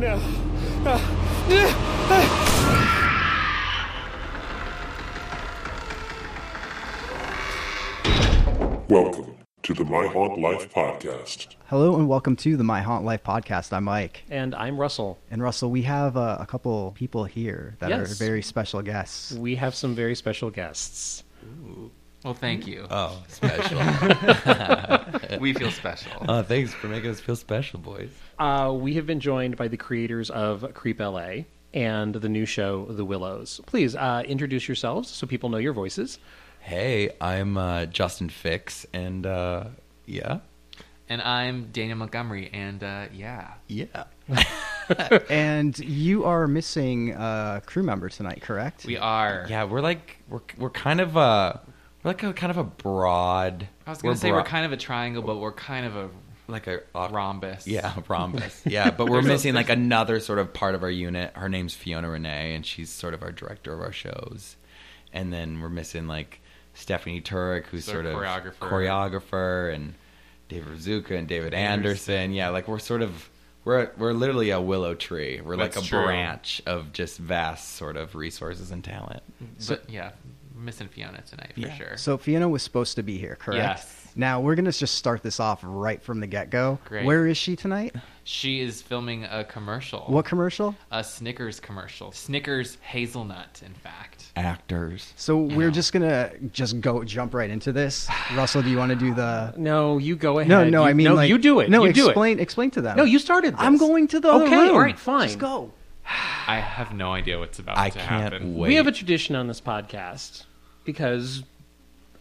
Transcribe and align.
No. 0.00 0.16
Welcome 8.88 9.36
to 9.62 9.74
the 9.74 9.84
My 9.84 10.06
Haunt 10.06 10.38
Life 10.40 10.72
podcast. 10.72 11.54
Hello 11.66 11.96
and 11.96 12.08
welcome 12.08 12.34
to 12.36 12.56
the 12.56 12.64
My 12.64 12.80
Haunt 12.80 13.04
Life 13.04 13.22
podcast. 13.22 13.72
I'm 13.72 13.84
Mike. 13.84 14.24
And 14.30 14.54
I'm 14.54 14.80
Russell. 14.80 15.18
And 15.30 15.42
Russell, 15.42 15.70
we 15.70 15.82
have 15.82 16.16
uh, 16.16 16.38
a 16.40 16.46
couple 16.46 16.92
people 16.96 17.24
here 17.24 17.76
that 17.80 17.90
Yes. 17.90 18.10
are 18.10 18.14
very 18.14 18.42
special 18.42 18.80
guests. 18.82 19.32
We 19.32 19.56
have 19.56 19.74
some 19.74 19.94
very 19.94 20.14
special 20.14 20.50
guests. 20.50 21.22
Well, 22.24 22.34
thank 22.34 22.66
you. 22.66 22.86
Oh, 22.90 23.22
special. 23.28 23.78
we 25.40 25.54
feel 25.54 25.70
special. 25.70 26.12
oh, 26.28 26.42
thanks 26.42 26.74
for 26.74 26.88
making 26.88 27.10
us 27.10 27.20
feel 27.20 27.36
special, 27.36 27.78
boys. 27.78 28.10
Uh, 28.38 28.76
we 28.78 28.94
have 28.94 29.06
been 29.06 29.20
joined 29.20 29.56
by 29.56 29.68
the 29.68 29.78
creators 29.78 30.28
of 30.28 30.74
Creep 30.74 31.00
LA 31.00 31.44
and 31.72 32.14
the 32.14 32.28
new 32.28 32.44
show, 32.44 32.84
The 32.86 33.04
Willows. 33.06 33.60
Please 33.64 33.96
uh, 33.96 34.22
introduce 34.26 34.68
yourselves 34.68 35.08
so 35.08 35.26
people 35.26 35.48
know 35.48 35.56
your 35.58 35.72
voices. 35.72 36.18
Hey, 36.60 37.10
I'm 37.22 37.56
uh, 37.56 37.86
Justin 37.86 38.28
Fix, 38.28 38.84
and 38.92 39.24
uh, 39.24 39.64
yeah, 40.04 40.40
And 41.08 41.22
I'm 41.22 41.70
Daniel 41.72 41.96
Montgomery, 41.96 42.50
and 42.52 42.82
uh, 42.84 43.06
yeah. 43.14 43.54
yeah. 43.66 44.04
and 45.30 45.78
you 45.78 46.24
are 46.24 46.46
missing 46.46 47.12
a 47.12 47.62
crew 47.64 47.82
member 47.82 48.10
tonight, 48.10 48.42
correct? 48.42 48.84
We 48.84 48.98
are. 48.98 49.46
Yeah, 49.48 49.64
we're 49.64 49.80
like 49.80 50.18
we're 50.28 50.40
we're 50.58 50.70
kind 50.70 51.00
of 51.00 51.16
uh 51.16 51.54
we're 52.02 52.10
like 52.10 52.22
a 52.22 52.32
kind 52.32 52.50
of 52.50 52.56
a 52.58 52.64
broad. 52.64 53.68
I 53.86 53.90
was 53.90 54.02
we're 54.02 54.12
to 54.12 54.18
say 54.18 54.32
we're 54.32 54.42
kind 54.42 54.64
of 54.64 54.72
a 54.72 54.76
triangle, 54.76 55.22
but 55.22 55.38
we're 55.38 55.52
kind 55.52 55.86
of 55.86 55.96
a 55.96 56.10
like 56.48 56.66
a, 56.66 56.80
a 56.94 57.08
rhombus. 57.08 57.66
Yeah, 57.66 57.94
a 57.96 58.02
rhombus. 58.08 58.62
Yeah, 58.66 58.90
but 58.90 59.08
we're 59.08 59.22
missing 59.22 59.54
like 59.54 59.68
another 59.68 60.20
sort 60.20 60.38
of 60.38 60.52
part 60.52 60.74
of 60.74 60.82
our 60.82 60.90
unit. 60.90 61.36
Her 61.36 61.48
name's 61.48 61.74
Fiona 61.74 62.10
Renee, 62.10 62.54
and 62.54 62.64
she's 62.66 62.90
sort 62.90 63.14
of 63.14 63.22
our 63.22 63.32
director 63.32 63.72
of 63.72 63.80
our 63.80 63.92
shows. 63.92 64.56
And 65.12 65.32
then 65.32 65.60
we're 65.60 65.68
missing 65.68 66.06
like 66.06 66.40
Stephanie 66.74 67.20
Turek, 67.20 67.66
who's 67.66 67.84
So 67.84 67.92
sort 67.92 68.06
of 68.06 68.14
choreographer. 68.14 68.54
choreographer, 68.58 69.74
and 69.74 69.94
David 70.48 70.78
Zuka 70.78 71.12
and 71.16 71.28
David 71.28 71.54
Anderson. 71.54 72.32
Yeah, 72.32 72.48
like 72.50 72.66
we're 72.68 72.78
sort 72.78 73.02
of 73.02 73.28
we're 73.64 73.90
we're 73.96 74.12
literally 74.12 74.50
a 74.50 74.60
willow 74.60 74.94
tree. 74.94 75.40
We're 75.40 75.56
like 75.56 75.76
a 75.76 75.80
true. 75.82 76.02
branch 76.04 76.62
of 76.66 76.92
just 76.92 77.18
vast 77.18 77.76
sort 77.76 77.96
of 77.96 78.14
resources 78.14 78.70
and 78.70 78.82
talent. 78.82 79.22
Mm, 79.42 79.68
but 79.68 79.88
yeah, 79.90 80.10
missing 80.60 80.88
Fiona 80.88 81.22
tonight 81.22 81.52
for 81.54 81.60
Yeah. 81.60 81.74
sure. 81.74 81.96
So 81.96 82.16
Fiona 82.18 82.48
was 82.48 82.62
supposed 82.62 82.96
to 82.96 83.02
be 83.02 83.18
here, 83.18 83.36
correct? 83.36 83.58
Yes. 83.62 83.96
Now 84.16 84.40
we're 84.40 84.56
gonna 84.56 84.72
just 84.72 84.96
start 84.96 85.22
this 85.22 85.38
off 85.38 85.60
right 85.62 86.02
from 86.02 86.18
the 86.20 86.26
get 86.26 86.50
go. 86.50 86.78
Great. 86.84 87.04
Where 87.04 87.26
is 87.26 87.36
she 87.36 87.54
tonight? 87.56 87.94
she 88.24 88.60
is 88.60 88.80
filming 88.82 89.24
a 89.24 89.42
commercial. 89.44 90.00
What 90.06 90.24
commercial? 90.24 90.74
A 90.92 91.02
Snickers 91.02 91.58
commercial. 91.60 92.12
Snickers 92.12 92.76
hazelnut, 92.82 93.60
in 93.64 93.72
fact. 93.74 94.26
Actors. 94.36 95.12
So 95.16 95.36
we're 95.38 95.66
know. 95.66 95.70
just 95.70 95.92
gonna 95.92 96.30
just 96.52 96.80
go 96.80 97.02
jump 97.04 97.34
right 97.34 97.50
into 97.50 97.72
this. 97.72 98.08
Russell, 98.34 98.62
do 98.62 98.68
you 98.70 98.78
want 98.78 98.90
to 98.90 98.96
do 98.96 99.14
the? 99.14 99.54
No, 99.56 99.98
you 99.98 100.16
go 100.16 100.38
ahead. 100.40 100.48
No, 100.48 100.64
no, 100.68 100.82
You- 100.82 100.88
I 100.88 100.92
mean 100.92 101.04
no, 101.04 101.14
like 101.14 101.28
you 101.28 101.38
do 101.38 101.60
it. 101.60 101.70
No, 101.70 101.84
you 101.84 101.92
do 101.92 102.06
explain 102.08 102.38
it. 102.38 102.42
explain 102.42 102.70
to 102.72 102.80
them. 102.80 102.96
No, 102.96 103.04
you 103.04 103.18
started. 103.20 103.54
This. 103.54 103.60
I'm 103.60 103.76
going 103.78 104.08
to 104.08 104.20
the 104.20 104.28
other 104.30 104.44
Okay, 104.46 104.56
room. 104.56 104.70
all 104.70 104.80
right, 104.80 104.98
fine. 104.98 105.28
Just 105.28 105.38
go. 105.38 105.72
I 106.48 106.56
have 106.58 106.92
no 106.92 107.12
idea 107.12 107.38
what's 107.38 107.58
about 107.60 107.78
I 107.78 107.90
to 107.90 107.98
can't 107.98 108.32
happen. 108.32 108.56
wait. 108.56 108.68
We 108.68 108.74
have 108.74 108.86
a 108.88 108.92
tradition 108.92 109.36
on 109.36 109.46
this 109.46 109.60
podcast 109.60 110.44
because 110.84 111.42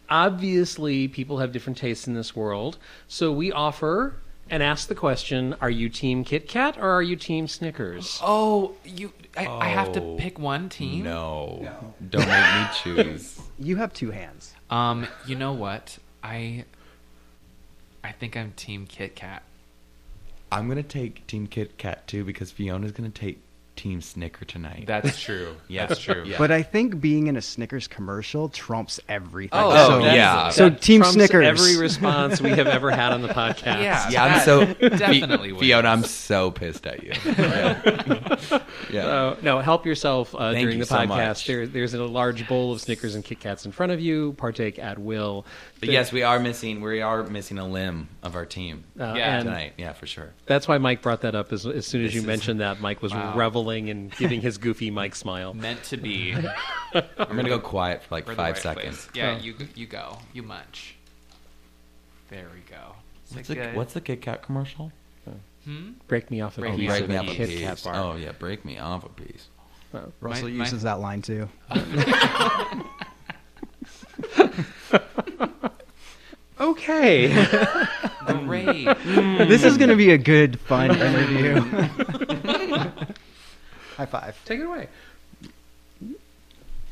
obviously 0.09 1.07
people 1.07 1.37
have 1.39 1.51
different 1.51 1.77
tastes 1.77 2.07
in 2.07 2.13
this 2.13 2.35
world. 2.35 2.77
So 3.07 3.31
we 3.31 3.51
offer 3.51 4.15
and 4.49 4.63
ask 4.63 4.87
the 4.87 4.95
question: 4.95 5.55
Are 5.61 5.69
you 5.69 5.89
Team 5.89 6.23
Kit 6.23 6.47
Kat 6.47 6.77
or 6.77 6.89
are 6.89 7.03
you 7.03 7.15
Team 7.15 7.47
Snickers? 7.47 8.19
Oh, 8.23 8.73
you! 8.83 9.13
I, 9.37 9.45
I 9.47 9.67
have 9.69 9.91
to 9.93 10.01
Oh, 10.01 10.15
pick 10.17 10.39
one 10.39 10.69
team. 10.69 11.03
No, 11.03 11.69
don't 12.09 12.27
make 12.27 12.53
me 12.55 12.67
choose. 12.83 13.39
You 13.59 13.75
have 13.77 13.93
two 13.93 14.11
hands. 14.11 14.53
Um, 14.69 15.07
you 15.27 15.35
know 15.35 15.53
what? 15.53 15.97
I 16.23 16.65
I 18.03 18.11
think 18.11 18.35
I'm 18.35 18.51
Team 18.53 18.85
Kit 18.87 19.15
Kat. 19.15 19.43
I'm 20.51 20.67
gonna 20.67 20.81
take 20.81 21.27
Team 21.27 21.45
Kit 21.45 21.77
Kat 21.77 22.07
too 22.07 22.23
because 22.23 22.51
Fiona's 22.51 22.91
gonna 22.91 23.09
take 23.09 23.39
Team 23.79 24.01
Snicker 24.01 24.43
tonight. 24.43 24.83
That's 24.87 25.21
true. 25.21 25.55
Yeah. 25.69 25.85
That's 25.85 26.01
true. 26.01 26.23
Yeah. 26.25 26.37
But 26.37 26.51
I 26.51 26.63
think 26.63 26.99
being 26.99 27.27
in 27.27 27.37
a 27.37 27.41
Snickers 27.41 27.87
commercial 27.87 28.49
trumps 28.49 28.99
everything. 29.07 29.57
Oh, 29.57 29.69
Oh, 29.71 29.87
so, 29.87 29.99
that- 30.03 30.15
yeah. 30.15 30.49
So 30.49 30.69
That 30.69 30.81
Team 30.81 31.03
Snickers. 31.03 31.45
Every 31.45 31.77
response 31.77 32.41
we 32.41 32.49
have 32.49 32.67
ever 32.67 32.91
had 32.91 33.13
on 33.13 33.21
the 33.21 33.29
podcast. 33.29 33.81
Yeah. 33.81 34.09
yeah, 34.09 34.23
I'm 34.25 34.39
so 34.41 34.65
definitely 34.73 35.49
Fi- 35.49 35.53
wins. 35.53 35.59
Fiona. 35.61 35.87
I'm 35.89 36.03
so 36.03 36.51
pissed 36.51 36.85
at 36.87 37.03
you. 37.03 37.13
Yeah. 37.25 38.59
Yeah. 38.91 39.05
Uh, 39.05 39.35
no, 39.43 39.59
help 39.59 39.85
yourself 39.85 40.33
uh, 40.33 40.51
Thank 40.51 40.63
during 40.63 40.77
you 40.79 40.83
the 40.83 40.87
so 40.87 40.95
podcast. 40.95 41.07
much. 41.07 41.45
There, 41.47 41.67
there's 41.67 41.93
a 41.93 42.03
large 42.03 42.47
bowl 42.47 42.71
of 42.73 42.81
Snickers 42.81 43.13
and 43.13 43.23
Kit 43.23 43.39
Kats 43.39 43.63
in 43.67 43.71
front 43.71 43.91
of 43.91 43.99
you. 44.01 44.33
Partake 44.33 44.79
at 44.79 44.97
will. 44.97 45.45
But 45.79 45.89
yes, 45.89 46.11
we 46.11 46.23
are 46.23 46.39
missing. 46.39 46.81
We 46.81 47.01
are 47.01 47.23
missing 47.25 47.59
a 47.59 47.67
limb 47.67 48.09
of 48.23 48.35
our 48.35 48.47
team 48.47 48.83
Uh, 48.99 49.13
Yeah. 49.15 49.37
tonight. 49.43 49.73
Yeah, 49.77 49.93
for 49.93 50.07
sure. 50.07 50.31
that's 50.47 50.67
why 50.67 50.79
Mike 50.79 51.03
brought 51.03 51.21
that 51.21 51.35
up. 51.35 51.53
As, 51.53 51.67
as 51.67 51.85
soon 51.85 52.01
as 52.03 52.07
This 52.09 52.15
you 52.15 52.21
is- 52.21 52.25
mentioned 52.27 52.61
that, 52.61 52.81
Mike 52.81 53.03
was 53.03 53.13
Wow. 53.13 53.35
reveling 53.37 53.68
and 53.77 54.11
giving 54.17 54.41
his 54.41 54.57
goofy 54.57 54.89
Mike 54.89 55.13
smile. 55.15 55.53
meant 55.67 55.83
to 55.85 55.97
be. 55.97 56.33
I'm 56.93 57.03
gonna 57.35 57.49
go 57.49 57.59
quiet 57.59 58.01
for 58.03 58.15
like 58.15 58.25
We're 58.25 58.33
the 58.33 58.37
five 58.37 58.53
right 58.55 58.63
seconds. 58.63 59.05
place. 59.05 59.09
Yeah, 59.13 59.37
Oh. 59.39 59.43
you 59.43 59.53
you 59.75 59.85
go. 59.85 60.17
You 60.33 60.41
munch. 60.43 60.95
There 62.29 62.47
we 62.53 62.61
go. 62.69 62.95
Is 63.29 63.35
What's 63.35 63.49
it 63.49 63.55
the, 63.55 63.61
good? 63.61 63.75
what's 63.75 63.93
the 63.93 64.01
Kit 64.01 64.21
Kat 64.23 64.41
commercial? 64.41 64.91
Hmm? 65.65 65.91
Break 66.07 66.31
me 66.31 66.39
off 66.41 66.57
a 66.57 66.61
Break 66.61 66.71
piece 66.77 66.79
me 66.79 66.87
break 66.87 67.03
of 67.03 67.09
me 67.09 67.17
off 67.17 67.27
a 67.27 67.35
Kit 67.35 67.49
piece. 67.49 67.59
Kat 67.61 67.81
bar. 67.83 67.95
Oh 67.95 68.15
yeah, 68.15 68.31
break 68.31 68.63
me 68.65 68.79
off 68.79 69.03
a 69.05 69.09
piece. 69.09 69.49
Russell 70.21 70.47
My- 70.49 70.53
my- 70.55 70.63
uses 70.63 70.83
that 70.83 70.99
line 70.99 71.21
too. 71.21 71.47
Okay, 76.61 77.29
Great. 78.45 78.83
this 79.05 79.63
is 79.63 79.77
going 79.77 79.89
to 79.89 79.95
be 79.95 80.11
a 80.11 80.17
good, 80.17 80.59
fun 80.59 80.91
interview. 80.91 81.61
High 83.99 84.05
five. 84.05 84.39
take 84.45 84.61
it 84.61 84.65
away. 84.65 84.87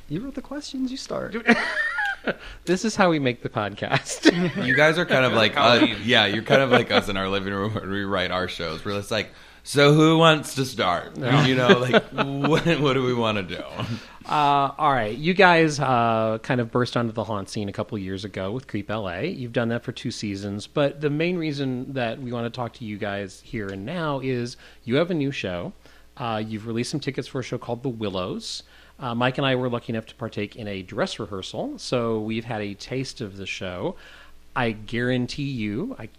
You 0.09 0.19
wrote 0.19 0.35
the 0.35 0.41
questions. 0.41 0.91
You 0.91 0.97
start. 0.97 1.35
This 2.65 2.83
is 2.83 2.97
how 2.97 3.09
we 3.09 3.19
make 3.19 3.41
the 3.41 3.47
podcast. 3.47 4.25
You 4.65 4.75
guys 4.75 4.97
are 4.97 5.05
kind 5.05 5.23
of 5.23 5.31
like, 5.31 5.55
uh, 5.55 5.87
yeah, 6.03 6.25
you're 6.25 6.43
kind 6.43 6.61
of 6.61 6.69
like 6.69 6.91
us 6.91 7.07
in 7.07 7.15
our 7.15 7.29
living 7.29 7.53
room 7.53 7.73
when 7.75 7.89
we 7.89 8.03
write 8.03 8.31
our 8.31 8.49
shows. 8.49 8.83
We're 8.83 8.97
just 8.97 9.11
like, 9.11 9.29
so 9.63 9.93
who 9.93 10.17
wants 10.17 10.55
to 10.55 10.65
start? 10.65 11.15
You 11.17 11.55
know, 11.55 11.79
like, 11.79 12.03
what, 12.11 12.65
what 12.81 12.93
do 12.93 13.03
we 13.03 13.13
want 13.13 13.37
to 13.37 13.55
do? 13.55 13.63
Uh, 14.25 14.73
all 14.77 14.91
right, 14.91 15.15
you 15.17 15.33
guys 15.33 15.79
uh, 15.79 16.39
kind 16.43 16.59
of 16.59 16.69
burst 16.69 16.97
onto 16.97 17.13
the 17.13 17.23
haunt 17.23 17.47
scene 17.47 17.69
a 17.69 17.73
couple 17.73 17.97
years 17.97 18.25
ago 18.25 18.51
with 18.51 18.67
Creep 18.67 18.89
LA. 18.89 19.19
You've 19.19 19.53
done 19.53 19.69
that 19.69 19.83
for 19.85 19.93
two 19.93 20.11
seasons, 20.11 20.67
but 20.67 20.99
the 20.99 21.09
main 21.09 21.37
reason 21.37 21.93
that 21.93 22.21
we 22.21 22.33
want 22.33 22.45
to 22.45 22.49
talk 22.49 22.73
to 22.73 22.83
you 22.83 22.97
guys 22.97 23.39
here 23.45 23.67
and 23.69 23.85
now 23.85 24.19
is 24.19 24.57
you 24.83 24.95
have 24.95 25.11
a 25.11 25.13
new 25.13 25.31
show. 25.31 25.71
Uh, 26.19 26.41
you've 26.45 26.65
released 26.67 26.91
some 26.91 26.99
tickets 26.99 27.27
for 27.27 27.39
a 27.39 27.43
show 27.43 27.57
called 27.57 27.83
The 27.83 27.89
Willows. 27.89 28.63
Uh, 28.99 29.13
Mike 29.13 29.37
and 29.37 29.45
I 29.45 29.55
were 29.55 29.69
lucky 29.69 29.93
enough 29.93 30.07
to 30.07 30.15
partake 30.15 30.55
in 30.55 30.67
a 30.67 30.81
dress 30.81 31.19
rehearsal, 31.19 31.77
so 31.77 32.19
we've 32.19 32.45
had 32.45 32.61
a 32.61 32.73
taste 32.73 33.21
of 33.21 33.37
the 33.37 33.45
show. 33.45 33.95
I 34.55 34.71
guarantee 34.71 35.43
you, 35.49 35.95
I, 35.99 36.09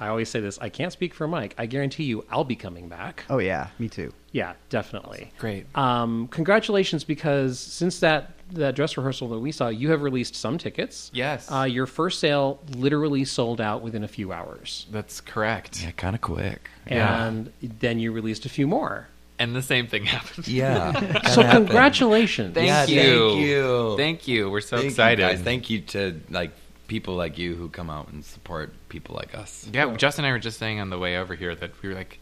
I 0.00 0.08
always 0.08 0.30
say 0.30 0.40
this, 0.40 0.58
I 0.58 0.70
can't 0.70 0.92
speak 0.92 1.12
for 1.12 1.28
Mike. 1.28 1.54
I 1.58 1.66
guarantee 1.66 2.04
you, 2.04 2.24
I'll 2.30 2.44
be 2.44 2.56
coming 2.56 2.88
back. 2.88 3.24
Oh 3.28 3.36
yeah, 3.38 3.68
me 3.78 3.90
too. 3.90 4.14
Yeah, 4.32 4.54
definitely. 4.70 5.30
Great. 5.38 5.66
Um, 5.76 6.26
congratulations, 6.28 7.04
because 7.04 7.58
since 7.58 8.00
that 8.00 8.30
that 8.52 8.74
dress 8.74 8.96
rehearsal 8.98 9.28
that 9.28 9.38
we 9.38 9.50
saw, 9.52 9.68
you 9.68 9.90
have 9.90 10.02
released 10.02 10.34
some 10.34 10.56
tickets. 10.58 11.10
Yes. 11.14 11.50
Uh, 11.50 11.62
your 11.64 11.86
first 11.86 12.18
sale 12.18 12.60
literally 12.76 13.24
sold 13.26 13.60
out 13.62 13.80
within 13.82 14.04
a 14.04 14.08
few 14.08 14.32
hours, 14.32 14.86
That's 14.90 15.20
correct. 15.20 15.82
Yeah, 15.82 15.90
kind 15.92 16.14
of 16.14 16.20
quick. 16.22 16.68
Yeah. 16.90 17.26
and 17.26 17.52
then 17.60 17.98
you 17.98 18.10
released 18.12 18.44
a 18.46 18.48
few 18.50 18.66
more. 18.66 19.08
And 19.42 19.56
the 19.56 19.62
same 19.62 19.86
thing 19.88 20.04
happened. 20.16 20.46
Yeah. 20.48 21.22
so 21.28 21.42
congratulations. 21.42 22.54
Thank 22.54 22.66
Yeah, 22.68 22.86
you. 22.86 23.00
thank 23.30 23.40
you. 23.46 23.96
Thank 23.96 24.28
you. 24.28 24.50
We're 24.50 24.60
so 24.60 24.76
Thank 24.76 24.84
you, 24.84 24.90
excited. 24.90 25.22
guys. 25.22 25.40
Thank 25.40 25.70
you 25.70 25.80
to 25.94 26.20
like 26.30 26.52
people 26.88 27.14
like 27.16 27.38
you 27.38 27.54
who 27.54 27.68
come 27.68 27.90
out 27.90 28.08
and 28.12 28.24
support 28.24 28.72
people 28.88 29.14
like 29.16 29.34
us. 29.34 29.68
Yeah, 29.72 29.94
Justin 29.96 30.24
and 30.24 30.30
I 30.30 30.34
were 30.34 30.38
just 30.38 30.58
saying 30.58 30.78
on 30.80 30.90
the 30.90 30.98
way 30.98 31.16
over 31.18 31.34
here 31.34 31.54
that 31.54 31.70
we 31.82 31.88
were 31.88 31.94
like, 31.94 32.18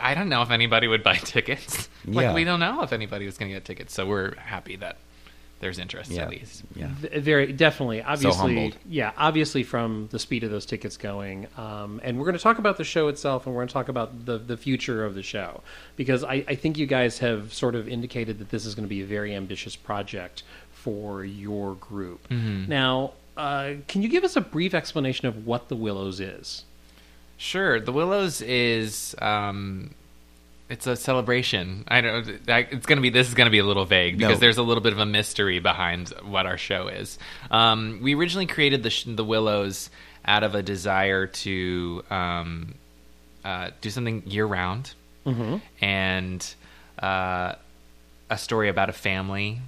I 0.00 0.14
don't 0.14 0.28
know 0.28 0.42
if 0.42 0.50
anybody 0.50 0.88
would 0.88 1.02
buy 1.02 1.16
tickets. 1.36 1.88
like, 2.04 2.24
Yeah. 2.24 2.34
we 2.34 2.44
don't 2.44 2.60
know 2.60 2.82
if 2.82 2.92
anybody 2.92 3.26
was 3.26 3.38
going 3.38 3.50
to 3.50 3.56
get 3.56 3.64
tickets. 3.64 3.92
So 3.94 4.06
we're 4.06 4.34
happy 4.36 4.76
that 4.76 4.96
there's 5.60 5.78
interest 5.78 6.10
Yeah. 6.10 6.22
at 6.22 6.30
least. 6.30 6.62
Yeah. 6.74 6.88
V- 6.88 7.18
Very 7.20 7.52
definitely, 7.52 8.02
obviously, 8.02 8.54
humbled. 8.56 8.76
yeah, 8.88 9.12
obviously 9.16 9.62
from 9.62 10.08
the 10.10 10.18
speed 10.18 10.44
of 10.44 10.50
those 10.50 10.66
tickets 10.66 10.96
going, 10.96 11.46
um, 11.56 12.00
and 12.04 12.18
we're 12.18 12.26
going 12.26 12.36
to 12.36 12.42
talk 12.42 12.58
about 12.58 12.76
the 12.76 12.84
show 12.84 13.08
itself, 13.08 13.46
and 13.46 13.54
we're 13.54 13.60
going 13.60 13.68
to 13.68 13.72
talk 13.74 13.88
about 13.88 14.26
the 14.26 14.36
the 14.38 14.56
future 14.56 15.04
of 15.04 15.14
the 15.14 15.22
show 15.22 15.62
because 15.96 16.22
I, 16.24 16.44
I 16.46 16.54
think 16.56 16.76
you 16.78 16.86
guys 16.86 17.18
have 17.20 17.54
sort 17.54 17.74
of 17.74 17.88
indicated 17.88 18.38
that 18.40 18.50
this 18.50 18.66
is 18.66 18.74
going 18.74 18.84
to 18.84 18.88
be 18.88 19.00
a 19.00 19.06
very 19.06 19.34
ambitious 19.34 19.76
project 19.76 20.42
for 20.72 21.24
your 21.24 21.74
group. 21.74 22.30
Now, 22.30 23.12
uh, 23.36 23.74
can 23.88 24.02
you 24.02 24.08
give 24.08 24.24
us 24.24 24.36
a 24.36 24.40
brief 24.40 24.72
explanation 24.74 25.26
of 25.26 25.46
what 25.46 25.68
the 25.68 25.76
Willows 25.76 26.20
is? 26.20 26.64
Sure. 27.38 27.80
The 27.80 27.92
Willows 27.92 28.40
is 28.42 29.14
um, 29.20 29.90
it's 30.68 30.86
a 30.86 30.96
celebration. 30.96 31.84
I 31.88 32.00
don't. 32.00 32.28
It's 32.48 32.86
gonna 32.86 33.00
be. 33.00 33.10
This 33.10 33.28
is 33.28 33.34
gonna 33.34 33.50
be 33.50 33.58
a 33.60 33.64
little 33.64 33.84
vague 33.84 34.18
because 34.18 34.34
No. 34.36 34.40
there's 34.40 34.58
a 34.58 34.62
little 34.62 34.82
bit 34.82 34.92
of 34.92 34.98
a 34.98 35.06
mystery 35.06 35.58
behind 35.60 36.08
what 36.24 36.46
our 36.46 36.58
show 36.58 36.88
is. 36.88 37.18
Um, 37.50 38.00
we 38.02 38.14
originally 38.14 38.46
created 38.46 38.82
the 38.82 39.02
the 39.14 39.24
Willows 39.24 39.90
out 40.24 40.42
of 40.42 40.54
a 40.56 40.62
desire 40.62 41.26
to 41.28 42.02
um, 42.10 42.74
uh, 43.44 43.70
do 43.80 43.90
something 43.90 44.24
year 44.26 44.44
round, 44.46 44.92
and 45.80 46.54
uh, 46.98 47.54
a 48.30 48.38
story 48.38 48.68
about 48.68 48.88
a 48.88 48.92
family. 48.92 49.60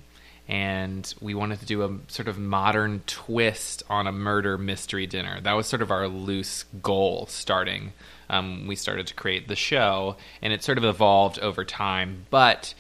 And 0.49 1.13
we 1.21 1.35
wanted 1.35 1.61
to 1.61 1.67
do 1.67 1.83
a 1.83 1.99
sort 2.11 2.27
of 2.27 2.39
modern 2.39 3.03
twist 3.07 3.83
on 3.91 4.07
a 4.07 4.13
murder 4.13 4.57
mystery 4.57 5.07
dinner. 5.07 5.41
That 5.43 5.53
was 5.53 5.67
sort 5.67 5.83
of 5.83 5.91
our 5.91 6.09
loose 6.09 6.65
goal 6.83 7.27
starting. 7.27 7.93
Um, 8.31 8.67
we 8.67 8.75
started 8.75 9.07
to 9.09 9.15
create 9.15 9.47
the 9.47 9.57
show, 9.57 10.17
and 10.41 10.53
it 10.53 10.63
sort 10.63 10.79
of 10.79 10.85
evolved 10.85 11.39
over 11.39 11.65
time. 11.67 12.27
But 12.31 12.73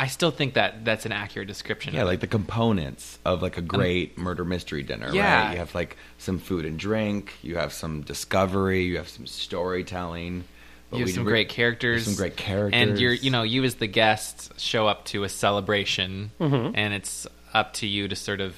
I 0.00 0.06
still 0.06 0.30
think 0.30 0.54
that 0.54 0.84
that's 0.84 1.04
an 1.04 1.12
accurate 1.12 1.46
description. 1.46 1.92
Yeah, 1.92 2.04
like 2.04 2.20
the 2.20 2.26
components 2.26 3.18
of 3.26 3.42
like 3.42 3.58
a 3.58 3.62
great 3.62 4.16
murder 4.16 4.46
mystery 4.46 4.82
dinner, 4.82 5.10
yeah. 5.12 5.42
right? 5.42 5.52
You 5.52 5.58
have 5.58 5.74
like 5.74 5.98
some 6.16 6.38
food 6.38 6.64
and 6.64 6.78
drink, 6.78 7.34
you 7.42 7.56
have 7.56 7.74
some 7.74 8.00
discovery, 8.00 8.84
you 8.84 8.96
have 8.96 9.10
some 9.10 9.26
storytelling. 9.26 10.44
But 10.90 10.98
you 10.98 11.06
have 11.06 11.14
some 11.14 11.24
we- 11.24 11.30
great 11.32 11.48
characters, 11.48 12.04
some 12.04 12.14
great 12.14 12.36
characters. 12.36 12.80
and 12.80 12.98
you're 12.98 13.12
you 13.12 13.30
know 13.30 13.42
you 13.42 13.64
as 13.64 13.76
the 13.76 13.86
guest 13.86 14.52
show 14.60 14.86
up 14.86 15.04
to 15.06 15.24
a 15.24 15.28
celebration, 15.28 16.30
Mm-hmm. 16.40 16.72
and 16.74 16.94
it's 16.94 17.26
up 17.54 17.72
to 17.74 17.86
you 17.86 18.08
to 18.08 18.16
sort 18.16 18.40
of 18.40 18.54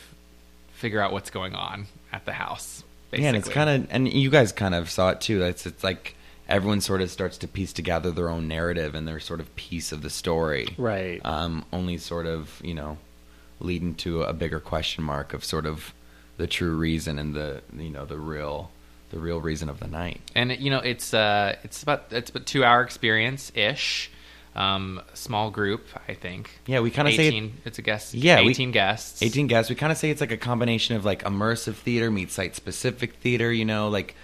figure 0.72 1.00
out 1.00 1.12
what's 1.12 1.30
going 1.30 1.54
on 1.54 1.86
at 2.12 2.24
the 2.24 2.32
house. 2.32 2.82
Basically. 3.10 3.22
Yeah, 3.24 3.28
and 3.28 3.36
it's 3.36 3.48
kind 3.48 3.70
of, 3.70 3.86
and 3.90 4.08
you 4.12 4.30
guys 4.30 4.52
kind 4.52 4.74
of 4.74 4.90
saw 4.90 5.10
it 5.10 5.20
too. 5.20 5.42
It's 5.42 5.66
it's 5.66 5.84
like 5.84 6.14
everyone 6.48 6.80
sort 6.80 7.00
of 7.02 7.10
starts 7.10 7.38
to 7.38 7.48
piece 7.48 7.72
together 7.72 8.10
their 8.10 8.28
own 8.28 8.48
narrative 8.48 8.94
and 8.94 9.06
their 9.06 9.20
sort 9.20 9.40
of 9.40 9.54
piece 9.56 9.92
of 9.92 10.02
the 10.02 10.10
story, 10.10 10.68
Right. 10.78 11.20
Um, 11.24 11.64
only 11.72 11.98
sort 11.98 12.26
of 12.26 12.60
you 12.64 12.74
know 12.74 12.98
leading 13.60 13.94
to 13.96 14.22
a 14.22 14.32
bigger 14.32 14.58
question 14.60 15.04
mark 15.04 15.34
of 15.34 15.44
sort 15.44 15.66
of 15.66 15.92
the 16.36 16.46
true 16.46 16.74
reason 16.74 17.18
and 17.18 17.34
the 17.34 17.62
you 17.76 17.90
know 17.90 18.04
the 18.06 18.16
real 18.18 18.70
the 19.12 19.18
real 19.20 19.40
reason 19.40 19.68
of 19.68 19.78
the 19.78 19.86
night. 19.86 20.20
and 20.34 20.50
you 20.58 20.70
know 20.70 20.78
it's 20.80 21.14
uh 21.14 21.54
it's 21.62 21.82
about 21.82 22.06
it's 22.10 22.30
about 22.30 22.46
two 22.46 22.64
hour 22.64 22.82
experience 22.82 23.52
ish. 23.54 24.10
Um, 24.54 25.00
small 25.14 25.50
group, 25.50 25.86
I 26.08 26.12
think. 26.12 26.50
Yeah, 26.66 26.80
we 26.80 26.90
kinda 26.90 27.10
say 27.12 27.28
it- 27.28 27.50
it's 27.64 27.78
a 27.78 27.82
guest. 27.82 28.12
Yeah, 28.12 28.42
we- 28.42 28.50
eighteen 28.50 28.70
guests. 28.70 29.22
18 29.22 29.46
guests. 29.46 29.70
We 29.70 29.76
kind 29.76 29.90
of 29.90 29.96
say 29.96 30.10
it's 30.10 30.20
like 30.20 30.30
a 30.30 30.36
combination 30.36 30.94
of 30.94 31.06
like 31.06 31.22
immersive 31.24 31.74
theater 31.76 32.10
meets 32.10 32.34
site 32.34 32.54
specific 32.54 33.14
theater, 33.14 33.50
you 33.50 33.64
know, 33.64 33.88
like 33.88 34.14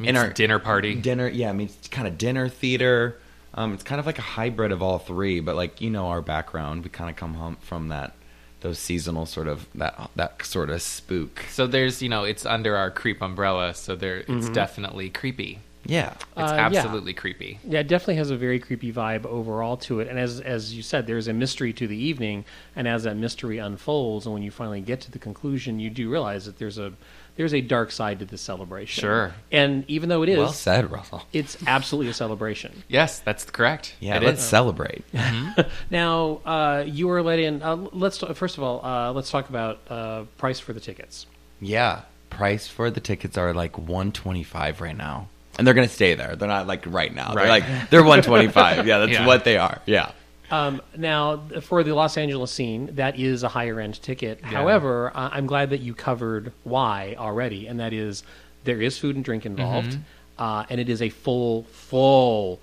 in 0.00 0.16
our 0.16 0.30
dinner 0.30 0.60
party. 0.60 0.94
Dinner, 0.94 1.26
yeah, 1.28 1.50
meets 1.52 1.88
kind 1.88 2.06
of 2.06 2.16
dinner 2.18 2.48
theater. 2.48 3.18
Um, 3.54 3.74
it's 3.74 3.82
kind 3.82 3.98
of 3.98 4.06
like 4.06 4.18
a 4.20 4.22
hybrid 4.22 4.70
of 4.70 4.80
all 4.80 4.98
three, 5.00 5.40
but 5.40 5.56
like 5.56 5.80
you 5.80 5.90
know 5.90 6.06
our 6.06 6.22
background, 6.22 6.84
we 6.84 6.90
kind 6.90 7.10
of 7.10 7.16
come 7.16 7.34
home 7.34 7.56
from 7.62 7.88
that 7.88 8.14
those 8.62 8.78
seasonal 8.78 9.26
sort 9.26 9.48
of 9.48 9.66
that 9.74 10.10
that 10.16 10.44
sort 10.44 10.70
of 10.70 10.80
spook. 10.82 11.44
so 11.50 11.66
there's 11.66 12.00
you 12.02 12.08
know 12.08 12.24
it's 12.24 12.46
under 12.46 12.76
our 12.76 12.90
creep 12.90 13.20
umbrella, 13.22 13.74
so 13.74 13.94
there 13.94 14.24
it's 14.26 14.48
definitely 14.48 15.10
creepy. 15.10 15.58
Yeah. 15.84 16.12
It's 16.36 16.52
Uh, 16.52 16.54
yeah. 16.54 16.66
absolutely 16.66 17.12
creepy. 17.12 17.58
Yeah, 17.68 17.80
it 17.80 17.88
definitely 17.88 18.14
has 18.14 18.30
a 18.30 18.36
very 18.36 18.60
creepy 18.60 18.92
vibe 18.92 19.26
overall 19.26 19.76
to 19.78 19.98
it. 19.98 20.06
And 20.06 20.16
as 20.16 20.40
as 20.40 20.72
you 20.74 20.80
said, 20.82 21.08
there's 21.08 21.26
a 21.26 21.32
mystery 21.32 21.72
to 21.72 21.88
the 21.88 21.96
evening, 21.96 22.44
and 22.76 22.86
as 22.86 23.02
that 23.02 23.16
mystery 23.16 23.58
unfolds, 23.58 24.24
and 24.24 24.32
when 24.32 24.44
you 24.44 24.52
finally 24.52 24.80
get 24.80 25.00
to 25.00 25.10
the 25.10 25.18
conclusion, 25.18 25.80
you 25.80 25.90
do 25.90 26.08
realize 26.08 26.46
that 26.46 26.58
there's 26.58 26.78
a 26.78 26.92
there's 27.36 27.54
a 27.54 27.60
dark 27.60 27.90
side 27.90 28.18
to 28.18 28.24
this 28.24 28.40
celebration. 28.42 29.00
Sure. 29.00 29.34
And 29.50 29.84
even 29.88 30.08
though 30.08 30.22
it 30.22 30.28
is, 30.28 30.38
Well 30.38 30.52
said, 30.52 30.90
Russell. 30.90 31.22
it's 31.32 31.56
absolutely 31.66 32.10
a 32.10 32.14
celebration. 32.14 32.82
Yes, 32.88 33.20
that's 33.20 33.44
correct. 33.44 33.94
Yeah, 34.00 34.16
It 34.16 34.22
let's 34.22 34.40
is. 34.42 34.46
celebrate. 34.48 35.04
Now, 35.90 36.40
uh, 36.44 36.84
you 36.86 37.08
were 37.08 37.22
let 37.22 37.38
in. 37.38 37.62
Uh, 37.62 37.76
let's 37.92 38.18
first 38.18 38.56
of 38.58 38.62
all, 38.64 38.84
uh, 38.84 39.12
let's 39.12 39.30
talk 39.30 39.48
about 39.48 39.80
uh, 39.88 40.24
price 40.38 40.58
for 40.60 40.72
the 40.72 40.80
tickets. 40.80 41.26
yeah, 41.60 42.02
price 42.30 42.66
for 42.66 42.90
the 42.90 43.00
tickets 43.00 43.36
are 43.36 43.52
like 43.52 43.76
125 43.76 44.80
right 44.80 44.96
now. 44.96 45.28
And 45.58 45.66
they're 45.66 45.74
going 45.74 45.86
to 45.86 45.92
stay 45.94 46.14
there. 46.14 46.34
They're 46.34 46.48
not 46.48 46.66
like 46.66 46.84
right 46.86 47.14
now. 47.14 47.34
They're 47.34 47.44
Right. 47.44 47.62
like 47.62 47.90
they're 47.90 48.02
125. 48.02 48.86
Yeah, 48.86 48.98
that's 49.00 49.12
Yeah. 49.12 49.26
what 49.26 49.44
they 49.44 49.58
are. 49.58 49.82
Yeah. 49.84 50.12
Um, 50.52 50.82
now, 50.96 51.38
for 51.62 51.82
the 51.82 51.94
Los 51.94 52.16
Angeles 52.16 52.50
scene, 52.52 52.90
that 52.96 53.18
is 53.18 53.42
a 53.42 53.48
higher 53.48 53.80
end 53.80 54.00
ticket. 54.02 54.40
However, 54.42 55.10
uh, 55.14 55.30
I'm 55.32 55.46
glad 55.46 55.70
that 55.70 55.80
you 55.80 55.94
covered 55.94 56.52
why 56.62 57.16
already, 57.18 57.66
and 57.66 57.80
that 57.80 57.92
is 57.92 58.22
there 58.64 58.80
is 58.80 58.98
food 58.98 59.16
and 59.16 59.24
drink 59.24 59.44
involved, 59.46 59.92
Mm-hmm. 59.92 60.42
uh, 60.42 60.64
and 60.68 60.78
it 60.80 60.88
is 60.88 61.00
a 61.02 61.08
full, 61.08 61.64
full, 61.64 62.60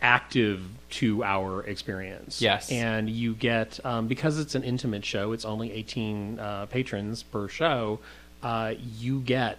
active 0.00 0.62
two 0.88 1.22
hour 1.22 1.62
experience. 1.64 2.40
Yes. 2.40 2.70
And 2.70 3.08
you 3.10 3.34
get, 3.34 3.78
um, 3.84 4.06
because 4.06 4.38
it's 4.38 4.54
an 4.54 4.62
intimate 4.62 5.04
show, 5.04 5.32
it's 5.32 5.44
only 5.44 5.72
18 5.72 6.38
uh, 6.38 6.66
patrons 6.66 7.22
per 7.22 7.48
show, 7.48 7.98
uh, 8.42 8.74
you 8.98 9.20
get 9.20 9.58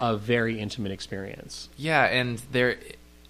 a 0.00 0.16
very 0.16 0.58
intimate 0.58 0.92
experience. 0.92 1.68
Yeah, 1.76 2.04
and 2.04 2.38
there, 2.52 2.76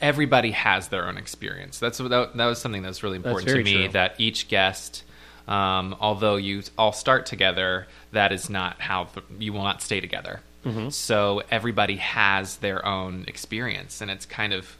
everybody 0.00 0.50
has 0.52 0.88
their 0.88 1.06
own 1.08 1.16
experience. 1.16 1.78
That's 1.78 1.98
that, 1.98 2.32
that 2.36 2.46
was 2.46 2.60
something 2.60 2.82
that's 2.82 3.02
really 3.02 3.18
That's 3.18 3.28
important 3.40 3.56
to 3.58 3.64
me. 3.64 3.84
true. 3.84 3.88
That 3.92 4.14
each 4.18 4.48
guest, 4.48 5.04
um, 5.48 5.96
although 6.00 6.36
you 6.36 6.62
all 6.76 6.92
start 6.92 7.26
together, 7.26 7.86
that 8.12 8.32
is 8.32 8.50
not 8.50 8.80
how 8.80 9.04
the, 9.14 9.22
you 9.38 9.52
will 9.52 9.62
not 9.64 9.82
stay 9.82 10.00
together. 10.00 10.40
Mm-hmm. 10.64 10.88
So 10.90 11.42
everybody 11.50 11.96
has 11.96 12.56
their 12.56 12.84
own 12.84 13.24
experience, 13.28 14.00
and 14.00 14.10
it's 14.10 14.26
kind 14.26 14.52
of, 14.52 14.76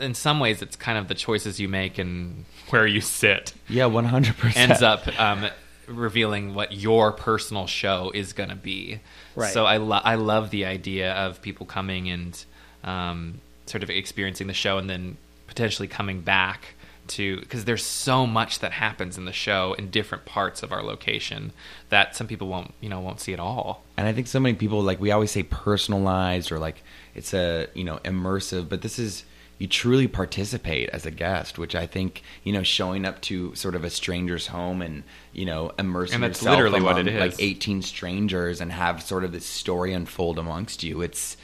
in 0.00 0.14
some 0.14 0.40
ways, 0.40 0.62
it's 0.62 0.76
kind 0.76 0.96
of 0.96 1.08
the 1.08 1.14
choices 1.14 1.60
you 1.60 1.68
make 1.68 1.98
and 1.98 2.46
where 2.70 2.86
you 2.86 3.00
sit 3.02 3.52
Yeah, 3.68 3.84
100%. 3.84 4.56
ends 4.56 4.80
up 4.82 5.06
um, 5.20 5.48
revealing 5.86 6.54
what 6.54 6.72
your 6.72 7.12
personal 7.12 7.66
show 7.66 8.10
is 8.14 8.32
going 8.32 8.48
to 8.48 8.56
be. 8.56 9.00
Right. 9.34 9.52
So 9.52 9.66
I 9.66 9.76
lo- 9.76 10.00
I 10.02 10.14
love 10.14 10.48
the 10.50 10.64
idea 10.64 11.12
of 11.12 11.42
people 11.42 11.66
coming 11.66 12.08
and 12.08 12.44
um, 12.82 13.40
sort 13.66 13.82
of 13.82 13.90
experiencing 13.90 14.46
the 14.46 14.54
show 14.54 14.78
and 14.78 14.88
then 14.88 15.16
potentially 15.46 15.88
coming 15.88 16.20
back 16.20 16.74
to 17.08 17.38
because 17.40 17.64
there's 17.64 17.84
so 17.84 18.26
much 18.26 18.58
that 18.58 18.72
happens 18.72 19.16
in 19.16 19.26
the 19.26 19.32
show 19.32 19.74
in 19.74 19.90
different 19.90 20.24
parts 20.24 20.62
of 20.62 20.72
our 20.72 20.82
location 20.82 21.52
that 21.88 22.16
some 22.16 22.26
people 22.26 22.48
won't 22.48 22.74
you 22.80 22.88
know 22.88 23.00
won't 23.00 23.20
see 23.20 23.32
at 23.32 23.40
all. 23.40 23.84
And 23.96 24.08
I 24.08 24.12
think 24.12 24.26
so 24.26 24.40
many 24.40 24.56
people 24.56 24.82
like 24.82 25.00
we 25.00 25.10
always 25.12 25.30
say 25.30 25.42
personalized 25.44 26.50
or 26.50 26.58
like 26.58 26.82
it's 27.14 27.32
a 27.32 27.68
you 27.74 27.84
know 27.84 27.98
immersive, 28.04 28.68
but 28.68 28.82
this 28.82 28.98
is 28.98 29.24
you 29.58 29.66
truly 29.66 30.06
participate 30.06 30.90
as 30.90 31.06
a 31.06 31.10
guest, 31.10 31.58
which 31.58 31.74
I 31.74 31.86
think 31.86 32.22
you 32.44 32.52
know 32.52 32.62
showing 32.62 33.04
up 33.06 33.20
to 33.22 33.54
sort 33.54 33.74
of 33.74 33.84
a 33.84 33.90
stranger's 33.90 34.48
home 34.48 34.82
and 34.82 35.04
you 35.32 35.46
know 35.46 35.72
immersing 35.78 36.16
And 36.16 36.24
that's 36.24 36.40
yourself 36.40 36.56
literally 36.56 36.80
what 36.82 36.98
it 36.98 37.06
is. 37.08 37.20
like 37.20 37.34
eighteen 37.38 37.82
strangers 37.82 38.60
and 38.60 38.72
have 38.72 39.02
sort 39.02 39.24
of 39.24 39.32
this 39.32 39.46
story 39.46 39.92
unfold 39.92 40.38
amongst 40.38 40.82
you. 40.82 41.02
It's 41.02 41.36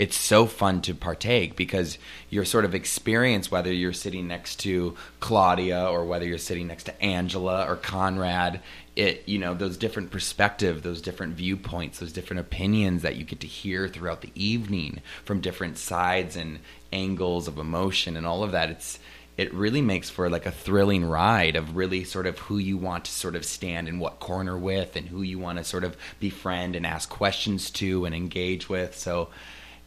it's 0.00 0.16
so 0.16 0.46
fun 0.46 0.80
to 0.80 0.94
partake 0.94 1.56
because 1.56 1.98
your 2.30 2.46
sort 2.46 2.64
of 2.64 2.74
experience, 2.74 3.50
whether 3.50 3.70
you're 3.70 3.92
sitting 3.92 4.26
next 4.26 4.56
to 4.60 4.96
Claudia 5.20 5.84
or 5.90 6.06
whether 6.06 6.24
you're 6.24 6.38
sitting 6.38 6.68
next 6.68 6.84
to 6.84 7.02
Angela 7.02 7.66
or 7.68 7.76
Conrad, 7.76 8.62
it 8.96 9.28
you 9.28 9.38
know 9.38 9.52
those 9.52 9.76
different 9.76 10.10
perspective, 10.10 10.82
those 10.82 11.02
different 11.02 11.34
viewpoints, 11.34 11.98
those 11.98 12.14
different 12.14 12.40
opinions 12.40 13.02
that 13.02 13.16
you 13.16 13.24
get 13.24 13.40
to 13.40 13.46
hear 13.46 13.88
throughout 13.88 14.22
the 14.22 14.32
evening 14.34 15.02
from 15.26 15.42
different 15.42 15.76
sides 15.76 16.34
and 16.34 16.60
angles 16.90 17.46
of 17.46 17.58
emotion 17.58 18.16
and 18.16 18.26
all 18.26 18.42
of 18.42 18.52
that. 18.52 18.70
It's 18.70 18.98
it 19.36 19.52
really 19.52 19.82
makes 19.82 20.08
for 20.08 20.30
like 20.30 20.46
a 20.46 20.50
thrilling 20.50 21.04
ride 21.04 21.56
of 21.56 21.76
really 21.76 22.04
sort 22.04 22.26
of 22.26 22.38
who 22.38 22.56
you 22.56 22.78
want 22.78 23.04
to 23.04 23.10
sort 23.10 23.36
of 23.36 23.44
stand 23.44 23.86
in 23.86 23.98
what 23.98 24.18
corner 24.18 24.56
with 24.56 24.96
and 24.96 25.08
who 25.08 25.20
you 25.20 25.38
want 25.38 25.58
to 25.58 25.64
sort 25.64 25.84
of 25.84 25.94
befriend 26.20 26.74
and 26.74 26.86
ask 26.86 27.10
questions 27.10 27.70
to 27.70 28.06
and 28.06 28.14
engage 28.14 28.70
with. 28.70 28.96
So 28.96 29.28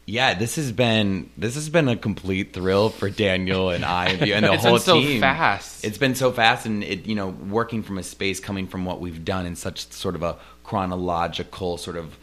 yeah, 0.05 0.33
this 0.33 0.55
has 0.57 0.71
been 0.71 1.29
this 1.37 1.55
has 1.55 1.69
been 1.69 1.87
a 1.87 1.95
complete 1.95 2.53
thrill 2.53 2.89
for 2.89 3.09
Daniel 3.09 3.69
and 3.69 3.85
I 3.85 4.07
and 4.09 4.21
the 4.45 4.53
It's 4.53 4.63
whole 4.63 4.73
been 4.73 4.81
so 4.81 4.99
team. 5.01 5.21
fast. 5.21 5.83
It's 5.85 5.97
been 5.97 6.15
so 6.15 6.31
fast, 6.31 6.65
and 6.65 6.83
it 6.83 7.05
you 7.05 7.15
know 7.15 7.29
working 7.29 7.83
from 7.83 7.97
a 7.97 8.03
space 8.03 8.39
coming 8.39 8.67
from 8.67 8.85
what 8.85 8.99
we've 8.99 9.23
done 9.23 9.45
in 9.45 9.55
such 9.55 9.91
sort 9.91 10.15
of 10.15 10.23
a 10.23 10.37
chronological 10.63 11.77
sort 11.77 11.95
of 11.97 12.17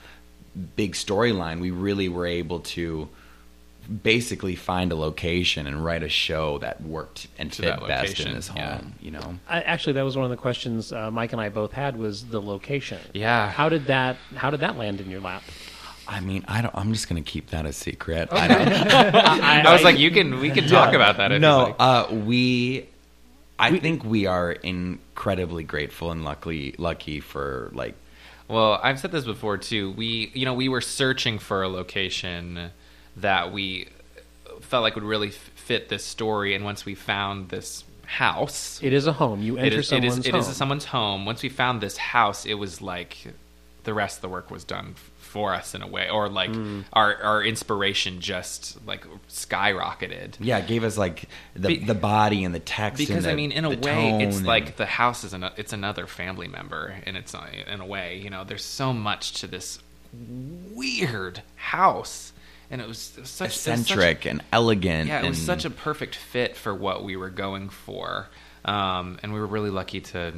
big 0.77 0.93
storyline. 0.93 1.61
We 1.61 1.71
really 1.71 2.09
were 2.09 2.27
able 2.27 2.61
to 2.61 3.09
basically 4.03 4.55
find 4.55 4.93
a 4.93 4.95
location 4.95 5.67
and 5.67 5.85
write 5.85 6.03
a 6.03 6.09
show 6.09 6.59
that 6.59 6.81
worked 6.83 7.27
and 7.39 7.51
To 7.53 7.63
fit 7.63 7.81
best 7.89 8.03
location, 8.11 8.29
in 8.29 8.35
this 8.35 8.49
home. 8.49 8.59
yeah. 8.59 8.81
You 9.01 9.11
know. 9.13 9.39
I, 9.49 9.63
actually, 9.63 9.95
that 9.95 10.03
was 10.03 10.17
one 10.17 10.25
of 10.25 10.31
the 10.31 10.37
questions 10.37 10.93
uh, 10.93 11.11
Mike 11.11 11.33
and 11.33 11.41
I 11.41 11.49
both 11.49 11.73
had 11.73 11.97
was 11.97 12.27
the 12.27 12.41
location. 12.41 12.99
Yeah. 13.15 13.51
How 13.51 13.69
did 13.69 13.87
that 13.87 14.17
How 14.37 14.51
did 14.51 14.61
that 14.61 14.77
land 14.77 15.01
in 15.01 15.11
your 15.11 15.21
lap? 15.21 15.43
I 16.11 16.19
mean, 16.21 16.45
I 16.49 16.61
don't. 16.61 16.75
I'm 16.75 16.93
just 16.93 17.09
gonna 17.09 17.23
keep 17.23 17.51
that 17.51 17.67
a 17.67 17.73
secret. 17.73 18.29
I 18.33 18.49
don't, 18.49 18.69
I, 18.93 19.73
was 19.73 19.85
like, 19.85 19.97
you 19.99 20.11
can 20.11 20.41
we 20.41 20.51
can 20.51 20.67
talk 20.67 20.93
about 20.93 21.19
that. 21.19 21.31
If 21.31 21.41
no, 21.41 21.63
like. 21.63 21.77
uh, 21.79 22.07
we. 22.13 22.87
I 23.61 23.79
think 23.79 24.05
we 24.05 24.27
are 24.27 24.51
incredibly 24.53 25.63
grateful 25.65 26.11
and 26.11 26.25
lucky, 26.25 26.75
lucky 26.79 27.21
for 27.21 27.71
like 27.75 27.95
Well, 28.49 28.81
I've 28.83 28.99
said 28.99 29.13
this 29.13 29.25
before 29.25 29.57
too. 29.59 29.93
We, 29.93 30.31
you 30.35 30.47
know, 30.47 30.55
we 30.55 30.69
were 30.69 30.81
searching 30.81 31.39
for 31.39 31.63
a 31.63 31.69
location 31.69 32.71
that 33.19 33.53
we 33.53 33.89
felt 34.63 34.83
like 34.83 34.95
would 34.95 35.05
really 35.05 35.31
fit 35.31 35.89
this 35.91 36.05
story. 36.05 36.55
And 36.55 36.65
once 36.65 36.85
we 36.87 36.95
found 36.95 37.51
this 37.51 37.85
house, 38.07 38.81
It 38.83 38.93
is 38.95 39.07
a 39.07 39.13
home. 39.13 39.43
You 39.43 39.59
it 39.59 39.65
enter 39.67 39.79
is, 39.81 39.87
it 39.87 39.89
someone's 39.89 40.19
is, 40.19 40.27
it 40.27 40.33
home. 40.33 40.41
is 40.41 40.57
someone's 40.57 40.85
home. 40.87 41.27
Once 41.27 41.43
we 41.43 41.49
found 41.51 41.81
this 41.83 41.97
house, 41.99 42.47
it 42.47 42.55
was 42.55 42.81
like 42.83 43.19
the 43.85 43.93
rest 43.95 44.17
of 44.19 44.23
the 44.23 44.29
work 44.29 44.51
was 44.51 44.65
done 44.65 44.95
f- 44.97 45.10
for 45.31 45.55
us 45.55 45.75
in 45.75 45.83
a 45.83 45.87
way, 45.87 46.11
or 46.11 46.29
like 46.29 46.51
Hmm. 46.55 46.81
our 46.93 47.17
our 47.23 47.43
inspiration 47.43 48.21
just 48.21 48.77
like 48.87 49.07
skyrocketed. 49.29 50.35
Yeah, 50.41 50.59
it 50.59 50.67
gave 50.67 50.85
us 50.85 50.99
like 50.99 51.29
the 51.55 51.69
Be- 51.69 51.85
the 51.85 51.95
body 51.95 52.45
and 52.45 52.55
the 52.55 52.59
text. 52.61 52.99
Because 52.99 53.25
and 53.25 53.33
I 53.33 53.35
mean, 53.35 53.53
in 53.53 53.65
a 53.65 53.71
way, 53.71 54.19
it's 54.23 54.37
tone 54.39 54.45
like 54.45 54.77
the 54.77 54.87
house 54.87 55.25
is 55.25 55.33
an, 55.33 55.45
it's 55.57 55.73
another 55.73 56.07
family 56.07 56.49
member, 56.49 56.95
and 57.07 57.17
it's 57.17 57.35
in 57.67 57.81
a 57.81 57.87
way, 57.87 58.19
you 58.19 58.31
know, 58.31 58.45
there's 58.45 58.65
so 58.65 58.93
much 58.93 59.33
to 59.41 59.47
this 59.47 59.79
weird 60.75 61.43
house, 61.57 62.33
and 62.71 62.81
it 62.81 62.89
was, 62.89 63.13
it 63.17 63.21
was 63.21 63.31
such 63.31 63.49
was 63.51 63.61
such- 63.61 63.81
eccentric 63.81 64.25
and 64.27 64.43
elegant. 64.53 65.09
yeah, 65.09 65.23
it 65.25 65.29
was 65.29 65.39
and- 65.39 65.47
such 65.47 65.65
a 65.65 65.71
perfect 65.71 66.15
fit 66.17 66.57
for 66.57 66.75
what 66.75 67.05
we 67.05 67.17
were 67.17 67.31
going 67.31 67.69
for, 67.69 68.29
um, 68.65 69.19
and 69.23 69.33
we 69.33 69.39
were 69.41 69.47
really 69.47 69.71
lucky 69.71 70.01
to 70.01 70.33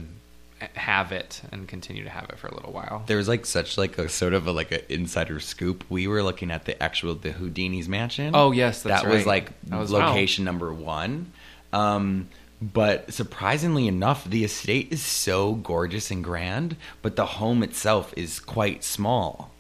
have 0.75 1.13
it 1.13 1.43
and 1.51 1.67
continue 1.69 2.05
to 2.05 2.11
have 2.11 2.25
it 2.31 2.39
for 2.39 2.47
a 2.49 2.55
little 2.55 2.73
while. 2.73 3.03
There 3.07 3.17
was 3.17 3.29
like 3.29 3.47
such 3.47 3.77
like 3.79 3.99
a 3.99 4.09
sort 4.09 4.33
of 4.35 4.47
a, 4.47 4.53
like 4.53 4.73
an 4.73 4.81
insider 4.89 5.41
scoop. 5.41 5.85
We 5.89 6.07
were 6.07 6.23
looking 6.23 6.51
at 6.51 6.65
the 6.65 6.81
actual 6.83 7.15
the 7.15 7.33
Houdini's 7.33 7.89
mansion. 7.89 8.33
Oh, 8.35 8.53
yes, 8.53 8.83
that's 8.83 9.03
that 9.03 9.11
was 9.11 9.27
like 9.27 9.51
That 9.69 9.79
was- 9.79 9.91
location 9.91 10.45
number 10.45 10.73
one. 10.73 11.33
Um, 11.73 12.29
but 12.63 13.13
surprisingly 13.13 13.89
enough, 13.89 14.25
the 14.25 14.45
estate 14.45 14.93
is 14.93 15.03
so 15.03 15.55
gorgeous 15.55 16.13
and 16.13 16.23
grand, 16.23 16.77
but 17.03 17.17
the 17.17 17.27
home 17.27 17.65
itself 17.65 18.15
is 18.17 18.39
quite 18.39 18.85
small. 18.85 19.51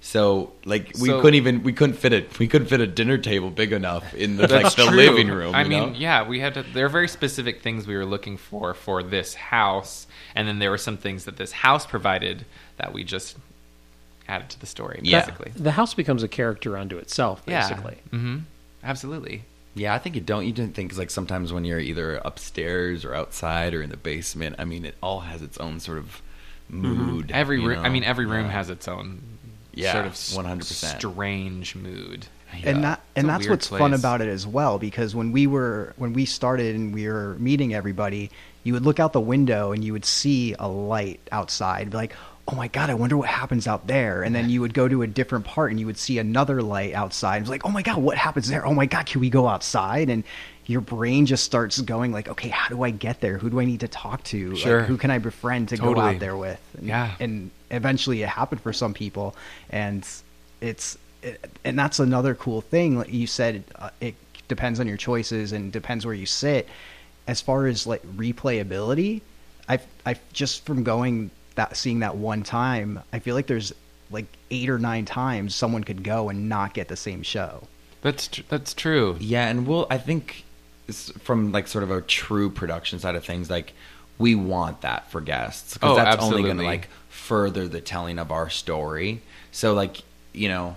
So 0.00 0.52
like 0.64 0.92
we 1.00 1.08
So- 1.08 1.20
couldn't 1.20 1.34
even 1.36 1.62
we 1.62 1.72
couldn't 1.72 1.94
fit 1.96 2.12
it 2.12 2.38
we 2.40 2.48
couldn't 2.48 2.66
fit 2.68 2.80
a 2.80 2.86
dinner 2.88 3.18
table 3.18 3.50
big 3.50 3.72
enough 3.72 4.12
in 4.14 4.36
the 4.36 4.48
like 4.48 4.74
the 4.74 4.84
true. 4.86 4.96
living 4.96 5.28
room. 5.28 5.54
I 5.54 5.62
you 5.62 5.68
mean, 5.68 5.92
know? 5.92 5.98
yeah, 5.98 6.26
we 6.28 6.40
had 6.40 6.54
to. 6.54 6.62
There 6.64 6.86
are 6.86 6.88
very 6.88 7.06
specific 7.08 7.62
things 7.62 7.86
we 7.86 7.96
were 7.96 8.04
looking 8.06 8.36
for 8.36 8.74
for 8.74 9.02
this 9.04 9.34
house, 9.34 10.06
and 10.34 10.46
then 10.48 10.58
there 10.58 10.70
were 10.70 10.78
some 10.78 10.96
things 10.96 11.24
that 11.26 11.36
this 11.36 11.52
house 11.52 11.86
provided 11.86 12.44
that 12.78 12.92
we 12.92 13.04
just 13.04 13.36
added 14.26 14.48
to 14.50 14.58
the 14.60 14.66
story. 14.66 14.98
Yeah. 15.04 15.20
Basically, 15.20 15.52
the 15.54 15.70
house 15.72 15.94
becomes 15.94 16.22
a 16.24 16.28
character 16.28 16.76
unto 16.76 16.98
itself, 16.98 17.44
basically. 17.46 17.98
Yeah. 18.12 18.18
Mm-hmm. 18.18 18.36
Absolutely. 18.82 19.44
Yeah, 19.74 19.92
I 19.94 19.98
think 19.98 20.14
you 20.14 20.20
don't. 20.20 20.46
You 20.46 20.52
didn't 20.52 20.74
think 20.74 20.96
like 20.96 21.10
sometimes 21.10 21.52
when 21.52 21.64
you're 21.64 21.80
either 21.80 22.16
upstairs 22.24 23.04
or 23.04 23.14
outside 23.14 23.74
or 23.74 23.82
in 23.82 23.90
the 23.90 23.96
basement. 23.96 24.56
I 24.58 24.64
mean, 24.64 24.84
it 24.84 24.94
all 25.02 25.20
has 25.20 25.42
its 25.42 25.58
own 25.58 25.80
sort 25.80 25.98
of 25.98 26.22
mood. 26.68 27.26
Mm-hmm. 27.26 27.34
Every 27.34 27.60
you 27.60 27.68
room. 27.68 27.84
I 27.84 27.88
mean, 27.88 28.04
every 28.04 28.26
room 28.26 28.46
Yeah. 28.46 28.52
has 28.52 28.70
its 28.70 28.86
own 28.88 29.20
Yeah, 29.74 29.92
sort 29.92 30.06
of 30.06 30.12
100%. 30.12 30.98
strange 30.98 31.74
mood. 31.74 32.26
Yeah. 32.56 32.70
and 32.70 32.84
that 32.84 33.00
and 33.16 33.28
that's 33.28 33.40
weird 33.46 33.50
what's 33.50 33.66
fun 33.66 33.94
about 33.94 34.20
it 34.20 34.28
as 34.28 34.46
well 34.46 34.78
because 34.78 35.12
when 35.12 35.32
we 35.32 35.48
were 35.48 35.92
when 35.96 36.12
we 36.12 36.24
started 36.24 36.76
and 36.76 36.94
we 36.94 37.08
were 37.08 37.34
meeting 37.40 37.74
everybody 37.74 38.30
you 38.62 38.74
would 38.74 38.84
look 38.84 39.00
out 39.00 39.12
the 39.12 39.20
window 39.20 39.72
and 39.72 39.82
you 39.82 39.92
would 39.92 40.04
see 40.04 40.54
a 40.60 40.68
light 40.68 41.18
outside 41.32 41.90
be 41.90 41.96
like 41.96 42.12
oh 42.48 42.54
my 42.54 42.68
god 42.68 42.90
i 42.90 42.94
wonder 42.94 43.16
what 43.16 43.28
happens 43.28 43.66
out 43.66 43.86
there. 43.86 44.22
And 44.22 44.34
then 44.34 44.50
you 44.50 44.60
would 44.60 44.74
go 44.74 44.86
to 44.86 45.00
a 45.02 45.06
different 45.06 45.44
part 45.46 45.70
and 45.70 45.80
you 45.80 45.86
would 45.86 45.96
see 45.98 46.18
another 46.18 46.60
light 46.62 46.92
outside. 46.94 47.36
And 47.36 47.42
it's 47.44 47.50
like 47.50 47.64
oh 47.64 47.70
my 47.70 47.82
god 47.82 47.96
what 47.98 48.18
happens 48.18 48.48
there? 48.48 48.66
Oh 48.66 48.74
my 48.74 48.86
god 48.86 49.06
can 49.06 49.20
we 49.20 49.30
go 49.30 49.48
outside? 49.48 50.10
And 50.10 50.24
your 50.66 50.80
brain 50.80 51.26
just 51.26 51.44
starts 51.44 51.80
going 51.80 52.12
like 52.12 52.28
okay 52.28 52.48
how 52.48 52.68
do 52.68 52.82
i 52.82 52.90
get 52.90 53.20
there? 53.20 53.38
Who 53.38 53.48
do 53.50 53.60
i 53.60 53.64
need 53.64 53.80
to 53.80 53.88
talk 53.88 54.22
to? 54.24 54.50
Like, 54.50 54.58
Sure. 54.58 54.82
who 54.82 54.96
can 54.98 55.10
i 55.10 55.18
befriend 55.18 55.70
to 55.70 55.76
go 55.78 55.98
out 55.98 56.18
there 56.18 56.36
with? 56.36 56.60
And, 56.78 56.86
Yeah. 56.86 57.14
and 57.18 57.50
eventually 57.70 58.22
it 58.22 58.28
happened 58.28 58.60
for 58.60 58.72
some 58.72 58.92
people. 58.94 59.34
And 59.70 60.06
it's 60.60 60.98
it, 61.22 61.50
and 61.64 61.78
that's 61.78 61.98
another 61.98 62.34
cool 62.34 62.60
thing. 62.60 62.98
Like 62.98 63.12
you 63.12 63.26
said 63.26 63.64
uh, 63.76 63.88
it 64.02 64.14
depends 64.48 64.80
on 64.80 64.86
your 64.86 64.98
choices 64.98 65.52
and 65.52 65.72
depends 65.72 66.04
where 66.04 66.14
you 66.14 66.26
sit. 66.26 66.68
As 67.26 67.40
far 67.40 67.66
as 67.66 67.86
like 67.86 68.02
replayability 68.16 69.22
i 69.66 69.78
i 70.04 70.14
just 70.34 70.66
from 70.66 70.82
going 70.84 71.30
that 71.54 71.76
seeing 71.76 72.00
that 72.00 72.16
one 72.16 72.42
time 72.42 73.00
i 73.12 73.18
feel 73.18 73.34
like 73.34 73.46
there's 73.46 73.72
like 74.10 74.26
eight 74.50 74.68
or 74.68 74.78
nine 74.78 75.04
times 75.04 75.54
someone 75.54 75.82
could 75.82 76.02
go 76.04 76.28
and 76.28 76.48
not 76.48 76.74
get 76.74 76.88
the 76.88 76.96
same 76.96 77.22
show 77.22 77.66
That's 78.02 78.28
tr- 78.28 78.42
that's 78.50 78.74
true. 78.74 79.16
Yeah, 79.18 79.48
and 79.48 79.66
we'll. 79.66 79.86
I 79.88 79.96
think 79.96 80.44
from 81.20 81.52
like 81.52 81.66
sort 81.66 81.82
of 81.84 81.90
a 81.90 82.02
true 82.02 82.50
production 82.50 82.98
side 82.98 83.14
of 83.14 83.24
things, 83.24 83.48
like 83.48 83.72
we 84.18 84.34
want 84.34 84.82
that 84.82 85.10
for 85.10 85.22
guests 85.22 85.72
because 85.74 85.92
Oh, 85.92 85.96
that's 85.96 86.22
only 86.22 86.42
going 86.42 86.58
to 86.58 86.64
like 86.64 86.88
further 87.08 87.66
the 87.66 87.80
telling 87.80 88.18
of 88.18 88.30
our 88.30 88.50
story. 88.50 89.22
So 89.52 89.72
like 89.72 90.02
you 90.34 90.48
know. 90.48 90.76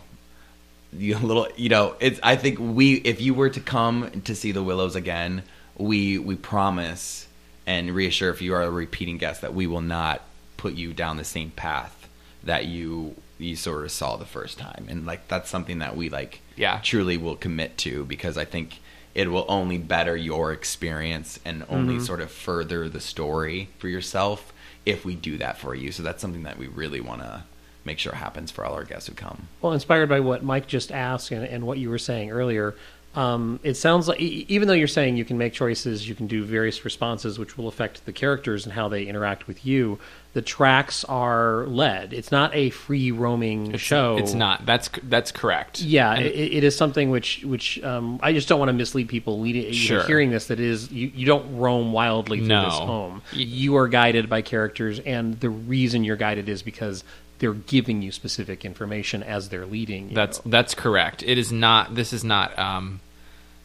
You 0.93 1.17
little, 1.21 1.49
you 1.57 1.67
know, 1.67 1.95
it's. 1.99 2.17
I 2.23 2.37
think 2.37 2.59
we, 2.59 2.93
if 2.93 3.19
you 3.19 3.33
were 3.33 3.49
to 3.49 3.59
come 3.59 4.21
to 4.21 4.33
see 4.33 4.53
the 4.53 4.63
Willows 4.63 4.95
again, 4.95 5.43
we 5.77 6.17
we 6.17 6.37
promise 6.37 7.27
and 7.65 7.91
reassure 7.93 8.29
if 8.29 8.41
you 8.41 8.53
are 8.53 8.63
a 8.63 8.71
repeating 8.71 9.17
guest 9.17 9.41
that 9.41 9.53
we 9.53 9.67
will 9.67 9.81
not 9.81 10.21
put 10.57 10.73
you 10.73 10.93
down 10.93 11.17
the 11.17 11.23
same 11.23 11.51
path 11.51 12.07
that 12.43 12.65
you 12.65 13.15
you 13.39 13.55
sort 13.55 13.83
of 13.85 13.91
saw 13.91 14.15
the 14.17 14.25
first 14.25 14.57
time, 14.57 14.87
and 14.89 15.05
like 15.05 15.27
that's 15.27 15.49
something 15.49 15.79
that 15.79 15.95
we 15.95 16.09
like 16.09 16.41
Yeah. 16.55 16.79
truly 16.83 17.17
will 17.17 17.35
commit 17.35 17.77
to 17.79 18.03
because 18.05 18.35
I 18.37 18.45
think 18.45 18.79
it 19.13 19.29
will 19.29 19.45
only 19.47 19.77
better 19.77 20.15
your 20.15 20.51
experience 20.51 21.39
and 21.45 21.63
only 21.69 21.95
Mm-hmm. 21.95 22.03
sort 22.05 22.21
of 22.21 22.31
further 22.31 22.89
the 22.89 22.99
story 22.99 23.69
for 23.77 23.87
yourself 23.89 24.51
if 24.85 25.05
we 25.05 25.15
do 25.15 25.37
that 25.37 25.57
for 25.59 25.75
you. 25.75 25.91
So 25.91 26.01
that's 26.03 26.21
something 26.21 26.43
that 26.43 26.57
we 26.57 26.67
really 26.67 27.01
want 27.01 27.21
to 27.21 27.43
make 27.85 27.99
sure 27.99 28.13
happens 28.13 28.51
for 28.51 28.65
all 28.65 28.73
our 28.73 28.83
guests 28.83 29.07
who 29.07 29.13
come. 29.15 29.47
Well, 29.61 29.73
inspired 29.73 30.09
by 30.09 30.19
what 30.19 30.43
Mike 30.43 30.67
just 30.67 30.91
asked 30.91 31.31
and, 31.31 31.43
and 31.45 31.65
what 31.65 31.77
you 31.77 31.89
were 31.89 31.97
saying 31.99 32.31
earlier, 32.31 32.75
um, 33.15 33.59
it 33.63 33.73
sounds 33.73 34.07
like 34.07 34.19
even 34.19 34.67
though 34.67 34.75
you're 34.75 34.87
saying 34.87 35.17
you 35.17 35.25
can 35.25 35.37
make 35.39 35.53
choices, 35.53 36.07
you 36.07 36.13
can 36.13 36.27
do 36.27 36.43
various 36.45 36.85
responses 36.85 37.39
which 37.39 37.57
will 37.57 37.67
affect 37.67 38.05
the 38.05 38.13
characters 38.13 38.65
and 38.65 38.73
how 38.73 38.87
they 38.89 39.05
interact 39.05 39.47
with 39.47 39.65
you. 39.65 39.97
The 40.33 40.41
tracks 40.43 41.03
are 41.05 41.65
led. 41.65 42.13
It's 42.13 42.31
not 42.31 42.53
a 42.53 42.69
free 42.69 43.09
roaming 43.11 43.73
It's, 43.73 43.81
show. 43.81 44.17
It's 44.17 44.35
not. 44.35 44.67
That's 44.67 44.89
that's 45.03 45.31
correct. 45.31 45.81
Yeah, 45.81 46.13
it, 46.19 46.27
it 46.57 46.63
is 46.63 46.75
something 46.77 47.09
which 47.09 47.43
which 47.43 47.81
um, 47.83 48.19
I 48.21 48.33
just 48.33 48.47
don't 48.47 48.59
want 48.59 48.69
to 48.69 48.73
mislead 48.73 49.07
people 49.09 49.39
leading, 49.39 49.71
Sure. 49.73 50.03
hearing 50.03 50.29
this. 50.29 50.47
That 50.47 50.59
is, 50.59 50.91
you, 50.91 51.11
you 51.15 51.25
don't 51.25 51.57
roam 51.57 51.93
wildly 51.93 52.37
through 52.39 52.47
No. 52.49 52.65
this 52.65 52.73
home. 52.75 53.21
You 53.33 53.77
are 53.77 53.87
guided 53.87 54.29
by 54.29 54.43
characters, 54.43 54.99
and 54.99 55.39
the 55.39 55.49
reason 55.49 56.03
you're 56.03 56.17
guided 56.17 56.49
is 56.49 56.61
because 56.61 57.03
they're 57.39 57.53
giving 57.53 58.01
you 58.01 58.11
specific 58.11 58.65
information 58.65 59.21
as 59.23 59.49
they're 59.49 59.65
leading. 59.65 60.09
You 60.09 60.15
That's 60.15 60.43
know. 60.45 60.51
that's 60.51 60.73
correct. 60.75 61.23
It 61.23 61.37
is 61.37 61.51
not. 61.51 61.95
This 61.95 62.13
is 62.13 62.23
not. 62.23 62.57
Um, 62.57 62.99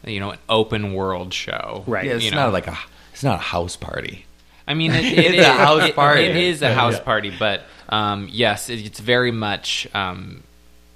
you 0.05 0.19
know, 0.19 0.31
an 0.31 0.39
open 0.49 0.93
world 0.93 1.33
show. 1.33 1.83
Right. 1.87 2.05
Yeah, 2.05 2.13
it's 2.15 2.25
you 2.25 2.31
not 2.31 2.47
know. 2.47 2.51
like 2.51 2.67
a 2.67 2.77
it's 3.13 3.23
not 3.23 3.35
a 3.35 3.41
house 3.41 3.75
party. 3.77 4.25
I 4.67 4.73
mean, 4.73 4.91
it, 4.93 5.05
it 5.05 5.17
It's 5.17 5.33
is 5.35 5.45
a 5.45 5.53
house 5.53 5.83
it- 5.89 5.95
party. 5.95 6.23
It 6.25 6.35
is 6.35 6.61
a 6.61 6.73
house 6.73 6.99
party, 6.99 7.31
but 7.37 7.63
um, 7.89 8.27
yes, 8.31 8.69
it, 8.69 8.79
it's 8.85 8.99
very 8.99 9.31
much. 9.31 9.87
Um, 9.93 10.43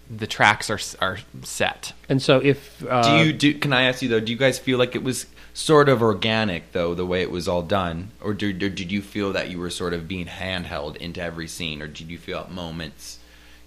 the 0.10 0.27
tracks 0.27 0.69
are 0.69 0.79
are 1.01 1.17
set. 1.43 1.91
and 2.07 2.22
so 2.22 2.39
if 2.39 2.86
uh, 2.88 3.01
do 3.19 3.25
you 3.25 3.34
do? 3.34 3.53
Can 3.60 3.74
I 3.74 3.84
ask 3.84 4.01
you 4.01 4.10
though? 4.10 4.19
Do 4.22 4.31
you 4.31 4.38
guys 4.38 4.57
feel 4.60 4.77
like 4.77 4.96
it 4.96 5.03
was 5.03 5.25
sort 5.58 5.90
of 5.90 6.04
organic 6.04 6.72
though, 6.72 6.94
the 6.94 7.06
way 7.06 7.24
it 7.24 7.32
was 7.32 7.48
all 7.48 7.64
done, 7.64 8.12
or 8.22 8.36
did, 8.36 8.62
or 8.62 8.70
did 8.70 8.92
you 8.92 9.02
feel 9.02 9.34
that 9.34 9.50
you 9.50 9.58
were 9.58 9.72
sort 9.72 9.92
of 9.92 10.08
being 10.08 10.28
handheld 10.28 10.96
into 10.98 11.20
every 11.20 11.48
scene, 11.48 11.82
or 11.82 11.88
did 11.88 12.12
you 12.12 12.18
feel 12.20 12.38
at 12.38 12.52
moments? 12.52 13.18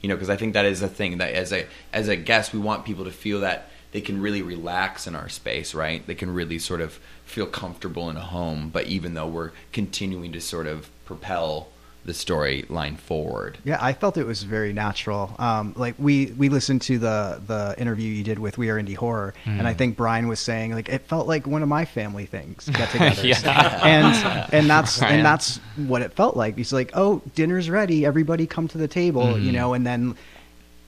You 0.00 0.08
know, 0.08 0.14
because 0.14 0.30
I 0.30 0.36
think 0.36 0.54
that 0.54 0.64
is 0.64 0.82
a 0.82 0.88
thing 0.88 1.18
that 1.18 1.34
as 1.34 1.52
a 1.52 1.66
as 1.92 2.06
a 2.06 2.14
guest, 2.14 2.52
we 2.52 2.60
want 2.60 2.84
people 2.84 3.04
to 3.06 3.10
feel 3.10 3.40
that 3.40 3.68
they 3.90 4.00
can 4.00 4.22
really 4.22 4.40
relax 4.40 5.08
in 5.08 5.16
our 5.16 5.28
space, 5.28 5.74
right? 5.74 6.06
They 6.06 6.14
can 6.14 6.32
really 6.32 6.60
sort 6.60 6.80
of 6.80 7.00
feel 7.24 7.46
comfortable 7.46 8.08
in 8.08 8.16
a 8.16 8.20
home, 8.20 8.70
but 8.72 8.86
even 8.86 9.14
though 9.14 9.26
we're 9.26 9.50
continuing 9.72 10.30
to 10.30 10.40
sort 10.40 10.68
of 10.68 10.88
propel 11.04 11.70
the 12.04 12.12
storyline 12.12 12.96
forward. 12.98 13.58
Yeah, 13.62 13.76
I 13.80 13.92
felt 13.92 14.16
it 14.16 14.24
was 14.24 14.42
very 14.42 14.72
natural. 14.72 15.34
Um, 15.38 15.74
like 15.76 15.94
we 15.98 16.26
we 16.36 16.48
listened 16.48 16.80
to 16.82 16.98
the 16.98 17.40
the 17.46 17.74
interview 17.78 18.10
you 18.10 18.24
did 18.24 18.38
with 18.38 18.56
We 18.56 18.70
Are 18.70 18.80
Indie 18.80 18.96
Horror, 18.96 19.34
and 19.44 19.68
I 19.68 19.74
think 19.74 19.96
Brian 19.96 20.26
was 20.26 20.40
saying 20.40 20.72
like 20.72 20.88
it 20.88 21.02
felt 21.02 21.26
like 21.28 21.46
one 21.46 21.62
of 21.62 21.68
my 21.68 21.84
family 21.84 22.24
things 22.26 22.68
get-togethers, 22.68 23.22
Yeah. 23.44 23.80
and 23.84 24.52
and 24.54 24.70
that's 24.70 24.98
Brian. 24.98 25.14
and 25.16 25.26
that's 25.26 25.58
what 25.76 26.00
it 26.02 26.12
felt 26.14 26.36
like. 26.36 26.56
He's 26.56 26.72
like, 26.72 26.90
oh, 26.94 27.20
dinner's 27.34 27.68
ready, 27.68 28.06
everybody 28.06 28.46
come 28.46 28.66
to 28.68 28.78
the 28.78 28.88
table, 28.88 29.38
you 29.38 29.52
know, 29.52 29.74
and 29.74 29.86
then 29.86 30.16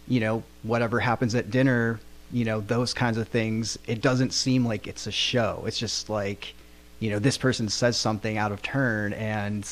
you 0.08 0.20
know 0.20 0.42
whatever 0.62 0.98
happens 0.98 1.34
at 1.34 1.50
dinner, 1.50 2.00
you 2.32 2.44
know 2.46 2.60
those 2.60 2.94
kinds 2.94 3.18
of 3.18 3.28
things. 3.28 3.78
It 3.86 4.00
doesn't 4.00 4.32
seem 4.32 4.64
like 4.64 4.86
it's 4.86 5.06
a 5.06 5.12
show. 5.12 5.62
It's 5.66 5.78
just 5.78 6.08
like 6.08 6.54
you 7.00 7.10
know 7.10 7.18
this 7.18 7.36
person 7.36 7.68
says 7.68 7.98
something 7.98 8.38
out 8.38 8.50
of 8.50 8.62
turn 8.62 9.12
and 9.12 9.68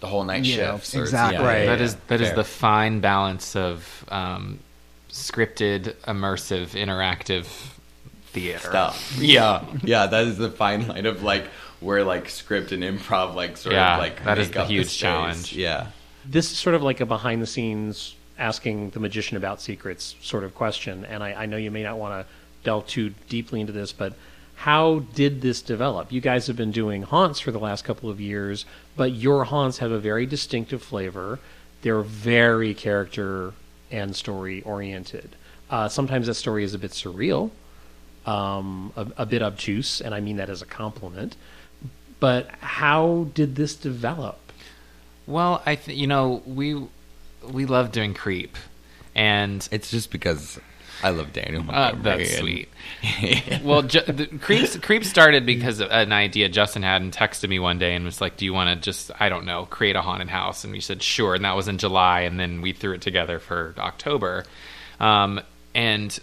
The 0.00 0.06
whole 0.06 0.24
night 0.24 0.44
You 0.44 0.56
know, 0.56 0.76
shifts. 0.76 0.94
exactly. 0.94 1.38
yeah, 1.38 1.46
Right. 1.46 1.66
That 1.66 1.80
is 1.80 1.92
yeah. 1.94 1.98
that 2.08 2.20
is 2.22 2.28
Fair. 2.28 2.36
the 2.36 2.44
fine 2.44 3.00
balance 3.00 3.54
of 3.54 4.04
um, 4.08 4.58
scripted, 5.10 5.94
immersive, 6.06 6.68
interactive 6.70 7.44
theater 8.32 8.58
stuff. 8.68 9.16
Yeah, 9.18 9.64
yeah, 9.82 10.06
that 10.06 10.26
is 10.26 10.38
the 10.38 10.50
fine 10.50 10.86
line 10.88 11.06
of 11.06 11.22
like 11.22 11.44
where 11.80 12.04
like 12.04 12.28
script 12.28 12.72
and 12.72 12.82
improv 12.82 13.34
like 13.34 13.56
sort 13.56 13.74
Yeah, 13.74 13.94
of 13.94 14.00
like 14.00 14.24
that 14.24 14.38
is 14.38 14.48
make 14.48 14.54
the 14.54 14.62
up 14.62 14.68
huge 14.68 14.86
space. 14.86 14.96
challenge. 14.96 15.52
Yeah, 15.52 15.88
this 16.24 16.50
is 16.50 16.58
sort 16.58 16.74
of 16.74 16.82
like 16.82 17.00
a 17.00 17.06
behind 17.06 17.42
the 17.42 17.46
scenes 17.46 18.14
asking 18.38 18.90
the 18.90 19.00
magician 19.00 19.36
about 19.36 19.60
secrets 19.60 20.14
sort 20.22 20.44
of 20.44 20.54
question 20.54 21.04
and 21.04 21.22
i, 21.22 21.42
I 21.42 21.44
know 21.44 21.58
you 21.58 21.70
may 21.70 21.82
not 21.82 21.98
want 21.98 22.26
to 22.26 22.32
delve 22.64 22.86
too 22.86 23.12
deeply 23.28 23.60
into 23.60 23.72
this, 23.72 23.92
but 23.92 24.14
how 24.60 24.98
did 25.14 25.40
this 25.40 25.62
develop? 25.62 26.12
You 26.12 26.20
guys 26.20 26.46
have 26.46 26.56
been 26.56 26.70
doing 26.70 27.00
haunts 27.00 27.40
for 27.40 27.50
the 27.50 27.58
last 27.58 27.82
couple 27.82 28.10
of 28.10 28.20
years, 28.20 28.66
but 28.94 29.12
your 29.12 29.44
haunts 29.44 29.78
have 29.78 29.90
a 29.90 29.98
very 29.98 30.26
distinctive 30.26 30.82
flavor. 30.82 31.38
They're 31.80 32.02
very 32.02 32.74
character 32.74 33.54
and 33.90 34.14
story 34.14 34.60
oriented. 34.64 35.34
Uh, 35.70 35.88
sometimes 35.88 36.26
that 36.26 36.34
story 36.34 36.62
is 36.62 36.74
a 36.74 36.78
bit 36.78 36.90
surreal, 36.90 37.52
um, 38.26 38.92
a, 38.96 39.06
a 39.16 39.24
bit 39.24 39.40
obtuse, 39.40 40.02
and 40.02 40.14
I 40.14 40.20
mean 40.20 40.36
that 40.36 40.50
as 40.50 40.60
a 40.60 40.66
compliment. 40.66 41.36
But 42.18 42.50
how 42.60 43.28
did 43.32 43.56
this 43.56 43.74
develop? 43.74 44.52
Well, 45.26 45.62
I 45.64 45.76
th- 45.76 45.96
you 45.96 46.06
know 46.06 46.42
we 46.44 46.86
we 47.50 47.64
love 47.64 47.92
doing 47.92 48.12
creep, 48.12 48.58
and 49.14 49.66
It's 49.72 49.90
just 49.90 50.10
because 50.10 50.60
I 51.02 51.10
love 51.10 51.32
Daniel. 51.32 51.64
uh, 51.68 51.92
that's 51.94 52.36
sweet. 52.38 52.68
well, 53.62 53.82
ju- 53.82 54.00
the 54.06 54.26
creeps 54.26 55.08
started 55.08 55.46
because 55.46 55.80
of 55.80 55.90
an 55.90 56.12
idea 56.12 56.48
Justin 56.48 56.82
had 56.82 57.00
and 57.02 57.12
texted 57.12 57.48
me 57.48 57.58
one 57.58 57.78
day 57.78 57.94
and 57.94 58.04
was 58.04 58.20
like, 58.20 58.36
"Do 58.36 58.44
you 58.44 58.52
want 58.52 58.68
to 58.68 58.76
just 58.76 59.10
I 59.18 59.28
don't 59.28 59.46
know 59.46 59.66
create 59.66 59.96
a 59.96 60.02
haunted 60.02 60.28
house?" 60.28 60.64
And 60.64 60.72
we 60.72 60.80
said 60.80 61.02
sure, 61.02 61.34
and 61.34 61.44
that 61.44 61.56
was 61.56 61.68
in 61.68 61.78
July, 61.78 62.20
and 62.22 62.38
then 62.38 62.60
we 62.60 62.72
threw 62.72 62.92
it 62.92 63.00
together 63.00 63.38
for 63.38 63.74
October, 63.78 64.44
um, 64.98 65.40
and 65.74 66.18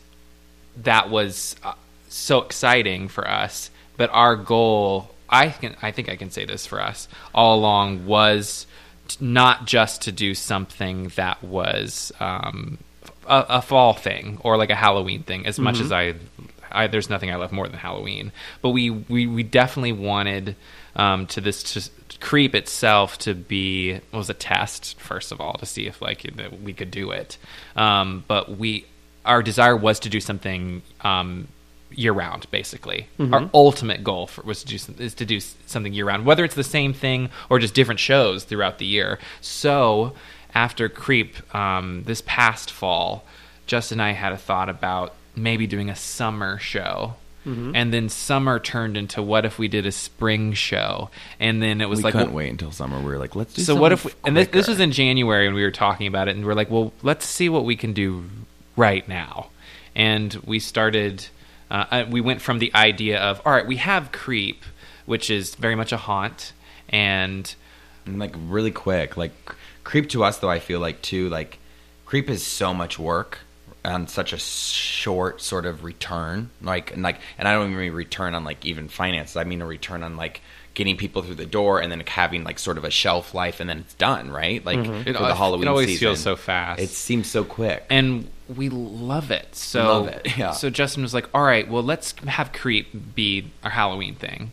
that 0.83 1.09
was 1.09 1.55
uh, 1.63 1.73
so 2.09 2.41
exciting 2.41 3.07
for 3.07 3.27
us. 3.27 3.71
But 3.97 4.11
our 4.13 4.35
goal, 4.35 5.09
I 5.27 5.49
can, 5.49 5.75
I 5.81 5.91
think 5.91 6.09
I 6.09 6.15
can 6.15 6.29
say 6.29 6.45
this 6.45 6.67
for 6.67 6.79
us 6.79 7.07
all 7.33 7.57
along, 7.57 8.05
was 8.05 8.67
t- 9.07 9.17
not 9.25 9.65
just 9.65 10.03
to 10.03 10.11
do 10.11 10.35
something 10.35 11.11
that 11.15 11.43
was 11.43 12.11
um, 12.19 12.77
a, 13.27 13.45
a 13.49 13.61
fall 13.61 13.93
thing 13.93 14.39
or 14.43 14.57
like 14.57 14.69
a 14.69 14.75
Halloween 14.75 15.23
thing. 15.23 15.45
As 15.45 15.59
much 15.59 15.79
as 15.79 15.91
I, 15.91 16.15
I, 16.71 16.87
there's 16.87 17.09
nothing 17.09 17.31
I 17.31 17.35
love 17.35 17.51
more 17.51 17.67
than 17.67 17.77
Halloween. 17.77 18.31
But 18.61 18.69
we 18.69 18.89
we, 18.89 19.27
we 19.27 19.43
definitely 19.43 19.93
wanted 19.93 20.55
um, 20.95 21.27
to 21.27 21.41
this 21.41 21.63
to 21.73 22.17
creep 22.19 22.55
itself 22.55 23.17
to 23.19 23.35
be 23.35 23.99
was 24.11 24.29
a 24.29 24.33
test 24.33 24.99
first 24.99 25.31
of 25.31 25.39
all 25.39 25.53
to 25.55 25.65
see 25.65 25.85
if 25.87 26.01
like 26.01 26.25
we 26.63 26.73
could 26.73 26.91
do 26.91 27.11
it. 27.11 27.37
Um, 27.75 28.23
but 28.27 28.57
we 28.57 28.85
our 29.25 29.43
desire 29.43 29.75
was 29.75 29.99
to 29.99 30.09
do 30.09 30.19
something 30.19 30.81
um, 31.01 31.47
year 31.91 32.13
round. 32.13 32.49
Basically, 32.51 33.07
our 33.33 33.49
ultimate 33.53 34.03
goal 34.03 34.27
for, 34.27 34.41
was 34.43 34.61
to 34.61 34.67
do 34.67 34.77
some, 34.77 34.95
is 34.99 35.13
to 35.15 35.25
do 35.25 35.39
something 35.39 35.93
year 35.93 36.05
round, 36.05 36.25
whether 36.25 36.43
it's 36.43 36.55
the 36.55 36.63
same 36.63 36.93
thing 36.93 37.29
or 37.49 37.59
just 37.59 37.73
different 37.73 37.99
shows 37.99 38.43
throughout 38.45 38.77
the 38.77 38.85
year. 38.85 39.19
So 39.41 40.13
after 40.57 40.89
Creep 40.89 41.53
um, 41.55 42.01
this 42.05 42.23
past 42.25 42.71
fall, 42.71 43.23
Justin 43.67 43.99
and 43.99 44.09
I 44.09 44.11
had 44.13 44.31
a 44.33 44.37
thought 44.37 44.69
about 44.69 45.13
maybe 45.35 45.67
doing 45.67 45.91
a 45.91 45.95
summer 45.95 46.57
show. 46.57 47.13
And 47.47 47.93
then 47.93 48.09
summer 48.09 48.59
turned 48.59 48.97
into 48.97 49.21
what 49.21 49.45
if 49.45 49.57
we 49.57 49.69
did 49.69 49.85
a 49.85 49.91
spring 49.93 50.51
show? 50.51 51.09
And 51.39 51.63
then 51.63 51.79
it 51.79 51.87
was 51.87 51.99
we 51.99 52.03
like, 52.03 52.11
couldn't 52.11 52.31
well- 52.31 52.37
wait 52.43 52.49
until 52.49 52.73
summer. 52.73 52.97
We 52.99 53.05
were 53.05 53.17
like, 53.17 53.37
let's 53.37 53.53
do. 53.53 53.61
so 53.61 53.73
what 53.73 53.93
if 53.93 54.03
we, 54.03 54.11
and 54.25 54.35
this, 54.35 54.49
this 54.49 54.67
was 54.67 54.81
in 54.81 54.91
January 54.91 55.45
and 55.47 55.55
we 55.55 55.63
were 55.63 55.71
talking 55.71 56.07
about 56.07 56.27
it 56.27 56.35
and 56.35 56.43
we 56.43 56.51
are 56.51 56.55
like, 56.55 56.69
well, 56.69 56.91
let's 57.03 57.25
see 57.25 57.47
what 57.47 57.63
we 57.63 57.77
can 57.77 57.93
do 57.93 58.25
right 58.75 59.07
now. 59.07 59.47
And 59.95 60.33
we 60.45 60.59
started 60.59 61.25
uh, 61.71 61.85
uh, 61.89 62.05
we 62.09 62.19
went 62.19 62.41
from 62.41 62.59
the 62.59 62.69
idea 62.75 63.17
of 63.19 63.41
all 63.45 63.53
right, 63.53 63.65
we 63.65 63.77
have 63.77 64.11
creep, 64.11 64.63
which 65.05 65.29
is 65.29 65.55
very 65.55 65.75
much 65.75 65.93
a 65.93 65.97
haunt 65.97 66.51
and 66.89 67.55
And, 68.05 68.19
like 68.19 68.35
really 68.49 68.71
quick 68.71 69.15
like 69.15 69.31
creep 69.87 70.09
to 70.09 70.21
us 70.21 70.39
though 70.39 70.49
i 70.49 70.59
feel 70.59 70.81
like 70.81 71.01
too 71.01 71.29
like 71.29 71.59
creep 72.05 72.29
is 72.29 72.45
so 72.45 72.73
much 72.73 72.99
work 72.99 73.39
on 73.85 74.05
such 74.05 74.33
a 74.33 74.37
short 74.37 75.41
sort 75.41 75.65
of 75.65 75.85
return 75.85 76.49
like 76.61 76.91
and 76.91 77.03
like 77.03 77.21
and 77.37 77.47
i 77.47 77.53
don't 77.53 77.69
even 77.69 77.79
mean 77.79 77.93
return 77.93 78.35
on 78.35 78.43
like 78.43 78.65
even 78.65 78.89
finances 78.89 79.37
i 79.37 79.45
mean 79.45 79.61
a 79.61 79.65
return 79.65 80.03
on 80.03 80.17
like 80.17 80.41
getting 80.73 80.97
people 80.97 81.21
through 81.21 81.35
the 81.35 81.45
door 81.45 81.79
and 81.79 81.89
then 81.89 82.03
having 82.05 82.43
like 82.43 82.59
sort 82.59 82.77
of 82.77 82.83
a 82.83 82.91
shelf 82.91 83.33
life 83.33 83.61
and 83.61 83.69
then 83.69 83.79
it's 83.79 83.93
done 83.93 84.29
right 84.29 84.65
like 84.65 84.77
mm-hmm. 84.77 85.07
It 85.07 85.15
for 85.15 85.23
al- 85.23 85.29
the 85.29 85.35
halloween 85.35 85.67
it 85.67 85.69
always 85.69 85.87
season. 85.87 85.99
feels 86.07 86.19
so 86.19 86.35
fast. 86.35 86.81
it 86.81 86.89
seems 86.89 87.31
so 87.31 87.45
quick 87.45 87.85
and 87.89 88.29
we 88.55 88.69
love 88.69 89.31
it. 89.31 89.55
So 89.55 89.83
Love 89.83 90.07
it, 90.07 90.27
yeah. 90.37 90.51
So 90.51 90.69
Justin 90.69 91.03
was 91.03 91.13
like, 91.13 91.27
"All 91.33 91.43
right, 91.43 91.69
well, 91.69 91.83
let's 91.83 92.13
have 92.27 92.53
Creep 92.53 92.87
be 93.15 93.51
our 93.63 93.71
Halloween 93.71 94.15
thing. 94.15 94.51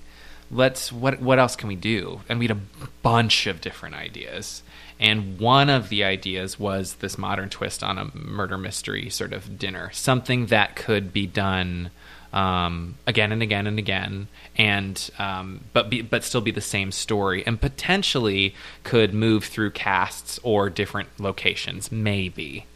Let's 0.50 0.92
what 0.92 1.20
what 1.20 1.38
else 1.38 1.56
can 1.56 1.68
we 1.68 1.76
do?" 1.76 2.20
And 2.28 2.38
we 2.38 2.46
had 2.46 2.56
a 2.56 2.60
bunch 3.02 3.46
of 3.46 3.60
different 3.60 3.94
ideas. 3.94 4.62
And 5.00 5.38
one 5.40 5.70
of 5.70 5.88
the 5.88 6.04
ideas 6.04 6.58
was 6.58 6.94
this 6.96 7.18
modern 7.18 7.50
twist 7.50 7.82
on 7.82 7.98
a 7.98 8.16
murder 8.16 8.56
mystery 8.56 9.10
sort 9.10 9.32
of 9.32 9.58
dinner, 9.58 9.90
something 9.92 10.46
that 10.46 10.76
could 10.76 11.12
be 11.12 11.26
done 11.26 11.90
um, 12.32 12.96
again 13.06 13.30
and 13.30 13.42
again 13.42 13.66
and 13.68 13.78
again, 13.78 14.26
and 14.56 15.10
um, 15.20 15.60
but 15.72 15.88
be, 15.88 16.02
but 16.02 16.24
still 16.24 16.40
be 16.40 16.50
the 16.50 16.60
same 16.60 16.90
story, 16.90 17.46
and 17.46 17.60
potentially 17.60 18.54
could 18.82 19.14
move 19.14 19.44
through 19.44 19.70
casts 19.70 20.40
or 20.42 20.68
different 20.68 21.08
locations, 21.20 21.92
maybe. 21.92 22.66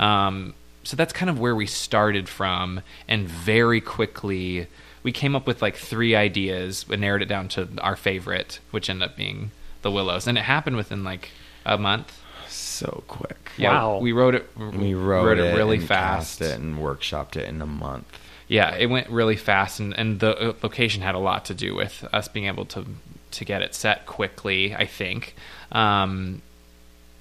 Um, 0.00 0.54
so 0.84 0.96
that's 0.96 1.14
kind 1.14 1.30
of 1.30 1.38
where 1.40 1.56
we 1.56 1.66
started 1.66 2.28
from, 2.28 2.82
and 3.08 3.26
very 3.26 3.80
quickly 3.80 4.66
we 5.02 5.12
came 5.12 5.34
up 5.34 5.46
with 5.46 5.62
like 5.62 5.76
three 5.76 6.14
ideas 6.14 6.84
and 6.90 7.00
narrowed 7.00 7.22
it 7.22 7.26
down 7.26 7.48
to 7.48 7.68
our 7.80 7.96
favorite, 7.96 8.60
which 8.70 8.90
ended 8.90 9.08
up 9.08 9.16
being 9.16 9.50
the 9.80 9.90
Willows, 9.90 10.26
and 10.26 10.36
it 10.36 10.44
happened 10.44 10.76
within 10.76 11.04
like 11.04 11.30
a 11.66 11.76
month. 11.78 12.10
so 12.48 13.02
quick 13.08 13.50
Yeah, 13.58 13.72
Wow. 13.72 13.98
we 13.98 14.12
wrote 14.12 14.34
it. 14.34 14.48
we 14.56 14.94
wrote, 14.94 15.38
it, 15.38 15.54
really 15.56 15.76
and 15.78 15.86
fast. 15.86 16.38
cast 16.38 16.50
it 16.52 16.58
and 16.60 16.76
workshopped 16.78 17.36
it 17.36 17.48
in 17.48 17.60
a 17.60 17.66
month 17.66 18.06
Yeah, 18.48 18.74
it 18.76 18.86
went 18.86 19.08
really 19.10 19.36
fast, 19.36 19.80
and, 19.80 19.92
and 19.98 20.20
the 20.20 20.32
uh, 20.50 20.52
location 20.62 21.02
had 21.02 21.14
a 21.16 21.18
lot 21.18 21.44
to 21.46 21.54
do 21.54 21.74
with 21.74 22.04
us 22.12 22.28
being 22.28 22.46
able 22.46 22.64
to 22.66 22.86
to 23.32 23.44
get 23.44 23.60
it 23.60 23.74
set 23.74 24.06
quickly. 24.06 24.72
I 24.74 24.86
think. 24.86 25.34
Um, 25.72 26.42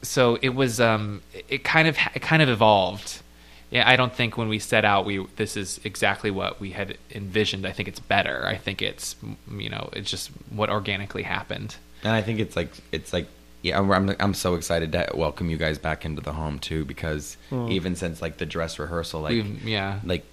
so 0.03 0.37
it 0.41 0.49
was. 0.53 0.79
Um, 0.79 1.21
it- 1.33 1.45
it 1.49 1.63
kind 1.63 1.87
of 1.87 1.97
it 2.13 2.21
kind 2.21 2.41
of 2.43 2.49
evolved. 2.49 3.21
Yeah, 3.71 3.89
I 3.89 3.95
don't 3.95 4.13
think 4.13 4.37
when 4.37 4.47
we 4.49 4.59
set 4.59 4.85
out, 4.85 5.05
we 5.05 5.25
this 5.35 5.57
is 5.57 5.79
exactly 5.83 6.29
what 6.31 6.59
we 6.61 6.71
had 6.71 6.97
envisioned. 7.11 7.65
I 7.65 7.71
think 7.71 7.87
it's 7.89 7.99
better. 7.99 8.45
I 8.45 8.55
think 8.57 8.81
it's 8.83 9.15
you 9.49 9.69
know 9.69 9.89
it's 9.93 10.11
just 10.11 10.29
what 10.51 10.69
organically 10.69 11.23
happened. 11.23 11.75
And 12.03 12.13
I 12.13 12.21
think 12.21 12.39
it's 12.39 12.55
like 12.55 12.69
it's 12.91 13.11
like 13.13 13.27
yeah, 13.65 13.79
I'm 13.79 14.15
I'm, 14.19 14.35
so 14.35 14.53
excited 14.53 14.91
to 14.91 15.09
welcome 15.15 15.49
you 15.49 15.57
guys 15.57 15.79
back 15.79 16.05
into 16.05 16.21
the 16.21 16.33
home 16.33 16.59
too 16.59 16.85
because 16.85 17.35
hmm. 17.49 17.67
even 17.71 17.95
since 17.95 18.21
like 18.21 18.37
the 18.37 18.45
dress 18.45 18.77
rehearsal, 18.77 19.21
like 19.21 19.31
We've- 19.31 19.71
yeah, 19.71 20.01
like 20.03 20.23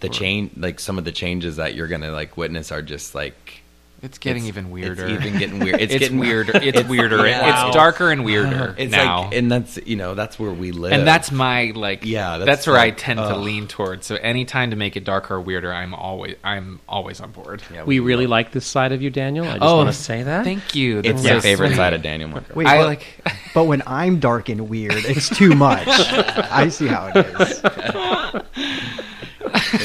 the 0.00 0.08
change, 0.08 0.56
like 0.56 0.80
some 0.80 0.98
of 0.98 1.04
the 1.04 1.12
changes 1.12 1.54
that 1.54 1.74
you're 1.74 1.86
gonna 1.86 2.10
like 2.10 2.36
witness 2.36 2.72
are 2.72 2.82
just 2.82 3.14
like 3.14 3.62
it's 4.02 4.18
getting 4.18 4.44
it's- 4.44 4.48
even 4.48 4.70
weirder. 4.70 5.06
It's 5.06 5.24
even 5.24 5.38
getting 5.38 5.58
weird. 5.60 5.80
It's, 5.80 5.92
It's, 5.94 6.00
getting 6.00 6.18
weirder. 6.20 6.52
It's 6.56 6.88
weirder. 6.88 7.26
yeah. 7.26 7.66
It's 7.66 7.74
darker 7.76 8.10
and 8.10 8.24
weirder 8.24 8.74
It's 8.78 8.90
now. 8.92 9.24
like, 9.24 9.34
and 9.34 9.50
that's 9.50 9.78
you 9.84 9.96
know 9.96 10.14
that's 10.14 10.38
where 10.38 10.50
we 10.50 10.72
live, 10.72 10.92
and 10.92 11.06
that's 11.06 11.30
my 11.32 11.72
like 11.74 12.04
Yeah, 12.04 12.38
that's, 12.38 12.46
that's 12.46 12.66
where 12.66 12.76
i 12.76 12.86
like, 12.86 12.96
tend 12.96 13.18
to 13.18 13.36
lean 13.36 13.66
towards 13.68 14.06
so 14.06 14.16
anytime 14.16 14.70
to 14.70 14.76
make 14.76 14.96
it 14.96 15.04
darker 15.04 15.34
or 15.36 15.40
weirder 15.40 15.72
i'm 15.72 15.94
always 15.94 16.36
i'm 16.44 16.80
always 16.88 17.20
on 17.20 17.30
board 17.32 17.62
Yeah, 17.72 17.84
We 17.84 18.00
really 18.00 18.24
love- 18.26 18.30
like 18.30 18.52
this 18.52 18.66
side 18.66 18.92
of 18.92 19.02
you, 19.02 19.10
Daniel. 19.10 19.44
I 19.46 19.52
just 19.58 19.62
Oh, 19.62 19.76
want 19.78 19.88
to 19.88 19.92
say 19.94 20.22
that. 20.22 20.44
thank 20.44 20.74
you 20.74 20.98
It's 20.98 21.08
That's 21.08 21.22
my 21.24 21.30
so 21.30 21.40
favorite 21.40 21.68
sweet. 21.68 21.76
side 21.76 21.92
of 21.94 22.02
Daniel 22.02 22.28
Montgomery. 22.30 22.64
Wait, 22.64 22.66
i 22.70 22.78
but, 22.78 22.86
like 22.86 23.06
but 23.54 23.64
when 23.64 23.82
I'm 23.86 24.18
dark 24.20 24.48
and 24.48 24.68
weird, 24.68 24.92
it's 24.94 25.28
too 25.28 25.54
much. 25.54 25.86
I 25.88 26.68
see 26.68 26.86
how 26.86 27.10
it 27.14 27.26
is. 27.40 27.60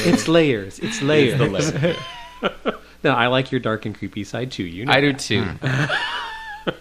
It's 0.06 0.28
layers. 0.28 0.78
It's 0.78 1.02
layers. 1.02 1.38
the 1.38 1.46
layer. 1.48 2.76
No, 3.04 3.12
I 3.12 3.26
like 3.28 3.52
your 3.52 3.60
dark 3.60 3.86
and 3.86 3.96
creepy 3.96 4.24
side 4.24 4.50
too. 4.50 4.64
You 4.64 4.84
know 4.86 4.92
i 4.92 5.00
do 5.00 5.12
that. 5.12 5.20
too 5.20 6.72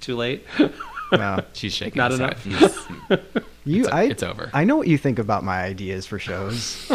Too 0.00 0.16
late. 0.16 0.44
No. 1.12 1.44
she's 1.52 1.72
shaking 1.74 1.98
Not 1.98 2.12
enough. 2.12 2.46
You, 3.64 3.82
It's- 3.82 3.94
I, 3.94 4.02
it's 4.04 4.24
over. 4.24 4.50
I 4.52 4.64
know 4.64 4.76
what 4.76 4.88
you 4.88 4.98
think 4.98 5.20
about 5.20 5.44
my 5.44 5.62
ideas 5.62 6.04
for 6.04 6.18
shows. 6.18 6.90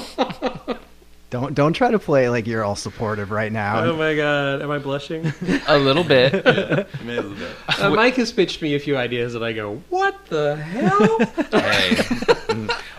don't 1.30 1.54
don't 1.54 1.72
try 1.72 1.90
to 1.92 1.98
play 1.98 2.28
like 2.30 2.46
you're 2.46 2.62
all 2.62 2.76
supportive 2.76 3.32
right 3.32 3.54
now. 3.54 3.86
Oh 3.86 3.96
my 3.96 4.14
god, 4.16 4.62
am 4.62 4.70
I 4.70 4.78
blushing? 4.78 5.32
A 5.70 5.78
little 5.78 6.04
bit. 6.04 6.34
yeah, 6.34 6.84
a 7.00 7.06
little 7.06 7.32
bit 7.36 7.50
uh, 7.80 7.90
Mike 7.92 8.16
has 8.16 8.34
pitched 8.34 8.62
me 8.62 8.76
a 8.76 8.80
few 8.80 8.98
ideas, 8.98 9.34
and 9.34 9.46
I 9.46 9.54
go, 9.54 9.82
"What 9.88 10.26
the 10.26 10.58
hell?" 10.58 11.20
hey, 11.62 11.96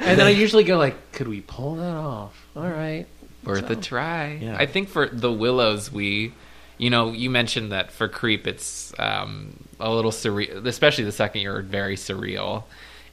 and 0.00 0.18
then 0.18 0.26
I 0.26 0.30
usually 0.30 0.64
go 0.64 0.78
like, 0.78 1.12
"Could 1.12 1.28
we 1.28 1.42
pull 1.42 1.74
that 1.76 1.94
off?" 1.94 2.46
All 2.56 2.62
right. 2.70 3.04
Worth 3.48 3.70
a 3.70 3.76
try 3.76 4.38
Yeah. 4.40 4.56
i 4.58 4.66
think 4.66 4.88
for 4.88 5.08
the 5.08 5.32
willows 5.32 5.90
we 5.90 6.32
you 6.76 6.90
know 6.90 7.10
you 7.12 7.30
mentioned 7.30 7.72
that 7.72 7.90
for 7.90 8.06
creep 8.08 8.46
it's 8.46 8.92
um, 8.98 9.64
a 9.80 9.90
little 9.92 10.10
surreal 10.12 10.64
especially 10.66 11.04
the 11.04 11.12
second 11.12 11.40
year 11.40 11.60
very 11.62 11.96
surreal 11.96 12.64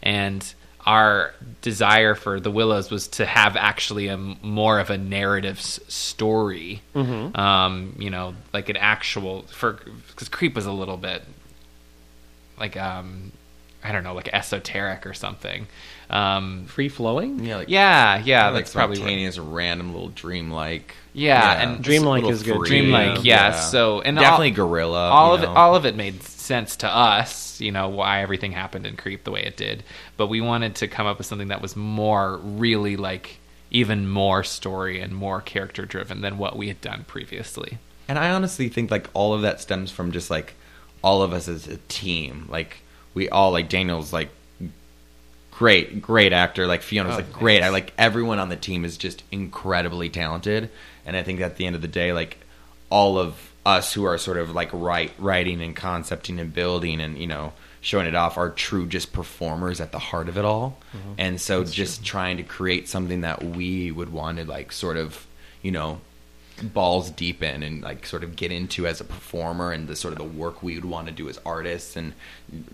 and 0.04 0.54
our 0.86 1.34
desire 1.62 2.14
for 2.14 2.40
the 2.40 2.52
willows 2.52 2.92
was 2.92 3.08
to 3.08 3.26
have 3.26 3.56
actually 3.56 4.08
a 4.08 4.18
more 4.18 4.80
of 4.80 4.92
a 4.92 4.98
narrative 5.00 5.58
s- 5.58 5.80
story 5.88 6.82
um, 6.94 7.96
you 7.98 8.10
know 8.12 8.36
like 8.54 8.70
an 8.70 8.78
actual 8.78 9.42
for 9.44 9.80
because 10.10 10.30
creep 10.30 10.54
was 10.56 10.68
a 10.68 10.72
little 10.72 10.98
bit 10.98 11.24
like 12.60 12.78
um 12.78 13.32
I 13.84 13.92
don't 13.92 14.04
know, 14.04 14.16
like 14.16 14.30
esoteric 14.34 15.06
or 15.06 15.14
something. 15.14 15.68
Um, 16.10 16.66
Free 16.66 16.90
flowing. 16.90 17.44
Yeah, 17.44 17.58
like, 17.58 17.70
yeah, 17.70 18.22
yeah, 18.24 18.50
like 18.50 18.66
that's 18.66 18.74
probably 18.74 18.98
right. 18.98 19.02
spontaneous, 19.02 19.38
random 19.38 19.94
little 19.94 20.10
dreamlike. 20.10 20.96
Yeah, 21.14 21.62
and 21.62 21.84
Dreamlike 21.84 22.26
is 22.30 22.44
good, 22.44 22.58
free, 22.58 22.68
dreamlike, 22.68 23.24
yeah. 23.24 23.52
yeah. 23.52 23.60
So 23.60 24.02
and 24.02 24.18
definitely 24.18 24.50
all, 24.50 24.56
gorilla. 24.56 25.10
all 25.10 25.34
of 25.34 25.42
know. 25.42 25.52
it, 25.52 25.56
all 25.56 25.76
of 25.76 25.86
it 25.86 25.96
made 25.96 26.22
sense 26.24 26.76
to 26.78 26.88
us. 26.88 27.60
You 27.60 27.72
know 27.72 27.90
why 27.90 28.22
everything 28.22 28.52
happened 28.52 28.86
in 28.86 28.98
Creep 28.98 29.24
the 29.24 29.32
way 29.32 29.44
it 29.44 29.58
did, 29.58 29.84
but 30.18 30.28
we 30.28 30.42
wanted 30.42 30.76
to 30.76 30.88
come 30.88 31.08
up 31.08 31.18
with 31.18 31.28
something 31.28 31.48
that 31.48 31.62
was 31.62 31.76
more 31.76 32.38
really 32.38 32.98
like 32.98 33.40
even 33.72 34.08
more 34.08 34.44
story 34.44 35.02
and 35.02 35.14
more 35.14 35.42
character 35.42 35.86
driven 35.86 36.22
than 36.22 36.38
what 36.38 36.56
we 36.56 36.68
had 36.68 36.82
done 36.82 37.04
previously. 37.08 37.78
And 38.08 38.20
I 38.20 38.30
honestly 38.30 38.70
think 38.70 38.92
like 38.92 39.10
all 39.14 39.34
of 39.34 39.42
that 39.42 39.60
stems 39.60 39.92
from 39.92 40.12
just 40.12 40.30
like 40.30 40.54
all 41.04 41.22
of 41.22 41.34
us 41.34 41.48
as 41.48 41.68
a 41.68 41.78
team. 41.88 42.46
Like 42.50 42.78
we 43.14 43.30
all 43.30 43.52
like 43.52 43.70
Daniel's 43.70 44.14
like 44.14 44.30
great, 45.58 46.02
great 46.02 46.34
actor. 46.34 46.68
Like 46.68 46.82
Fiona's 46.82 47.14
Oh, 47.14 47.18
like 47.18 47.32
great. 47.34 47.64
I 47.64 47.70
like 47.70 47.94
everyone 47.98 48.40
on 48.40 48.50
the 48.50 48.56
team 48.56 48.84
is 48.86 48.98
just 48.98 49.24
incredibly 49.32 50.10
talented. 50.10 50.70
And 51.06 51.16
I 51.16 51.24
think 51.24 51.40
at 51.42 51.58
the 51.58 51.66
end 51.66 51.76
of 51.76 51.82
the 51.82 51.88
day, 51.88 52.12
like 52.14 52.38
all 52.90 53.18
of 53.18 53.52
us 53.66 53.94
who 53.94 54.04
are 54.04 54.18
sort 54.18 54.38
of 54.38 54.52
like 54.52 54.70
write 54.74 55.12
writing 55.18 55.62
and 55.62 55.76
concepting 55.76 56.40
and 56.40 56.54
building 56.54 57.02
and 57.02 57.18
you 57.18 57.26
know 57.26 57.52
showing 57.82 58.06
it 58.06 58.14
off 58.16 58.38
are 58.38 58.50
true 58.52 58.86
just 58.86 59.12
performers 59.14 59.80
at 59.82 59.92
the 59.92 60.00
heart 60.00 60.28
of 60.30 60.38
it 60.38 60.46
all. 60.46 60.78
And 61.18 61.40
so 61.42 61.64
just 61.64 62.04
trying 62.04 62.38
to 62.38 62.44
create 62.44 62.88
something 62.88 63.22
that 63.22 63.44
we 63.44 63.92
would 63.92 64.12
want 64.12 64.38
to 64.40 64.46
like 64.46 64.72
sort 64.72 64.98
of 64.98 65.26
you 65.62 65.72
know 65.72 66.00
balls 66.64 67.10
deep 67.12 67.44
in 67.44 67.64
and 67.64 67.82
like 67.84 68.06
sort 68.06 68.24
of 68.24 68.36
get 68.36 68.50
into 68.52 68.88
as 68.88 69.02
a 69.02 69.04
performer 69.04 69.72
and 69.74 69.88
the 69.88 69.96
sort 69.96 70.14
of 70.14 70.18
the 70.20 70.24
work 70.24 70.64
we 70.64 70.76
would 70.76 70.86
want 70.86 71.06
to 71.08 71.12
do 71.14 71.28
as 71.28 71.38
artists 71.46 71.96
and 71.98 72.14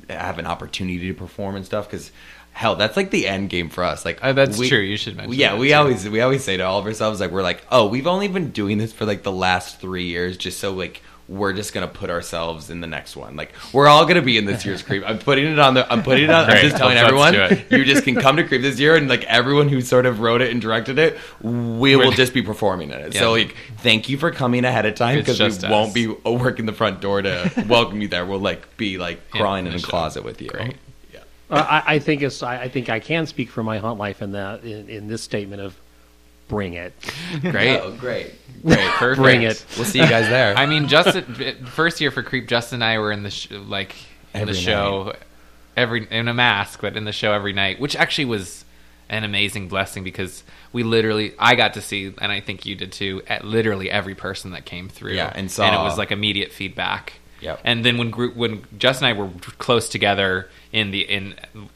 have 0.10 0.38
an 0.38 0.46
opportunity 0.46 1.08
to 1.08 1.14
perform 1.16 1.56
and 1.56 1.66
stuff 1.66 1.90
because 1.90 2.12
hell 2.54 2.76
that's 2.76 2.98
like 2.98 3.12
the 3.12 3.28
end 3.28 3.50
game 3.50 3.70
for 3.70 3.84
us 3.84 4.04
like 4.06 4.20
Oh, 4.22 4.34
that's 4.34 4.58
we- 4.58 4.70
true. 4.70 4.80
You 4.80 4.98
should 4.98 5.16
mention 5.18 5.34
yeah 5.40 5.52
that, 5.54 5.60
we 5.60 5.70
too. 5.70 5.74
always 5.76 6.08
we 6.10 6.22
always 6.22 6.44
say 6.44 6.58
to 6.58 6.64
all 6.64 6.80
of 6.80 6.86
ourselves 6.86 7.20
like 7.20 7.32
we're 7.32 7.44
like 7.44 7.64
oh 7.72 7.88
we've 7.88 8.08
only 8.08 8.28
been 8.28 8.52
doing 8.52 8.78
this 8.78 8.92
for 8.94 9.06
like 9.06 9.24
the 9.24 9.32
last 9.32 9.80
three 9.80 10.06
years 10.06 10.38
just 10.38 10.60
so 10.60 10.74
like 10.74 11.02
we're 11.30 11.54
just 11.54 11.74
gonna 11.74 11.88
put 11.88 12.10
ourselves 12.10 12.70
in 12.70 12.82
the 12.82 12.88
next 12.88 13.16
one. 13.16 13.38
Like 13.38 13.54
we're 13.72 13.88
all 13.88 14.06
gonna 14.06 14.22
be 14.22 14.38
in 14.38 14.44
this 14.44 14.66
year's 14.66 14.82
creep. 14.84 15.02
I'm 15.08 15.18
putting 15.18 15.46
it 15.46 15.60
on 15.60 15.76
the. 15.76 15.90
I'm 15.90 16.04
putting 16.04 16.26
it 16.26 16.30
on. 16.30 16.50
I'm 16.50 16.58
just 16.62 16.76
telling 16.76 16.98
Let's 16.98 17.08
everyone. 17.38 17.64
You 17.70 17.86
just 17.86 18.04
can 18.04 18.16
come 18.16 18.36
to 18.36 18.44
creep 18.44 18.62
this 18.62 18.78
year, 18.82 18.98
and 18.98 19.08
like 19.08 19.24
everyone 19.26 19.70
who 19.70 19.80
sort 19.80 20.06
of 20.06 20.20
wrote 20.20 20.42
it 20.42 20.52
and 20.52 20.60
directed 20.62 21.00
it, 21.00 21.18
we 21.42 21.96
will 21.96 22.08
We're- 22.08 22.16
just 22.18 22.34
be 22.34 22.42
performing 22.42 22.90
in 22.92 23.00
it. 23.00 23.14
So 23.14 23.32
like, 23.32 23.56
thank 23.78 24.10
you 24.10 24.18
for 24.18 24.32
coming 24.32 24.66
ahead 24.66 24.86
of 24.86 24.96
time 24.96 25.20
because 25.20 25.40
we 25.40 25.46
us. 25.46 25.64
won't 25.64 25.94
be 25.94 26.14
uh, 26.26 26.32
working 26.32 26.66
the 26.66 26.74
front 26.74 27.00
door 27.00 27.22
to 27.22 27.66
welcome 27.70 28.02
you 28.02 28.10
there. 28.10 28.26
We'll 28.26 28.40
like 28.40 28.76
be 28.76 28.98
like 28.98 29.22
Yeah, 29.34 29.56
in 29.56 29.68
a 29.68 29.80
closet 29.80 30.26
with 30.26 30.42
you. 30.42 30.50
Great. 30.50 30.76
Yeah. 31.52 31.58
Uh, 31.58 31.64
I, 31.64 31.96
I 31.96 32.00
think 32.00 32.22
it's. 32.22 32.42
I, 32.42 32.62
I 32.62 32.70
think 32.70 32.90
I 32.90 33.00
can 33.00 33.28
speak 33.28 33.50
for 33.50 33.64
my 33.64 33.78
haunt 33.78 34.00
life 34.00 34.22
in 34.22 34.32
that 34.32 34.64
in, 34.64 34.90
in 34.90 35.08
this 35.08 35.22
statement 35.22 35.62
of 35.62 35.76
bring 36.48 36.74
it. 36.74 36.94
Great. 37.42 37.80
Oh, 37.80 37.92
great. 37.92 38.34
Great. 38.62 38.78
Perfect. 38.80 39.22
Bring 39.22 39.42
it. 39.44 39.66
We'll 39.76 39.86
see 39.86 40.00
you 40.00 40.08
guys 40.08 40.28
there. 40.28 40.54
I 40.58 40.66
mean, 40.66 40.88
Justin, 40.88 41.66
first 41.66 42.02
year 42.02 42.12
for 42.12 42.24
Creep, 42.24 42.48
Justin 42.48 42.78
and 42.78 42.84
I 42.84 43.00
were 43.00 43.12
in 43.12 43.24
the 43.24 43.32
sh- 43.32 43.52
like 43.52 43.96
in 44.34 44.42
Every 44.42 44.54
the 44.54 44.60
show 44.60 45.14
every 45.76 46.08
in 46.10 46.28
a 46.28 46.34
mask, 46.34 46.82
but 46.82 46.98
in 46.98 47.06
the 47.06 47.12
show 47.12 47.34
every 47.34 47.54
night, 47.54 47.80
which 47.80 47.96
actually 47.96 48.26
was 48.26 48.66
an 49.10 49.24
amazing 49.24 49.68
blessing 49.68 50.04
because 50.04 50.44
we 50.74 50.84
literally 50.84 51.34
I 51.38 51.56
got 51.56 51.74
to 51.74 51.82
see, 51.82 52.14
and 52.20 52.32
I 52.32 52.40
think 52.40 52.66
you 52.66 52.76
did 52.76 52.92
too, 52.92 53.22
at 53.28 53.44
literally 53.44 53.90
every 53.90 54.16
person 54.16 54.52
that 54.52 54.66
came 54.66 54.90
through. 54.90 55.14
Yeah, 55.14 55.32
and 55.34 55.48
and 55.60 55.76
it 55.76 55.80
was 55.80 55.98
like 55.98 56.12
immediate 56.12 56.52
feedback. 56.52 57.14
Yep. 57.42 57.60
And 57.64 57.84
then 57.84 57.98
when 57.98 58.10
group 58.12 58.36
when 58.36 58.64
Justin 58.78 59.08
and 59.08 59.18
I 59.18 59.22
were 59.22 59.30
close 59.58 59.90
together 59.90 60.50
in 60.72 60.92
the 60.92 61.02
in 61.02 61.36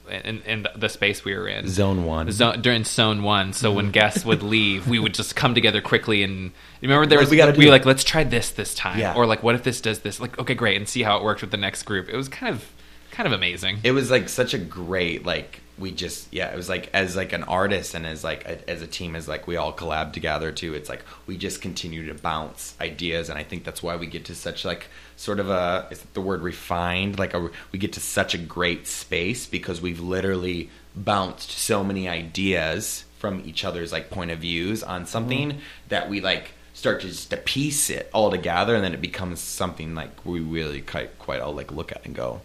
in, 0.09 0.41
in 0.43 0.67
the 0.75 0.87
space 0.89 1.25
we 1.25 1.35
were 1.35 1.47
in, 1.47 1.67
Zone 1.67 2.05
one. 2.05 2.31
zone, 2.31 2.61
during 2.61 2.83
zone 2.83 3.23
one. 3.23 3.51
So 3.53 3.71
when 3.73 3.89
mm. 3.89 3.91
guests 3.91 4.23
would 4.23 4.43
leave, 4.43 4.87
we 4.87 4.99
would 4.99 5.13
just 5.13 5.35
come 5.35 5.53
together 5.55 5.81
quickly 5.81 6.23
and 6.23 6.51
remember 6.81 7.05
there 7.07 7.19
was 7.19 7.29
we 7.29 7.37
gotta 7.37 7.57
we 7.57 7.65
were 7.65 7.71
like 7.71 7.85
let's 7.85 8.03
try 8.03 8.23
this 8.23 8.51
this 8.51 8.73
time, 8.75 8.99
Yeah. 8.99 9.15
or 9.15 9.25
like 9.25 9.43
what 9.43 9.55
if 9.55 9.63
this 9.63 9.81
does 9.81 9.99
this? 9.99 10.19
Like 10.19 10.37
okay, 10.39 10.53
great, 10.53 10.77
and 10.77 10.87
see 10.87 11.03
how 11.03 11.17
it 11.17 11.23
worked 11.23 11.41
with 11.41 11.51
the 11.51 11.57
next 11.57 11.83
group. 11.83 12.09
It 12.09 12.15
was 12.15 12.29
kind 12.29 12.53
of 12.53 12.63
kind 13.11 13.27
of 13.27 13.33
amazing. 13.33 13.79
it 13.83 13.91
was 13.91 14.11
like 14.11 14.29
such 14.29 14.53
a 14.53 14.57
great 14.57 15.25
like 15.25 15.61
we 15.77 15.91
just 15.91 16.31
yeah 16.31 16.51
it 16.51 16.55
was 16.55 16.69
like 16.69 16.89
as 16.93 17.15
like 17.15 17.33
an 17.33 17.43
artist 17.43 17.93
and 17.95 18.05
as 18.05 18.23
like 18.23 18.45
a, 18.45 18.69
as 18.69 18.81
a 18.81 18.87
team 18.87 19.15
as 19.15 19.27
like 19.27 19.45
we 19.45 19.57
all 19.57 19.73
collab 19.73 20.13
together 20.13 20.51
too 20.51 20.73
it's 20.73 20.87
like 20.87 21.03
we 21.27 21.37
just 21.37 21.61
continue 21.61 22.07
to 22.07 22.13
bounce 22.13 22.75
ideas. 22.79 23.29
And 23.29 23.37
i 23.37 23.43
think 23.43 23.63
that's 23.65 23.83
why 23.83 23.95
we 23.97 24.07
get 24.07 24.25
to 24.25 24.35
such 24.35 24.63
like 24.63 24.87
sort 25.17 25.39
of 25.39 25.49
a 25.49 25.87
is 25.91 26.01
the 26.13 26.21
word 26.21 26.41
refined? 26.41 27.19
Like 27.19 27.33
a, 27.33 27.49
we 27.71 27.79
get 27.79 27.93
to 27.93 27.99
such 27.99 28.33
a 28.33 28.37
great 28.37 28.87
space 28.87 29.45
because 29.47 29.81
we've 29.81 29.99
literally 30.01 30.69
bounced 30.95 31.51
so 31.51 31.83
many 31.83 32.07
ideas 32.07 33.03
from 33.19 33.41
each 33.45 33.65
other's 33.65 33.91
like 33.91 34.09
point 34.09 34.31
of 34.31 34.39
views 34.39 34.83
on 34.83 35.05
something 35.05 35.59
that 35.89 36.09
we 36.09 36.21
like 36.21 36.51
start 36.73 37.01
to 37.01 37.07
just 37.07 37.29
to 37.29 37.37
piece 37.37 37.89
it 37.89 38.09
all 38.13 38.29
together 38.31 38.75
and 38.75 38.83
then 38.83 38.93
it 38.93 39.01
becomes 39.01 39.39
something 39.39 39.95
like 39.95 40.25
we 40.25 40.39
really 40.39 40.81
quite 40.81 41.17
quite 41.19 41.41
all 41.41 41.53
like 41.53 41.71
look 41.71 41.91
at 41.91 42.05
and 42.05 42.15
go 42.15 42.41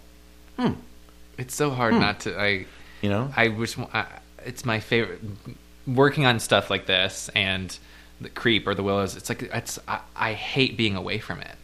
hmm 0.59 0.73
It's 1.39 1.55
so 1.55 1.71
hard 1.71 1.95
not 1.95 2.21
to. 2.21 2.39
I 2.41 2.67
you 3.01 3.09
know 3.09 3.33
I 3.37 3.49
wish 3.49 3.79
I, 3.79 4.07
it's 4.45 4.65
my 4.65 4.81
favorite 4.81 5.21
working 5.87 6.27
on 6.27 6.41
stuff 6.41 6.71
like 6.71 6.87
this 6.87 7.31
and 7.35 7.77
the 8.21 8.29
creep 8.29 8.67
or 8.67 8.75
the 8.75 8.83
willows. 8.83 9.17
It's 9.17 9.29
like 9.29 9.43
it's 9.43 9.79
I, 9.89 10.01
I 10.15 10.33
hate 10.35 10.77
being 10.77 10.97
away 10.97 11.19
from 11.19 11.41
it. 11.41 11.57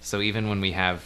So 0.00 0.20
even 0.20 0.48
when 0.48 0.60
we 0.60 0.72
have 0.72 1.02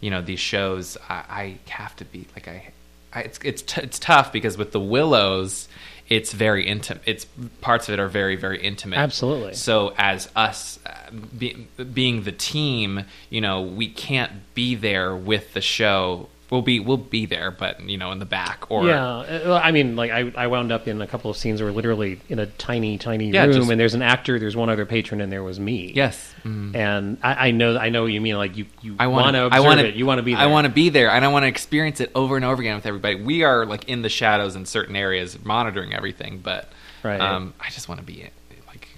you 0.00 0.10
know 0.10 0.20
these 0.20 0.40
shows, 0.40 0.96
I, 1.08 1.24
I 1.68 1.70
have 1.70 1.96
to 1.96 2.04
be 2.04 2.26
like 2.34 2.48
I. 2.48 2.72
I 3.14 3.20
it's 3.20 3.38
it's 3.44 3.62
t- 3.62 3.82
it's 3.82 3.98
tough 3.98 4.32
because 4.32 4.56
with 4.56 4.72
the 4.72 4.80
willows, 4.80 5.68
it's 6.08 6.32
very 6.32 6.66
intimate. 6.66 7.02
It's 7.04 7.26
parts 7.60 7.88
of 7.88 7.94
it 7.94 8.00
are 8.00 8.08
very 8.08 8.36
very 8.36 8.60
intimate. 8.60 8.98
Absolutely. 8.98 9.54
So 9.54 9.94
as 9.98 10.30
us 10.34 10.78
uh, 10.86 11.10
be, 11.38 11.68
being 11.92 12.22
the 12.22 12.32
team, 12.32 13.04
you 13.28 13.42
know, 13.42 13.60
we 13.62 13.88
can't 13.88 14.54
be 14.54 14.74
there 14.74 15.14
with 15.14 15.52
the 15.52 15.60
show. 15.60 16.28
We'll 16.52 16.60
be 16.62 16.80
we'll 16.80 16.98
be 16.98 17.24
there, 17.24 17.50
but 17.50 17.80
you 17.80 17.96
know, 17.96 18.12
in 18.12 18.18
the 18.18 18.26
back 18.26 18.70
or 18.70 18.86
yeah, 18.86 19.02
uh, 19.06 19.60
I 19.64 19.72
mean, 19.72 19.96
like 19.96 20.10
I, 20.10 20.30
I 20.36 20.46
wound 20.48 20.70
up 20.70 20.86
in 20.86 21.00
a 21.00 21.06
couple 21.06 21.30
of 21.30 21.36
scenes 21.38 21.62
where 21.62 21.72
literally 21.72 22.20
in 22.28 22.38
a 22.38 22.44
tiny, 22.46 22.98
tiny 22.98 23.30
Yeah, 23.30 23.44
room, 23.46 23.52
just- 23.54 23.70
and 23.70 23.80
there's 23.80 23.94
an 23.94 24.02
actor, 24.02 24.38
there's 24.38 24.54
one 24.54 24.68
other 24.68 24.84
patron, 24.84 25.22
and 25.22 25.32
there 25.32 25.42
was 25.42 25.58
me. 25.58 25.92
Yes. 25.94 26.34
Mm. 26.44 26.76
and 26.76 27.18
I, 27.22 27.48
I 27.48 27.50
know, 27.52 27.78
I 27.78 27.88
know 27.88 28.02
what 28.02 28.12
you 28.12 28.20
mean. 28.20 28.36
Like 28.36 28.56
you, 28.58 28.66
you 28.82 28.96
I 28.98 29.06
want 29.06 29.24
want 29.24 29.34
to 29.36 29.40
I 29.42 29.46
observe 29.46 29.64
want 29.64 29.80
it. 29.80 29.94
You 29.94 30.04
want 30.04 30.18
to 30.18 30.22
be. 30.22 30.34
There. 30.34 30.42
I 30.42 30.46
want 30.46 30.66
to 30.66 30.72
be 30.72 30.90
there, 30.90 31.10
and 31.10 31.24
I 31.24 31.28
want 31.28 31.44
to 31.44 31.48
experience 31.48 32.00
it 32.00 32.10
over 32.14 32.36
and 32.36 32.44
over 32.44 32.60
again 32.60 32.74
with 32.76 32.84
everybody. 32.84 33.14
We 33.22 33.44
are 33.44 33.64
like 33.64 33.88
in 33.88 34.02
the 34.02 34.08
shadows 34.10 34.54
in 34.54 34.66
certain 34.66 34.94
areas, 34.94 35.42
monitoring 35.42 35.94
everything, 35.94 36.38
but 36.42 36.70
Right. 37.02 37.18
um, 37.20 37.54
I 37.60 37.70
just 37.70 37.88
want 37.88 38.00
to 38.00 38.06
be 38.06 38.28
like 38.66 38.88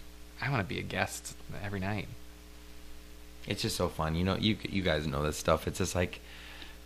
I 0.42 0.50
want 0.50 0.60
to 0.60 0.68
be 0.68 0.80
a 0.80 0.82
guest 0.82 1.36
every 1.64 1.78
night. 1.80 2.08
it's 3.46 3.62
just 3.62 3.76
so 3.76 3.88
fun. 3.88 4.16
You 4.16 4.24
know, 4.24 4.36
you 4.36 4.56
you 4.68 4.82
guys 4.82 5.06
know 5.06 5.22
this 5.22 5.36
stuff. 5.36 5.68
It's 5.68 5.78
just 5.78 5.94
like 5.94 6.18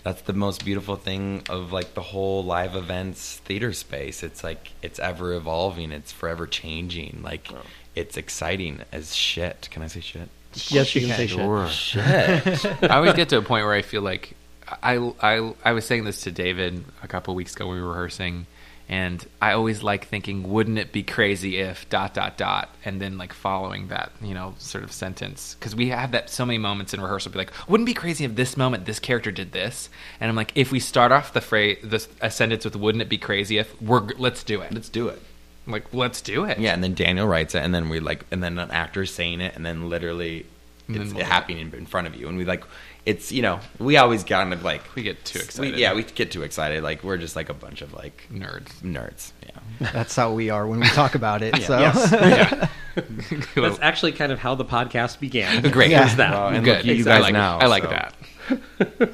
that's 0.08 0.22
the 0.22 0.32
most 0.32 0.64
beautiful 0.64 0.96
thing 0.96 1.42
of 1.50 1.70
like 1.70 1.92
the 1.92 2.00
whole 2.00 2.42
live 2.42 2.74
events 2.74 3.36
theater 3.44 3.74
space. 3.74 4.22
It's 4.22 4.42
like 4.42 4.72
it's 4.80 4.98
ever 4.98 5.34
evolving. 5.34 5.92
It's 5.92 6.12
forever 6.12 6.46
changing. 6.46 7.20
Like 7.22 7.50
it's 7.94 8.16
exciting 8.16 8.80
as 8.90 9.14
shit. 9.14 9.68
Can 9.70 9.82
I 9.82 9.86
say 9.88 10.00
shit? 10.00 10.30
Yes, 10.68 10.94
you 10.94 11.06
can 11.06 11.14
say 11.14 11.26
shit. 11.26 11.70
Shit. 11.70 12.82
I 12.90 12.96
always 12.96 13.12
get 13.12 13.28
to 13.28 13.36
a 13.36 13.42
point 13.42 13.66
where 13.66 13.74
I 13.74 13.82
feel 13.82 14.00
like 14.00 14.34
I, 14.82 14.96
I, 15.20 15.52
I 15.62 15.72
was 15.72 15.84
saying 15.84 16.04
this 16.04 16.22
to 16.22 16.30
David 16.30 16.84
a 17.02 17.08
couple 17.08 17.34
weeks 17.34 17.54
ago 17.54 17.66
when 17.66 17.76
we 17.76 17.82
were 17.82 17.88
rehearsing, 17.90 18.46
and 18.88 19.24
I 19.42 19.52
always 19.52 19.82
like 19.82 20.06
thinking, 20.06 20.48
wouldn't 20.50 20.78
it 20.78 20.92
be 20.92 21.02
crazy 21.02 21.58
if 21.58 21.88
dot 21.90 22.14
dot 22.14 22.38
dot, 22.38 22.74
and 22.84 23.00
then 23.00 23.18
like 23.18 23.32
following 23.32 23.88
that, 23.88 24.12
you 24.22 24.32
know, 24.34 24.54
sort 24.58 24.82
of 24.84 24.92
sentence 24.92 25.56
because 25.58 25.76
we 25.76 25.88
have 25.88 26.12
that 26.12 26.30
so 26.30 26.46
many 26.46 26.58
moments 26.58 26.94
in 26.94 27.00
rehearsal. 27.00 27.32
Be 27.32 27.38
like, 27.38 27.52
wouldn't 27.68 27.86
it 27.88 27.92
be 27.92 27.94
crazy 27.94 28.24
if 28.24 28.34
this 28.34 28.56
moment 28.56 28.86
this 28.86 28.98
character 28.98 29.30
did 29.30 29.52
this, 29.52 29.90
and 30.20 30.30
I'm 30.30 30.36
like, 30.36 30.52
if 30.54 30.72
we 30.72 30.80
start 30.80 31.12
off 31.12 31.32
the 31.32 31.40
phrase 31.40 31.78
this 31.82 32.08
a 32.20 32.30
sentence 32.30 32.64
with 32.64 32.76
wouldn't 32.76 33.02
it 33.02 33.08
be 33.08 33.18
crazy 33.18 33.58
if 33.58 33.80
we're 33.82 34.00
let's 34.16 34.42
do 34.42 34.60
it, 34.62 34.72
Let's 34.72 34.88
do 34.88 35.08
it. 35.08 35.20
I'm 35.66 35.72
like 35.72 35.92
let's 35.92 36.22
do 36.22 36.44
it, 36.44 36.58
Yeah, 36.58 36.72
and 36.72 36.82
then 36.82 36.94
Daniel 36.94 37.26
writes 37.26 37.54
it, 37.54 37.58
and 37.62 37.74
then 37.74 37.90
we 37.90 38.00
like, 38.00 38.24
and 38.30 38.42
then 38.42 38.58
an 38.58 38.70
actor's 38.70 39.12
saying 39.12 39.42
it, 39.42 39.54
and 39.54 39.66
then 39.66 39.90
literally 39.90 40.46
And 40.88 40.96
it's 40.96 41.08
then 41.10 41.16
we'll- 41.16 41.26
happening 41.26 41.72
in 41.74 41.84
front 41.84 42.06
of 42.06 42.16
you, 42.16 42.26
and 42.26 42.38
we 42.38 42.46
like, 42.46 42.64
it's 43.08 43.32
you 43.32 43.40
know, 43.42 43.58
we 43.78 43.96
always 43.96 44.22
kind 44.22 44.52
of 44.52 44.62
like 44.62 44.82
We 44.94 45.02
get 45.02 45.24
too 45.24 45.38
we- 45.38 45.44
excited. 45.44 45.78
yeah, 45.78 45.94
we 45.94 46.02
get 46.02 46.30
too 46.30 46.42
excited. 46.42 46.82
Like 46.82 47.02
we're 47.02 47.16
just 47.16 47.36
like 47.36 47.48
a 47.48 47.54
bunch 47.54 47.80
of 47.80 47.92
like 47.94 48.26
nerds. 48.32 48.68
nerds. 48.82 49.32
Yeah. 49.46 49.90
That's 49.92 50.14
how 50.14 50.32
we 50.32 50.50
are 50.50 50.66
when 50.66 50.80
we 50.80 50.88
talk 50.88 51.14
about 51.14 51.40
it. 51.42 51.56
So 51.62 51.78
yeah. 51.80 52.68
That's 53.54 53.78
actually 53.80 54.12
kind 54.12 54.32
of 54.32 54.38
how 54.38 54.54
the 54.56 54.64
podcast 54.64 55.20
began. 55.20 55.62
Great. 55.70 55.90
Yeah. 55.90 56.14
That? 56.16 56.30
Well, 56.32 56.48
and 56.48 56.64
Good. 56.64 56.84
look 56.84 56.96
you 56.96 57.02
I 57.04 57.14
guys 57.14 57.22
like, 57.22 57.32
now, 57.32 57.58
I 57.58 57.66
like 57.66 57.84
so- 57.84 57.90
that. 57.90 59.10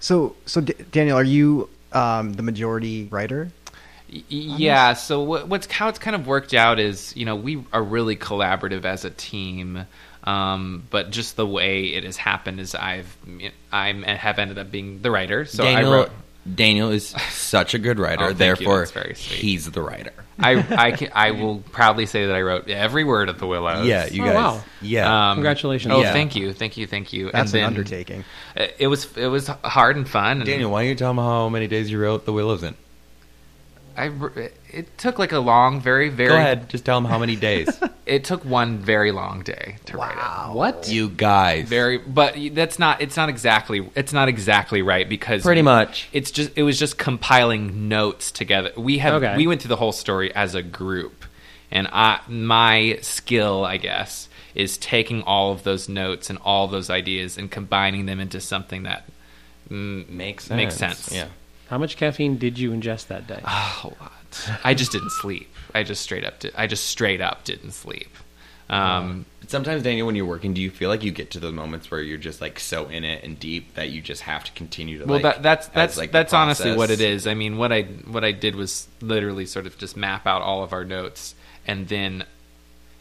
so 0.00 0.36
so 0.46 0.60
D- 0.60 0.74
Daniel, 0.90 1.16
are 1.18 1.24
you 1.24 1.68
um, 1.92 2.32
the 2.34 2.42
majority 2.42 3.08
writer? 3.10 3.50
Y- 4.12 4.22
Yeah. 4.28 4.94
So 4.94 5.22
what's 5.22 5.66
how 5.70 5.88
it's 5.88 5.98
kind 5.98 6.16
of 6.16 6.26
worked 6.26 6.54
out 6.54 6.78
is 6.78 7.14
you 7.16 7.24
know 7.26 7.36
we 7.36 7.64
are 7.72 7.82
really 7.82 8.16
collaborative 8.16 8.84
as 8.84 9.04
a 9.04 9.10
team, 9.10 9.84
um, 10.24 10.84
but 10.90 11.10
just 11.10 11.36
the 11.36 11.46
way 11.46 11.84
it 11.94 12.04
has 12.04 12.16
happened 12.16 12.60
is 12.60 12.74
I've 12.74 13.14
I 13.72 13.92
have 13.92 14.38
ended 14.38 14.58
up 14.58 14.70
being 14.70 15.02
the 15.02 15.10
writer. 15.10 15.44
So 15.44 15.62
Daniel, 15.64 15.92
I 15.92 15.96
wrote. 15.96 16.10
Daniel 16.54 16.90
is 16.90 17.08
such 17.30 17.74
a 17.74 17.78
good 17.78 17.98
writer. 17.98 18.24
Oh, 18.26 18.32
therefore, 18.32 18.86
very 18.86 19.12
he's 19.14 19.70
the 19.70 19.82
writer. 19.82 20.12
I 20.38 20.52
I, 20.86 20.92
can, 20.96 21.10
I 21.14 21.32
will 21.32 21.58
proudly 21.58 22.06
say 22.06 22.26
that 22.26 22.34
I 22.34 22.40
wrote 22.40 22.68
every 22.70 23.04
word 23.04 23.28
of 23.28 23.38
the 23.38 23.46
Willows. 23.46 23.86
Yeah, 23.86 24.06
you 24.06 24.22
Oh, 24.22 24.26
guys. 24.26 24.34
wow. 24.36 24.64
Yeah. 24.80 25.30
Um, 25.32 25.36
Congratulations. 25.36 25.92
Oh, 25.92 26.00
Yeah. 26.00 26.12
thank 26.14 26.34
you, 26.36 26.54
thank 26.54 26.78
you, 26.78 26.86
thank 26.86 27.12
you. 27.12 27.30
That's 27.30 27.52
and 27.52 27.60
an 27.60 27.66
undertaking. 27.66 28.24
It 28.56 28.76
it 28.78 28.86
was 28.86 29.14
it 29.18 29.26
was 29.26 29.48
hard 29.48 29.96
and 29.96 30.08
fun. 30.08 30.38
And 30.38 30.46
Daniel, 30.46 30.70
why 30.70 30.82
don't 30.82 30.88
you 30.88 30.94
tell 30.94 31.10
him 31.10 31.18
how 31.18 31.50
many 31.50 31.66
days 31.66 31.90
you 31.90 32.00
wrote 32.00 32.24
The 32.24 32.32
Willows 32.32 32.62
in? 32.62 32.74
I 33.98 34.12
it 34.70 34.96
took 34.96 35.18
like 35.18 35.32
a 35.32 35.40
long, 35.40 35.80
very 35.80 36.08
very. 36.08 36.28
Go 36.28 36.36
ahead, 36.36 36.68
just 36.68 36.84
tell 36.84 37.00
them 37.00 37.10
how 37.10 37.18
many 37.18 37.36
days. 37.36 37.68
It 38.08 38.24
took 38.24 38.42
one 38.42 38.78
very 38.78 39.12
long 39.12 39.42
day 39.42 39.76
to 39.84 39.98
write 39.98 40.16
it. 40.16 40.54
What? 40.54 40.88
you 40.88 41.10
guys. 41.10 41.68
Very, 41.68 41.98
but 41.98 42.34
that's 42.52 42.78
not. 42.78 43.02
It's 43.02 43.18
not 43.18 43.28
exactly. 43.28 43.86
It's 43.94 44.14
not 44.14 44.28
exactly 44.28 44.80
right 44.80 45.06
because 45.06 45.42
Pretty 45.42 45.60
much. 45.60 46.08
It's 46.14 46.30
just. 46.30 46.52
It 46.56 46.62
was 46.62 46.78
just 46.78 46.96
compiling 46.96 47.90
notes 47.90 48.32
together. 48.32 48.72
We 48.78 48.96
have. 48.96 49.22
Okay. 49.22 49.36
We 49.36 49.46
went 49.46 49.60
through 49.60 49.68
the 49.68 49.76
whole 49.76 49.92
story 49.92 50.34
as 50.34 50.54
a 50.54 50.62
group, 50.62 51.26
and 51.70 51.86
I 51.92 52.20
my 52.28 52.98
skill, 53.02 53.66
I 53.66 53.76
guess, 53.76 54.30
is 54.54 54.78
taking 54.78 55.20
all 55.24 55.52
of 55.52 55.64
those 55.64 55.86
notes 55.86 56.30
and 56.30 56.38
all 56.38 56.66
those 56.66 56.88
ideas 56.88 57.36
and 57.36 57.50
combining 57.50 58.06
them 58.06 58.20
into 58.20 58.40
something 58.40 58.84
that 58.84 59.04
Makes 59.70 60.44
sense. 60.44 60.56
Makes 60.56 60.74
sense. 60.76 61.12
Yeah. 61.12 61.28
How 61.68 61.78
much 61.78 61.96
caffeine 61.96 62.38
did 62.38 62.58
you 62.58 62.70
ingest 62.70 63.08
that 63.08 63.26
day? 63.26 63.40
a 63.44 63.86
lot. 63.86 64.50
I 64.64 64.74
just 64.74 64.92
didn't 64.92 65.10
sleep. 65.12 65.52
I 65.74 65.82
just 65.82 66.02
straight 66.02 66.24
up. 66.24 66.40
Did, 66.40 66.54
I 66.56 66.66
just 66.66 66.86
straight 66.86 67.20
up 67.20 67.44
didn't 67.44 67.72
sleep. 67.72 68.14
Um, 68.70 69.24
But 69.40 69.50
sometimes, 69.50 69.82
Daniel, 69.82 70.06
when 70.06 70.14
you're 70.14 70.26
working, 70.26 70.52
do 70.52 70.60
you 70.60 70.70
feel 70.70 70.90
like 70.90 71.02
you 71.02 71.10
get 71.10 71.30
to 71.32 71.40
those 71.40 71.54
moments 71.54 71.90
where 71.90 72.02
you're 72.02 72.18
just 72.18 72.40
like 72.40 72.60
so 72.60 72.86
in 72.86 73.04
it 73.04 73.24
and 73.24 73.38
deep 73.38 73.74
that 73.74 73.90
you 73.90 74.00
just 74.00 74.22
have 74.22 74.44
to 74.44 74.52
continue 74.52 74.98
to? 74.98 75.04
well, 75.06 75.14
like, 75.14 75.22
that, 75.22 75.42
that's 75.42 75.68
that's 75.68 75.96
like, 75.96 76.12
that's 76.12 76.32
honestly 76.32 76.74
what 76.74 76.90
it 76.90 77.00
is. 77.00 77.26
I 77.26 77.34
mean, 77.34 77.56
what 77.56 77.72
I 77.72 77.82
what 77.82 78.24
I 78.24 78.32
did 78.32 78.56
was 78.56 78.88
literally 79.00 79.46
sort 79.46 79.66
of 79.66 79.78
just 79.78 79.96
map 79.96 80.26
out 80.26 80.42
all 80.42 80.62
of 80.62 80.72
our 80.72 80.84
notes, 80.84 81.34
and 81.66 81.88
then 81.88 82.24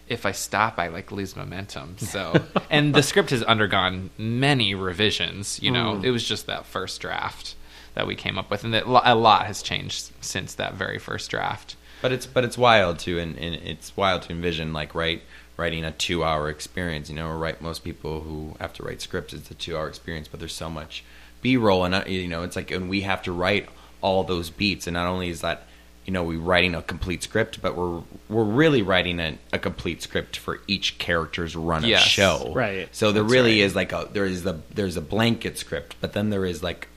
if 0.08 0.26
I 0.26 0.32
stop, 0.32 0.80
I 0.80 0.88
like 0.88 1.12
lose 1.12 1.36
momentum. 1.36 1.98
So, 1.98 2.34
and 2.70 2.96
the 2.96 3.04
script 3.04 3.32
has 3.32 3.44
undergone 3.44 4.10
many 4.18 4.74
revisions. 4.74 5.62
You 5.62 5.72
know, 5.72 6.02
it 6.02 6.12
was 6.12 6.24
just 6.24 6.48
that 6.48 6.66
first 6.66 7.02
draft 7.02 7.56
that 7.98 8.06
we 8.06 8.16
came 8.16 8.38
up 8.38 8.52
with, 8.52 8.64
and 8.64 8.74
that 8.76 8.86
a 8.86 9.16
lot 9.16 9.48
has 9.48 9.64
changed 9.64 10.12
since 10.22 10.54
that 10.54 10.76
very 10.76 11.00
first 11.00 11.32
draft. 11.32 11.76
But 12.02 12.12
it's 12.12 12.28
but 12.28 12.44
it's 12.46 12.58
wild 12.58 13.00
to 13.00 13.18
and, 13.18 13.36
and 13.38 13.56
it's 13.56 13.98
wild 13.98 14.22
to 14.24 14.32
envision 14.32 14.72
like 14.72 14.94
right 14.94 15.24
writing 15.58 15.84
a 15.84 15.92
two 15.92 16.24
hour 16.24 16.48
experience. 16.48 17.10
You 17.10 17.16
know, 17.16 17.28
or 17.28 17.38
right 17.38 17.60
most 17.60 17.84
people 17.84 18.22
who 18.22 18.56
have 18.60 18.72
to 18.74 18.84
write 18.84 19.02
scripts 19.02 19.34
it's 19.34 19.50
a 19.50 19.56
two 19.56 19.76
hour 19.76 19.88
experience, 19.88 20.28
but 20.28 20.40
there's 20.40 20.54
so 20.54 20.70
much 20.70 21.04
B 21.42 21.58
roll 21.58 21.84
and 21.86 21.96
uh, 21.96 22.04
you 22.08 22.28
know 22.28 22.44
it's 22.44 22.56
like 22.56 22.70
and 22.70 22.88
we 22.88 23.02
have 23.02 23.24
to 23.24 23.32
write 23.32 23.68
all 24.02 24.24
those 24.24 24.52
beats, 24.52 24.86
and 24.86 24.94
not 24.94 25.08
only 25.08 25.30
is 25.30 25.42
that 25.42 25.64
you 26.06 26.14
know 26.14 26.24
we 26.24 26.38
writing 26.38 26.76
a 26.76 26.84
complete 26.84 27.24
script, 27.24 27.64
but 27.64 27.76
we're 27.76 28.04
we're 28.30 28.44
really 28.44 28.84
writing 28.84 29.20
a, 29.20 29.36
a 29.52 29.58
complete 29.58 30.04
script 30.04 30.38
for 30.38 30.60
each 30.68 31.00
character's 31.00 31.56
run 31.56 31.84
Yes. 31.84 32.04
of 32.06 32.10
show. 32.12 32.52
Right. 32.54 32.88
So 32.96 33.12
there 33.12 33.24
That's 33.24 33.34
really 33.34 33.60
right. 33.62 33.66
is 33.66 33.76
like 33.76 33.92
a 33.92 34.08
there 34.14 34.26
is 34.26 34.44
the 34.44 34.60
there's 34.72 34.98
a 34.98 35.02
blanket 35.02 35.58
script, 35.58 35.96
but 36.00 36.14
then 36.14 36.30
there 36.30 36.46
is 36.46 36.62
like 36.62 36.90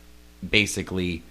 basically 0.48 1.22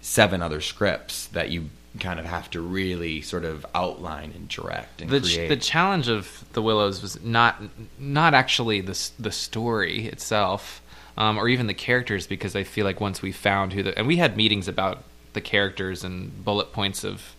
seven 0.00 0.42
other 0.42 0.60
scripts 0.60 1.26
that 1.28 1.50
you 1.50 1.70
kind 2.00 2.18
of 2.18 2.24
have 2.24 2.50
to 2.50 2.60
really 2.60 3.20
sort 3.20 3.44
of 3.44 3.66
outline 3.74 4.32
and 4.34 4.48
direct 4.48 5.02
and 5.02 5.10
the 5.10 5.20
ch- 5.20 5.48
the 5.48 5.56
challenge 5.56 6.08
of 6.08 6.44
the 6.54 6.62
Willows 6.62 7.02
was 7.02 7.22
not 7.22 7.62
not 7.98 8.34
actually 8.34 8.80
the 8.80 8.98
the 9.18 9.30
story 9.30 10.06
itself, 10.06 10.80
um, 11.16 11.38
or 11.38 11.48
even 11.48 11.66
the 11.66 11.74
characters, 11.74 12.26
because 12.26 12.56
I 12.56 12.64
feel 12.64 12.86
like 12.86 13.00
once 13.00 13.20
we 13.20 13.30
found 13.32 13.74
who 13.74 13.82
the 13.82 13.96
and 13.98 14.06
we 14.06 14.16
had 14.16 14.36
meetings 14.36 14.68
about 14.68 15.04
the 15.34 15.40
characters 15.40 16.02
and 16.04 16.44
bullet 16.44 16.72
points 16.72 17.04
of 17.04 17.34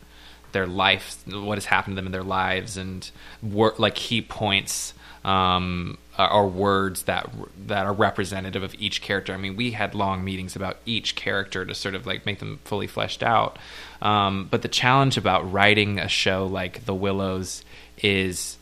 their 0.52 0.68
life, 0.68 1.18
what 1.26 1.58
has 1.58 1.66
happened 1.66 1.94
to 1.94 1.96
them 1.96 2.06
in 2.06 2.12
their 2.12 2.24
lives, 2.24 2.78
and 2.78 3.10
wor- 3.42 3.74
like 3.80 3.96
key 3.96 4.22
points 4.22 4.94
um, 5.26 5.98
uh, 6.18 6.28
or 6.32 6.48
words 6.48 7.04
that 7.04 7.30
that 7.68 7.86
are 7.86 7.94
representative 7.94 8.62
of 8.64 8.76
each 8.76 9.02
character. 9.02 9.34
I 9.34 9.38
mean, 9.38 9.56
we 9.56 9.72
had 9.72 9.96
long 9.96 10.24
meetings 10.24 10.56
about 10.56 10.78
each 10.86 11.16
character 11.16 11.66
to 11.66 11.74
sort 11.74 11.96
of 11.96 12.06
like 12.06 12.26
make 12.26 12.40
them 12.40 12.60
fully 12.66 12.88
fleshed 12.88 13.24
out. 13.24 13.58
Um, 14.02 14.48
but 14.52 14.62
the 14.62 14.68
challenge 14.68 15.18
about 15.18 15.52
writing 15.52 16.00
a 16.00 16.08
show 16.08 16.46
like 16.46 16.86
The 16.86 16.94
Willows 16.94 17.64
is 18.02 18.58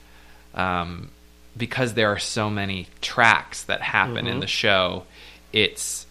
um, 0.53 1.09
because 1.57 1.93
there 1.93 2.09
are 2.11 2.19
so 2.19 2.49
many 2.49 2.87
tracks 3.01 3.63
that 3.63 3.81
happen 3.81 4.27
in 4.27 4.39
the 4.39 4.47
show. 4.47 5.05
It's 5.51 6.05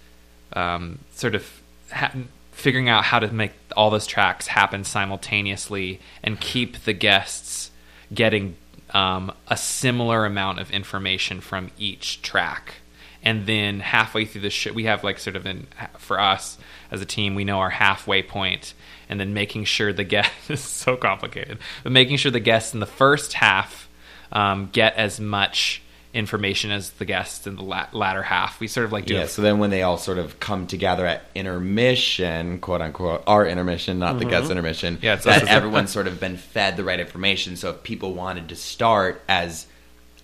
um, 0.52 0.98
sort 1.12 1.34
of 1.34 1.62
ha- 1.90 2.12
figuring 2.52 2.88
out 2.88 3.04
how 3.04 3.18
to 3.18 3.32
make 3.32 3.52
all 3.76 3.88
those 3.88 4.06
tracks 4.06 4.46
happen 4.46 4.84
simultaneously 4.84 6.00
and 6.22 6.38
keep 6.38 6.84
the 6.84 6.92
guests 6.92 7.70
getting 8.12 8.56
um, 8.94 9.32
a 9.48 9.56
similar 9.56 10.24
amount 10.24 10.60
of 10.60 10.70
information 10.70 11.40
from 11.40 11.70
each 11.78 12.22
track. 12.22 12.76
And 13.22 13.46
then 13.46 13.80
halfway 13.80 14.24
through 14.24 14.40
the 14.42 14.50
show, 14.50 14.72
we 14.72 14.84
have 14.84 15.04
like 15.04 15.18
sort 15.18 15.36
of 15.36 15.46
an 15.46 15.66
for 15.98 16.18
us 16.18 16.58
as 16.90 17.02
a 17.02 17.06
team, 17.06 17.34
we 17.34 17.44
know 17.44 17.58
our 17.58 17.70
halfway 17.70 18.22
point, 18.22 18.74
and 19.08 19.20
then 19.20 19.34
making 19.34 19.64
sure 19.64 19.92
the 19.92 20.04
guest 20.04 20.32
is 20.48 20.60
so 20.60 20.96
complicated, 20.96 21.58
but 21.82 21.92
making 21.92 22.16
sure 22.16 22.32
the 22.32 22.40
guests 22.40 22.72
in 22.74 22.80
the 22.80 22.86
first 22.86 23.34
half 23.34 23.88
um, 24.32 24.70
get 24.72 24.94
as 24.96 25.20
much 25.20 25.82
information 26.12 26.72
as 26.72 26.90
the 26.90 27.04
guests 27.04 27.46
in 27.46 27.54
the 27.56 27.62
la- 27.62 27.86
latter 27.92 28.22
half. 28.22 28.58
We 28.58 28.66
sort 28.66 28.84
of 28.84 28.92
like 28.92 29.06
do 29.06 29.14
yeah, 29.14 29.22
it 29.22 29.28
so 29.28 29.42
then 29.42 29.58
when 29.58 29.70
they 29.70 29.82
all 29.82 29.96
sort 29.96 30.18
of 30.18 30.40
come 30.40 30.66
together 30.66 31.06
at 31.06 31.22
intermission, 31.36 32.58
quote 32.58 32.80
unquote, 32.80 33.22
our 33.26 33.46
intermission, 33.46 33.98
not 34.00 34.18
the 34.18 34.24
guest 34.24 34.50
intermission, 34.50 34.96
Mm-hmm. 34.96 35.04
Yeah, 35.04 35.14
it's 35.14 35.24
that 35.24 35.44
us. 35.44 35.48
everyone's 35.48 35.90
sort 35.90 36.06
of 36.08 36.18
been 36.18 36.36
fed 36.36 36.76
the 36.76 36.84
right 36.84 36.98
information. 36.98 37.56
So 37.56 37.70
if 37.70 37.82
people 37.84 38.14
wanted 38.14 38.48
to 38.48 38.56
start 38.56 39.22
as 39.28 39.66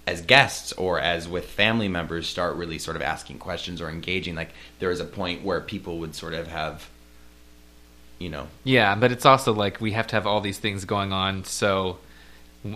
as 0.09 0.23
guests 0.23 0.73
or 0.73 1.01
as 1.01 1.29
with 1.29 1.45
family 1.47 1.89
members, 1.89 2.29
start 2.29 2.57
really 2.57 2.79
sort 2.79 2.97
of 2.97 3.03
asking 3.03 3.39
questions 3.39 3.81
or 3.81 3.89
engaging, 3.89 4.35
like 4.37 4.51
there 4.79 4.91
is 4.91 5.01
a 5.01 5.05
point 5.05 5.45
where 5.45 5.61
people 5.61 5.99
would 5.99 6.15
sort 6.15 6.33
of 6.35 6.47
have, 6.49 6.89
you 8.19 8.29
know, 8.29 8.47
Yeah, 8.65 8.95
but 8.95 9.11
it's 9.13 9.27
also 9.27 9.53
like 9.53 9.81
we 9.81 9.93
have 9.93 10.07
to 10.09 10.17
have 10.17 10.27
all 10.27 10.41
these 10.41 10.59
things 10.59 10.85
going 10.85 11.13
on. 11.13 11.45
So 11.45 11.99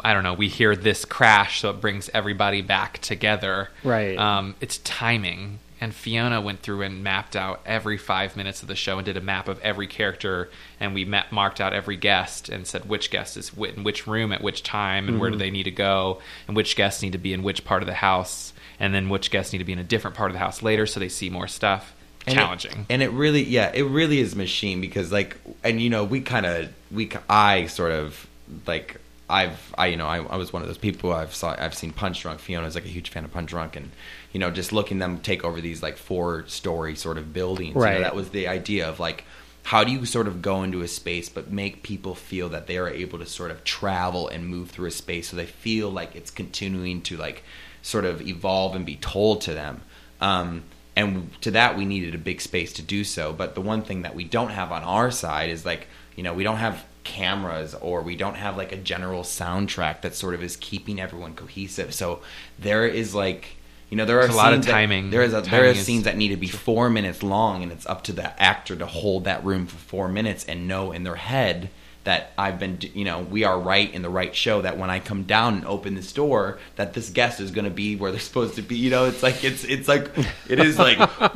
I 0.04 0.14
don't 0.14 0.22
know. 0.24 0.34
We 0.34 0.48
hear 0.48 0.76
this 0.76 1.04
crash, 1.04 1.60
so 1.60 1.70
it 1.70 1.80
brings 1.80 2.08
everybody 2.14 2.62
back 2.62 2.98
together. 2.98 3.70
Right. 3.84 4.16
Um, 4.18 4.54
it's 4.60 4.78
timing. 4.78 5.58
And 5.82 5.94
Fiona 5.94 6.42
went 6.42 6.60
through 6.60 6.82
and 6.82 7.02
mapped 7.02 7.34
out 7.34 7.62
every 7.64 7.96
five 7.96 8.36
minutes 8.36 8.60
of 8.60 8.68
the 8.68 8.74
show 8.76 8.98
and 8.98 9.04
did 9.06 9.16
a 9.16 9.20
map 9.22 9.48
of 9.48 9.58
every 9.60 9.86
character. 9.86 10.50
And 10.78 10.92
we 10.92 11.06
ma- 11.06 11.22
marked 11.30 11.58
out 11.58 11.72
every 11.72 11.96
guest 11.96 12.50
and 12.50 12.66
said 12.66 12.86
which 12.86 13.10
guest 13.10 13.38
is 13.38 13.50
in 13.56 13.82
which 13.82 14.06
room 14.06 14.30
at 14.30 14.42
which 14.42 14.62
time 14.62 15.04
and 15.06 15.14
Mm-hmm. 15.14 15.20
where 15.20 15.30
do 15.30 15.38
they 15.38 15.50
need 15.50 15.62
to 15.62 15.70
go 15.70 16.20
and 16.46 16.54
which 16.54 16.76
guests 16.76 17.02
need 17.02 17.12
to 17.12 17.18
be 17.18 17.32
in 17.32 17.42
which 17.42 17.64
part 17.64 17.82
of 17.82 17.86
the 17.86 17.94
house 17.94 18.52
and 18.78 18.92
then 18.92 19.08
which 19.08 19.30
guests 19.30 19.54
need 19.54 19.58
to 19.60 19.64
be 19.64 19.72
in 19.72 19.78
a 19.78 19.84
different 19.84 20.16
part 20.18 20.30
of 20.30 20.34
the 20.34 20.38
house 20.38 20.62
later 20.62 20.86
so 20.86 21.00
they 21.00 21.08
see 21.08 21.30
more 21.30 21.48
stuff. 21.48 21.94
And 22.26 22.34
it- 22.36 22.38
Challenging. 22.42 22.84
and 22.90 23.02
it 23.02 23.08
really, 23.12 23.42
yeah, 23.42 23.70
it 23.72 23.84
really 23.84 24.20
is 24.20 24.36
machine 24.36 24.82
because 24.82 25.10
like, 25.10 25.38
and 25.64 25.80
you 25.80 25.88
know, 25.88 26.04
we 26.04 26.20
kind 26.20 26.44
of, 26.44 26.68
we, 26.90 27.10
I 27.26 27.68
sort 27.68 27.92
of 27.92 28.26
like, 28.66 29.00
I've, 29.30 29.74
I, 29.78 29.86
you 29.86 29.96
know, 29.96 30.06
I, 30.06 30.18
I 30.22 30.36
was 30.36 30.52
one 30.52 30.62
of 30.62 30.68
those 30.68 30.78
people. 30.78 31.12
I've 31.12 31.34
saw, 31.34 31.54
I've 31.58 31.74
seen 31.74 31.92
Punchdrunk. 31.92 32.40
Fiona's 32.40 32.74
like 32.74 32.84
a 32.84 32.88
huge 32.88 33.10
fan 33.10 33.24
of 33.24 33.32
Punchdrunk, 33.32 33.76
and 33.76 33.90
you 34.32 34.40
know, 34.40 34.50
just 34.50 34.72
looking 34.72 34.98
them 34.98 35.18
take 35.20 35.44
over 35.44 35.60
these 35.60 35.82
like 35.82 35.96
four 35.96 36.44
story 36.48 36.94
sort 36.96 37.16
of 37.18 37.32
buildings. 37.32 37.74
you 37.74 37.80
know, 37.80 37.86
Right. 37.86 38.00
that 38.00 38.14
was 38.14 38.30
the 38.30 38.48
idea 38.48 38.88
of 38.88 39.00
like, 39.00 39.24
how 39.62 39.84
do 39.84 39.92
you 39.92 40.04
sort 40.06 40.26
of 40.26 40.42
go 40.42 40.62
into 40.62 40.80
a 40.82 40.88
space 40.88 41.28
but 41.28 41.50
make 41.52 41.82
people 41.82 42.14
feel 42.14 42.48
that 42.48 42.66
they 42.66 42.78
are 42.78 42.88
able 42.88 43.18
to 43.18 43.26
sort 43.26 43.50
of 43.50 43.62
travel 43.62 44.26
and 44.28 44.46
move 44.46 44.70
through 44.70 44.86
a 44.88 44.90
space 44.90 45.28
so 45.28 45.36
they 45.36 45.46
feel 45.46 45.90
like 45.90 46.16
it's 46.16 46.30
continuing 46.30 47.02
to 47.02 47.16
like 47.18 47.42
sort 47.82 48.06
of 48.06 48.22
evolve 48.26 48.74
and 48.74 48.86
be 48.86 48.96
told 48.96 49.42
to 49.42 49.52
them. 49.54 49.82
Um, 50.20 50.62
and 50.96 51.30
to 51.42 51.50
that 51.52 51.76
we 51.76 51.84
needed 51.84 52.14
a 52.14 52.18
big 52.18 52.40
space 52.40 52.72
to 52.74 52.82
do 52.82 53.04
so 53.04 53.32
but 53.32 53.54
the 53.54 53.60
one 53.60 53.82
thing 53.82 54.02
that 54.02 54.14
we 54.14 54.24
don't 54.24 54.50
have 54.50 54.72
on 54.72 54.82
our 54.82 55.10
side 55.10 55.48
is 55.50 55.64
like 55.64 55.86
you 56.16 56.22
know 56.22 56.34
we 56.34 56.42
don't 56.42 56.56
have 56.56 56.84
cameras 57.10 57.74
or 57.74 58.02
we 58.02 58.14
don't 58.16 58.36
have 58.36 58.56
like 58.56 58.70
a 58.72 58.76
general 58.76 59.22
soundtrack 59.22 60.00
that 60.02 60.14
sort 60.14 60.32
of 60.34 60.42
is 60.42 60.56
keeping 60.56 61.00
everyone 61.00 61.34
cohesive 61.34 61.92
so 61.92 62.20
there 62.58 62.86
is 62.86 63.14
like 63.14 63.56
you 63.88 63.96
know 63.96 64.04
there 64.04 64.20
are 64.20 64.28
a 64.28 64.32
lot 64.32 64.52
of 64.52 64.58
scenes 64.58 64.66
that- 64.66 64.72
timing. 64.72 65.10
there 65.10 65.22
is 65.22 65.34
a, 65.34 65.40
there 65.40 65.62
are 65.64 65.66
is- 65.66 65.84
scenes 65.84 66.04
that 66.04 66.16
need 66.16 66.28
to 66.28 66.36
be 66.36 66.46
four 66.46 66.88
minutes 66.88 67.22
long 67.22 67.62
and 67.64 67.72
it's 67.72 67.86
up 67.86 68.04
to 68.04 68.12
the 68.12 68.40
actor 68.40 68.76
to 68.76 68.86
hold 68.86 69.24
that 69.24 69.44
room 69.44 69.66
for 69.66 69.76
four 69.76 70.08
minutes 70.08 70.44
and 70.44 70.68
know 70.68 70.92
in 70.92 71.02
their 71.02 71.16
head 71.16 71.68
that 72.04 72.32
I've 72.38 72.58
been, 72.58 72.78
you 72.94 73.04
know, 73.04 73.20
we 73.20 73.44
are 73.44 73.58
right 73.60 73.92
in 73.92 74.00
the 74.02 74.08
right 74.08 74.34
show. 74.34 74.62
That 74.62 74.78
when 74.78 74.88
I 74.90 75.00
come 75.00 75.24
down 75.24 75.54
and 75.56 75.66
open 75.66 75.94
this 75.94 76.12
door, 76.12 76.58
that 76.76 76.94
this 76.94 77.10
guest 77.10 77.40
is 77.40 77.50
going 77.50 77.66
to 77.66 77.70
be 77.70 77.96
where 77.96 78.10
they're 78.10 78.20
supposed 78.30 78.54
to 78.56 78.62
be. 78.62 78.76
You 78.76 78.90
know, 78.90 79.04
it's 79.06 79.22
like 79.22 79.44
it's 79.44 79.64
it's 79.64 79.86
like 79.88 80.10
it 80.48 80.58
is 80.60 80.78
like, 80.78 80.98
but 81.18 81.32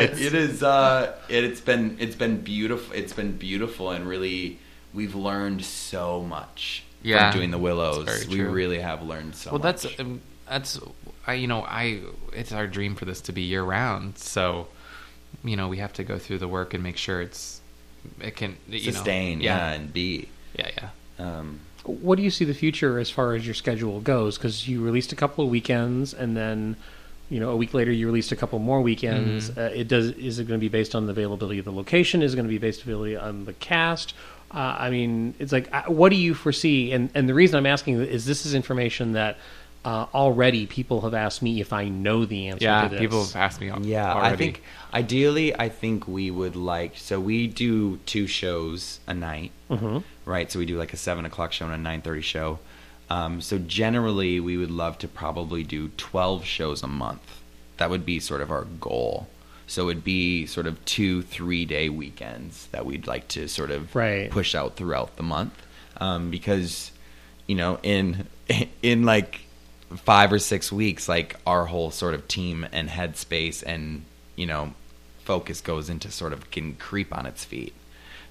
it's- 0.00 0.20
it 0.20 0.34
is. 0.34 0.62
Uh, 0.62 1.14
it, 1.28 1.44
it's 1.44 1.60
been 1.60 1.96
it's 2.00 2.16
been 2.16 2.40
beautiful. 2.40 2.94
It's 2.94 3.12
been 3.12 3.36
beautiful 3.36 3.90
and 3.90 4.06
really, 4.06 4.58
we've 4.92 5.14
learned 5.14 5.64
so 5.64 6.22
much 6.22 6.84
Yeah, 7.02 7.30
from 7.30 7.38
doing 7.40 7.50
the 7.50 7.58
Willows. 7.58 8.26
We 8.28 8.40
really 8.42 8.80
have 8.80 9.02
learned 9.02 9.34
so. 9.34 9.50
Much. 9.50 9.62
Well 9.62 9.72
much. 9.72 9.82
that's 9.82 10.00
um, 10.00 10.20
that's 10.48 10.80
I 11.26 11.34
you 11.34 11.46
know 11.46 11.62
I 11.62 12.00
it's 12.32 12.52
our 12.52 12.66
dream 12.66 12.94
for 12.94 13.04
this 13.04 13.20
to 13.22 13.32
be 13.32 13.42
year 13.42 13.62
round 13.62 14.18
so 14.18 14.68
you 15.44 15.56
know, 15.56 15.68
we 15.68 15.76
have 15.76 15.92
to 15.92 16.04
go 16.04 16.18
through 16.18 16.38
the 16.38 16.48
work 16.48 16.72
and 16.74 16.82
make 16.82 16.96
sure 16.96 17.20
it's 17.20 17.57
it 18.20 18.36
can 18.36 18.56
you 18.68 18.78
know, 18.78 18.92
sustain, 18.92 19.40
yeah. 19.40 19.72
and 19.72 19.92
be. 19.92 20.28
yeah, 20.58 20.70
yeah. 20.76 20.88
Um, 21.18 21.60
What 21.84 22.16
do 22.16 22.22
you 22.22 22.30
see 22.30 22.44
the 22.44 22.54
future 22.54 22.98
as 22.98 23.10
far 23.10 23.34
as 23.34 23.44
your 23.46 23.54
schedule 23.54 24.00
goes? 24.00 24.36
Because 24.36 24.68
you 24.68 24.82
released 24.84 25.12
a 25.12 25.16
couple 25.16 25.44
of 25.44 25.50
weekends, 25.50 26.14
and 26.14 26.36
then 26.36 26.76
you 27.30 27.40
know 27.40 27.50
a 27.50 27.56
week 27.56 27.74
later 27.74 27.92
you 27.92 28.06
released 28.06 28.32
a 28.32 28.36
couple 28.36 28.58
more 28.58 28.80
weekends. 28.80 29.50
Uh, 29.56 29.70
it 29.74 29.88
does 29.88 30.10
is 30.12 30.38
it 30.38 30.44
going 30.48 30.58
to 30.58 30.64
be 30.64 30.68
based 30.68 30.94
on 30.94 31.06
the 31.06 31.12
availability 31.12 31.58
of 31.58 31.64
the 31.64 31.72
location? 31.72 32.22
Is 32.22 32.32
it 32.32 32.36
going 32.36 32.46
to 32.46 32.50
be 32.50 32.58
based 32.58 32.82
availability 32.82 33.16
on 33.16 33.44
the 33.44 33.52
cast? 33.54 34.14
Uh, 34.50 34.76
I 34.78 34.90
mean, 34.90 35.34
it's 35.38 35.52
like 35.52 35.72
uh, 35.72 35.82
what 35.84 36.08
do 36.10 36.16
you 36.16 36.34
foresee? 36.34 36.92
And 36.92 37.10
and 37.14 37.28
the 37.28 37.34
reason 37.34 37.56
I'm 37.56 37.66
asking 37.66 38.00
is 38.00 38.24
this 38.24 38.46
is 38.46 38.54
information 38.54 39.12
that. 39.12 39.36
Uh, 39.88 40.06
already, 40.12 40.66
people 40.66 41.00
have 41.00 41.14
asked 41.14 41.40
me 41.40 41.62
if 41.62 41.72
I 41.72 41.88
know 41.88 42.26
the 42.26 42.48
answer 42.48 42.64
Yeah, 42.64 42.82
to 42.82 42.88
this. 42.90 43.00
people 43.00 43.24
have 43.24 43.36
asked 43.36 43.58
me. 43.58 43.70
al- 43.70 43.86
Yeah, 43.86 44.12
already. 44.12 44.34
I 44.34 44.36
think 44.36 44.62
ideally, 44.92 45.54
I 45.58 45.70
think 45.70 46.06
we 46.06 46.30
would 46.30 46.54
like. 46.56 46.92
So 46.98 47.18
we 47.18 47.46
do 47.46 47.96
two 48.04 48.26
shows 48.26 49.00
a 49.06 49.14
night, 49.14 49.50
Mhm. 49.70 50.02
right? 50.26 50.52
So 50.52 50.58
we 50.58 50.66
do 50.66 50.76
like 50.78 50.92
a 50.92 50.98
seven 50.98 51.24
o'clock 51.24 51.52
show 51.54 51.64
and 51.64 51.74
a 51.74 51.78
nine 51.78 52.02
thirty 52.02 52.20
show. 52.20 52.58
Um, 53.08 53.40
so 53.40 53.56
generally, 53.56 54.38
we 54.40 54.58
would 54.58 54.70
love 54.70 54.98
to 54.98 55.08
probably 55.08 55.62
do 55.62 55.88
twelve 55.96 56.44
shows 56.44 56.82
a 56.82 56.86
month. 56.86 57.40
That 57.78 57.88
would 57.88 58.04
be 58.04 58.20
sort 58.20 58.42
of 58.42 58.50
our 58.50 58.64
goal. 58.64 59.26
So 59.66 59.88
it'd 59.88 60.04
be 60.04 60.44
sort 60.44 60.66
of 60.66 60.84
two 60.84 61.22
three 61.22 61.64
day 61.64 61.88
weekends 61.88 62.66
that 62.72 62.84
we'd 62.84 63.06
like 63.06 63.26
to 63.28 63.48
sort 63.48 63.70
of 63.70 63.94
Right. 63.96 64.30
push 64.30 64.54
out 64.54 64.76
throughout 64.76 65.16
the 65.16 65.22
month, 65.22 65.54
um, 65.98 66.28
because 66.30 66.90
you 67.46 67.54
know 67.54 67.78
in 67.82 68.26
in 68.82 69.04
like 69.04 69.40
five 69.96 70.32
or 70.32 70.38
six 70.38 70.70
weeks, 70.70 71.08
like 71.08 71.36
our 71.46 71.64
whole 71.66 71.90
sort 71.90 72.14
of 72.14 72.28
team 72.28 72.66
and 72.72 72.88
headspace 72.88 73.62
and 73.66 74.04
you 74.36 74.46
know 74.46 74.72
focus 75.24 75.60
goes 75.60 75.88
into 75.90 76.10
sort 76.10 76.32
of 76.32 76.50
can 76.50 76.74
creep 76.74 77.16
on 77.16 77.26
its 77.26 77.44
feet. 77.44 77.74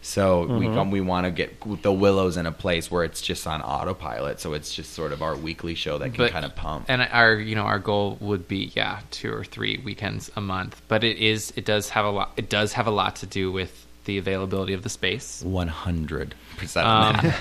So 0.02 0.46
we 0.46 0.68
come, 0.68 0.92
we 0.92 1.02
want 1.02 1.26
to 1.26 1.32
get 1.32 1.60
the 1.82 1.92
Willows 1.92 2.38
in 2.38 2.46
a 2.46 2.52
place 2.52 2.90
where 2.90 3.04
it's 3.04 3.20
just 3.20 3.46
on 3.46 3.62
autopilot. 3.62 4.40
So 4.40 4.54
it's 4.54 4.74
just 4.74 4.94
sort 4.94 5.12
of 5.12 5.22
our 5.22 5.36
weekly 5.36 5.76
show 5.76 5.98
that 5.98 6.10
can 6.10 6.18
But- 6.18 6.32
kind 6.32 6.46
of 6.46 6.56
pump. 6.56 6.86
And 6.88 7.02
our, 7.02 7.34
you 7.34 7.56
know, 7.56 7.64
our 7.64 7.80
goal 7.80 8.18
would 8.22 8.48
be, 8.48 8.72
yeah, 8.76 9.00
two 9.12 9.34
or 9.34 9.44
three 9.44 9.82
weekends 9.84 10.32
a 10.36 10.42
month. 10.42 10.82
But 10.88 11.04
it 11.04 11.18
is, 11.18 11.52
it 11.58 11.66
does 11.66 11.90
have 11.90 12.06
a 12.06 12.10
lot. 12.10 12.32
It 12.38 12.50
does 12.50 12.74
have 12.74 12.88
a 12.88 12.92
lot 12.92 13.18
to 13.18 13.26
do 13.26 13.52
with 13.52 13.86
the 14.06 14.18
availability 14.18 14.74
of 14.74 14.84
the 14.84 14.90
space. 14.90 15.42
One 15.44 15.68
hundred 15.68 16.36
percent. 16.56 16.88
Um, 16.88 17.34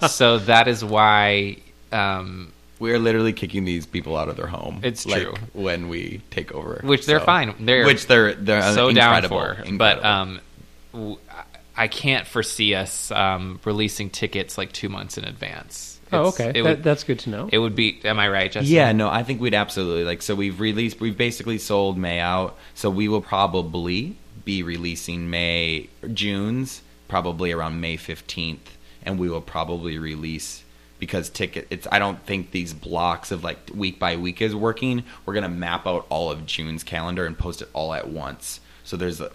so 0.08 0.38
that 0.38 0.66
is 0.66 0.82
why, 0.84 1.58
um, 1.92 2.52
We're 2.78 2.98
literally 2.98 3.32
kicking 3.32 3.64
these 3.64 3.86
people 3.86 4.16
out 4.16 4.28
of 4.28 4.36
their 4.36 4.46
home. 4.46 4.80
It's 4.84 5.04
like, 5.06 5.22
true. 5.22 5.34
when 5.52 5.88
we 5.88 6.22
take 6.30 6.52
over, 6.52 6.80
which 6.84 7.06
they're 7.06 7.18
So- 7.18 7.24
fine. 7.26 7.54
They're 7.66 7.84
which 7.84 8.06
they're 8.06 8.34
they're 8.34 8.62
so 8.74 8.92
down 8.92 9.22
for. 9.28 9.50
incredible. 9.64 9.78
But 9.78 10.04
um, 10.04 10.40
w- 10.92 11.18
I 11.76 11.88
can't 11.88 12.26
foresee 12.26 12.74
us 12.74 13.10
um, 13.10 13.60
releasing 13.64 14.10
tickets 14.10 14.56
like 14.58 14.72
two 14.72 14.88
months 14.88 15.18
in 15.18 15.24
advance. 15.24 16.00
Oh, 16.10 16.28
okay, 16.28 16.52
that, 16.52 16.62
would, 16.64 16.82
that's 16.82 17.04
good 17.04 17.18
to 17.20 17.30
know. 17.30 17.50
it 17.52 17.58
would 17.58 17.76
be. 17.76 18.00
Am 18.04 18.18
I 18.18 18.28
right, 18.28 18.50
Justin? 18.50 18.72
Yeah, 18.74 18.92
no, 18.92 19.10
I 19.10 19.22
think 19.24 19.40
we'd 19.42 19.52
absolutely 19.54 20.04
like. 20.04 20.22
So 20.22 20.34
we've 20.34 20.58
released, 20.58 21.00
we've 21.00 21.18
basically 21.18 21.58
sold 21.58 21.98
May 21.98 22.18
out. 22.18 22.56
So 22.74 22.88
we 22.88 23.08
will 23.08 23.20
probably 23.20 24.16
be 24.44 24.62
releasing 24.62 25.28
May, 25.28 25.88
June's 26.14 26.80
probably 27.08 27.52
around 27.52 27.80
May 27.82 27.96
fifteenth, 27.98 28.78
and 29.02 29.18
we 29.18 29.28
will 29.28 29.42
probably 29.42 29.98
release 29.98 30.64
because 30.98 31.30
ticket. 31.30 31.66
It's. 31.70 31.86
I 31.90 31.98
don't 31.98 32.20
think 32.24 32.50
these 32.50 32.72
blocks 32.74 33.30
of 33.30 33.44
like 33.44 33.58
week 33.74 33.98
by 33.98 34.16
week 34.16 34.40
is 34.42 34.54
working. 34.54 35.04
We're 35.26 35.34
gonna 35.34 35.48
map 35.48 35.86
out 35.86 36.06
all 36.08 36.30
of 36.30 36.46
June's 36.46 36.82
calendar 36.84 37.26
and 37.26 37.36
post 37.36 37.62
it 37.62 37.68
all 37.72 37.92
at 37.94 38.08
once. 38.08 38.60
So 38.84 38.96
there's 38.96 39.20
a, 39.20 39.30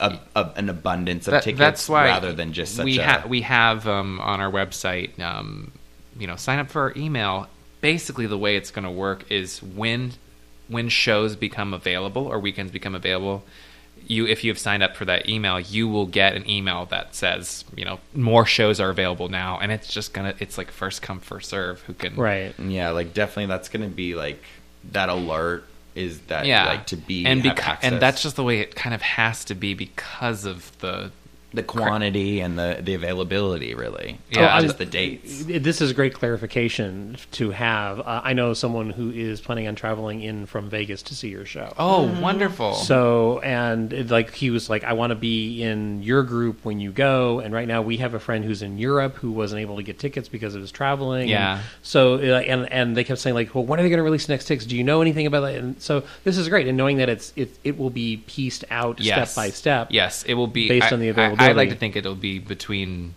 a, 0.00 0.18
a 0.36 0.52
an 0.56 0.68
abundance 0.68 1.26
of 1.28 1.32
That- 1.32 1.42
tickets 1.42 1.88
rather 1.88 2.32
than 2.32 2.52
just 2.52 2.76
such 2.76 2.84
we 2.84 2.98
a. 2.98 3.06
ha- 3.06 3.24
we 3.26 3.40
have 3.42 3.86
um, 3.88 4.20
on 4.20 4.40
our 4.40 4.50
website. 4.50 5.18
Um, 5.20 5.72
you 6.18 6.26
know, 6.26 6.36
sign 6.36 6.58
up 6.58 6.68
for 6.70 6.82
our 6.82 6.92
email. 6.96 7.48
Basically, 7.80 8.26
the 8.26 8.36
way 8.38 8.56
it's 8.56 8.70
going 8.70 8.84
to 8.84 8.90
work 8.90 9.30
is 9.30 9.62
when 9.62 10.12
when 10.68 10.88
shows 10.88 11.36
become 11.36 11.72
available 11.72 12.26
or 12.26 12.38
weekends 12.38 12.70
become 12.72 12.94
available. 12.94 13.44
You, 14.08 14.26
if 14.26 14.42
you 14.42 14.50
have 14.50 14.58
signed 14.58 14.82
up 14.82 14.96
for 14.96 15.04
that 15.04 15.28
email, 15.28 15.60
you 15.60 15.86
will 15.86 16.06
get 16.06 16.34
an 16.34 16.48
email 16.48 16.86
that 16.86 17.14
says, 17.14 17.64
you 17.76 17.84
know, 17.84 18.00
more 18.14 18.44
shows 18.44 18.80
are 18.80 18.90
available 18.90 19.28
now, 19.28 19.58
and 19.58 19.70
it's 19.70 19.86
just 19.86 20.12
gonna, 20.12 20.34
it's 20.38 20.58
like 20.58 20.70
first 20.70 21.02
come 21.02 21.20
first 21.20 21.50
serve. 21.50 21.82
Who 21.82 21.94
can, 21.94 22.16
right. 22.16 22.58
yeah, 22.58 22.90
like 22.90 23.14
definitely 23.14 23.46
that's 23.46 23.68
gonna 23.68 23.88
be 23.88 24.14
like 24.14 24.42
that 24.92 25.08
alert 25.08 25.64
is 25.94 26.20
that 26.22 26.46
Yeah, 26.46 26.66
like 26.66 26.86
to 26.86 26.96
be 26.96 27.26
and 27.26 27.44
have 27.44 27.56
beca- 27.56 27.78
and 27.82 28.00
that's 28.00 28.22
just 28.22 28.36
the 28.36 28.44
way 28.44 28.60
it 28.60 28.74
kind 28.74 28.94
of 28.94 29.02
has 29.02 29.44
to 29.46 29.54
be 29.54 29.74
because 29.74 30.44
of 30.44 30.76
the 30.78 31.10
the 31.54 31.62
quantity 31.62 32.40
and 32.40 32.58
the 32.58 32.78
the 32.82 32.92
availability 32.92 33.74
really 33.74 34.18
Yeah, 34.30 34.42
Not 34.42 34.50
I- 34.52 34.60
just 34.62 34.76
the 34.78 34.84
dates 34.84 35.44
This 35.46 35.80
is 35.80 35.90
a 35.90 35.94
great 35.94 36.12
clarification 36.12 37.16
to 37.32 37.50
have. 37.52 38.00
Uh, 38.00 38.20
I 38.22 38.34
know 38.34 38.52
someone 38.52 38.90
who 38.90 39.10
is 39.10 39.40
planning 39.40 39.66
on 39.66 39.74
traveling 39.74 40.20
in 40.22 40.44
from 40.46 40.68
Vegas 40.68 41.02
to 41.04 41.14
see 41.14 41.28
your 41.28 41.46
show. 41.46 41.72
oh 41.78 42.02
wonderful. 42.20 42.74
So, 42.74 43.40
and 43.40 43.92
it, 43.92 44.10
like 44.10 44.34
he 44.34 44.50
was 44.50 44.68
like, 44.68 44.84
I 44.84 44.92
want 44.92 45.10
to 45.10 45.14
be 45.14 45.62
in 45.62 46.02
your 46.02 46.22
group 46.22 46.64
when 46.64 46.80
you 46.80 46.90
go. 46.92 47.40
And 47.40 47.54
right 47.54 47.66
now, 47.66 47.80
we 47.82 47.96
have 47.98 48.12
a 48.14 48.20
friend 48.20 48.44
who's 48.44 48.60
in 48.62 48.76
Europe 48.78 49.16
who 49.16 49.30
wasn't 49.32 49.60
able 49.62 49.76
to 49.76 49.82
get 49.82 49.98
tickets 49.98 50.28
because 50.28 50.54
of 50.54 50.60
his 50.60 50.70
traveling. 50.70 51.28
Yeah. 51.28 51.54
And 51.56 51.62
so, 51.82 52.14
uh, 52.16 52.40
and 52.40 52.70
and 52.70 52.94
they 52.96 53.04
kept 53.04 53.20
saying 53.20 53.34
like, 53.34 53.54
well, 53.54 53.64
when 53.64 53.80
are 53.80 53.82
they 53.82 53.88
going 53.88 53.98
to 53.98 54.02
release 54.02 54.26
the 54.26 54.34
next 54.34 54.44
tickets? 54.46 54.66
Do 54.66 54.76
you 54.76 54.84
know 54.84 55.00
anything 55.00 55.26
about 55.26 55.40
that? 55.42 55.54
And 55.54 55.80
so, 55.80 56.04
this 56.24 56.36
is 56.36 56.48
great. 56.48 56.66
And 56.68 56.76
knowing 56.76 56.98
that 56.98 57.08
it's 57.08 57.32
it 57.36 57.58
it 57.64 57.78
will 57.78 57.90
be 57.90 58.18
pieced 58.26 58.64
out 58.70 59.00
yes. 59.00 59.32
step 59.32 59.42
by 59.42 59.50
step. 59.50 59.88
Yes, 59.90 60.24
it 60.24 60.34
will 60.34 60.46
be 60.46 60.68
based 60.68 60.92
I- 60.92 60.94
on 60.94 61.00
the 61.00 61.06
I- 61.06 61.10
availability. 61.10 61.37
I'd 61.38 61.56
like 61.56 61.70
to 61.70 61.74
think 61.76 61.96
it'll 61.96 62.14
be 62.14 62.38
between 62.38 63.14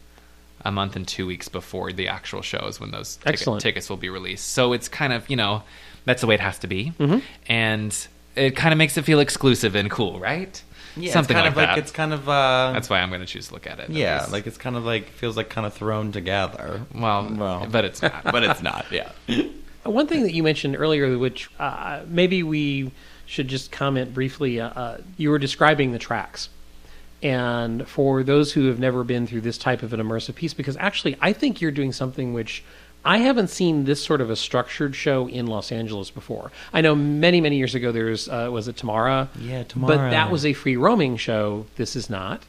a 0.64 0.72
month 0.72 0.96
and 0.96 1.08
two 1.08 1.26
weeks 1.26 1.50
before 1.50 1.92
the 1.92 2.08
actual 2.08 2.42
shows 2.42 2.80
when 2.80 2.92
those 2.92 3.16
ticket- 3.18 3.34
Excellent. 3.34 3.62
tickets 3.62 3.90
will 3.90 3.98
be 3.98 4.10
released. 4.10 4.48
So 4.50 4.74
it's 4.74 4.88
kind 4.88 5.12
of 5.14 5.30
you 5.30 5.36
know 5.36 5.64
that's 6.06 6.22
the 6.22 6.28
way 6.28 6.36
it 6.36 6.42
has 6.42 6.60
to 6.60 6.68
be, 6.68 6.94
Mm-hmm. 7.00 7.20
and 7.48 8.08
it 8.36 8.56
kind 8.56 8.72
of 8.74 8.78
makes 8.78 8.96
it 8.98 9.04
feel 9.04 9.20
exclusive 9.20 9.76
and 9.76 9.90
cool, 9.92 10.20
right? 10.20 10.62
yeah 10.98 11.14
Something 11.14 11.38
it's 11.38 11.44
kind 11.44 11.46
like 11.46 11.52
of 11.52 11.58
like 11.58 11.68
that. 11.70 11.78
it's 11.78 11.92
kind 11.92 12.12
of 12.14 12.28
uh 12.28 12.72
That's 12.74 12.90
why 12.90 13.00
I'm 13.00 13.08
going 13.10 13.22
to 13.22 13.26
choose 13.28 13.48
to 13.48 13.54
look 13.54 13.66
at 13.66 13.80
it. 13.80 13.90
yeah 13.92 14.20
least. 14.20 14.32
like 14.34 14.46
it's 14.46 14.58
kind 14.58 14.76
of 14.76 14.84
like 14.84 15.06
feels 15.08 15.38
like 15.38 15.50
kind 15.50 15.66
of 15.66 15.74
thrown 15.74 16.12
together 16.12 16.82
well, 16.94 17.34
Well. 17.34 17.66
but 17.72 17.86
it's 17.86 18.02
not. 18.02 18.24
but 18.26 18.44
it's 18.44 18.62
not 18.62 18.86
yeah 18.92 19.10
One 19.84 20.06
thing 20.08 20.22
that 20.24 20.34
you 20.34 20.44
mentioned 20.44 20.76
earlier, 20.78 21.18
which 21.18 21.50
uh, 21.60 22.02
maybe 22.08 22.44
we 22.44 22.92
should 23.26 23.48
just 23.48 23.72
comment 23.72 24.14
briefly, 24.14 24.60
uh, 24.62 24.68
uh, 24.70 24.98
you 25.18 25.30
were 25.32 25.40
describing 25.40 25.92
the 25.92 25.98
tracks. 25.98 26.50
And 27.24 27.88
for 27.88 28.24
those 28.24 28.54
who 28.54 28.68
have 28.68 28.80
never 28.80 29.04
been 29.04 29.28
through 29.28 29.42
this 29.42 29.58
type 29.58 29.84
of 29.84 29.94
an 29.94 30.00
immersive 30.00 30.36
piece, 30.36 30.54
because 30.54 30.76
actually 30.78 31.16
I 31.22 31.34
think 31.34 31.62
you're 31.62 31.72
doing 31.72 31.92
something 31.92 32.34
which 32.34 32.64
I 33.04 33.18
haven't 33.18 33.50
seen 33.50 33.86
this 33.86 34.04
sort 34.04 34.22
of 34.22 34.30
a 34.30 34.36
structured 34.36 34.96
show 34.96 35.28
in 35.28 35.48
Los 35.48 35.72
Angeles 35.72 36.12
before. 36.12 36.52
I 36.72 36.82
know 36.82 36.94
many, 36.96 37.42
many 37.42 37.58
years 37.58 37.74
ago 37.76 37.92
there's, 37.92 38.30
uh, 38.30 38.50
was 38.52 38.68
it 38.68 38.78
Tamara? 38.78 39.30
Yeah, 39.40 39.64
But 39.98 40.10
that 40.12 40.32
was 40.32 40.46
a 40.46 40.54
free 40.54 40.78
roaming 40.78 41.18
show. 41.18 41.66
This 41.78 41.96
is 41.96 42.10
not. 42.10 42.44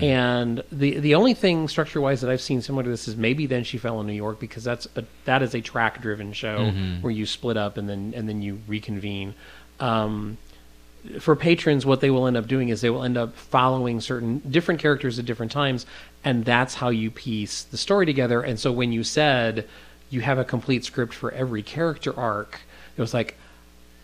And 0.00 0.62
the 0.70 1.00
the 1.00 1.16
only 1.16 1.34
thing 1.34 1.66
structure 1.66 2.00
wise 2.00 2.20
that 2.20 2.30
I've 2.30 2.40
seen 2.40 2.62
similar 2.62 2.84
to 2.84 2.90
this 2.90 3.08
is 3.08 3.16
maybe 3.16 3.46
then 3.46 3.64
she 3.64 3.76
fell 3.76 4.00
in 4.00 4.06
New 4.06 4.12
York 4.12 4.38
because 4.38 4.62
that's 4.62 4.86
a, 4.94 5.02
that 5.24 5.42
is 5.42 5.52
a 5.52 5.60
track 5.60 6.00
driven 6.00 6.32
show 6.32 6.70
where 7.00 7.10
you 7.10 7.26
split 7.26 7.56
up 7.56 7.76
and 7.76 7.88
then 7.88 8.12
and 8.14 8.28
then 8.28 8.40
you 8.40 8.60
reconvene. 8.68 9.34
Um, 9.80 10.38
for 11.20 11.36
patrons, 11.36 11.84
what 11.84 12.00
they 12.00 12.10
will 12.10 12.26
end 12.26 12.36
up 12.36 12.46
doing 12.46 12.70
is 12.70 12.80
they 12.80 12.90
will 12.90 13.04
end 13.04 13.16
up 13.16 13.36
following 13.36 14.00
certain 14.00 14.38
different 14.50 14.80
characters 14.80 15.18
at 15.18 15.26
different 15.26 15.52
times, 15.52 15.86
and 16.24 16.44
that's 16.44 16.74
how 16.74 16.88
you 16.88 17.10
piece 17.10 17.62
the 17.64 17.76
story 17.76 18.06
together. 18.06 18.40
And 18.40 18.58
so 18.58 18.72
when 18.72 18.92
you 18.92 19.04
said 19.04 19.68
you 20.10 20.20
have 20.22 20.38
a 20.38 20.44
complete 20.44 20.84
script 20.84 21.12
for 21.12 21.30
every 21.32 21.62
character 21.62 22.18
arc, 22.18 22.60
it 22.96 23.00
was 23.00 23.12
like, 23.12 23.36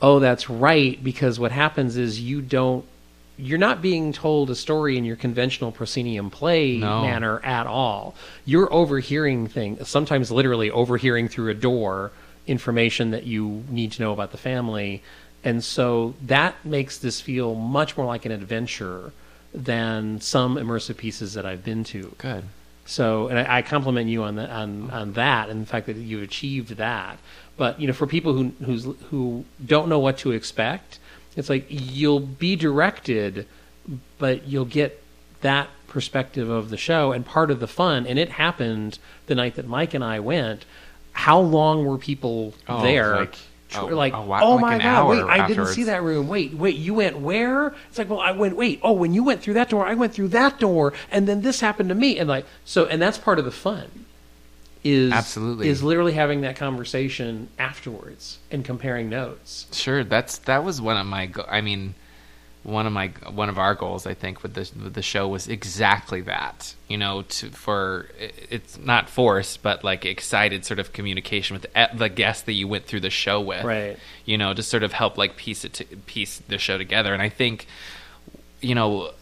oh, 0.02 0.18
that's 0.18 0.50
right, 0.50 1.02
because 1.02 1.38
what 1.38 1.52
happens 1.52 1.96
is 1.96 2.20
you 2.20 2.42
don't. 2.42 2.84
You're 3.36 3.58
not 3.58 3.80
being 3.80 4.12
told 4.12 4.50
a 4.50 4.54
story 4.54 4.98
in 4.98 5.06
your 5.06 5.16
conventional 5.16 5.72
proscenium 5.72 6.28
play 6.28 6.76
No. 6.76 7.00
manner 7.00 7.40
at 7.42 7.66
all. 7.66 8.14
You're 8.44 8.70
overhearing 8.70 9.46
things, 9.46 9.88
sometimes 9.88 10.30
literally 10.30 10.70
overhearing 10.70 11.28
through 11.28 11.48
a 11.50 11.54
door 11.54 12.10
information 12.46 13.12
that 13.12 13.24
you 13.24 13.64
need 13.70 13.92
to 13.92 14.02
know 14.02 14.12
about 14.12 14.32
the 14.32 14.36
family. 14.36 15.02
And 15.42 15.64
so 15.64 16.14
that 16.22 16.64
makes 16.64 16.98
this 16.98 17.20
feel 17.20 17.54
much 17.54 17.96
more 17.96 18.06
like 18.06 18.24
an 18.26 18.32
adventure 18.32 19.12
than 19.54 20.20
some 20.20 20.56
immersive 20.56 20.96
pieces 20.96 21.34
that 21.34 21.46
I've 21.46 21.64
been 21.64 21.82
to. 21.84 22.14
Good. 22.18 22.44
So, 22.84 23.28
and 23.28 23.38
I, 23.38 23.58
I 23.58 23.62
compliment 23.62 24.08
you 24.10 24.22
on 24.22 24.36
that, 24.36 24.50
on, 24.50 24.90
on 24.90 25.12
that, 25.14 25.48
and 25.48 25.62
the 25.62 25.66
fact 25.66 25.86
that 25.86 25.96
you've 25.96 26.22
achieved 26.22 26.76
that. 26.76 27.18
But 27.56 27.80
you 27.80 27.86
know, 27.86 27.92
for 27.92 28.06
people 28.06 28.32
who 28.32 28.52
who's, 28.64 28.86
who 29.10 29.44
don't 29.64 29.88
know 29.88 29.98
what 29.98 30.18
to 30.18 30.32
expect, 30.32 30.98
it's 31.36 31.48
like 31.48 31.66
you'll 31.68 32.20
be 32.20 32.56
directed, 32.56 33.46
but 34.18 34.46
you'll 34.46 34.64
get 34.64 35.02
that 35.42 35.68
perspective 35.88 36.48
of 36.48 36.70
the 36.70 36.76
show 36.76 37.12
and 37.12 37.24
part 37.24 37.50
of 37.50 37.60
the 37.60 37.66
fun. 37.66 38.06
And 38.06 38.18
it 38.18 38.30
happened 38.30 38.98
the 39.26 39.34
night 39.34 39.54
that 39.56 39.66
Mike 39.66 39.94
and 39.94 40.04
I 40.04 40.20
went. 40.20 40.64
How 41.12 41.40
long 41.40 41.84
were 41.86 41.98
people 41.98 42.54
Oh, 42.68 42.82
there? 42.82 43.16
like 43.16 43.36
Oh, 43.76 43.86
like, 43.86 44.12
a 44.12 44.20
wa- 44.20 44.40
oh 44.42 44.54
like 44.54 44.60
my 44.62 44.78
god, 44.78 45.08
wait, 45.08 45.20
hour 45.20 45.30
I 45.30 45.46
didn't 45.46 45.66
see 45.68 45.84
that 45.84 46.02
room. 46.02 46.28
Wait, 46.28 46.54
wait, 46.54 46.76
you 46.76 46.94
went 46.94 47.18
where? 47.18 47.68
It's 47.88 47.98
like, 47.98 48.10
well, 48.10 48.20
I 48.20 48.32
went. 48.32 48.56
Wait, 48.56 48.80
oh, 48.82 48.92
when 48.92 49.12
you 49.14 49.22
went 49.22 49.42
through 49.42 49.54
that 49.54 49.68
door, 49.68 49.86
I 49.86 49.94
went 49.94 50.12
through 50.12 50.28
that 50.28 50.58
door, 50.58 50.92
and 51.10 51.28
then 51.28 51.42
this 51.42 51.60
happened 51.60 51.88
to 51.90 51.94
me, 51.94 52.18
and 52.18 52.28
like, 52.28 52.46
so, 52.64 52.86
and 52.86 53.00
that's 53.00 53.18
part 53.18 53.38
of 53.38 53.44
the 53.44 53.50
fun. 53.50 54.06
Is 54.82 55.12
Absolutely. 55.12 55.68
is 55.68 55.82
literally 55.82 56.12
having 56.12 56.40
that 56.40 56.56
conversation 56.56 57.48
afterwards 57.58 58.38
and 58.50 58.64
comparing 58.64 59.10
notes. 59.10 59.66
Sure, 59.72 60.04
that's 60.04 60.38
that 60.38 60.64
was 60.64 60.80
one 60.80 60.96
of 60.96 61.06
my. 61.06 61.26
Go- 61.26 61.44
I 61.48 61.60
mean, 61.60 61.94
one 62.62 62.86
of 62.86 62.92
my 62.92 63.08
one 63.30 63.48
of 63.48 63.58
our 63.58 63.74
goals, 63.74 64.06
I 64.06 64.14
think, 64.14 64.42
with 64.42 64.54
the 64.54 64.70
with 64.82 64.94
the 64.94 65.02
show 65.02 65.26
was 65.28 65.48
exactly 65.48 66.20
that. 66.22 66.74
You 66.88 66.98
know, 66.98 67.22
to 67.22 67.50
for 67.50 68.08
it's 68.18 68.78
not 68.78 69.08
forced, 69.08 69.62
but 69.62 69.82
like 69.82 70.04
excited 70.04 70.64
sort 70.64 70.78
of 70.78 70.92
communication 70.92 71.54
with 71.54 71.62
the, 71.62 71.90
the 71.94 72.08
guests 72.08 72.42
that 72.42 72.52
you 72.52 72.68
went 72.68 72.84
through 72.84 73.00
the 73.00 73.10
show 73.10 73.40
with. 73.40 73.64
Right. 73.64 73.98
You 74.24 74.36
know, 74.36 74.52
to 74.52 74.62
sort 74.62 74.82
of 74.82 74.92
help 74.92 75.16
like 75.16 75.36
piece 75.36 75.64
it 75.64 75.72
to, 75.74 75.84
piece 75.84 76.38
the 76.48 76.58
show 76.58 76.76
together. 76.76 77.14
And 77.14 77.22
I 77.22 77.30
think, 77.30 77.66
you 78.60 78.74
know, 78.74 79.12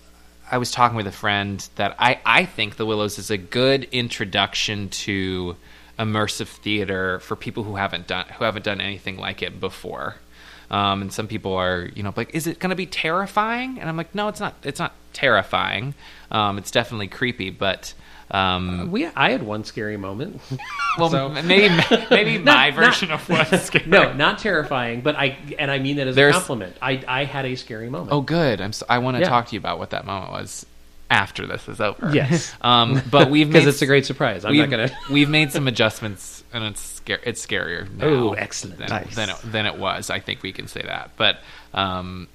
I 0.51 0.59
was 0.59 0.71
talking 0.71 0.97
with 0.97 1.07
a 1.07 1.13
friend 1.13 1.67
that 1.77 1.95
I, 1.99 2.21
I 2.25 2.45
think 2.45 2.77
The 2.77 2.87
Willows 2.87 3.19
is 3.19 3.31
a 3.31 3.37
good 3.37 3.85
introduction 3.93 4.89
to 4.89 5.57
immersive 5.99 6.47
theater 6.49 7.19
for 7.21 7.37
people 7.37 7.65
who 7.65 7.77
haven't 7.77 8.07
done 8.07 8.25
who 8.39 8.45
haven't 8.45 8.65
done 8.65 8.81
anything 8.81 9.17
like 9.17 9.43
it 9.43 9.61
before. 9.61 10.17
Um, 10.71 11.03
and 11.03 11.13
some 11.13 11.27
people 11.29 11.55
are, 11.55 11.89
you 11.95 12.03
know, 12.03 12.13
like, 12.17 12.35
is 12.35 12.47
it 12.47 12.59
going 12.59 12.71
to 12.71 12.77
be 12.77 12.87
terrifying? 12.87 13.79
And 13.81 13.89
I'm 13.89 13.97
like, 13.97 14.15
no, 14.15 14.29
it's 14.29 14.41
not. 14.41 14.55
It's 14.63 14.79
not 14.79 14.93
terrifying. 15.15 15.95
Um, 16.31 16.59
it's 16.59 16.71
definitely 16.71 17.09
creepy, 17.09 17.49
but 17.51 17.95
um, 18.31 18.91
We, 18.93 19.07
I 19.07 19.31
had 19.31 19.43
one 19.43 19.65
scary 19.65 19.97
moment. 19.97 20.41
well, 20.99 21.09
so- 21.09 21.29
maybe 21.31 21.75
maybe 22.11 22.37
my 22.39 22.69
not- 22.69 22.75
version 22.75 23.11
of 23.11 23.27
what's 23.31 23.63
scary. 23.67 23.87
no, 23.87 24.13
not 24.13 24.39
terrifying, 24.39 25.01
but 25.01 25.17
I 25.17 25.39
and 25.59 25.71
I 25.71 25.79
mean 25.79 25.97
that 25.97 26.07
as 26.09 26.15
There's- 26.17 26.35
a 26.35 26.39
compliment. 26.39 26.77
I 26.83 27.03
I 27.09 27.25
had 27.25 27.47
a 27.47 27.55
scary 27.55 27.89
moment. 27.89 28.13
Oh, 28.13 28.21
good. 28.21 28.61
I'm. 28.61 28.75
So, 28.75 28.85
I 28.89 28.99
want 28.99 29.17
to 29.17 29.23
Yeah. 29.23 29.29
talk 29.31 29.47
to 29.49 29.55
you 29.55 29.59
about 29.61 29.79
what 29.79 29.91
that 29.91 30.05
moment 30.05 30.33
was 30.33 30.67
after 31.11 31.47
this 31.47 31.69
is 31.69 31.81
over. 31.81 32.11
Yes. 32.13 32.55
Um, 32.61 33.01
but 33.11 33.31
we've 33.33 33.49
because 33.49 33.67
it's 33.67 33.83
a 33.83 33.87
great 33.87 34.07
surprise. 34.07 34.45
I'm 34.45 34.57
not 34.57 34.71
gonna. 34.71 34.91
we've 35.11 35.29
made 35.31 35.53
some 35.53 35.67
adjustments, 35.69 36.45
and 36.53 36.65
it's 36.65 36.81
scare. 36.81 37.21
It's 37.25 37.45
scarier 37.45 37.91
now. 37.97 38.07
Oh, 38.07 38.33
excellent. 38.33 38.79
Than, 38.79 38.89
Nice. 38.89 39.15
than, 39.15 39.31
it, 39.31 39.37
than 39.45 39.67
it 39.67 39.79
was. 39.79 40.11
I 40.11 40.21
think 40.21 40.43
we 40.43 40.53
can 40.53 40.69
say 40.69 40.83
that. 40.83 41.13
But, 41.17 41.39
um, 41.73 42.29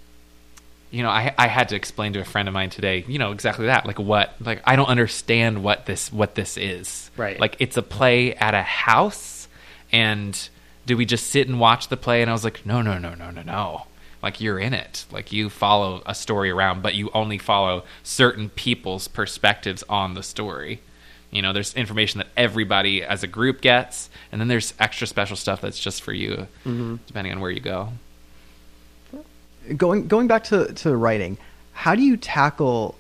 you 0.92 1.04
know, 1.04 1.10
I 1.10 1.34
I 1.38 1.48
had 1.48 1.70
to 1.70 1.76
explain 1.76 2.14
to 2.14 2.20
a 2.20 2.26
friend 2.26 2.48
of 2.48 2.54
mine 2.54 2.70
today. 2.70 3.04
You 3.08 3.20
know 3.20 3.32
exactly 3.32 3.68
that. 3.68 3.86
Like 3.86 4.00
what? 4.00 4.34
Like 4.40 4.62
I 4.66 4.76
don't 4.76 4.90
understand 4.90 5.64
what 5.64 5.86
this 5.86 6.12
what 6.12 6.36
this 6.36 6.58
is. 6.58 7.12
Right. 7.18 7.40
Like 7.40 7.56
it's 7.60 7.78
a 7.78 7.84
play 7.84 8.34
at 8.36 8.54
a 8.54 8.62
house, 8.64 9.48
and 9.92 10.38
do 10.86 10.98
we 10.98 11.06
just 11.06 11.28
sit 11.28 11.48
and 11.48 11.60
watch 11.60 11.88
the 11.88 11.98
play? 11.98 12.22
And 12.22 12.30
I 12.30 12.34
was 12.34 12.44
like, 12.44 12.66
no, 12.66 12.82
no, 12.82 12.98
no, 12.98 13.14
no, 13.14 13.30
no, 13.32 13.42
no. 13.42 13.86
Like 14.24 14.40
you're 14.40 14.58
in 14.58 14.74
it. 14.74 15.06
Like 15.12 15.34
you 15.34 15.50
follow 15.50 16.02
a 16.06 16.16
story 16.16 16.50
around, 16.50 16.82
but 16.82 16.96
you 16.96 17.12
only 17.14 17.38
follow 17.38 17.84
certain 18.04 18.50
people's 18.50 19.10
perspectives 19.10 19.84
on 19.90 20.14
the 20.14 20.24
story. 20.24 20.80
You 21.30 21.42
know, 21.42 21.52
there's 21.52 21.74
information 21.74 22.20
that 22.20 22.28
everybody 22.38 23.04
as 23.04 23.24
a 23.24 23.28
group 23.28 23.60
gets, 23.60 24.10
and 24.32 24.40
then 24.40 24.48
there's 24.48 24.74
extra 24.80 25.08
special 25.08 25.36
stuff 25.36 25.60
that's 25.60 25.80
just 25.80 26.02
for 26.02 26.14
you, 26.14 26.48
mm-hmm. 26.66 26.96
depending 27.06 27.34
on 27.34 27.42
where 27.42 27.52
you 27.52 27.60
go. 27.60 27.90
going 29.76 30.08
going 30.08 30.28
back 30.28 30.46
to 30.46 30.72
to 30.74 30.96
writing, 30.96 31.38
how 31.74 31.94
do 31.94 32.02
you 32.02 32.16
tackle 32.16 32.96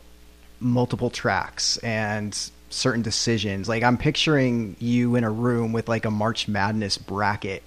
multiple 0.59 1.09
tracks 1.09 1.77
and 1.77 2.37
certain 2.69 3.01
decisions? 3.01 3.69
Like 3.69 3.83
I'm 3.83 3.97
picturing 3.97 4.75
you 4.79 5.15
in 5.15 5.23
a 5.23 5.31
room 5.31 5.71
with 5.71 5.87
like 5.87 6.03
a 6.03 6.11
March 6.11 6.49
Madness 6.49 6.97
bracket 6.97 7.63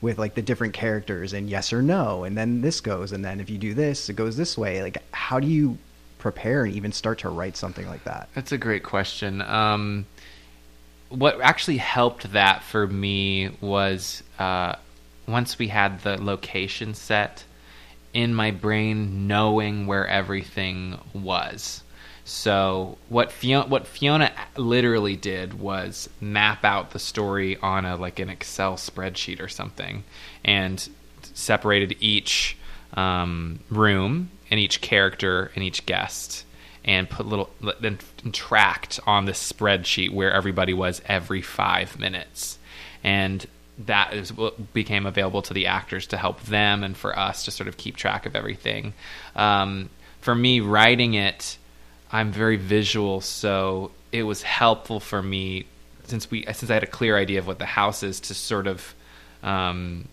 with 0.00 0.18
like 0.18 0.34
the 0.34 0.42
different 0.42 0.72
characters 0.72 1.32
and 1.32 1.50
yes 1.50 1.72
or 1.72 1.82
no, 1.82 2.24
and 2.24 2.36
then 2.36 2.60
this 2.60 2.80
goes, 2.80 3.12
and 3.12 3.24
then 3.24 3.40
if 3.40 3.50
you 3.50 3.58
do 3.58 3.74
this, 3.74 4.08
it 4.08 4.14
goes 4.14 4.36
this 4.36 4.56
way. 4.56 4.82
Like 4.82 4.98
how 5.12 5.40
do 5.40 5.46
you 5.46 5.78
prepare 6.18 6.64
and 6.64 6.74
even 6.74 6.92
start 6.92 7.18
to 7.20 7.28
write 7.28 7.56
something 7.56 7.86
like 7.88 8.04
that? 8.04 8.28
That's 8.34 8.52
a 8.52 8.58
great 8.58 8.82
question. 8.82 9.42
Um, 9.42 10.06
what 11.08 11.40
actually 11.40 11.78
helped 11.78 12.32
that 12.32 12.62
for 12.62 12.86
me 12.86 13.50
was 13.60 14.22
uh, 14.38 14.76
once 15.26 15.58
we 15.58 15.68
had 15.68 16.00
the 16.02 16.22
location 16.22 16.94
set 16.94 17.44
in 18.12 18.34
my 18.34 18.50
brain, 18.50 19.26
knowing 19.26 19.86
where 19.86 20.06
everything 20.06 20.98
was. 21.12 21.82
So 22.30 22.96
what 23.08 23.32
Fiona, 23.32 23.66
what 23.66 23.88
Fiona 23.88 24.30
literally 24.56 25.16
did 25.16 25.58
was 25.58 26.08
map 26.20 26.64
out 26.64 26.92
the 26.92 27.00
story 27.00 27.56
on 27.56 27.84
a 27.84 27.96
like 27.96 28.20
an 28.20 28.30
Excel 28.30 28.74
spreadsheet 28.74 29.40
or 29.42 29.48
something, 29.48 30.04
and 30.44 30.88
separated 31.34 31.96
each 31.98 32.56
um, 32.94 33.58
room 33.68 34.30
and 34.48 34.60
each 34.60 34.80
character 34.80 35.50
and 35.56 35.64
each 35.64 35.86
guest, 35.86 36.44
and 36.84 37.10
put 37.10 37.26
little 37.26 37.50
then 37.80 37.98
tracked 38.30 39.00
on 39.08 39.24
this 39.24 39.52
spreadsheet 39.52 40.12
where 40.12 40.32
everybody 40.32 40.72
was 40.72 41.02
every 41.06 41.42
five 41.42 41.98
minutes, 41.98 42.58
and 43.02 43.44
that 43.76 44.14
is 44.14 44.32
what 44.32 44.72
became 44.72 45.04
available 45.04 45.42
to 45.42 45.52
the 45.52 45.66
actors 45.66 46.06
to 46.06 46.16
help 46.16 46.40
them 46.42 46.84
and 46.84 46.96
for 46.96 47.18
us 47.18 47.44
to 47.44 47.50
sort 47.50 47.66
of 47.66 47.76
keep 47.76 47.96
track 47.96 48.24
of 48.24 48.36
everything. 48.36 48.94
Um, 49.34 49.90
for 50.20 50.34
me, 50.36 50.60
writing 50.60 51.14
it, 51.14 51.56
I'm 52.12 52.32
very 52.32 52.56
visual, 52.56 53.20
so 53.20 53.90
it 54.12 54.24
was 54.24 54.42
helpful 54.42 55.00
for 55.00 55.22
me 55.22 55.66
since 56.04 56.30
we 56.30 56.44
since 56.44 56.70
I 56.70 56.74
had 56.74 56.82
a 56.82 56.88
clear 56.88 57.16
idea 57.16 57.38
of 57.38 57.46
what 57.46 57.58
the 57.58 57.66
house 57.66 58.02
is 58.02 58.20
to 58.20 58.34
sort 58.34 58.66
of 58.66 58.94
um, 59.42 60.08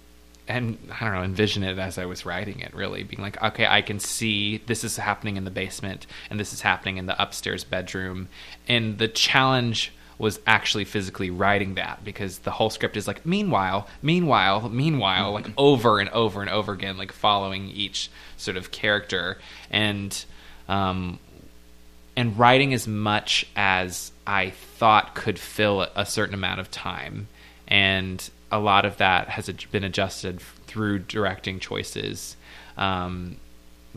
and 0.47 0.77
I 0.89 1.03
don't 1.03 1.13
know, 1.13 1.23
envision 1.23 1.63
it 1.63 1.77
as 1.77 1.97
I 1.97 2.05
was 2.05 2.25
writing 2.25 2.59
it, 2.61 2.73
really 2.73 3.03
being 3.03 3.21
like, 3.21 3.41
okay, 3.41 3.67
I 3.67 3.81
can 3.81 3.99
see 3.99 4.57
this 4.65 4.83
is 4.83 4.97
happening 4.97 5.35
in 5.35 5.43
the 5.43 5.51
basement 5.51 6.07
and 6.29 6.39
this 6.39 6.53
is 6.53 6.61
happening 6.61 6.97
in 6.97 7.05
the 7.05 7.21
upstairs 7.21 7.63
bedroom. 7.63 8.29
And 8.67 8.97
the 8.97 9.07
challenge 9.07 9.91
was 10.17 10.39
actually 10.47 10.85
physically 10.85 11.29
writing 11.29 11.75
that 11.75 12.03
because 12.03 12.39
the 12.39 12.51
whole 12.51 12.69
script 12.69 12.97
is 12.97 13.07
like, 13.07 13.25
meanwhile, 13.25 13.87
meanwhile, 14.01 14.69
meanwhile, 14.69 15.31
like 15.33 15.49
over 15.57 15.99
and 15.99 16.09
over 16.09 16.41
and 16.41 16.49
over 16.49 16.71
again, 16.71 16.97
like 16.97 17.11
following 17.11 17.67
each 17.69 18.09
sort 18.37 18.57
of 18.57 18.71
character. 18.71 19.37
And, 19.69 20.25
um, 20.69 21.19
and 22.17 22.37
writing 22.37 22.73
as 22.73 22.87
much 22.87 23.45
as 23.55 24.11
I 24.25 24.49
thought 24.49 25.13
could 25.13 25.37
fill 25.37 25.81
a 25.95 26.05
certain 26.05 26.33
amount 26.33 26.59
of 26.59 26.71
time. 26.71 27.27
And 27.67 28.27
a 28.51 28.59
lot 28.59 28.85
of 28.85 28.97
that 28.97 29.29
has 29.29 29.47
been 29.71 29.83
adjusted 29.83 30.41
through 30.65 30.99
directing 30.99 31.59
choices. 31.59 32.35
Um, 32.75 33.37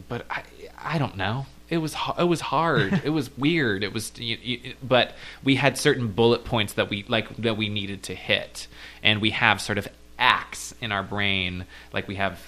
but 0.08 0.26
I, 0.30 0.42
I 0.78 0.98
don't 0.98 1.16
know. 1.16 1.46
It 1.70 1.78
was 1.78 1.96
it 2.18 2.24
was 2.24 2.42
hard. 2.42 2.92
it 3.04 3.10
was 3.10 3.34
weird. 3.38 3.82
It 3.82 3.94
was, 3.94 4.12
you, 4.18 4.36
you, 4.42 4.74
but 4.82 5.16
we 5.42 5.54
had 5.54 5.78
certain 5.78 6.08
bullet 6.08 6.44
points 6.44 6.74
that 6.74 6.90
we 6.90 7.04
like 7.08 7.34
that 7.38 7.56
we 7.56 7.70
needed 7.70 8.02
to 8.04 8.14
hit, 8.14 8.66
and 9.02 9.22
we 9.22 9.30
have 9.30 9.62
sort 9.62 9.78
of 9.78 9.88
acts 10.18 10.74
in 10.82 10.92
our 10.92 11.02
brain, 11.02 11.64
like 11.92 12.06
we 12.06 12.16
have 12.16 12.38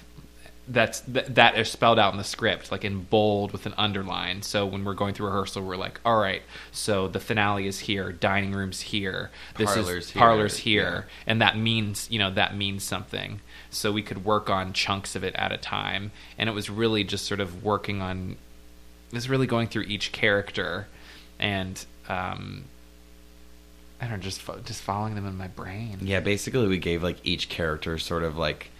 that's 0.68 1.00
th- 1.00 1.26
that 1.26 1.58
is 1.58 1.68
spelled 1.68 1.98
out 1.98 2.12
in 2.12 2.18
the 2.18 2.24
script 2.24 2.70
like 2.70 2.84
in 2.84 3.02
bold 3.02 3.52
with 3.52 3.66
an 3.66 3.74
underline. 3.76 4.42
So 4.42 4.64
when 4.64 4.84
we're 4.84 4.94
going 4.94 5.14
through 5.14 5.26
rehearsal 5.26 5.62
we're 5.62 5.76
like 5.76 6.00
all 6.04 6.18
right 6.18 6.42
so 6.70 7.08
the 7.08 7.20
finale 7.20 7.66
is 7.66 7.80
here 7.80 8.12
dining 8.12 8.52
rooms 8.52 8.80
here 8.80 9.30
this 9.56 9.74
Parlors 9.74 10.04
is 10.04 10.10
here, 10.10 10.20
parlors 10.20 10.56
here 10.58 11.06
yeah. 11.06 11.22
and 11.26 11.40
that 11.42 11.56
means 11.56 12.08
you 12.10 12.18
know 12.18 12.30
that 12.30 12.56
means 12.56 12.84
something. 12.84 13.40
So 13.70 13.90
we 13.90 14.02
could 14.02 14.24
work 14.24 14.50
on 14.50 14.72
chunks 14.72 15.16
of 15.16 15.24
it 15.24 15.34
at 15.34 15.50
a 15.50 15.56
time. 15.56 16.12
And 16.38 16.48
it 16.48 16.52
was 16.52 16.68
really 16.68 17.04
just 17.04 17.24
sort 17.26 17.40
of 17.40 17.64
working 17.64 18.00
on 18.02 18.36
it 19.10 19.14
was 19.14 19.28
really 19.28 19.46
going 19.46 19.66
through 19.66 19.82
each 19.82 20.12
character 20.12 20.86
and 21.38 21.84
um 22.08 22.64
i 24.00 24.04
don't 24.06 24.12
know 24.12 24.18
just 24.18 24.40
fo- 24.40 24.58
just 24.60 24.82
following 24.82 25.14
them 25.14 25.26
in 25.26 25.36
my 25.36 25.48
brain. 25.48 25.98
Yeah, 26.00 26.20
basically 26.20 26.66
we 26.66 26.78
gave 26.78 27.02
like 27.02 27.18
each 27.24 27.48
character 27.48 27.98
sort 27.98 28.22
of 28.22 28.36
like 28.36 28.70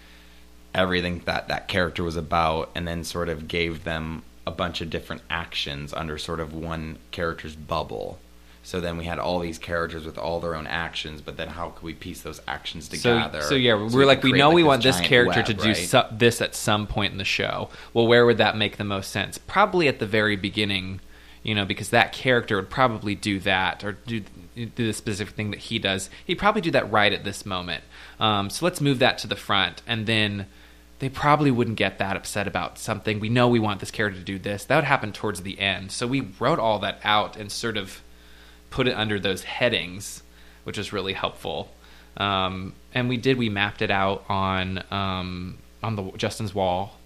everything 0.74 1.22
that 1.26 1.48
that 1.48 1.68
character 1.68 2.02
was 2.02 2.16
about 2.16 2.70
and 2.74 2.86
then 2.88 3.04
sort 3.04 3.28
of 3.28 3.48
gave 3.48 3.84
them 3.84 4.22
a 4.46 4.50
bunch 4.50 4.80
of 4.80 4.90
different 4.90 5.22
actions 5.30 5.92
under 5.92 6.18
sort 6.18 6.40
of 6.40 6.52
one 6.52 6.98
character's 7.10 7.54
bubble. 7.54 8.18
So 8.64 8.80
then 8.80 8.96
we 8.96 9.04
had 9.04 9.18
all 9.18 9.40
these 9.40 9.58
characters 9.58 10.04
with 10.04 10.16
all 10.16 10.38
their 10.40 10.54
own 10.54 10.68
actions, 10.68 11.20
but 11.20 11.36
then 11.36 11.48
how 11.48 11.70
could 11.70 11.82
we 11.82 11.94
piece 11.94 12.20
those 12.20 12.40
actions 12.46 12.88
together? 12.88 13.42
So, 13.42 13.48
so 13.50 13.54
yeah, 13.56 13.88
So 13.88 13.96
we're 13.96 14.06
like, 14.06 14.22
we 14.22 14.32
know 14.32 14.50
we 14.50 14.62
want 14.62 14.84
this 14.84 15.00
character 15.00 15.40
web, 15.40 15.46
to 15.46 15.54
do 15.54 15.68
right? 15.68 15.76
so, 15.76 16.06
this 16.12 16.40
at 16.40 16.54
some 16.54 16.86
point 16.86 17.12
in 17.12 17.18
the 17.18 17.24
show. 17.24 17.70
Well, 17.92 18.06
where 18.06 18.24
would 18.24 18.38
that 18.38 18.56
make 18.56 18.76
the 18.76 18.84
most 18.84 19.10
sense? 19.10 19.36
Probably 19.36 19.88
at 19.88 19.98
the 19.98 20.06
very 20.06 20.36
beginning, 20.36 21.00
you 21.42 21.56
know, 21.56 21.64
because 21.64 21.90
that 21.90 22.12
character 22.12 22.54
would 22.54 22.70
probably 22.70 23.16
do 23.16 23.40
that 23.40 23.82
or 23.82 23.92
do 23.92 24.22
do 24.54 24.86
the 24.86 24.92
specific 24.92 25.34
thing 25.34 25.50
that 25.50 25.60
he 25.60 25.78
does. 25.78 26.10
He'd 26.24 26.36
probably 26.36 26.60
do 26.60 26.70
that 26.72 26.90
right 26.90 27.12
at 27.12 27.24
this 27.24 27.44
moment. 27.46 27.82
Um, 28.20 28.50
so 28.50 28.64
let's 28.64 28.80
move 28.80 28.98
that 29.00 29.18
to 29.18 29.26
the 29.26 29.34
front, 29.34 29.82
and 29.86 30.06
then 30.06 30.46
they 31.02 31.08
probably 31.08 31.50
wouldn't 31.50 31.76
get 31.76 31.98
that 31.98 32.16
upset 32.16 32.46
about 32.46 32.78
something. 32.78 33.18
We 33.18 33.28
know 33.28 33.48
we 33.48 33.58
want 33.58 33.80
this 33.80 33.90
character 33.90 34.20
to 34.20 34.24
do 34.24 34.38
this. 34.38 34.64
That 34.66 34.76
would 34.76 34.84
happen 34.84 35.10
towards 35.10 35.42
the 35.42 35.58
end. 35.58 35.90
So 35.90 36.06
we 36.06 36.28
wrote 36.38 36.60
all 36.60 36.78
that 36.78 37.00
out 37.02 37.36
and 37.36 37.50
sort 37.50 37.76
of 37.76 38.00
put 38.70 38.86
it 38.86 38.92
under 38.92 39.18
those 39.18 39.42
headings, 39.42 40.22
which 40.62 40.78
is 40.78 40.92
really 40.92 41.14
helpful. 41.14 41.72
Um, 42.16 42.74
and 42.94 43.08
we 43.08 43.16
did. 43.16 43.36
We 43.36 43.48
mapped 43.48 43.82
it 43.82 43.90
out 43.90 44.24
on 44.28 44.84
um, 44.92 45.58
on 45.82 45.96
the 45.96 46.12
Justin's 46.12 46.54
wall. 46.54 46.96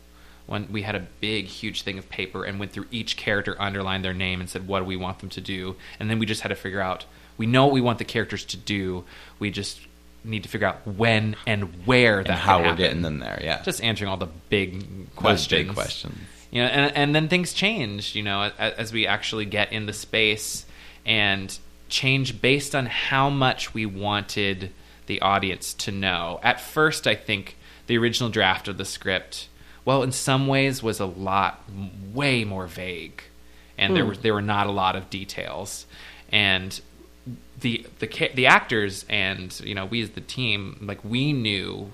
When 0.44 0.70
we 0.70 0.82
had 0.82 0.94
a 0.94 1.06
big, 1.20 1.46
huge 1.46 1.80
thing 1.80 1.96
of 1.96 2.10
paper 2.10 2.44
and 2.44 2.60
went 2.60 2.72
through 2.72 2.88
each 2.90 3.16
character, 3.16 3.56
underlined 3.58 4.04
their 4.04 4.12
name, 4.12 4.40
and 4.40 4.50
said, 4.50 4.68
"What 4.68 4.80
do 4.80 4.84
we 4.84 4.96
want 4.96 5.20
them 5.20 5.30
to 5.30 5.40
do?" 5.40 5.74
And 5.98 6.10
then 6.10 6.18
we 6.18 6.26
just 6.26 6.42
had 6.42 6.50
to 6.50 6.54
figure 6.54 6.82
out. 6.82 7.06
We 7.38 7.46
know 7.46 7.64
what 7.64 7.72
we 7.72 7.80
want 7.80 7.96
the 7.98 8.04
characters 8.04 8.44
to 8.44 8.58
do. 8.58 9.04
We 9.38 9.50
just 9.50 9.80
need 10.26 10.42
to 10.42 10.48
figure 10.48 10.66
out 10.66 10.86
when 10.86 11.36
and 11.46 11.86
where 11.86 12.22
that 12.22 12.30
and 12.30 12.38
how 12.38 12.62
we're 12.62 12.76
getting 12.76 13.02
them 13.02 13.18
there. 13.18 13.40
Yeah, 13.42 13.62
Just 13.62 13.82
answering 13.82 14.10
all 14.10 14.16
the 14.16 14.28
big 14.48 14.80
Those 14.80 15.08
questions. 15.14 15.66
big 15.66 15.74
questions. 15.74 16.18
You 16.50 16.62
know, 16.62 16.68
and 16.68 16.96
and 16.96 17.14
then 17.14 17.28
things 17.28 17.52
change. 17.52 18.14
You 18.14 18.22
know, 18.22 18.50
as, 18.58 18.74
as 18.74 18.92
we 18.92 19.06
actually 19.06 19.44
get 19.46 19.72
in 19.72 19.86
the 19.86 19.92
space 19.92 20.66
and 21.04 21.56
change 21.88 22.40
based 22.40 22.74
on 22.74 22.86
how 22.86 23.30
much 23.30 23.72
we 23.72 23.86
wanted 23.86 24.72
the 25.06 25.20
audience 25.20 25.72
to 25.74 25.92
know. 25.92 26.40
At 26.42 26.60
first, 26.60 27.06
I 27.06 27.14
think 27.14 27.56
the 27.86 27.96
original 27.98 28.28
draft 28.28 28.68
of 28.68 28.76
the 28.76 28.84
script, 28.84 29.48
well, 29.84 30.02
in 30.02 30.12
some 30.12 30.48
ways, 30.48 30.82
was 30.82 31.00
a 31.00 31.06
lot 31.06 31.62
way 32.12 32.44
more 32.44 32.66
vague, 32.66 33.22
and 33.78 33.94
there 33.94 34.02
hmm. 34.02 34.10
were 34.10 34.16
there 34.16 34.34
were 34.34 34.42
not 34.42 34.66
a 34.66 34.72
lot 34.72 34.96
of 34.96 35.10
details, 35.10 35.86
and 36.30 36.80
the 37.60 37.86
the 37.98 38.30
the 38.34 38.46
actors 38.46 39.04
and 39.08 39.58
you 39.60 39.74
know 39.74 39.86
we 39.86 40.02
as 40.02 40.10
the 40.10 40.20
team 40.20 40.78
like 40.80 41.02
we 41.04 41.32
knew 41.32 41.92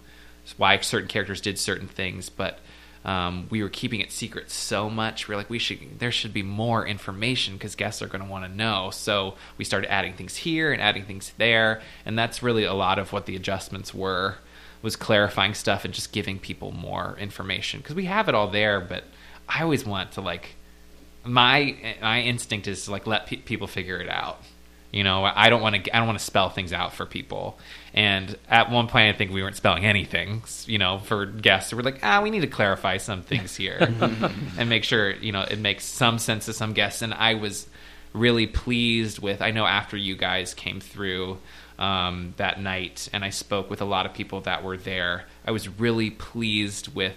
why 0.56 0.78
certain 0.80 1.08
characters 1.08 1.40
did 1.40 1.58
certain 1.58 1.88
things, 1.88 2.28
but 2.28 2.58
um, 3.04 3.46
we 3.50 3.62
were 3.62 3.68
keeping 3.68 4.00
it 4.00 4.12
secret 4.12 4.50
so 4.50 4.88
much. 4.88 5.26
We 5.26 5.34
are 5.34 5.38
like, 5.38 5.50
we 5.50 5.58
should 5.58 5.98
there 5.98 6.12
should 6.12 6.32
be 6.32 6.42
more 6.42 6.86
information 6.86 7.54
because 7.54 7.74
guests 7.74 8.00
are 8.02 8.06
going 8.06 8.22
to 8.22 8.30
want 8.30 8.44
to 8.44 8.54
know. 8.54 8.90
So 8.92 9.34
we 9.56 9.64
started 9.64 9.90
adding 9.90 10.14
things 10.14 10.36
here 10.36 10.72
and 10.72 10.80
adding 10.80 11.04
things 11.04 11.32
there, 11.38 11.80
and 12.06 12.18
that's 12.18 12.42
really 12.42 12.64
a 12.64 12.74
lot 12.74 12.98
of 12.98 13.12
what 13.12 13.26
the 13.26 13.36
adjustments 13.36 13.92
were 13.92 14.36
was 14.82 14.96
clarifying 14.96 15.54
stuff 15.54 15.84
and 15.84 15.94
just 15.94 16.12
giving 16.12 16.38
people 16.38 16.72
more 16.72 17.16
information 17.18 17.80
because 17.80 17.94
we 17.94 18.04
have 18.06 18.28
it 18.28 18.34
all 18.34 18.48
there. 18.48 18.80
But 18.80 19.04
I 19.48 19.62
always 19.62 19.84
want 19.84 20.12
to 20.12 20.20
like 20.20 20.54
my 21.24 21.96
my 22.00 22.20
instinct 22.20 22.68
is 22.68 22.84
to 22.84 22.92
like 22.92 23.06
let 23.06 23.26
pe- 23.26 23.36
people 23.36 23.66
figure 23.66 24.00
it 24.00 24.08
out. 24.08 24.40
You 24.92 25.04
know, 25.04 25.24
I 25.24 25.48
don't 25.48 25.62
want 25.62 25.84
to. 25.84 25.96
I 25.96 25.98
don't 25.98 26.06
want 26.06 26.18
to 26.18 26.24
spell 26.24 26.50
things 26.50 26.72
out 26.72 26.92
for 26.92 27.06
people. 27.06 27.58
And 27.94 28.36
at 28.48 28.70
one 28.70 28.88
point, 28.88 29.14
I 29.14 29.16
think 29.16 29.32
we 29.32 29.42
weren't 29.42 29.56
spelling 29.56 29.86
anything. 29.86 30.42
You 30.66 30.78
know, 30.78 30.98
for 30.98 31.24
guests, 31.24 31.72
we're 31.72 31.82
like, 31.82 32.00
ah, 32.02 32.20
we 32.22 32.28
need 32.30 32.42
to 32.42 32.46
clarify 32.46 32.98
some 32.98 33.22
things 33.22 33.56
here 33.56 33.78
and 34.58 34.68
make 34.68 34.84
sure 34.84 35.12
you 35.12 35.32
know 35.32 35.42
it 35.42 35.58
makes 35.58 35.86
some 35.86 36.18
sense 36.18 36.44
to 36.44 36.52
some 36.52 36.74
guests. 36.74 37.00
And 37.00 37.14
I 37.14 37.34
was 37.34 37.66
really 38.12 38.46
pleased 38.46 39.18
with. 39.18 39.40
I 39.40 39.50
know 39.50 39.64
after 39.64 39.96
you 39.96 40.14
guys 40.14 40.52
came 40.52 40.78
through 40.78 41.38
um, 41.78 42.34
that 42.36 42.60
night, 42.60 43.08
and 43.14 43.24
I 43.24 43.30
spoke 43.30 43.70
with 43.70 43.80
a 43.80 43.86
lot 43.86 44.04
of 44.04 44.12
people 44.12 44.42
that 44.42 44.62
were 44.62 44.76
there. 44.76 45.24
I 45.46 45.52
was 45.52 45.68
really 45.68 46.10
pleased 46.10 46.94
with 46.94 47.16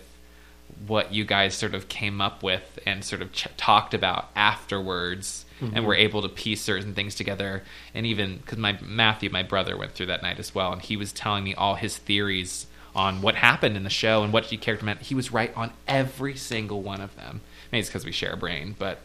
what 0.88 1.14
you 1.14 1.26
guys 1.26 1.56
sort 1.56 1.74
of 1.74 1.88
came 1.88 2.22
up 2.22 2.44
with 2.44 2.80
and 2.86 3.04
sort 3.04 3.22
of 3.22 3.32
ch- 3.32 3.48
talked 3.58 3.94
about 3.94 4.30
afterwards 4.36 5.46
and 5.62 5.74
mm-hmm. 5.74 5.86
were 5.86 5.96
able 5.96 6.22
to 6.22 6.30
piece 6.30 6.62
certain 6.62 6.94
things 6.94 7.16
together. 7.16 7.64
And 7.94 8.06
even 8.06 8.38
because 8.38 8.58
my 8.58 8.78
matthew 8.82 9.30
my 9.30 9.44
brother 9.44 9.78
went 9.78 9.94
through 9.94 10.08
that 10.08 10.22
night 10.22 10.40
as 10.40 10.54
well 10.54 10.74
and 10.74 10.82
he 10.82 10.98
was 10.98 11.14
telling 11.14 11.44
me 11.44 11.54
all 11.56 11.76
his 11.76 11.98
theories 11.98 12.68
on 12.94 13.22
what 13.22 13.36
happened 13.36 13.76
in 13.76 13.84
the 13.84 13.90
show 13.90 14.24
and 14.24 14.32
what 14.32 14.52
each 14.52 14.62
character 14.62 14.86
meant. 14.86 15.02
He 15.02 15.16
was 15.16 15.32
right 15.32 15.56
on 15.56 15.72
every 15.88 16.36
single 16.36 16.82
one 16.82 17.02
of 17.02 17.16
them. 17.16 17.42
Maybe 17.72 17.82
it's 17.82 17.90
because 17.90 18.06
we 18.06 18.12
share 18.12 18.34
a 18.34 18.38
brain 18.38 18.76
but 18.78 19.00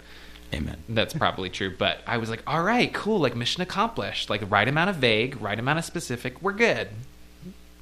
Amen. 0.53 0.79
that's 0.89 1.15
probably 1.15 1.49
true. 1.49 1.75
But 1.77 2.01
i 2.07 2.17
was 2.17 2.29
like 2.31 2.43
all 2.47 2.63
right 2.63 2.93
cool 2.93 3.21
like 3.21 3.37
mission 3.37 3.63
accomplished. 3.63 4.29
Like 4.29 4.43
right 4.51 4.67
amount 4.67 4.91
of 4.91 4.97
vague 4.97 5.41
right 5.41 5.59
amount 5.59 5.79
of 5.79 5.85
specific. 5.85 6.43
We're 6.43 6.53
good. 6.53 6.89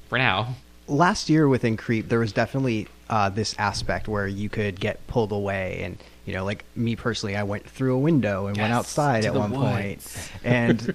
For 0.07 0.17
now 0.17 0.55
last 0.89 1.29
year 1.29 1.47
within 1.47 1.77
Creep, 1.77 2.09
there 2.09 2.19
was 2.19 2.31
definitely 2.31 2.87
uh, 3.09 3.29
this 3.29 3.55
aspect 3.57 4.07
where 4.07 4.27
you 4.27 4.49
could 4.49 4.79
get 4.79 5.05
pulled 5.07 5.31
away, 5.31 5.81
and 5.83 5.97
you 6.25 6.33
know, 6.33 6.45
like 6.45 6.63
me 6.75 6.95
personally, 6.95 7.35
I 7.35 7.43
went 7.43 7.67
through 7.67 7.95
a 7.95 7.99
window 7.99 8.47
and 8.47 8.57
went 8.57 8.73
outside 8.73 9.25
at 9.25 9.33
one 9.33 9.51
point. 9.51 10.05
And 10.43 10.93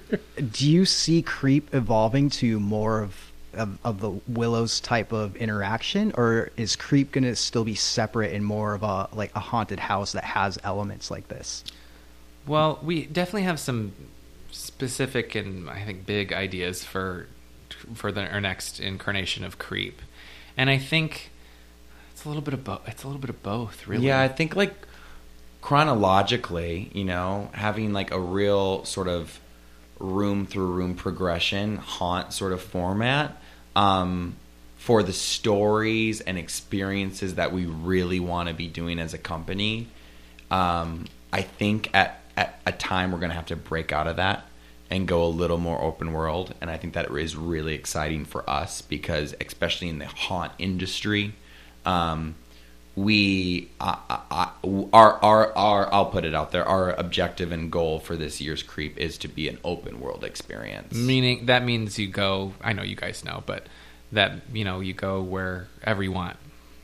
do 0.53 0.70
you 0.70 0.84
see 0.84 1.22
Creep 1.22 1.74
evolving 1.74 2.30
to 2.30 2.61
more 2.61 3.03
of, 3.03 3.32
of 3.55 3.78
of 3.84 4.01
the 4.01 4.11
Willows 4.28 4.80
type 4.80 5.12
of 5.12 5.36
interaction, 5.36 6.12
or 6.16 6.51
is 6.57 6.76
Creep 6.76 7.12
going 7.12 7.24
to 7.24 7.36
still 7.36 7.64
be 7.64 7.74
separate 7.74 8.32
and 8.32 8.45
more 8.45 8.74
of 8.74 8.82
a 8.82 9.09
like 9.12 9.34
a 9.34 9.40
haunted 9.40 9.80
house 9.80 10.12
that 10.12 10.24
has 10.24 10.59
elements 10.64 11.11
like 11.11 11.28
this? 11.28 11.64
Well, 12.47 12.78
we 12.82 13.07
definitely 13.07 13.45
have 13.45 13.59
some 13.59 13.92
specific 14.51 15.34
and 15.34 15.68
I 15.68 15.82
think 15.84 16.07
big 16.07 16.32
ideas 16.32 16.84
for 16.84 17.26
for 17.95 18.11
the 18.11 18.30
our 18.30 18.41
next 18.41 18.80
incarnation 18.80 19.45
of 19.45 19.59
Creep, 19.59 20.01
and 20.57 20.70
I 20.70 20.78
think 20.78 21.30
it's 22.12 22.24
a 22.24 22.28
little 22.28 22.43
bit 22.43 22.55
of 22.55 22.64
both. 22.64 22.89
It's 22.89 23.05
a 23.05 23.07
little 23.07 23.20
bit 23.20 23.30
of 23.30 23.43
both, 23.43 23.87
really. 23.87 24.07
Yeah, 24.07 24.20
I 24.20 24.28
think 24.28 24.57
like 24.57 24.74
chronologically, 25.61 26.91
you 26.93 27.05
know, 27.05 27.51
having 27.53 27.93
like 27.93 28.11
a 28.11 28.20
real 28.20 28.85
sort 28.85 29.09
of 29.09 29.41
room 29.99 30.47
through 30.47 30.66
room 30.66 30.95
progression, 30.95 31.76
haunt 31.76 32.32
sort 32.32 32.53
of 32.53 32.61
format 32.61 33.41
um, 33.74 34.37
for 34.76 35.03
the 35.03 35.12
stories 35.12 36.20
and 36.20 36.37
experiences 36.37 37.37
that 37.37 37.53
we 37.53 37.64
really 37.66 38.20
want 38.20 38.49
to 38.49 38.55
be 38.55 38.68
doing 38.68 38.99
as 38.99 39.14
a 39.14 39.18
company. 39.18 39.89
Um, 40.51 41.07
I 41.32 41.43
think 41.43 41.91
at, 41.95 42.20
at 42.37 42.61
a 42.66 42.72
time 42.72 43.12
we're 43.12 43.18
going 43.18 43.30
to 43.30 43.37
have 43.37 43.47
to 43.47 43.57
break 43.57 43.93
out 43.93 44.07
of 44.07 44.16
that 44.16 44.45
and 44.91 45.09
go 45.09 45.24
a 45.24 45.26
little 45.26 45.59
more 45.59 45.80
open 45.80 46.12
world. 46.12 46.55
And 46.61 46.70
I 46.70 46.76
think 46.76 46.95
that 46.95 47.11
is 47.11 47.37
really 47.37 47.74
exciting 47.74 48.24
for 48.24 48.49
us 48.49 48.82
because, 48.82 49.35
especially 49.41 49.89
in 49.89 49.99
the 49.99 50.07
haunt 50.07 50.53
industry, 50.59 51.35
um, 51.85 52.37
we 52.97 53.70
I, 53.80 53.99
I, 54.09 54.51
our 54.93 55.18
our 55.24 55.57
our 55.57 55.93
I'll 55.93 56.07
put 56.07 56.24
it 56.24 56.35
out 56.35 56.53
there. 56.53 56.64
Our 56.64 56.93
objective 56.93 57.51
and 57.51 57.70
goal 57.70 57.99
for 57.99 58.16
this 58.16 58.41
year's 58.41 58.62
creep 58.62 58.97
is 58.99 59.18
to 59.18 59.28
be 59.28 59.49
an 59.49 59.59
open 59.64 60.01
world 60.01 60.22
experience. 60.22 60.95
meaning 60.95 61.47
that 61.47 61.64
means 61.64 61.99
you 61.99 62.07
go. 62.09 62.53
I 62.61 62.72
know 62.72 62.82
you 62.82 62.97
guys 62.97 63.24
know, 63.24 63.43
but 63.47 63.66
that 64.12 64.43
you 64.53 64.64
know 64.64 64.80
you 64.80 64.93
go 64.93 65.22
wherever 65.22 66.03
you 66.03 66.12
want. 66.12 66.37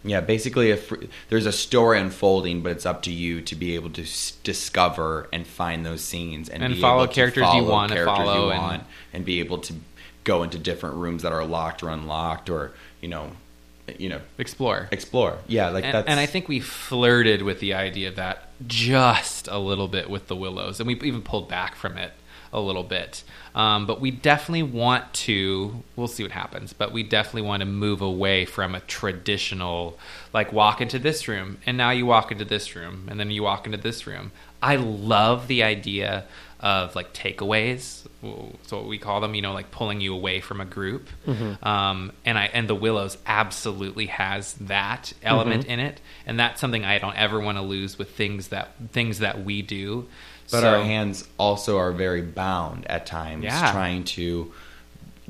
Yeah, 0.02 0.20
basically, 0.20 0.70
if 0.70 0.92
there's 1.28 1.44
a 1.46 1.52
story 1.52 2.00
unfolding, 2.00 2.62
but 2.62 2.72
it's 2.72 2.86
up 2.86 3.02
to 3.02 3.12
you 3.12 3.42
to 3.42 3.54
be 3.54 3.74
able 3.74 3.90
to 3.90 4.02
s- 4.02 4.32
discover 4.42 5.28
and 5.32 5.46
find 5.46 5.84
those 5.84 6.02
scenes 6.02 6.48
and, 6.48 6.62
And 6.62 6.74
be 6.74 6.80
follow 6.80 7.02
able 7.02 7.08
to 7.08 7.14
characters 7.14 7.42
you 7.42 7.60
follow 7.62 7.70
wanna 7.70 7.94
characters 7.94 8.18
you 8.18 8.24
follow 8.24 8.50
and- 8.50 8.58
want, 8.62 8.84
and 9.12 9.24
be 9.24 9.40
able 9.40 9.58
to 9.58 9.74
go 10.24 10.42
into 10.42 10.58
different 10.58 10.96
rooms 10.96 11.22
that 11.22 11.32
are 11.32 11.44
locked 11.44 11.82
or 11.82 11.90
unlocked, 11.90 12.48
or 12.48 12.72
you 13.02 13.08
know, 13.08 13.32
you 13.98 14.08
know, 14.08 14.20
Explore. 14.38 14.88
explore. 14.90 15.38
Yeah, 15.48 15.68
like 15.70 15.84
and, 15.84 15.94
that's 15.94 16.08
and 16.08 16.18
I 16.20 16.26
think 16.26 16.48
we 16.48 16.60
flirted 16.60 17.42
with 17.42 17.60
the 17.60 17.74
idea 17.74 18.08
of 18.08 18.16
that 18.16 18.48
just 18.66 19.48
a 19.48 19.58
little 19.58 19.88
bit 19.88 20.08
with 20.08 20.28
the 20.28 20.36
Willows, 20.36 20.80
and 20.80 20.86
we 20.86 20.94
even 21.00 21.22
pulled 21.22 21.48
back 21.48 21.74
from 21.74 21.98
it 21.98 22.12
a 22.52 22.60
little 22.60 22.84
bit. 22.84 23.22
Um, 23.54 23.86
but 23.86 24.00
we 24.00 24.10
definitely 24.10 24.62
want 24.62 25.12
to. 25.14 25.82
We'll 25.96 26.08
see 26.08 26.22
what 26.22 26.32
happens. 26.32 26.72
But 26.72 26.92
we 26.92 27.02
definitely 27.02 27.42
want 27.42 27.60
to 27.60 27.66
move 27.66 28.00
away 28.00 28.44
from 28.44 28.74
a 28.74 28.80
traditional, 28.80 29.98
like 30.32 30.52
walk 30.52 30.80
into 30.80 30.98
this 30.98 31.28
room, 31.28 31.58
and 31.66 31.76
now 31.76 31.90
you 31.90 32.06
walk 32.06 32.30
into 32.32 32.44
this 32.44 32.74
room, 32.76 33.06
and 33.10 33.18
then 33.18 33.30
you 33.30 33.42
walk 33.42 33.66
into 33.66 33.78
this 33.78 34.06
room. 34.06 34.32
I 34.62 34.76
love 34.76 35.48
the 35.48 35.62
idea 35.62 36.24
of 36.60 36.94
like 36.94 37.14
takeaways. 37.14 38.06
So 38.22 38.76
what 38.76 38.86
we 38.86 38.98
call 38.98 39.22
them, 39.22 39.34
you 39.34 39.40
know, 39.40 39.54
like 39.54 39.70
pulling 39.70 40.02
you 40.02 40.14
away 40.14 40.40
from 40.40 40.60
a 40.60 40.66
group. 40.66 41.08
Um, 41.62 42.12
and 42.26 42.36
I 42.38 42.50
and 42.52 42.68
the 42.68 42.74
Willows 42.74 43.16
absolutely 43.26 44.06
has 44.06 44.52
that 44.54 45.12
element 45.22 45.64
in 45.66 45.80
it, 45.80 46.00
and 46.26 46.38
that's 46.38 46.60
something 46.60 46.84
I 46.84 46.98
don't 46.98 47.16
ever 47.16 47.40
want 47.40 47.56
to 47.56 47.62
lose 47.62 47.98
with 47.98 48.10
things 48.10 48.48
that 48.48 48.74
things 48.92 49.20
that 49.20 49.42
we 49.42 49.62
do. 49.62 50.06
But 50.50 50.60
So- 50.62 50.74
our 50.78 50.84
hands 50.84 51.24
also 51.38 51.78
are 51.78 51.92
very 51.92 52.22
bound 52.22 52.86
at 52.88 53.06
times, 53.06 53.44
Yeah. 53.44 53.70
trying 53.72 54.04
to 54.04 54.52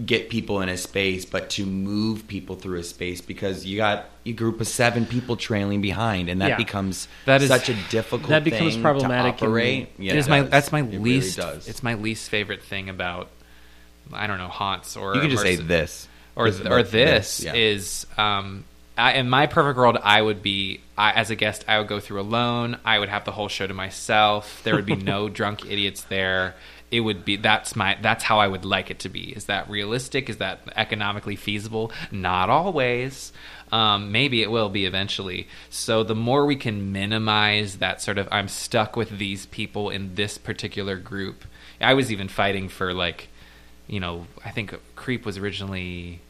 get 0.04 0.30
people 0.30 0.62
in 0.62 0.68
a 0.70 0.78
space, 0.78 1.26
but 1.26 1.50
to 1.50 1.66
move 1.66 2.26
people 2.26 2.56
through 2.56 2.78
a 2.78 2.82
space 2.82 3.20
because 3.20 3.66
you 3.66 3.76
got 3.76 4.06
a 4.24 4.32
group 4.32 4.58
of 4.60 4.66
seven 4.66 5.04
people 5.04 5.36
trailing 5.36 5.82
behind, 5.82 6.30
and 6.30 6.40
that 6.40 6.50
Yeah. 6.50 6.56
becomes 6.56 7.06
That 7.26 7.42
is- 7.42 7.48
such 7.48 7.68
a 7.68 7.74
difficult. 7.90 8.30
that 8.30 8.42
becomes 8.44 8.74
thing 8.74 8.82
problematic 8.82 9.36
To 9.38 9.44
and- 9.44 9.52
operate. 9.52 9.88
Yeah, 9.98 10.14
it 10.14 10.18
is 10.18 10.28
my 10.28 10.40
that's 10.42 10.72
my 10.72 10.80
It 10.80 10.84
really 10.84 10.98
least. 11.20 11.36
does. 11.36 11.68
It's 11.68 11.82
my 11.82 11.94
least 11.94 12.30
favorite 12.30 12.62
thing 12.62 12.88
about 12.88 13.28
I 14.12 14.26
don't 14.26 14.38
know 14.38 14.48
haunts 14.48 14.96
or 14.96 15.14
you 15.14 15.20
can 15.20 15.30
just 15.30 15.42
say 15.42 15.56
this 15.56 16.08
or 16.34 16.50
This- 16.50 16.66
or 16.66 16.82
this 16.82 17.42
yeah. 17.44 17.52
is 17.54 18.06
um 18.16 18.64
I, 19.00 19.12
in 19.12 19.28
my 19.28 19.46
perfect 19.46 19.78
world 19.78 19.98
I 20.02 20.20
would 20.20 20.42
be 20.42 20.80
I, 20.96 21.12
as 21.12 21.30
a 21.30 21.36
guest 21.36 21.64
I 21.66 21.78
would 21.78 21.88
go 21.88 22.00
through 22.00 22.20
alone. 22.20 22.78
I 22.84 22.98
would 22.98 23.08
have 23.08 23.24
the 23.24 23.32
whole 23.32 23.48
show 23.48 23.66
to 23.66 23.74
myself. 23.74 24.60
There 24.62 24.74
would 24.74 24.86
be 24.86 24.96
no 24.96 25.28
drunk 25.40 25.64
idiots 25.64 26.02
there. 26.04 26.54
It 26.90 27.00
would 27.00 27.24
be 27.24 27.36
that's 27.36 27.74
my 27.74 27.96
that's 28.02 28.24
how 28.24 28.40
I 28.40 28.48
would 28.48 28.64
like 28.64 28.90
it 28.90 28.98
to 29.00 29.08
be. 29.08 29.32
Is 29.32 29.46
that 29.46 29.70
realistic? 29.70 30.28
Is 30.28 30.38
that 30.38 30.60
economically 30.76 31.36
feasible? 31.36 31.92
Not 32.10 32.50
always. 32.50 33.32
Um, 33.72 34.10
maybe 34.12 34.42
it 34.42 34.50
will 34.50 34.68
be 34.68 34.84
eventually. 34.84 35.48
So 35.70 36.02
the 36.02 36.16
more 36.16 36.44
we 36.44 36.56
can 36.56 36.92
minimize 36.92 37.78
that 37.78 38.02
sort 38.02 38.18
of 38.18 38.28
I'm 38.30 38.48
stuck 38.48 38.96
with 38.96 39.18
these 39.18 39.46
people 39.46 39.90
in 39.90 40.16
this 40.16 40.36
particular 40.36 40.96
group. 40.96 41.44
I 41.80 41.94
was 41.94 42.12
even 42.12 42.28
fighting 42.28 42.68
for 42.68 42.92
like 42.92 43.28
you 43.86 43.98
know, 43.98 44.26
I 44.44 44.50
think 44.50 44.78
Creep 44.94 45.26
was 45.26 45.36
originally 45.36 46.20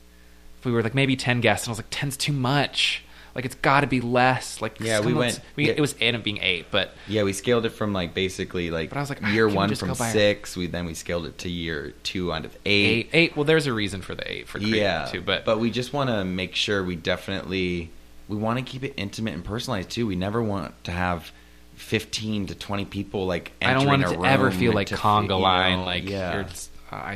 we 0.65 0.73
were 0.73 0.83
like 0.83 0.95
maybe 0.95 1.17
ten 1.17 1.41
guests, 1.41 1.67
and 1.67 1.71
I 1.71 1.73
was 1.73 1.79
like, 1.79 1.87
ten's 1.91 2.17
too 2.17 2.33
much. 2.33 3.03
Like 3.33 3.45
it's 3.45 3.55
got 3.55 3.83
to 3.83 3.87
be 3.87 4.01
less. 4.01 4.61
Like 4.61 4.81
Yeah, 4.81 4.99
we 5.01 5.15
went- 5.15 5.41
We, 5.55 5.67
yeah. 5.69 5.75
It 5.77 5.81
was 5.81 5.95
ended 6.01 6.17
up 6.17 6.25
being 6.25 6.39
eight, 6.43 6.67
but 6.73 6.93
Yeah, 7.07 7.23
we 7.23 7.33
scaled 7.33 7.65
it 7.65 7.71
from 7.71 7.93
like 7.93 8.13
basically 8.13 8.71
like, 8.73 8.89
But 8.89 8.99
I 8.99 9.01
was 9.03 9.09
like, 9.09 9.21
ah, 9.23 9.31
year 9.31 9.49
one 9.49 9.73
from 9.77 9.95
six. 9.95 10.57
We 10.57 10.67
then 10.67 10.85
we 10.85 10.95
scaled 10.95 11.27
it 11.27 11.39
to 11.39 11.49
year 11.49 11.95
two 12.03 12.33
onto 12.33 12.49
eight. 12.67 12.87
eight. 12.87 13.11
Eight. 13.13 13.37
Well, 13.37 13.45
there's 13.45 13.69
a 13.69 13.73
reason 13.73 14.03
for 14.03 14.17
the 14.17 14.29
eight 14.31 14.49
for 14.49 14.59
yeah, 14.59 15.05
too. 15.13 15.21
But 15.21 15.45
but 15.45 15.61
we 15.61 15.71
just 15.71 15.93
want 15.93 16.11
to 16.11 16.25
make 16.25 16.57
sure 16.57 16.83
we 16.83 16.97
definitely 16.97 17.91
we 18.27 18.37
want 18.37 18.59
to 18.59 18.65
keep 18.65 18.83
it 18.83 18.95
intimate 18.97 19.35
and 19.35 19.45
personalized 19.45 19.91
too. 19.91 20.09
We 20.09 20.17
never 20.17 20.43
want 20.43 20.83
to 20.85 20.91
have 20.91 21.31
fifteen 21.77 22.47
to 22.47 22.55
twenty 22.55 22.85
people 22.85 23.27
like. 23.27 23.53
I 23.63 23.75
don't 23.75 23.87
want 23.87 24.03
it 24.03 24.07
entering 24.07 24.23
to 24.23 24.29
ever 24.29 24.51
feel 24.51 24.73
like 24.73 24.89
conga 24.89 25.29
you 25.29 25.35
line. 25.37 25.79
know, 25.79 25.85
Like 25.85 26.09
yeah. 26.09 26.35
you're 26.35 26.45
just, 26.45 26.70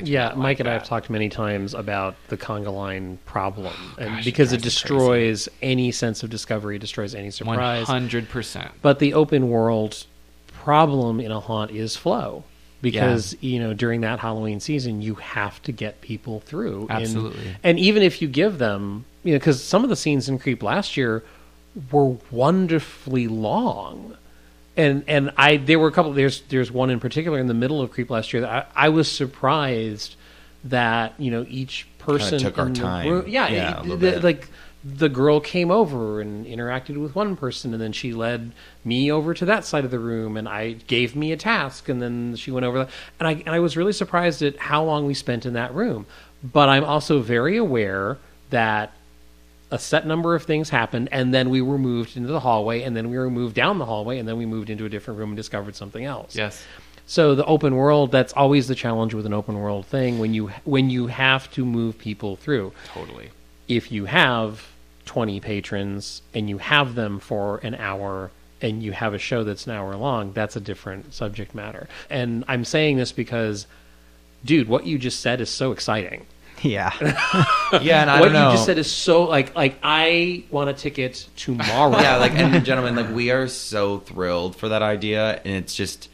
Yeah, 0.04 0.28
Mike 0.30 0.38
like 0.38 0.60
and 0.60 0.68
I 0.68 0.72
have 0.74 0.84
talked 0.84 1.10
many 1.10 1.28
times 1.28 1.74
about 1.74 2.14
the 2.28 2.36
conga 2.36 2.72
line 2.72 3.18
problem, 3.26 3.74
oh, 3.76 3.94
and 3.98 4.16
Gosh, 4.16 4.24
because 4.24 4.52
it 4.52 4.62
destroys 4.62 5.48
any 5.62 5.90
sense 5.92 6.22
of 6.22 6.30
discovery, 6.30 6.76
it 6.76 6.80
destroys 6.80 7.14
any 7.14 7.30
surprise. 7.30 7.86
hundred 7.86 8.28
percent. 8.28 8.70
But 8.82 8.98
the 8.98 9.14
open 9.14 9.48
world 9.48 10.06
problem 10.52 11.20
in 11.20 11.30
a 11.30 11.40
haunt 11.40 11.70
is 11.70 11.96
flow. 11.96 12.44
Because 12.80 13.34
you 13.40 13.58
know 13.60 13.72
during 13.72 14.02
that 14.02 14.18
Halloween 14.18 14.60
season 14.60 15.00
you 15.00 15.14
have 15.14 15.62
to 15.62 15.72
get 15.72 16.02
people 16.02 16.40
through. 16.40 16.82
And- 16.90 17.02
Absolutely. 17.02 17.56
and 17.62 17.78
even 17.78 18.02
if 18.02 18.20
you 18.20 18.28
give 18.28 18.58
them, 18.58 19.06
you 19.22 19.32
know, 19.32 19.38
because 19.38 19.64
some 19.64 19.84
of 19.84 19.88
the 19.90 19.96
scenes 19.96 20.28
in 20.28 20.38
Creep 20.38 20.62
last 20.62 20.94
year 20.96 21.24
were 21.90 22.18
wonderfully 22.30 23.26
long, 23.26 24.16
and 24.76 25.04
and 25.06 25.30
I 25.36 25.56
there 25.58 25.78
were 25.78 25.88
a 25.88 25.92
couple. 25.92 26.12
There's 26.12 26.40
there's 26.42 26.70
one 26.72 26.90
in 26.90 27.00
particular 27.00 27.38
in 27.38 27.46
the 27.46 27.54
middle 27.54 27.80
of 27.80 27.90
Creep 27.90 28.10
last 28.10 28.32
year 28.32 28.42
that 28.42 28.70
I, 28.76 28.86
I 28.86 28.88
was 28.88 29.10
surprised 29.10 30.16
that 30.64 31.14
you 31.18 31.30
know 31.30 31.44
each 31.48 31.86
person 31.98 32.38
took 32.38 32.58
our 32.58 32.66
the 32.68 32.74
time. 32.74 33.08
room- 33.08 33.24
yeah, 33.28 33.48
Yeah, 33.48 33.82
it- 33.84 34.00
the- 34.00 34.20
like 34.20 34.48
the 34.86 35.08
girl 35.08 35.40
came 35.40 35.70
over 35.70 36.20
and 36.20 36.44
interacted 36.44 36.98
with 36.98 37.14
one 37.14 37.36
person 37.36 37.72
and 37.72 37.80
then 37.80 37.90
she 37.92 38.12
led 38.12 38.52
me 38.84 39.10
over 39.10 39.32
to 39.32 39.46
that 39.46 39.64
side 39.64 39.82
of 39.86 39.90
the 39.90 39.98
room 39.98 40.36
and 40.36 40.46
I 40.46 40.72
gave 40.72 41.16
me 41.16 41.32
a 41.32 41.38
task 41.38 41.88
and 41.88 42.02
then 42.02 42.36
she 42.36 42.50
went 42.50 42.66
over 42.66 42.80
that 42.80 42.90
and 43.18 43.26
I 43.26 43.32
and 43.46 43.48
I 43.48 43.60
was 43.60 43.78
really 43.78 43.94
surprised 43.94 44.42
at 44.42 44.58
how 44.58 44.84
long 44.84 45.06
we 45.06 45.14
spent 45.14 45.46
in 45.46 45.54
that 45.54 45.74
room 45.74 46.04
but 46.42 46.68
I'm 46.68 46.84
also 46.84 47.20
very 47.20 47.56
aware 47.56 48.18
that 48.50 48.92
a 49.74 49.78
set 49.78 50.06
number 50.06 50.34
of 50.34 50.42
things 50.44 50.70
happened 50.70 51.08
and 51.10 51.34
then 51.34 51.50
we 51.50 51.60
were 51.60 51.78
moved 51.78 52.16
into 52.16 52.28
the 52.36 52.40
hallway 52.40 52.82
and 52.82 52.96
then 52.96 53.10
we 53.10 53.16
were 53.18 53.30
moved 53.30 53.54
down 53.54 53.78
the 53.78 53.84
hallway 53.92 54.18
and 54.18 54.26
then 54.28 54.36
we 54.38 54.46
moved 54.46 54.70
into 54.70 54.84
a 54.84 54.88
different 54.88 55.18
room 55.18 55.30
and 55.30 55.36
discovered 55.36 55.74
something 55.74 56.04
else 56.04 56.34
Yes. 56.36 56.62
so 57.06 57.34
the 57.34 57.44
open 57.44 57.74
world 57.74 58.12
that's 58.12 58.32
always 58.34 58.68
the 58.68 58.74
challenge 58.74 59.12
with 59.14 59.26
an 59.26 59.34
open 59.34 59.56
world 59.58 59.84
thing 59.86 60.18
when 60.18 60.32
you 60.32 60.44
when 60.64 60.90
you 60.90 61.08
have 61.08 61.50
to 61.56 61.64
move 61.64 61.98
people 61.98 62.36
through 62.36 62.72
Totally. 62.94 63.30
if 63.68 63.90
you 63.90 64.04
have 64.04 64.66
20 65.06 65.40
patrons 65.40 66.22
and 66.34 66.48
you 66.48 66.58
have 66.58 66.94
them 66.94 67.18
for 67.18 67.58
an 67.68 67.74
hour 67.74 68.30
and 68.62 68.82
you 68.82 68.92
have 68.92 69.12
a 69.12 69.18
show 69.18 69.44
that's 69.44 69.66
an 69.66 69.72
hour 69.72 69.94
long, 69.96 70.32
that's 70.32 70.56
a 70.56 70.60
different 70.60 71.12
subject 71.12 71.54
matter. 71.54 71.86
And 72.08 72.44
I'm 72.48 72.64
saying 72.64 72.96
this 72.96 73.12
because, 73.12 73.66
dude, 74.42 74.68
what 74.68 74.86
you 74.86 74.96
just 74.98 75.20
said 75.20 75.42
is 75.42 75.50
so 75.50 75.72
exciting. 75.72 76.24
Yeah. 76.64 76.92
yeah, 77.82 78.00
and 78.02 78.10
I 78.10 78.20
what 78.20 78.26
don't 78.26 78.32
know. 78.32 78.50
you 78.50 78.54
just 78.54 78.66
said 78.66 78.78
is 78.78 78.90
so 78.90 79.24
like 79.24 79.54
like 79.54 79.76
I 79.82 80.44
want 80.50 80.70
a 80.70 80.74
ticket 80.74 81.28
tomorrow. 81.36 81.98
yeah, 82.00 82.16
like 82.16 82.32
and 82.32 82.64
gentlemen, 82.64 82.96
like 82.96 83.10
we 83.14 83.30
are 83.30 83.46
so 83.48 83.98
thrilled 84.00 84.56
for 84.56 84.70
that 84.70 84.82
idea, 84.82 85.40
and 85.44 85.54
it's 85.54 85.74
just 85.74 86.08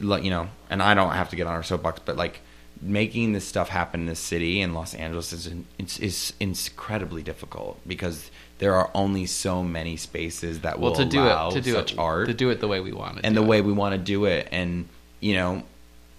like 0.00 0.22
you 0.24 0.30
know, 0.30 0.48
and 0.70 0.82
I 0.82 0.94
don't 0.94 1.12
have 1.12 1.30
to 1.30 1.36
get 1.36 1.46
on 1.46 1.54
our 1.54 1.62
soapbox, 1.62 2.00
but 2.04 2.16
like 2.16 2.40
making 2.82 3.32
this 3.34 3.44
stuff 3.44 3.68
happen 3.68 4.00
in 4.00 4.06
this 4.06 4.18
city 4.20 4.60
in 4.62 4.72
Los 4.72 4.94
Angeles 4.94 5.32
is 5.32 5.52
it's 5.78 5.98
is 5.98 6.32
incredibly 6.40 7.22
difficult 7.22 7.78
because 7.86 8.30
there 8.58 8.74
are 8.74 8.90
only 8.94 9.26
so 9.26 9.62
many 9.62 9.96
spaces 9.96 10.60
that 10.60 10.78
will 10.78 10.92
Well, 10.92 11.00
to 11.00 11.04
do 11.04 11.26
it, 11.26 11.50
to 11.52 11.60
do 11.60 11.72
such 11.72 11.92
it, 11.92 11.98
art 11.98 12.28
to 12.28 12.34
do 12.34 12.48
it 12.50 12.60
the 12.60 12.68
way 12.68 12.80
we 12.80 12.92
want 12.92 13.18
to, 13.18 13.26
and 13.26 13.36
the 13.36 13.42
it. 13.42 13.46
way 13.46 13.60
we 13.60 13.72
want 13.72 13.92
to 13.94 13.98
do 13.98 14.24
it 14.26 14.48
and 14.50 14.88
you 15.20 15.34
know 15.34 15.62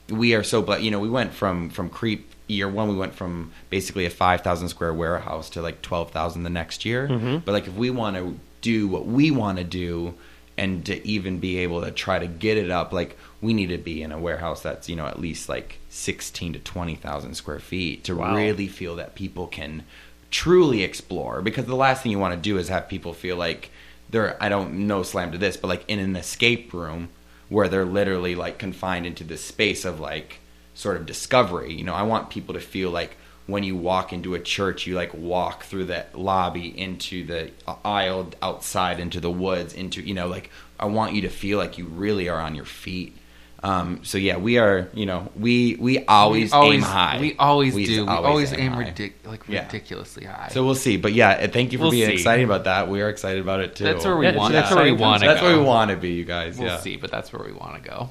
we 0.09 0.36
are 0.36 0.43
so 0.43 0.61
blessed 0.61 0.84
you 0.84 0.91
know 0.91 0.99
we 0.99 1.09
went 1.09 1.34
from 1.34 1.69
from 1.72 1.89
creep 1.89 2.30
year 2.51 2.67
one 2.67 2.87
we 2.89 2.95
went 2.95 3.13
from 3.15 3.51
basically 3.69 4.05
a 4.05 4.09
5000 4.09 4.67
square 4.69 4.93
warehouse 4.93 5.49
to 5.51 5.61
like 5.61 5.81
12000 5.81 6.43
the 6.43 6.49
next 6.49 6.85
year 6.85 7.07
Mm-hmm. 7.07 7.37
but 7.45 7.51
like 7.53 7.67
if 7.67 7.73
we 7.75 7.89
want 7.89 8.15
to 8.17 8.37
do 8.61 8.87
what 8.87 9.05
we 9.05 9.31
want 9.31 9.57
to 9.57 9.63
do 9.63 10.13
and 10.57 10.85
to 10.85 11.07
even 11.07 11.39
be 11.39 11.57
able 11.59 11.81
to 11.81 11.91
try 11.91 12.19
to 12.19 12.27
get 12.27 12.57
it 12.57 12.69
up 12.69 12.91
like 12.93 13.17
we 13.41 13.53
need 13.53 13.67
to 13.69 13.77
be 13.77 14.03
in 14.03 14.11
a 14.11 14.19
warehouse 14.19 14.61
that's 14.61 14.87
you 14.89 14.95
know 14.95 15.07
at 15.07 15.19
least 15.19 15.49
like 15.49 15.79
16 15.89 16.53
to 16.53 16.59
20000 16.59 17.33
square 17.35 17.59
feet 17.59 18.03
to 18.03 18.15
Wow. 18.15 18.35
really 18.35 18.67
feel 18.67 18.95
that 18.97 19.15
people 19.15 19.47
can 19.47 19.83
truly 20.29 20.83
explore 20.83 21.41
because 21.41 21.65
the 21.65 21.75
last 21.75 22.03
thing 22.03 22.11
you 22.11 22.19
want 22.19 22.33
to 22.35 22.39
do 22.39 22.57
is 22.57 22.67
have 22.69 22.87
people 22.87 23.13
feel 23.13 23.35
like 23.37 23.71
they're 24.09 24.35
I 24.43 24.49
don't 24.49 24.87
know 24.87 25.03
slam 25.03 25.31
to 25.31 25.37
this, 25.37 25.55
but 25.57 25.69
like 25.69 25.85
in 25.87 25.97
an 25.99 26.15
escape 26.17 26.73
room 26.73 27.09
where 27.49 27.67
they're 27.69 27.85
literally 27.85 28.35
like 28.35 28.57
confined 28.57 29.05
into 29.05 29.23
this 29.23 29.43
space 29.43 29.85
of 29.85 29.99
like 30.01 30.39
sort 30.82 30.97
of 30.97 31.05
discovery. 31.05 31.73
You 31.73 31.84
know, 31.84 31.93
I 31.93 32.03
want 32.03 32.29
people 32.29 32.53
to 32.55 32.59
feel 32.59 32.89
like 32.91 33.15
when 33.47 33.63
you 33.63 33.75
walk 33.75 34.13
into 34.13 34.34
a 34.36 34.39
church, 34.39 34.88
you 34.88 34.95
like 34.95 35.13
walk 35.13 35.63
through 35.63 35.86
that 35.86 36.17
lobby 36.17 36.67
into 36.79 37.25
the 37.25 37.51
aisle 37.86 38.29
outside 38.41 38.99
into 38.99 39.19
the 39.19 39.32
woods 39.32 39.73
into 39.73 40.01
you 40.01 40.13
know 40.13 40.27
like 40.27 40.49
I 40.79 40.86
want 40.86 41.13
you 41.13 41.21
to 41.21 41.29
feel 41.29 41.57
like 41.57 41.77
you 41.77 41.86
really 41.86 42.29
are 42.29 42.39
on 42.39 42.55
your 42.55 42.65
feet. 42.65 43.17
Um, 43.63 43.99
so 44.03 44.17
yeah, 44.17 44.38
we 44.38 44.57
are. 44.57 44.89
You 44.93 45.05
know, 45.05 45.29
we 45.36 45.75
we 45.79 46.03
always, 46.05 46.51
we 46.51 46.57
always 46.57 46.75
aim 46.77 46.82
high. 46.82 47.17
We 47.19 47.36
always 47.38 47.75
do. 47.75 48.05
We 48.05 48.11
always 48.11 48.51
aim 48.53 48.71
high. 48.71 48.86
ridic- 48.86 49.13
like 49.23 49.41
Yeah. 49.47 49.65
ridiculously 49.65 50.25
high. 50.25 50.49
So 50.51 50.65
we'll 50.65 50.73
see. 50.73 50.97
But 50.97 51.13
yeah, 51.13 51.45
thank 51.45 51.71
you 51.71 51.77
for 51.77 51.84
We'll 51.84 51.91
being 51.91 52.07
see. 52.07 52.13
excited 52.13 52.43
about 52.45 52.63
that. 52.63 52.89
We 52.89 53.01
are 53.03 53.09
excited 53.09 53.39
about 53.39 53.59
it 53.59 53.75
too. 53.75 53.84
That's 53.84 54.03
where 54.03 54.17
we 54.17 54.25
Yeah, 54.25 54.36
want. 54.36 54.53
That's 54.53 54.73
where 54.73 54.84
we 54.84 54.93
want 54.93 55.21
That's 55.21 55.41
where 55.43 55.55
we 55.55 55.63
want 55.63 55.91
to 55.91 55.97
be, 55.97 56.09
you 56.13 56.25
guys. 56.25 56.57
We'll 56.57 56.69
yeah. 56.69 56.79
see, 56.79 56.97
but 56.97 57.11
that's 57.11 57.32
where 57.32 57.43
we 57.45 57.51
want 57.53 57.75
to 57.84 57.88
go. 57.88 58.09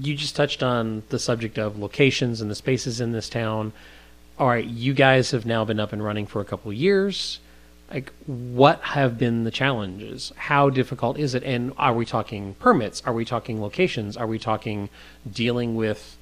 You 0.00 0.14
just 0.14 0.36
touched 0.36 0.62
on 0.62 1.02
the 1.08 1.18
subject 1.18 1.58
of 1.58 1.78
locations 1.78 2.40
and 2.40 2.50
the 2.50 2.54
spaces 2.54 3.00
in 3.00 3.12
this 3.12 3.28
town. 3.28 3.72
All 4.38 4.48
right, 4.48 4.64
you 4.64 4.94
guys 4.94 5.30
have 5.30 5.46
now 5.46 5.64
been 5.64 5.78
up 5.78 5.92
and 5.92 6.04
running 6.04 6.26
for 6.26 6.40
a 6.40 6.44
couple 6.44 6.72
years. 6.72 7.38
Like, 7.92 8.12
what 8.26 8.80
have 8.80 9.18
been 9.18 9.44
the 9.44 9.50
challenges? 9.50 10.32
How 10.36 10.70
difficult 10.70 11.18
is 11.18 11.34
it? 11.34 11.44
And 11.44 11.72
are 11.76 11.94
we 11.94 12.04
talking 12.04 12.54
permits? 12.54 13.02
Are 13.06 13.12
we 13.12 13.24
talking 13.24 13.60
locations? 13.60 14.16
Are 14.16 14.26
we 14.26 14.38
talking 14.38 14.88
dealing 15.30 15.76
with, 15.76 16.16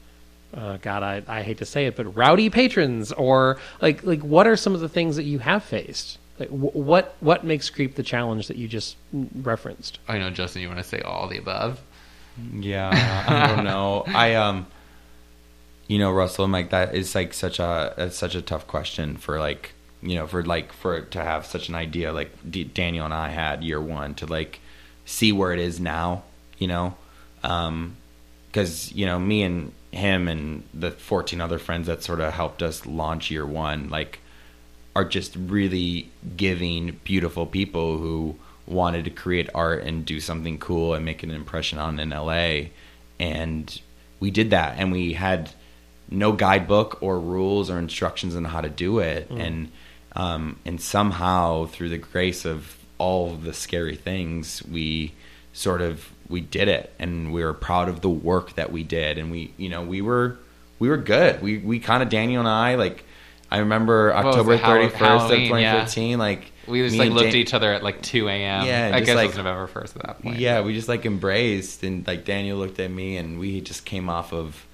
uh, 0.52 0.76
God, 0.78 1.02
I, 1.02 1.22
I 1.28 1.42
hate 1.42 1.58
to 1.58 1.64
say 1.64 1.86
it, 1.86 1.96
but 1.96 2.14
rowdy 2.16 2.50
patrons? 2.50 3.12
Or 3.12 3.58
like, 3.80 4.04
like 4.04 4.20
what 4.20 4.46
are 4.46 4.56
some 4.56 4.74
of 4.74 4.80
the 4.80 4.88
things 4.88 5.16
that 5.16 5.24
you 5.24 5.38
have 5.38 5.64
faced? 5.64 6.18
Like, 6.38 6.48
wh- 6.48 6.74
what 6.74 7.14
what 7.20 7.44
makes 7.44 7.70
Creep 7.70 7.94
the 7.94 8.02
challenge 8.02 8.48
that 8.48 8.56
you 8.56 8.66
just 8.66 8.96
referenced? 9.12 9.98
I 10.08 10.18
know, 10.18 10.30
Justin. 10.30 10.62
You 10.62 10.68
want 10.68 10.80
to 10.80 10.84
say 10.84 11.00
all 11.00 11.28
the 11.28 11.38
above? 11.38 11.80
Yeah, 12.36 12.90
I 13.28 13.54
don't 13.54 13.64
know. 13.64 14.04
I 14.06 14.34
um, 14.34 14.66
you 15.86 15.98
know, 15.98 16.10
Russell, 16.12 16.44
I'm 16.44 16.52
like 16.52 16.70
that 16.70 16.94
is 16.94 17.14
like 17.14 17.34
such 17.34 17.58
a 17.58 18.08
such 18.10 18.34
a 18.34 18.42
tough 18.42 18.66
question 18.66 19.16
for 19.16 19.38
like 19.38 19.72
you 20.02 20.14
know 20.16 20.26
for 20.26 20.42
like 20.42 20.72
for 20.72 21.00
to 21.00 21.22
have 21.22 21.46
such 21.46 21.68
an 21.68 21.74
idea 21.74 22.12
like 22.12 22.30
D- 22.48 22.64
Daniel 22.64 23.04
and 23.04 23.14
I 23.14 23.28
had 23.28 23.62
year 23.62 23.80
one 23.80 24.14
to 24.16 24.26
like 24.26 24.60
see 25.04 25.32
where 25.32 25.52
it 25.52 25.60
is 25.60 25.78
now. 25.80 26.24
You 26.58 26.68
know, 26.68 26.94
um, 27.42 27.96
because 28.46 28.92
you 28.92 29.06
know 29.06 29.18
me 29.18 29.42
and 29.42 29.72
him 29.90 30.26
and 30.26 30.62
the 30.72 30.90
14 30.90 31.40
other 31.42 31.58
friends 31.58 31.86
that 31.86 32.02
sort 32.02 32.20
of 32.20 32.32
helped 32.32 32.62
us 32.62 32.86
launch 32.86 33.30
year 33.30 33.44
one 33.44 33.90
like 33.90 34.20
are 34.96 35.04
just 35.04 35.36
really 35.36 36.10
giving 36.34 36.98
beautiful 37.04 37.44
people 37.44 37.98
who 37.98 38.36
wanted 38.72 39.04
to 39.04 39.10
create 39.10 39.48
art 39.54 39.84
and 39.84 40.04
do 40.04 40.18
something 40.18 40.58
cool 40.58 40.94
and 40.94 41.04
make 41.04 41.22
an 41.22 41.30
impression 41.30 41.78
on 41.78 42.00
in 42.00 42.10
LA 42.10 42.70
and 43.22 43.80
we 44.18 44.30
did 44.30 44.50
that. 44.50 44.78
And 44.78 44.92
we 44.92 45.12
had 45.12 45.50
no 46.10 46.32
guidebook 46.32 47.02
or 47.02 47.18
rules 47.18 47.70
or 47.70 47.78
instructions 47.78 48.36
on 48.36 48.44
how 48.44 48.60
to 48.60 48.68
do 48.68 48.98
it. 48.98 49.28
And 49.30 49.72
um, 50.14 50.56
and 50.64 50.80
somehow 50.80 51.66
through 51.66 51.88
the 51.88 51.98
grace 51.98 52.44
of 52.44 52.76
all 52.98 53.32
of 53.32 53.44
the 53.44 53.54
scary 53.54 53.96
things 53.96 54.62
we 54.64 55.12
sort 55.52 55.80
of 55.80 56.08
we 56.28 56.40
did 56.40 56.68
it. 56.68 56.92
And 56.98 57.32
we 57.32 57.42
were 57.44 57.54
proud 57.54 57.88
of 57.88 58.00
the 58.00 58.10
work 58.10 58.54
that 58.54 58.72
we 58.72 58.84
did. 58.84 59.18
And 59.18 59.30
we 59.30 59.52
you 59.56 59.68
know 59.68 59.82
we 59.82 60.02
were 60.02 60.36
we 60.78 60.88
were 60.88 60.96
good. 60.96 61.42
We 61.42 61.58
we 61.58 61.78
kind 61.78 62.02
of 62.02 62.08
Daniel 62.08 62.40
and 62.40 62.48
I 62.48 62.76
like 62.76 63.04
I 63.50 63.58
remember 63.58 64.14
October 64.14 64.56
Hall- 64.56 64.76
31st 64.76 65.24
of 65.24 65.38
yeah. 65.40 65.48
2015 65.48 66.18
like 66.18 66.51
We 66.66 66.82
just 66.82 66.96
like 66.96 67.10
looked 67.10 67.20
Dan- 67.20 67.28
at 67.30 67.34
each 67.34 67.54
other 67.54 67.72
at 67.72 67.82
like 67.82 68.02
2 68.02 68.28
a.m. 68.28 68.66
Yeah, 68.66 68.90
I 68.94 68.98
just 69.00 69.06
guess 69.06 69.16
like- 69.16 69.24
it 69.24 69.28
was 69.28 69.36
November 69.36 69.66
1st 69.66 69.96
at 69.96 70.02
that 70.06 70.22
point. 70.22 70.38
yeah, 70.38 70.58
but- 70.58 70.66
we 70.66 70.74
just 70.74 70.88
like 70.88 71.04
embraced 71.06 71.82
and 71.82 72.06
like 72.06 72.24
Daniel 72.24 72.58
looked 72.58 72.78
at 72.80 72.90
me 72.90 73.16
and 73.16 73.38
we 73.38 73.60
just 73.60 73.84
came 73.84 74.08
off 74.08 74.32
of 74.32 74.64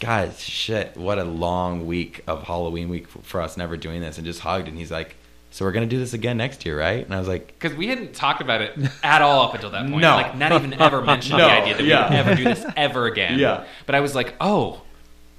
God 0.00 0.34
shit, 0.36 0.96
what 0.96 1.18
a 1.18 1.24
long 1.24 1.86
week 1.86 2.22
of 2.26 2.42
Halloween 2.42 2.88
week 2.88 3.08
for 3.08 3.40
us 3.40 3.56
never 3.56 3.76
doing 3.76 4.00
this 4.00 4.18
and 4.18 4.26
just 4.26 4.40
hugged 4.40 4.66
and 4.68 4.76
he's 4.76 4.90
like, 4.90 5.14
So 5.50 5.64
we're 5.64 5.72
gonna 5.72 5.86
do 5.86 5.98
this 5.98 6.12
again 6.14 6.36
next 6.36 6.66
year, 6.66 6.78
right? 6.78 7.04
And 7.04 7.14
I 7.14 7.18
was 7.18 7.28
like, 7.28 7.46
Because 7.58 7.76
we 7.76 7.86
hadn't 7.86 8.12
talked 8.14 8.40
about 8.40 8.60
it 8.60 8.76
at 9.02 9.22
all 9.22 9.44
up 9.46 9.54
until 9.54 9.70
that 9.70 9.82
point. 9.88 10.02
No. 10.02 10.16
Like, 10.16 10.36
not 10.36 10.52
even 10.52 10.74
ever 10.74 11.00
mentioned 11.00 11.38
No, 11.38 11.46
the 11.46 11.52
idea 11.52 11.76
that 11.76 11.84
yeah. 11.84 12.10
we 12.10 12.16
would 12.16 12.26
ever 12.26 12.34
do 12.34 12.44
this 12.44 12.64
ever 12.76 13.06
again. 13.06 13.38
Yeah. 13.44 13.64
But 13.86 13.94
I 13.94 14.00
was 14.00 14.14
like, 14.14 14.34
oh, 14.40 14.82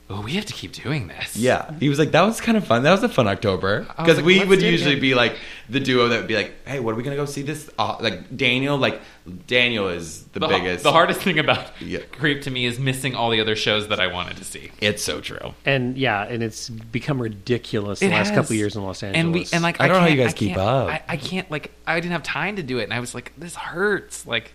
oh, 0.09 0.21
we 0.21 0.33
have 0.33 0.45
to 0.45 0.53
keep 0.53 0.71
doing 0.71 1.07
this. 1.07 1.35
Yeah, 1.35 1.71
he 1.79 1.89
was 1.89 1.97
like, 1.99 2.11
"That 2.11 2.21
was 2.23 2.39
kind 2.39 2.57
of 2.57 2.65
fun. 2.65 2.83
That 2.83 2.91
was 2.91 3.03
a 3.03 3.09
fun 3.09 3.27
October." 3.27 3.85
Because 3.97 4.17
like, 4.17 4.25
we 4.25 4.43
would 4.43 4.59
do 4.59 4.67
it 4.67 4.71
usually 4.71 4.99
be 4.99 5.15
like 5.15 5.35
the 5.69 5.79
duo 5.79 6.07
that 6.09 6.17
would 6.17 6.27
be 6.27 6.35
like, 6.35 6.53
"Hey, 6.67 6.79
what 6.79 6.91
are 6.93 6.95
we 6.95 7.03
gonna 7.03 7.15
go 7.15 7.25
see 7.25 7.41
this?" 7.41 7.69
Uh, 7.79 7.97
like 7.99 8.35
Daniel, 8.37 8.77
like 8.77 9.01
Daniel 9.47 9.87
is 9.89 10.23
the, 10.25 10.39
The, 10.39 10.47
biggest. 10.47 10.83
the 10.83 10.91
hardest 10.91 11.21
thing 11.21 11.39
about 11.39 11.71
Yeah. 11.81 11.99
Creep 12.11 12.43
to 12.43 12.51
me 12.51 12.65
is 12.65 12.77
missing 12.79 13.15
all 13.15 13.31
the 13.31 13.41
other 13.41 13.55
shows 13.55 13.87
that 13.87 13.99
I 13.99 14.07
wanted 14.07 14.37
to 14.37 14.43
see. 14.43 14.71
It's 14.79 15.03
so 15.03 15.21
true. 15.21 15.53
And 15.65 15.97
yeah, 15.97 16.23
and 16.23 16.43
it's 16.43 16.69
become 16.69 17.19
ridiculous 17.21 18.01
It 18.01 18.07
the 18.09 18.11
last 18.13 18.27
has. 18.29 18.35
couple 18.35 18.53
of 18.53 18.57
years 18.57 18.75
in 18.75 18.83
Los 18.83 19.01
Angeles. 19.01 19.19
And 19.23 19.33
we 19.33 19.47
and 19.53 19.63
like 19.63 19.81
I 19.81 19.87
don't 19.87 19.97
know 19.97 20.01
how 20.01 20.07
you 20.07 20.21
guys 20.21 20.33
I 20.33 20.37
keep 20.37 20.57
up. 20.57 20.89
I, 20.89 21.01
I 21.07 21.17
can't 21.17 21.49
like 21.49 21.71
I 21.87 21.95
didn't 21.99 22.11
have 22.13 22.23
time 22.23 22.57
to 22.57 22.63
do 22.63 22.77
it, 22.79 22.83
and 22.83 22.93
I 22.93 22.99
was 22.99 23.15
like, 23.15 23.31
this 23.37 23.55
hurts. 23.55 24.25
Like, 24.27 24.53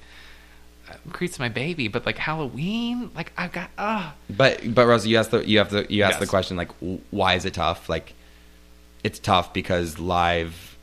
uh, 1.08 1.12
Creep's 1.12 1.38
my 1.38 1.48
baby, 1.48 1.88
but 1.88 2.06
like 2.06 2.18
Halloween, 2.18 3.10
like 3.14 3.32
I've 3.36 3.52
got 3.52 3.70
ah. 3.78 4.14
But 4.28 4.74
but 4.74 4.86
Rosie, 4.86 5.10
you 5.10 5.16
asked 5.18 5.30
the 5.30 5.46
you 5.48 5.58
have 5.58 5.70
the 5.70 5.86
you 5.88 6.02
asked 6.02 6.14
Yes. 6.14 6.20
the 6.20 6.26
question 6.26 6.56
like, 6.56 6.70
why 7.10 7.34
is 7.34 7.44
it 7.44 7.54
tough? 7.54 7.88
Like, 7.88 8.14
it's 9.04 9.18
tough 9.18 9.52
because 9.52 9.98
live 9.98 10.76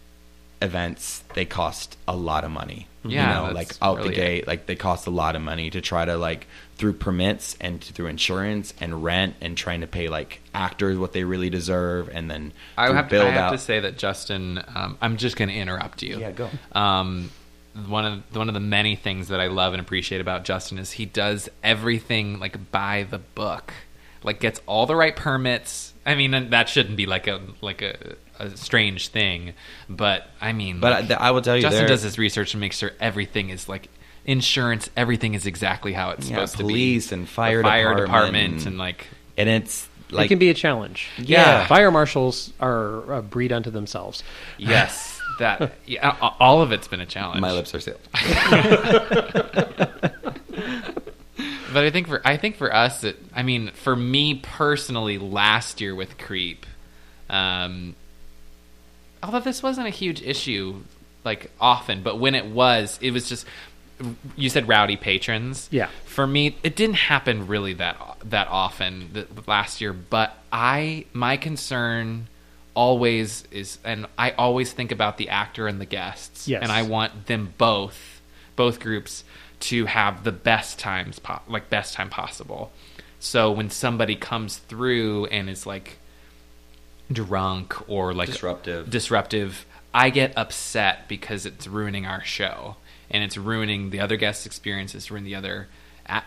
events 0.61 1.23
they 1.35 1.45
cost 1.45 1.97
a 2.07 2.15
lot 2.15 2.43
of 2.43 2.51
money. 2.51 2.87
Yeah, 3.03 3.41
you 3.43 3.47
know, 3.47 3.53
like 3.53 3.71
out 3.81 3.97
really 3.97 4.09
the 4.09 4.15
gate, 4.15 4.47
like 4.47 4.65
they 4.65 4.75
cost 4.75 5.07
a 5.07 5.11
lot 5.11 5.35
of 5.37 5.41
money 5.41 5.69
to 5.69 5.79
try 5.79 6.03
to 6.03 6.17
like 6.17 6.45
through 6.75 6.93
permits 6.93 7.55
and 7.61 7.81
through 7.81 8.07
insurance 8.07 8.73
and 8.81 9.01
rent 9.03 9.35
and 9.39 9.55
trying 9.55 9.81
to 9.81 9.87
pay 9.87 10.09
like 10.09 10.41
actors 10.53 10.97
what 10.97 11.13
they 11.13 11.23
really 11.23 11.49
deserve 11.49 12.09
and 12.09 12.29
then 12.29 12.51
I 12.77 12.91
have, 12.91 13.07
build 13.09 13.27
I 13.27 13.31
have 13.31 13.37
out. 13.45 13.51
to 13.51 13.57
say 13.59 13.79
that 13.79 13.97
Justin. 13.97 14.61
Um, 14.75 14.97
I'm 15.01 15.15
just 15.17 15.37
going 15.37 15.47
to 15.49 15.55
interrupt 15.55 16.01
you. 16.03 16.19
Yeah, 16.19 16.31
go. 16.31 16.49
Um, 16.73 17.31
one 17.87 18.05
of 18.05 18.35
one 18.35 18.47
of 18.47 18.53
the 18.53 18.59
many 18.59 18.95
things 18.95 19.27
that 19.27 19.39
I 19.39 19.47
love 19.47 19.73
and 19.73 19.81
appreciate 19.81 20.21
about 20.21 20.43
Justin 20.45 20.77
is 20.79 20.91
he 20.93 21.05
does 21.05 21.49
everything 21.63 22.39
like 22.39 22.71
by 22.71 23.05
the 23.09 23.19
book, 23.19 23.73
like 24.23 24.39
gets 24.39 24.61
all 24.65 24.85
the 24.85 24.95
right 24.95 25.15
permits. 25.15 25.93
I 26.05 26.15
mean, 26.15 26.49
that 26.51 26.69
shouldn't 26.69 26.95
be 26.97 27.05
like 27.05 27.27
a 27.27 27.41
like 27.61 27.81
a, 27.81 28.15
a 28.39 28.55
strange 28.57 29.09
thing, 29.09 29.53
but 29.89 30.27
I 30.41 30.53
mean, 30.53 30.79
But 30.79 31.09
like, 31.09 31.19
I, 31.21 31.27
I 31.27 31.31
will 31.31 31.41
tell 31.41 31.55
you, 31.55 31.61
Justin 31.61 31.81
there- 31.81 31.87
does 31.89 32.01
his 32.03 32.17
research 32.17 32.53
and 32.53 32.61
makes 32.61 32.77
sure 32.77 32.91
everything 32.99 33.49
is 33.49 33.67
like 33.69 33.89
insurance. 34.25 34.89
Everything 34.97 35.33
is 35.33 35.45
exactly 35.45 35.93
how 35.93 36.11
it's 36.11 36.29
Yeah, 36.29 36.35
supposed 36.37 36.53
to 36.53 36.57
be. 36.59 36.63
police 36.63 37.11
and 37.11 37.23
The 37.23 37.31
fire 37.31 37.61
fire 37.61 37.83
department 37.95 38.07
department 38.07 38.53
and- 38.59 38.67
and 38.67 38.77
like 38.77 39.07
and 39.37 39.49
it's 39.49 39.87
it 40.09 40.13
like 40.13 40.29
can 40.29 40.39
be 40.39 40.49
a 40.49 40.53
challenge. 40.53 41.09
Yeah. 41.17 41.67
fire 41.67 41.91
marshals 41.91 42.53
are 42.61 43.11
a 43.13 43.21
breed 43.21 43.51
unto 43.51 43.69
themselves. 43.69 44.23
yes, 44.57 45.16
that 45.39 45.73
yeah, 45.85 46.15
all 46.39 46.61
of 46.61 46.71
it's 46.71 46.87
been 46.87 47.01
a 47.01 47.05
challenge. 47.05 47.41
my 47.41 47.51
lips 47.51 47.75
are 47.75 47.79
sealed. 47.79 47.99
But 51.73 51.83
I 51.83 51.91
think 51.91 52.07
for 52.07 52.21
I 52.25 52.37
think 52.37 52.55
for 52.55 52.73
us, 52.73 53.03
it, 53.03 53.17
I 53.35 53.43
mean, 53.43 53.69
for 53.69 53.95
me 53.95 54.35
personally, 54.35 55.17
last 55.17 55.79
year 55.79 55.93
with 55.93 56.17
Creep, 56.17 56.65
um, 57.29 57.95
although 59.21 59.41
this 59.41 59.61
wasn't 59.61 59.85
a 59.85 59.91
huge 59.91 60.21
issue 60.21 60.81
like 61.23 61.51
often, 61.61 62.01
but 62.01 62.19
when 62.19 62.35
it 62.35 62.47
was, 62.47 62.97
it 63.01 63.11
was 63.11 63.29
just 63.29 63.45
you 64.35 64.49
said 64.49 64.67
rowdy 64.67 64.95
patrons. 64.95 65.67
Yeah. 65.71 65.89
For 66.05 66.25
me, 66.25 66.55
it 66.63 66.75
didn't 66.75 66.95
happen 66.95 67.47
really 67.47 67.73
that 67.73 67.97
that 68.25 68.47
often 68.47 69.09
th- 69.13 69.27
last 69.45 69.79
year, 69.79 69.93
but 69.93 70.35
I 70.51 71.05
my 71.13 71.37
concern 71.37 72.27
always 72.77 73.43
is 73.49 73.79
and 73.83 74.05
I 74.19 74.31
always 74.31 74.71
think 74.71 74.91
about 74.91 75.17
the 75.17 75.29
actor 75.29 75.67
and 75.67 75.81
the 75.81 75.85
guests. 75.85 76.47
Yes. 76.47 76.61
And 76.61 76.71
I 76.71 76.83
want 76.83 77.25
them 77.25 77.55
both 77.57 78.21
both 78.55 78.79
groups 78.79 79.23
to 79.59 79.85
have 79.85 80.23
the 80.23 80.31
best 80.31 80.77
times 80.77 81.17
po- 81.17 81.41
like 81.47 81.71
best 81.71 81.95
time 81.95 82.09
possible. 82.09 82.71
So 83.19 83.51
when 83.51 83.71
somebody 83.71 84.15
comes 84.15 84.57
through 84.57 85.25
and 85.25 85.49
is 85.49 85.65
like 85.65 85.97
drunk 87.11 87.89
or 87.89 88.13
like 88.13 88.29
Disruptive. 88.29 88.89
disruptive, 88.91 89.65
I 89.91 90.11
get 90.11 90.37
upset 90.37 91.07
because 91.07 91.47
it's 91.47 91.65
ruining 91.65 92.05
our 92.05 92.23
show 92.23 92.75
and 93.09 93.23
it's 93.23 93.37
ruining 93.37 93.89
the 93.89 93.99
other 94.01 94.17
guest's 94.17 94.45
experience. 94.45 94.93
It's 94.93 95.09
ruining 95.09 95.25
the 95.25 95.35
other, 95.35 95.67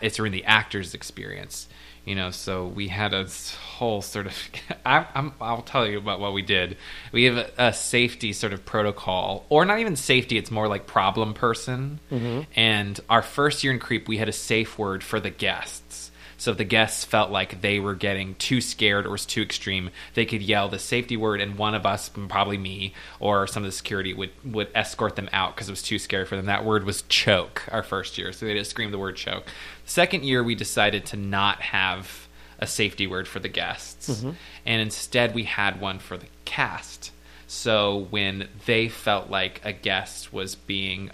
it's 0.01 0.18
ruining 0.18 0.40
the 0.40 0.46
actor's 0.46 0.94
experience. 0.94 1.68
You 2.05 2.14
know, 2.14 2.30
so 2.30 2.66
we 2.66 2.88
had 2.88 3.12
a 3.12 3.28
whole 3.76 4.03
sort 4.03 4.26
of. 4.26 4.36
I, 4.86 5.07
I'm, 5.14 5.32
I'll 5.40 5.62
tell 5.62 5.86
you 5.86 5.98
about 5.98 6.20
what 6.20 6.32
we 6.32 6.42
did. 6.42 6.76
We 7.12 7.24
have 7.24 7.36
a, 7.36 7.51
a 7.59 7.72
safety 7.72 8.32
sort 8.32 8.53
of 8.53 8.64
protocol, 8.64 9.44
or 9.48 9.64
not 9.64 9.78
even 9.80 9.96
safety. 9.96 10.38
It's 10.38 10.51
more 10.51 10.68
like 10.68 10.86
problem 10.86 11.34
person. 11.34 12.01
Mm-hmm. 12.11 12.42
And 12.57 12.98
our 13.09 13.22
first 13.22 13.62
year 13.64 13.72
in 13.72 13.78
Creep, 13.78 14.09
we 14.09 14.16
had 14.18 14.28
a 14.28 14.32
safe 14.32 14.78
word 14.78 15.05
for 15.05 15.20
the 15.20 15.30
guests. 15.30 16.09
So 16.41 16.53
if 16.53 16.57
the 16.57 16.64
guests 16.64 17.05
felt 17.05 17.30
like 17.30 17.61
they 17.61 17.80
were 17.80 17.95
getting 17.95 18.34
too 18.36 18.62
scared 18.62 19.05
or 19.05 19.11
was 19.11 19.26
too 19.26 19.43
extreme, 19.43 19.91
they 20.14 20.24
could 20.24 20.41
yell 20.41 20.70
the 20.70 20.78
safety 20.78 21.14
word, 21.14 21.38
and 21.38 21.59
one 21.59 21.74
of 21.74 21.84
us, 21.84 22.09
probably 22.09 22.57
me 22.57 22.95
or 23.18 23.47
some 23.47 23.62
of 23.62 23.68
the 23.68 23.76
security, 23.76 24.14
would 24.14 24.30
would 24.43 24.68
escort 24.74 25.16
them 25.16 25.28
out 25.34 25.55
because 25.55 25.68
it 25.68 25.72
was 25.72 25.82
too 25.82 25.99
scary 25.99 26.24
for 26.24 26.36
them. 26.36 26.47
That 26.47 26.64
word 26.64 26.84
was 26.84 27.03
choke. 27.03 27.68
Our 27.70 27.82
first 27.82 28.16
year, 28.16 28.32
so 28.32 28.47
they 28.47 28.55
just 28.55 28.70
scream 28.70 28.91
the 28.91 28.99
word 28.99 29.16
choke. 29.16 29.45
Second 29.84 30.24
year, 30.24 30.43
we 30.43 30.55
decided 30.55 31.05
to 31.07 31.18
not 31.18 31.61
have 31.61 32.26
a 32.59 32.66
safety 32.66 33.07
word 33.07 33.28
for 33.28 33.38
the 33.38 33.51
guests, 33.51 34.09
mm-hmm. 34.09 34.30
and 34.64 34.80
instead 34.80 35.34
we 35.34 35.45
had 35.45 35.78
one 35.78 35.99
for 35.99 36.16
the 36.16 36.28
cast. 36.47 37.12
So 37.49 38.07
when 38.09 38.49
they 38.64 38.88
felt 38.88 39.28
like 39.28 39.61
a 39.62 39.74
guest 39.74 40.32
was 40.32 40.55
being 40.55 41.11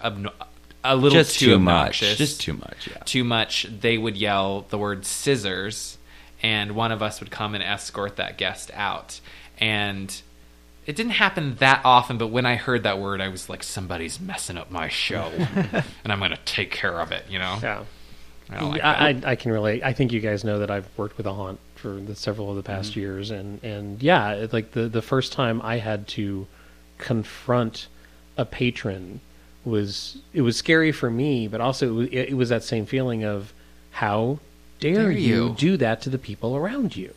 a 0.83 0.95
little 0.95 1.17
just 1.17 1.39
too, 1.39 1.47
too 1.47 1.59
much. 1.59 1.99
Just 1.99 2.41
too 2.41 2.53
much. 2.53 2.87
Yeah. 2.89 2.97
too 3.05 3.23
much, 3.23 3.67
they 3.81 3.97
would 3.97 4.15
yell 4.17 4.65
the 4.69 4.77
word 4.77 5.05
scissors, 5.05 5.97
and 6.41 6.73
one 6.73 6.91
of 6.91 7.01
us 7.01 7.19
would 7.19 7.31
come 7.31 7.55
and 7.55 7.63
escort 7.63 8.15
that 8.17 8.37
guest 8.37 8.71
out. 8.73 9.19
And 9.59 10.21
it 10.85 10.95
didn't 10.95 11.13
happen 11.13 11.55
that 11.55 11.81
often, 11.83 12.17
but 12.17 12.27
when 12.27 12.45
I 12.45 12.55
heard 12.55 12.83
that 12.83 12.99
word, 12.99 13.19
I 13.21 13.27
was 13.27 13.49
like, 13.49 13.63
somebody's 13.63 14.19
messing 14.19 14.57
up 14.57 14.71
my 14.71 14.87
show, 14.87 15.31
and 15.55 16.11
I'm 16.13 16.19
going 16.19 16.31
to 16.31 16.39
take 16.45 16.71
care 16.71 16.99
of 17.01 17.11
it, 17.11 17.25
you 17.29 17.39
know? 17.39 17.59
Yeah. 17.61 17.83
I 18.49 18.59
don't 18.59 18.71
like 18.71 18.83
I, 18.83 19.13
that. 19.13 19.25
I, 19.27 19.31
I 19.31 19.35
can 19.35 19.51
relate. 19.51 19.83
I 19.83 19.91
think 19.91 20.13
you 20.13 20.21
guys 20.21 20.45
know 20.45 20.59
that 20.59 20.71
I've 20.71 20.87
worked 20.95 21.17
with 21.17 21.25
a 21.25 21.33
haunt 21.33 21.59
for 21.75 21.89
the, 21.99 22.15
several 22.15 22.49
of 22.49 22.55
the 22.55 22.63
past 22.63 22.91
Mm-hmm. 22.91 22.99
years, 23.01 23.29
and 23.29 23.61
and 23.61 24.01
yeah, 24.01 24.47
like 24.53 24.71
the 24.71 24.87
the 24.87 25.01
first 25.01 25.33
time 25.33 25.61
I 25.63 25.79
had 25.79 26.07
to 26.09 26.47
confront 26.97 27.87
a 28.37 28.45
patron 28.45 29.19
was 29.67 30.17
it 30.33 30.41
was 30.41 30.57
scary 30.57 30.91
for 30.91 31.09
me, 31.09 31.47
but 31.47 31.61
also 31.61 31.87
it 31.87 31.91
was, 31.93 32.09
it 32.11 32.33
was 32.37 32.49
that 32.49 32.63
same 32.63 32.85
feeling 32.85 33.23
of 33.23 33.53
how 33.91 34.39
dare, 34.79 34.95
Dare 35.03 35.11
you 35.11 35.47
you. 35.47 35.55
do 35.57 35.77
that 35.77 36.01
to 36.01 36.09
the 36.09 36.17
people 36.17 36.55
around 36.55 36.95
you, 36.95 37.13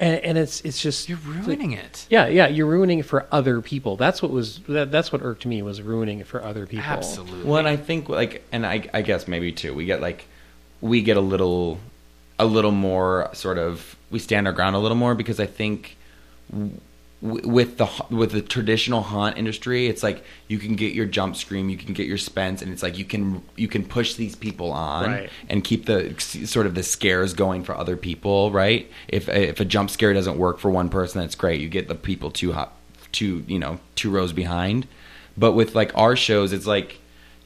and 0.00 0.18
and 0.24 0.38
it's 0.38 0.60
it's 0.62 0.80
just 0.80 1.08
You're 1.08 1.18
ruining 1.18 1.72
it. 1.72 2.06
yeah, 2.08 2.26
yeah, 2.28 2.46
you're 2.46 2.66
ruining 2.66 3.00
it 3.00 3.06
for 3.06 3.26
other 3.32 3.60
people. 3.60 3.96
That's 3.96 4.22
what 4.22 4.30
was 4.30 4.60
that, 4.68 4.90
that's 4.92 5.10
what 5.12 5.22
irked 5.22 5.44
me 5.46 5.62
was 5.62 5.82
ruining 5.82 6.20
it 6.20 6.26
for 6.26 6.42
other 6.42 6.66
people. 6.66 6.84
Absolutely. 6.86 7.42
Well, 7.44 7.58
and 7.58 7.68
I 7.68 7.76
think 7.76 8.08
like, 8.08 8.44
and 8.52 8.64
I, 8.64 8.88
I 8.94 9.02
guess 9.02 9.26
maybe 9.28 9.50
too, 9.52 9.74
we 9.74 9.84
get 9.86 10.00
like, 10.00 10.26
we 10.80 11.02
get 11.02 11.16
a 11.16 11.20
little, 11.20 11.78
a 12.38 12.46
little 12.46 12.70
more 12.70 13.28
sort 13.32 13.58
of, 13.58 13.96
we 14.10 14.18
stand 14.20 14.46
our 14.46 14.52
ground 14.52 14.76
a 14.76 14.78
little 14.78 14.96
more 14.96 15.14
because 15.16 15.40
I 15.40 15.46
think 15.46 15.96
w- 16.52 16.70
with 17.20 17.78
the 17.78 17.86
with 18.10 18.30
the 18.30 18.40
traditional 18.42 19.02
haunt 19.02 19.36
industry, 19.38 19.88
it's 19.88 20.02
like 20.04 20.24
you 20.46 20.58
can 20.58 20.76
get 20.76 20.92
your 20.94 21.06
jump 21.06 21.34
scream, 21.34 21.68
you 21.68 21.76
can 21.76 21.92
get 21.92 22.06
your 22.06 22.18
spence, 22.18 22.62
and 22.62 22.72
it's 22.72 22.82
like 22.82 22.96
you 22.96 23.04
can 23.04 23.42
you 23.56 23.66
can 23.66 23.84
push 23.84 24.14
these 24.14 24.36
people 24.36 24.70
on 24.72 25.10
Right. 25.10 25.30
and 25.48 25.64
keep 25.64 25.86
the 25.86 26.14
sort 26.18 26.66
of 26.66 26.74
the 26.76 26.82
scares 26.84 27.34
going 27.34 27.64
for 27.64 27.76
other 27.76 27.96
people, 27.96 28.52
right? 28.52 28.88
If 29.08 29.28
if 29.28 29.58
a 29.58 29.64
jump 29.64 29.90
scare 29.90 30.12
doesn't 30.14 30.38
work 30.38 30.58
for 30.60 30.70
one 30.70 30.88
person, 30.90 31.20
that's 31.20 31.34
great. 31.34 31.60
You 31.60 31.68
get 31.68 31.88
the 31.88 31.96
people 31.96 32.30
two 32.30 32.52
hot, 32.52 32.72
two 33.10 33.44
you 33.48 33.58
know 33.58 33.80
two 33.96 34.10
rows 34.10 34.32
behind. 34.32 34.86
But 35.36 35.52
with 35.52 35.74
like 35.74 35.90
our 35.96 36.14
shows, 36.14 36.52
it's 36.52 36.66
like 36.66 36.98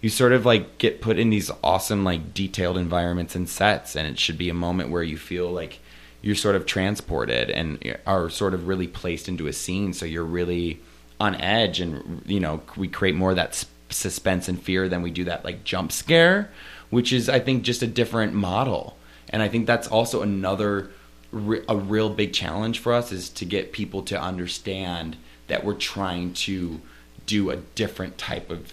you 0.02 0.10
sort 0.10 0.32
of 0.32 0.44
like 0.44 0.76
get 0.78 1.00
put 1.00 1.18
in 1.18 1.30
these 1.30 1.50
awesome 1.62 2.04
like 2.04 2.34
detailed 2.34 2.76
environments 2.76 3.34
and 3.34 3.48
sets, 3.48 3.96
and 3.96 4.06
it 4.06 4.18
should 4.18 4.36
be 4.36 4.50
a 4.50 4.54
moment 4.54 4.90
where 4.90 5.02
you 5.02 5.16
feel 5.16 5.50
like 5.50 5.78
you're 6.22 6.34
sort 6.36 6.54
of 6.56 6.64
transported 6.66 7.50
and 7.50 7.96
are 8.06 8.30
sort 8.30 8.54
of 8.54 8.66
really 8.68 8.86
placed 8.88 9.28
into 9.28 9.46
a 9.48 9.52
scene, 9.52 9.92
so 9.92 10.06
you're 10.06 10.24
really 10.24 10.80
on 11.20 11.34
edge, 11.36 11.80
and 11.80 12.22
you 12.26 12.40
know 12.40 12.62
we 12.76 12.88
create 12.88 13.14
more 13.14 13.30
of 13.30 13.36
that 13.36 13.50
s- 13.50 13.66
suspense 13.90 14.48
and 14.48 14.60
fear 14.62 14.88
than 14.88 15.02
we 15.02 15.10
do 15.10 15.24
that 15.24 15.44
like 15.44 15.64
jump 15.64 15.92
scare, 15.92 16.50
which 16.90 17.12
is 17.12 17.28
I 17.28 17.38
think 17.40 17.62
just 17.64 17.82
a 17.82 17.86
different 17.86 18.34
model, 18.34 18.96
and 19.30 19.42
I 19.42 19.48
think 19.48 19.66
that's 19.66 19.88
also 19.88 20.22
another 20.22 20.90
re- 21.30 21.62
a 21.68 21.76
real 21.76 22.08
big 22.10 22.32
challenge 22.32 22.78
for 22.78 22.92
us 22.92 23.12
is 23.12 23.28
to 23.30 23.44
get 23.44 23.72
people 23.72 24.02
to 24.04 24.20
understand 24.20 25.16
that 25.48 25.64
we're 25.64 25.74
trying 25.74 26.32
to 26.34 26.80
do 27.26 27.50
a 27.50 27.56
different 27.56 28.16
type 28.18 28.50
of 28.50 28.72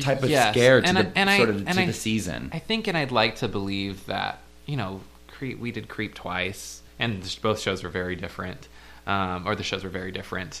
type 0.00 0.22
of 0.22 0.30
Yes, 0.30 0.54
scare 0.54 0.80
to 0.80 0.86
and 0.86 0.96
the 0.96 1.06
I- 1.06 1.12
and 1.16 1.30
I- 1.30 1.36
sort 1.36 1.48
of 1.50 1.64
to 1.66 1.80
I- 1.80 1.86
the 1.86 1.92
season. 1.92 2.50
I 2.52 2.58
think, 2.58 2.86
and 2.86 2.96
I'd 2.96 3.10
like 3.12 3.36
to 3.36 3.48
believe 3.48 4.06
that 4.06 4.40
you 4.66 4.76
know, 4.76 5.00
Creep. 5.40 5.58
We 5.58 5.72
did 5.72 5.88
Creep 5.88 6.14
twice, 6.14 6.82
and 6.98 7.38
both 7.40 7.60
shows 7.60 7.82
were 7.82 7.88
very 7.88 8.14
different, 8.14 8.68
um, 9.06 9.48
or 9.48 9.56
the 9.56 9.62
shows 9.62 9.82
were 9.82 9.88
very 9.88 10.12
different. 10.12 10.60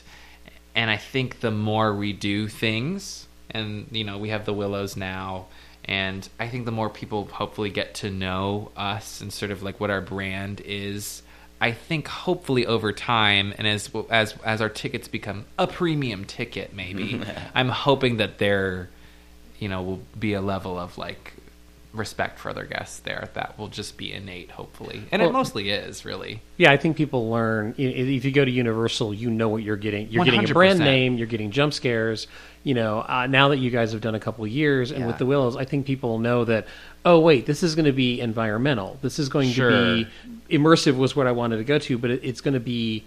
And 0.74 0.90
I 0.90 0.96
think 0.96 1.40
the 1.40 1.50
more 1.50 1.94
we 1.94 2.14
do 2.14 2.48
things, 2.48 3.28
and 3.50 3.88
you 3.90 4.04
know, 4.04 4.16
we 4.16 4.30
have 4.30 4.46
the 4.46 4.54
Willows 4.54 4.96
now, 4.96 5.48
and 5.84 6.26
I 6.38 6.48
think 6.48 6.64
the 6.64 6.72
more 6.72 6.88
people 6.88 7.26
hopefully 7.26 7.68
get 7.68 7.96
to 7.96 8.08
know 8.08 8.72
us 8.74 9.20
and 9.20 9.30
sort 9.30 9.50
of 9.50 9.62
like 9.62 9.80
what 9.80 9.90
our 9.90 10.00
brand 10.00 10.62
is. 10.64 11.20
I 11.60 11.72
think 11.72 12.08
hopefully 12.08 12.64
over 12.64 12.90
time, 12.90 13.52
and 13.58 13.66
as 13.66 13.90
as 14.08 14.34
as 14.42 14.62
our 14.62 14.70
tickets 14.70 15.08
become 15.08 15.44
a 15.58 15.66
premium 15.66 16.24
ticket, 16.24 16.74
maybe 16.74 17.20
I'm 17.54 17.68
hoping 17.68 18.16
that 18.16 18.38
there, 18.38 18.88
you 19.58 19.68
know, 19.68 19.82
will 19.82 20.02
be 20.18 20.32
a 20.32 20.40
level 20.40 20.78
of 20.78 20.96
like 20.96 21.34
respect 21.92 22.38
for 22.38 22.50
other 22.50 22.64
guests 22.64 23.00
there 23.00 23.28
that 23.34 23.58
will 23.58 23.66
just 23.68 23.96
be 23.96 24.12
innate, 24.12 24.50
hopefully, 24.52 25.02
and 25.10 25.20
it 25.22 25.32
mostly 25.32 25.70
is 25.70 26.04
really. 26.04 26.40
Yeah, 26.56 26.70
I 26.70 26.76
think 26.76 26.96
people 26.96 27.30
learn. 27.30 27.74
If 27.76 28.24
you 28.24 28.30
go 28.30 28.44
to 28.44 28.50
Universal, 28.50 29.14
you 29.14 29.28
know 29.30 29.48
what 29.48 29.62
you're 29.62 29.76
getting. 29.76 30.08
You're 30.08 30.24
getting 30.24 30.48
a 30.48 30.52
brand 30.52 30.78
name. 30.78 31.16
You're 31.18 31.26
getting 31.26 31.50
jump 31.50 31.72
scares. 31.72 32.28
You 32.62 32.74
know, 32.74 33.00
uh, 33.08 33.26
now 33.26 33.48
that 33.48 33.56
you 33.56 33.70
guys 33.70 33.92
have 33.92 34.02
done 34.02 34.14
a 34.14 34.20
couple 34.20 34.44
of 34.44 34.50
years, 34.50 34.90
and 34.90 35.00
Yeah. 35.00 35.06
with 35.06 35.18
the 35.18 35.24
Willows, 35.26 35.56
I 35.56 35.64
think 35.64 35.86
people 35.86 36.18
know 36.18 36.44
that. 36.44 36.66
Oh, 37.04 37.18
wait, 37.18 37.46
this 37.46 37.62
is 37.62 37.74
going 37.74 37.86
to 37.86 37.92
be 37.92 38.20
environmental. 38.20 38.98
This 39.00 39.18
is 39.18 39.28
going 39.30 39.48
Sure. 39.50 39.70
to 39.70 40.04
be 40.48 40.56
immersive. 40.58 40.96
Was 40.96 41.16
what 41.16 41.26
I 41.26 41.32
wanted 41.32 41.56
to 41.56 41.64
go 41.64 41.78
to, 41.78 41.96
but 41.98 42.10
it, 42.10 42.20
it's 42.22 42.42
going 42.42 42.54
to 42.54 42.60
be 42.60 43.04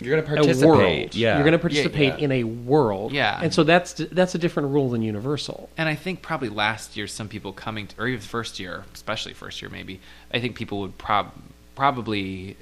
You're 0.00 0.16
going 0.16 0.24
to 0.24 0.32
a 0.32 0.36
participate. 0.36 0.68
world. 0.68 1.14
Yeah. 1.14 1.34
You're 1.34 1.44
going 1.44 1.52
to 1.52 1.58
participate 1.58 2.18
yeah. 2.18 2.24
in 2.24 2.32
a 2.32 2.44
world. 2.44 3.12
Yeah. 3.12 3.40
and 3.40 3.54
so 3.54 3.62
that's 3.62 3.92
that's 3.94 4.34
a 4.34 4.38
different 4.38 4.70
rule 4.70 4.90
than 4.90 5.02
Universal. 5.02 5.70
And 5.76 5.88
I 5.88 5.94
think 5.94 6.20
probably 6.20 6.48
last 6.48 6.96
year, 6.96 7.06
some 7.06 7.28
people 7.28 7.52
coming, 7.52 7.86
to, 7.88 8.00
or 8.00 8.08
even 8.08 8.20
first 8.20 8.58
year, 8.58 8.84
especially 8.92 9.34
first 9.34 9.62
year, 9.62 9.70
maybe. 9.70 10.00
I 10.32 10.40
think 10.40 10.56
people 10.56 10.80
would 10.80 10.98
prob- 10.98 11.32
probably 11.76 12.56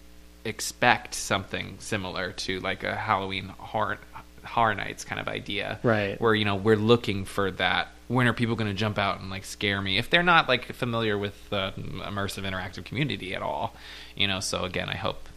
expect 0.44 1.14
something 1.14 1.76
similar 1.78 2.32
to 2.32 2.60
like 2.60 2.84
a 2.84 2.94
Halloween 2.94 3.48
horror, 3.58 3.98
horror 4.44 4.74
nights 4.74 5.04
kind 5.04 5.20
of 5.20 5.28
idea, 5.28 5.78
Right. 5.82 6.20
Where 6.20 6.34
you 6.34 6.44
know 6.44 6.56
we're 6.56 6.76
looking 6.76 7.24
for 7.24 7.50
that. 7.52 7.88
When 8.08 8.26
are 8.26 8.34
people 8.34 8.56
going 8.56 8.70
to 8.70 8.76
jump 8.76 8.98
out 8.98 9.20
and 9.20 9.30
like 9.30 9.44
scare 9.46 9.80
me 9.80 9.96
if 9.96 10.10
they're 10.10 10.22
not 10.22 10.48
like 10.48 10.70
familiar 10.74 11.16
with 11.16 11.48
the 11.48 11.72
immersive 11.76 12.42
interactive 12.42 12.84
community 12.84 13.34
at 13.34 13.40
all? 13.40 13.74
You 14.14 14.28
know. 14.28 14.40
So 14.40 14.64
again, 14.64 14.90
I 14.90 14.96
hope, 14.96 15.28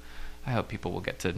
I 0.46 0.52
hope 0.52 0.68
people 0.68 0.92
will 0.92 1.02
get 1.02 1.20
to 1.20 1.34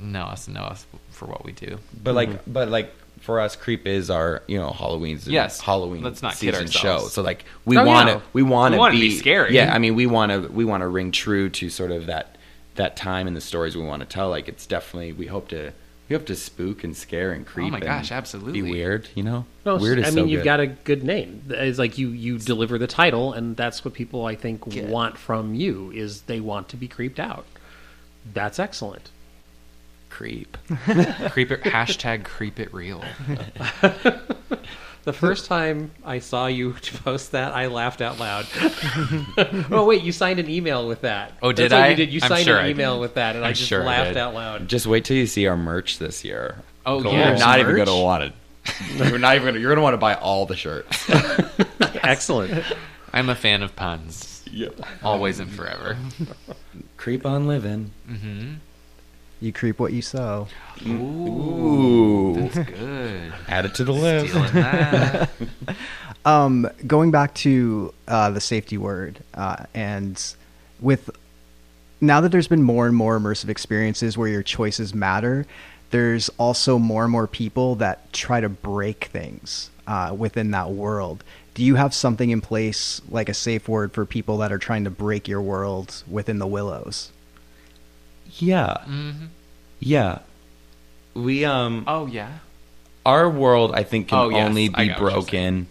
know 0.00 0.22
us 0.24 0.46
and 0.46 0.54
know 0.54 0.62
us 0.62 0.86
for 1.10 1.26
what 1.26 1.44
we 1.44 1.52
do. 1.52 1.78
But 2.02 2.14
like, 2.14 2.28
mm-hmm. 2.28 2.52
but 2.52 2.68
like 2.68 2.92
for 3.20 3.40
us, 3.40 3.56
Creep 3.56 3.86
is 3.86 4.10
our 4.10 4.42
you 4.46 4.58
know 4.58 4.70
Halloween's 4.70 5.26
Yes. 5.26 5.60
Halloween 5.60 6.02
Let's 6.02 6.22
not 6.22 6.32
kid 6.32 6.54
season 6.54 6.66
show. 6.68 6.88
ourselves. 6.90 7.12
So 7.14 7.22
like 7.22 7.44
we 7.64 7.76
Oh, 7.76 7.84
want 7.84 8.08
to 8.08 8.14
yeah. 8.16 8.20
we 8.32 8.42
want 8.42 8.74
to 8.74 8.78
want 8.78 8.94
it 8.94 8.98
to 8.98 9.00
be, 9.02 9.08
be 9.10 9.16
scary. 9.16 9.54
Yeah, 9.54 9.74
I 9.74 9.78
mean 9.78 9.94
we 9.94 10.06
want 10.06 10.30
to 10.32 10.48
we 10.52 10.64
want 10.64 10.82
to 10.82 10.88
ring 10.88 11.10
true 11.10 11.48
to 11.50 11.68
sort 11.70 11.90
of 11.90 12.06
that 12.06 12.36
that 12.76 12.96
time 12.96 13.26
and 13.26 13.36
the 13.36 13.40
stories 13.40 13.76
we 13.76 13.82
want 13.82 14.00
to 14.00 14.06
tell. 14.08 14.30
Like 14.30 14.48
it's 14.48 14.66
definitely 14.66 15.12
we 15.12 15.26
hope 15.26 15.48
to 15.48 15.72
we 16.08 16.14
hope 16.16 16.24
to 16.26 16.36
spook 16.36 16.84
and 16.84 16.96
scare 16.96 17.32
and 17.32 17.44
creep. 17.44 17.66
Oh 17.66 17.70
my 17.70 17.76
and 17.78 17.84
gosh, 17.86 18.12
absolutely. 18.12 18.62
Be 18.62 18.70
weird, 18.70 19.08
you 19.14 19.22
know. 19.22 19.44
No, 19.66 19.76
weird 19.76 19.98
is 19.98 20.06
I 20.06 20.10
so 20.10 20.16
mean, 20.16 20.28
you've 20.28 20.38
good. 20.40 20.44
got 20.44 20.60
a 20.60 20.66
good 20.68 21.02
name. 21.04 21.42
It's 21.50 21.78
like 21.78 21.98
you 21.98 22.08
you 22.08 22.38
deliver 22.38 22.78
the 22.78 22.86
title, 22.86 23.32
and 23.34 23.56
that's 23.56 23.84
what 23.84 23.92
people 23.94 24.24
I 24.24 24.34
think 24.36 24.62
Yeah. 24.68 24.86
want 24.86 25.18
from 25.18 25.54
you 25.54 25.90
is 25.90 26.22
they 26.22 26.40
want 26.40 26.68
to 26.70 26.76
be 26.76 26.88
creeped 26.88 27.20
out. 27.20 27.44
That's 28.32 28.58
excellent. 28.58 29.10
Creep. 30.18 30.58
creep 31.30 31.52
it 31.52 31.62
hashtag 31.62 32.24
creep 32.24 32.58
it 32.58 32.74
real. 32.74 33.04
The 35.04 35.12
first 35.12 35.46
time 35.46 35.92
I 36.04 36.18
saw 36.18 36.48
you 36.48 36.72
post 37.04 37.32
that, 37.32 37.52
I 37.54 37.68
laughed 37.68 38.02
out 38.02 38.18
loud. 38.18 38.46
oh 39.70 39.86
wait, 39.86 40.02
you 40.02 40.10
signed 40.10 40.40
an 40.40 40.50
email 40.50 40.88
with 40.88 41.02
that. 41.02 41.34
Oh, 41.40 41.52
did 41.52 41.70
That's 41.70 41.82
I? 41.82 41.88
You 41.90 41.96
did. 41.96 42.12
You 42.12 42.18
I'm 42.24 42.28
signed 42.30 42.44
sure 42.44 42.58
an 42.58 42.64
I 42.64 42.70
email 42.70 42.96
did. 42.96 43.02
with 43.02 43.14
that, 43.14 43.36
and 43.36 43.44
i 43.44 43.48
I'm 43.48 43.54
just 43.54 43.68
sure 43.68 43.84
laughed 43.84 44.16
out 44.16 44.34
loud. 44.34 44.66
Just 44.68 44.88
wait 44.88 45.04
till 45.04 45.16
you 45.16 45.26
see 45.26 45.46
our 45.46 45.56
merch 45.56 45.98
this 45.98 46.24
year. 46.24 46.56
Oh, 46.84 47.00
You're 47.00 47.12
yeah. 47.12 47.36
not 47.36 47.60
even 47.60 47.76
gonna 47.76 48.02
want 48.02 48.24
it. 48.24 48.32
You're 48.96 49.18
not 49.18 49.36
even 49.36 49.46
gonna. 49.46 49.60
You're 49.60 49.70
gonna 49.70 49.82
want 49.82 49.94
to 49.94 49.98
buy 49.98 50.14
all 50.14 50.46
the 50.46 50.56
shirts. 50.56 51.08
Excellent. 52.02 52.64
I'm 53.12 53.28
a 53.28 53.36
fan 53.36 53.62
of 53.62 53.76
puns. 53.76 54.42
yep. 54.50 54.80
Always 55.04 55.38
and 55.38 55.50
forever. 55.50 55.96
Creep 56.96 57.24
on 57.24 57.46
living. 57.46 57.92
Mm-hmm. 58.10 58.54
You 59.40 59.52
creep 59.52 59.78
what 59.78 59.92
you 59.92 60.02
sow. 60.02 60.48
Ooh. 60.86 62.34
That's 62.36 62.70
good. 62.70 63.32
Add 63.48 63.66
it 63.66 63.74
to 63.76 63.84
the 63.84 63.92
list. 63.92 65.28
Um, 66.24 66.68
going 66.86 67.10
back 67.10 67.32
to 67.36 67.94
uh, 68.06 68.30
the 68.30 68.40
safety 68.40 68.76
word, 68.76 69.20
uh, 69.32 69.64
and 69.72 70.22
with 70.78 71.08
now 72.02 72.20
that 72.20 72.30
there's 72.30 72.48
been 72.48 72.62
more 72.62 72.86
and 72.86 72.94
more 72.94 73.18
immersive 73.18 73.48
experiences 73.48 74.18
where 74.18 74.28
your 74.28 74.42
choices 74.42 74.94
matter, 74.94 75.46
there's 75.90 76.28
also 76.36 76.78
more 76.78 77.04
and 77.04 77.12
more 77.12 77.26
people 77.26 77.76
that 77.76 78.12
try 78.12 78.40
to 78.40 78.48
break 78.48 79.04
things 79.04 79.70
uh, 79.86 80.14
within 80.16 80.50
that 80.50 80.70
world. 80.70 81.24
Do 81.54 81.64
you 81.64 81.76
have 81.76 81.94
something 81.94 82.28
in 82.30 82.40
place, 82.40 83.00
like 83.08 83.28
a 83.30 83.34
safe 83.34 83.66
word 83.68 83.92
for 83.92 84.04
people 84.04 84.38
that 84.38 84.52
are 84.52 84.58
trying 84.58 84.84
to 84.84 84.90
break 84.90 85.28
your 85.28 85.40
world 85.40 86.02
within 86.06 86.38
the 86.38 86.46
Willows? 86.46 87.10
Yeah. 88.38 88.78
hmm 88.84 89.26
Yeah. 89.80 90.20
We 91.14 91.44
um 91.44 91.84
Oh 91.86 92.06
yeah. 92.06 92.38
our 93.04 93.28
world 93.28 93.72
I 93.74 93.82
think 93.82 94.08
can 94.08 94.18
Oh, 94.18 94.28
yes. 94.28 94.48
only 94.48 94.70
I 94.74 94.82
be 94.84 94.88
got 94.88 95.00
what 95.00 95.12
you're 95.12 95.22
broken 95.22 95.66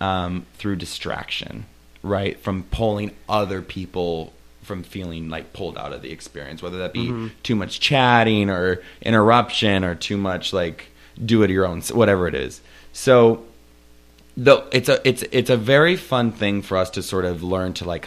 um 0.00 0.46
through 0.54 0.76
distraction, 0.76 1.66
right? 2.02 2.38
From 2.40 2.64
pulling 2.64 3.12
other 3.28 3.62
people 3.62 4.32
from 4.62 4.82
feeling 4.82 5.28
like 5.28 5.52
pulled 5.52 5.76
out 5.76 5.92
of 5.92 6.00
the 6.02 6.12
experience, 6.12 6.62
whether 6.62 6.78
that 6.78 6.92
be 6.92 7.06
Mm-hmm. 7.08 7.28
too 7.42 7.56
much 7.56 7.80
chatting 7.80 8.50
or 8.50 8.80
interruption 9.02 9.84
or 9.84 9.94
too 9.94 10.16
much 10.16 10.52
like 10.52 10.90
do 11.24 11.42
it 11.42 11.50
your 11.50 11.66
own 11.66 11.80
whatever 11.82 12.26
it 12.28 12.34
is. 12.34 12.60
So 12.92 13.44
though 14.36 14.64
it's 14.72 14.88
a 14.88 15.06
it's 15.08 15.22
it's 15.32 15.50
a 15.50 15.56
very 15.56 15.96
fun 15.96 16.32
thing 16.32 16.62
for 16.62 16.76
us 16.76 16.90
to 16.90 17.02
sort 17.02 17.24
of 17.24 17.42
learn 17.42 17.72
to 17.74 17.84
like 17.84 18.06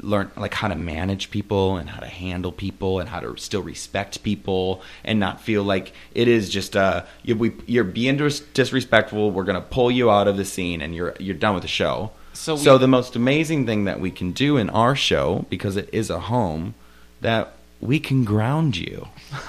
learn 0.00 0.30
like 0.36 0.54
how 0.54 0.68
to 0.68 0.74
manage 0.74 1.30
people 1.30 1.76
and 1.76 1.90
how 1.90 2.00
to 2.00 2.06
handle 2.06 2.52
people 2.52 3.00
and 3.00 3.08
how 3.08 3.20
to 3.20 3.36
still 3.36 3.62
respect 3.62 4.22
people 4.22 4.82
and 5.04 5.18
not 5.18 5.40
feel 5.40 5.62
like 5.62 5.92
it 6.14 6.28
is 6.28 6.48
just 6.48 6.76
uh 6.76 7.04
you, 7.22 7.36
we, 7.36 7.52
you're 7.66 7.84
being 7.84 8.16
dis- 8.16 8.40
disrespectful 8.54 9.30
we're 9.30 9.44
gonna 9.44 9.60
pull 9.60 9.90
you 9.90 10.10
out 10.10 10.28
of 10.28 10.36
the 10.36 10.44
scene 10.44 10.80
and 10.80 10.94
you're 10.94 11.14
you're 11.18 11.34
done 11.36 11.54
with 11.54 11.62
the 11.62 11.68
show 11.68 12.10
So 12.32 12.56
so 12.56 12.78
the 12.78 12.88
most 12.88 13.16
amazing 13.16 13.66
thing 13.66 13.84
that 13.84 14.00
we 14.00 14.10
can 14.10 14.32
do 14.32 14.56
in 14.56 14.70
our 14.70 14.94
show 14.94 15.46
because 15.50 15.76
it 15.76 15.88
is 15.92 16.10
a 16.10 16.20
home 16.20 16.74
that 17.20 17.54
we 17.80 18.00
can 18.00 18.24
ground 18.24 18.76
you 18.76 19.08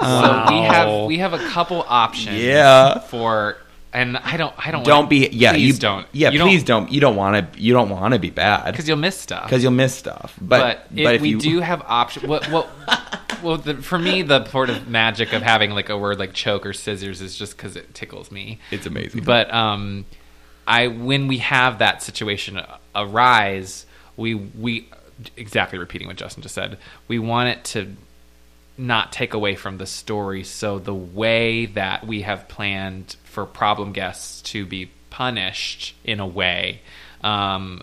So 0.00 0.44
we 0.48 0.56
have 0.62 1.06
we 1.06 1.18
have 1.18 1.34
a 1.34 1.48
couple 1.48 1.84
options. 1.88 2.38
Yeah. 2.38 3.00
For 3.00 3.58
and 3.92 4.16
I 4.18 4.36
don't 4.36 4.54
I 4.58 4.70
don't 4.70 4.84
don't 4.84 4.96
wanna- 4.96 5.08
be 5.08 5.28
yeah 5.32 5.52
please 5.52 5.74
you 5.74 5.80
don't. 5.80 6.06
yeah 6.12 6.30
you 6.30 6.40
please 6.40 6.62
don't, 6.64 6.90
you 6.90 7.00
don't 7.00 7.16
want 7.16 7.52
to 7.52 7.60
you 7.60 7.72
don't 7.72 7.88
want 7.88 8.14
to 8.14 8.20
be 8.20 8.30
bad. 8.30 8.70
Because 8.70 8.86
you'll 8.88 8.98
miss 8.98 9.18
stuff. 9.18 9.44
Because 9.44 9.62
you'll 9.62 9.72
miss 9.72 9.94
stuff. 9.94 10.36
But 10.40 10.86
but, 10.90 10.96
but, 10.96 11.00
if, 11.00 11.12
if 11.16 11.22
we 11.22 11.30
you 11.30 11.40
do 11.40 11.60
have 11.60 11.82
options 11.86 12.26
what 12.26 12.46
what 12.50 12.68
well 13.42 13.56
the, 13.56 13.76
for 13.76 13.98
me 13.98 14.22
the 14.22 14.44
sort 14.46 14.70
of 14.70 14.88
magic 14.88 15.32
of 15.32 15.42
having 15.42 15.70
like 15.70 15.88
a 15.88 15.96
word 15.96 16.18
like 16.18 16.32
choke 16.34 16.66
or 16.66 16.72
scissors 16.72 17.20
is 17.20 17.36
just 17.36 17.56
because 17.56 17.76
it 17.76 17.94
tickles 17.94 18.30
me. 18.30 18.60
It's 18.70 18.86
amazing. 18.86 19.24
But 19.24 19.52
um 19.52 20.04
i 20.66 20.86
when 20.88 21.28
we 21.28 21.38
have 21.38 21.78
that 21.78 22.02
situation 22.02 22.60
arise 22.94 23.86
we 24.18 24.34
we 24.34 24.86
exactly 25.36 25.78
repeating 25.78 26.06
what 26.06 26.16
justin 26.16 26.42
just 26.42 26.54
said 26.54 26.76
we 27.08 27.18
want 27.18 27.48
it 27.48 27.64
to 27.64 27.96
not 28.78 29.10
take 29.10 29.34
away 29.34 29.56
from 29.56 29.78
the 29.78 29.86
story. 29.86 30.44
So 30.44 30.78
the 30.78 30.94
way 30.94 31.66
that 31.66 32.06
we 32.06 32.22
have 32.22 32.48
planned 32.48 33.16
for 33.38 33.46
problem 33.46 33.92
guests 33.92 34.42
to 34.42 34.66
be 34.66 34.90
punished 35.10 35.94
in 36.02 36.18
a 36.18 36.26
way 36.26 36.80
um, 37.22 37.80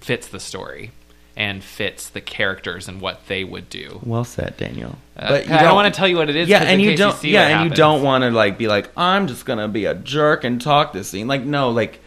fits 0.00 0.26
the 0.26 0.40
story 0.40 0.90
and 1.36 1.62
fits 1.62 2.08
the 2.08 2.20
characters 2.20 2.88
and 2.88 3.00
what 3.00 3.24
they 3.28 3.44
would 3.44 3.68
do 3.70 4.00
Well 4.02 4.24
said, 4.24 4.56
Daniel. 4.56 4.98
Uh, 5.16 5.42
I 5.48 5.62
don't 5.62 5.76
want 5.76 5.94
to 5.94 5.96
tell 5.96 6.08
you 6.08 6.16
what 6.16 6.28
it 6.28 6.34
is. 6.34 6.48
Yeah, 6.48 6.64
and 6.64 6.82
you 6.82 6.96
don't. 6.96 7.14
see 7.16 7.30
yeah, 7.30 7.60
and 7.60 7.70
you 7.70 7.76
don't 7.76 8.02
want 8.02 8.22
to 8.24 8.30
like 8.30 8.58
be 8.58 8.66
like, 8.66 8.90
I'm 8.96 9.28
just 9.28 9.46
gonna 9.46 9.68
be 9.68 9.84
a 9.84 9.94
jerk 9.94 10.42
and 10.42 10.60
talk 10.60 10.92
this 10.92 11.08
scene. 11.08 11.28
Like, 11.28 11.42
no, 11.42 11.70
like, 11.70 12.00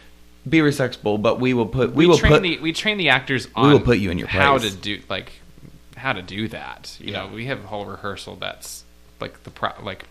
be 0.47 0.59
respectful. 0.61 1.17
But 1.17 1.39
we 1.39 1.53
will 1.53 1.67
put. 1.67 1.91
We, 1.91 2.03
We, 2.03 2.07
will 2.07 2.17
train 2.17 2.33
put. 2.33 2.41
the 2.41 2.59
we 2.59 2.73
train 2.73 2.97
the 2.97 3.09
actors 3.09 3.47
We 3.47 3.53
on 3.55 3.71
will 3.71 3.79
put 3.79 3.99
you 3.99 4.11
in 4.11 4.17
your 4.17 4.27
how 4.27 4.57
place. 4.57 4.73
to 4.73 4.77
do 4.77 4.99
like 5.09 5.31
how 5.95 6.11
to 6.11 6.21
do 6.21 6.49
that. 6.49 6.97
You 6.99 7.13
know, 7.13 7.27
we 7.33 7.45
have 7.45 7.63
a 7.63 7.67
whole 7.67 7.85
rehearsal 7.85 8.35
that's 8.35 8.83
like 9.21 9.43
the 9.43 9.51
pro, 9.51 9.71
like 9.83 10.03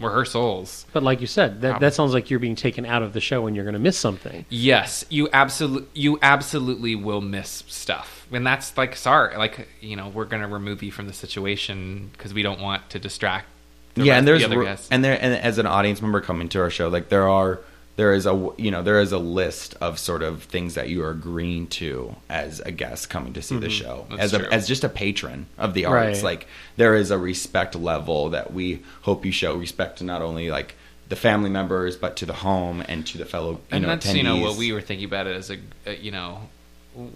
rehearsals. 0.00 0.86
But 0.92 1.02
like 1.02 1.20
you 1.20 1.26
said, 1.26 1.60
that, 1.62 1.74
Um, 1.76 1.80
that 1.80 1.94
sounds 1.94 2.12
like 2.14 2.30
you're 2.30 2.38
being 2.38 2.54
taken 2.56 2.86
out 2.86 3.02
of 3.02 3.12
the 3.12 3.20
show 3.20 3.46
and 3.46 3.56
you're 3.56 3.64
going 3.64 3.74
to 3.74 3.80
miss 3.80 3.98
something. 3.98 4.44
Yes, 4.48 5.04
you 5.08 5.28
absolutely 5.32 5.88
you 5.94 6.18
absolutely 6.22 6.94
will 6.94 7.20
miss 7.20 7.64
stuff, 7.66 8.26
and 8.30 8.46
that's 8.46 8.76
like 8.76 8.96
sorry, 8.96 9.36
like 9.36 9.68
you 9.80 9.96
know 9.96 10.08
we're 10.08 10.24
gonna 10.24 10.48
remove 10.48 10.82
you 10.82 10.92
from 10.92 11.06
the 11.06 11.12
situation 11.12 12.10
because 12.12 12.32
we 12.32 12.42
don't 12.42 12.60
want 12.60 12.88
to 12.90 12.98
distract. 12.98 13.46
The 13.94 14.04
yeah, 14.04 14.12
rest- 14.12 14.18
and 14.18 14.28
there's 14.28 14.40
the 14.40 14.46
other 14.46 14.62
guests. 14.64 14.88
and 14.90 15.04
there 15.04 15.18
and 15.20 15.34
as 15.34 15.58
an 15.58 15.66
audience 15.66 16.00
member 16.00 16.20
coming 16.20 16.48
to 16.50 16.60
our 16.60 16.70
show, 16.70 16.88
like 16.88 17.08
there 17.08 17.28
are 17.28 17.60
there 17.98 18.14
is 18.14 18.26
a 18.26 18.50
you 18.56 18.70
know 18.70 18.80
there 18.80 19.00
is 19.00 19.10
a 19.10 19.18
list 19.18 19.74
of 19.80 19.98
sort 19.98 20.22
of 20.22 20.44
things 20.44 20.74
that 20.74 20.88
you 20.88 21.02
are 21.02 21.10
agreeing 21.10 21.66
to 21.66 22.14
as 22.30 22.60
a 22.60 22.70
guest 22.70 23.10
coming 23.10 23.32
to 23.32 23.42
see 23.42 23.58
the 23.58 23.68
show 23.68 24.06
Mm-hmm. 24.08 24.16
That's 24.16 24.32
as 24.32 24.40
a, 24.40 24.54
as 24.54 24.68
just 24.68 24.84
a 24.84 24.88
patron 24.88 25.46
of 25.58 25.74
the 25.74 25.86
arts. 25.86 26.18
Right. 26.18 26.24
Like 26.24 26.46
there 26.76 26.94
is 26.94 27.10
a 27.10 27.18
respect 27.18 27.74
level 27.74 28.30
that 28.30 28.52
we 28.52 28.82
hope 29.02 29.24
you 29.24 29.32
show 29.32 29.56
respect 29.56 29.98
to 29.98 30.04
not 30.04 30.22
only 30.22 30.50
like 30.50 30.76
the 31.08 31.16
family 31.16 31.50
members 31.50 31.96
but 31.96 32.16
to 32.18 32.26
the 32.26 32.32
home 32.32 32.84
and 32.88 33.06
to 33.08 33.18
the 33.18 33.24
fellow 33.24 33.52
you 33.52 33.60
and 33.72 33.82
know 33.82 33.88
that's 33.88 34.06
attendees. 34.06 34.16
you 34.16 34.22
know 34.22 34.36
what 34.36 34.56
we 34.56 34.72
were 34.72 34.80
thinking 34.80 35.06
about 35.06 35.26
it 35.26 35.34
as 35.36 35.50
a, 35.50 35.58
a 35.86 35.96
you 35.96 36.12
know 36.12 36.48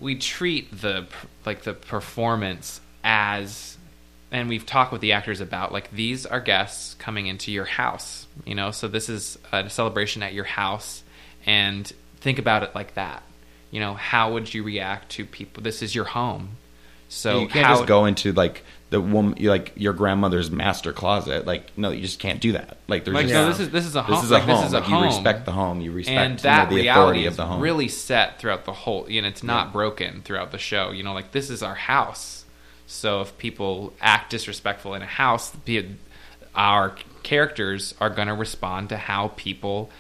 we 0.01 0.17
treat 0.17 0.81
the 0.81 1.07
like 1.45 1.63
the 1.63 1.75
performance 1.75 2.81
as 3.05 3.77
and 4.33 4.49
we've 4.49 4.67
talked 4.67 4.91
with 4.91 5.03
the 5.03 5.13
actors 5.13 5.41
about 5.41 5.73
like 5.73 5.91
these 5.93 6.25
are 6.25 6.41
guests 6.41 6.95
coming 6.95 7.27
into 7.27 7.53
your 7.53 7.67
house, 7.67 8.22
you 8.45 8.55
know. 8.55 8.71
So 8.71 8.89
this 8.89 9.09
is 9.09 9.39
a 9.53 9.69
celebration 9.71 10.23
at 10.23 10.33
your 10.33 10.45
house, 10.45 11.03
and 11.47 11.91
think 12.19 12.39
about 12.39 12.63
it 12.63 12.75
like 12.75 12.95
that. 12.95 13.23
You 13.71 13.81
know, 13.81 13.95
how 13.95 14.33
would 14.35 14.53
you 14.53 14.63
react 14.63 15.11
to 15.13 15.25
people? 15.25 15.63
This 15.63 15.83
is 15.83 15.95
your 15.95 16.05
home, 16.05 16.57
so 17.09 17.41
you 17.41 17.49
can't 17.49 17.67
how, 17.67 17.77
just 17.77 17.87
go 17.87 18.05
into 18.05 18.33
like 18.33 18.65
the 18.91 19.01
woman, 19.01 19.39
like 19.41 19.73
your 19.77 19.95
grandmother's 19.95 20.51
master 20.51 20.93
closet. 20.93 21.47
Like, 21.47 21.77
no, 21.79 21.91
you 21.91 22.03
just 22.03 22.19
can't 22.19 22.41
do 22.41 22.53
that. 22.53 22.77
Like, 22.89 23.05
there's 23.05 23.15
Like, 23.15 23.25
just, 23.29 23.35
no, 23.35 23.49
this 23.49 23.61
is 23.61 23.71
this 23.71 23.87
is 23.87 23.97
a 23.97 24.03
home. 24.03 24.15
this 24.15 24.25
is 24.25 24.31
a 24.31 24.35
like, 24.35 24.43
home. 24.43 24.65
Is 24.67 24.73
a 24.73 24.81
like, 24.81 24.85
home. 24.85 25.05
you 25.05 25.09
respect 25.09 25.47
the 25.47 25.53
home. 25.53 25.81
You 25.81 25.93
respect 25.93 26.19
and 26.19 26.31
you 26.33 26.37
know, 26.37 26.43
that 26.43 26.69
the 26.69 26.77
reality 26.77 26.91
authority 26.91 27.27
of 27.27 27.37
the 27.37 27.47
home. 27.47 27.61
really 27.63 27.89
set 27.89 28.39
throughout 28.39 28.67
the 28.67 28.73
whole. 28.73 29.11
You 29.11 29.23
know, 29.23 29.29
it's 29.29 29.43
not 29.43 29.73
broken 29.73 30.21
throughout 30.23 30.53
the 30.53 30.59
show. 30.59 30.91
You 30.91 31.03
know, 31.03 31.15
like 31.15 31.33
this 31.33 31.49
is 31.49 31.63
our 31.63 31.75
house. 31.75 32.45
So 32.87 33.23
if 33.23 33.39
people 33.39 33.95
act 34.03 34.31
disrespectful 34.31 34.93
in 34.95 35.01
a 35.01 35.07
house, 35.07 35.51
the- 35.65 35.87
our 36.55 36.95
characters 37.23 37.95
are 38.01 38.11
going 38.11 38.29
to 38.29 38.35
respond 38.35 38.89
to 38.91 38.97
how 38.97 39.29
people, 39.37 39.91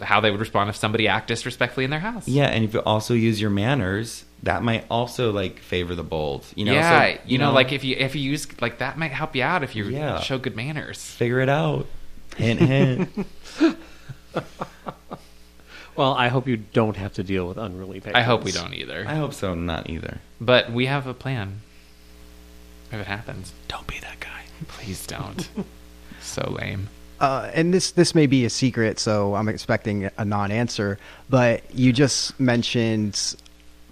how 0.00 0.20
they 0.20 0.30
would 0.30 0.40
respond 0.40 0.70
if 0.70 0.76
somebody 0.76 1.08
act 1.08 1.28
disrespectfully 1.28 1.84
in 1.84 1.90
their 1.90 2.00
house. 2.00 2.26
Yeah, 2.28 2.46
and 2.46 2.64
if 2.64 2.74
you 2.74 2.80
also 2.80 3.14
use 3.14 3.40
your 3.40 3.50
manners, 3.50 4.24
that 4.42 4.62
might 4.62 4.84
also 4.90 5.30
like 5.32 5.58
favor 5.60 5.94
the 5.94 6.02
bold. 6.02 6.44
You 6.56 6.64
know, 6.66 6.72
yeah, 6.72 7.14
so, 7.14 7.20
you 7.26 7.38
know, 7.38 7.52
like 7.52 7.72
if 7.72 7.84
you 7.84 7.96
if 7.98 8.14
you 8.16 8.22
use 8.22 8.46
like 8.60 8.78
that 8.78 8.98
might 8.98 9.12
help 9.12 9.36
you 9.36 9.42
out 9.42 9.62
if 9.62 9.74
you 9.76 9.84
Yeah. 9.84 10.20
show 10.20 10.38
good 10.38 10.56
manners. 10.56 11.02
figure 11.04 11.40
it 11.40 11.48
out. 11.48 11.86
Hint, 12.36 12.60
hint. 12.60 13.26
Well, 15.94 16.14
I 16.14 16.28
hope 16.28 16.48
you 16.48 16.56
don't 16.56 16.96
have 16.96 17.12
to 17.14 17.22
deal 17.22 17.46
with 17.46 17.58
unruly 17.58 18.00
patrons. 18.00 18.16
I 18.16 18.22
hope 18.22 18.44
we 18.44 18.50
don't 18.52 18.72
either, 18.72 19.04
I 19.06 19.16
hope 19.16 19.34
so. 19.34 19.54
Not 19.54 19.90
either. 19.90 20.20
but 20.40 20.72
we 20.72 20.86
have 20.86 21.06
a 21.06 21.12
plan. 21.12 21.60
If 22.90 22.98
it 23.00 23.06
happens, 23.06 23.52
Don't 23.68 23.86
be 23.86 23.98
that 24.00 24.18
guy. 24.18 24.42
please 24.68 25.06
don't. 25.06 25.48
so 26.22 26.50
lame. 26.50 26.88
uh, 27.20 27.50
and 27.54 27.72
this 27.72 27.92
this 27.92 28.14
may 28.14 28.26
be 28.26 28.44
a 28.44 28.50
secret, 28.50 28.98
so 28.98 29.34
I'm 29.34 29.48
expecting 29.48 30.10
a 30.18 30.24
non-answer. 30.24 30.98
But 31.30 31.62
you 31.74 31.92
just 31.92 32.38
mentioned 32.40 33.36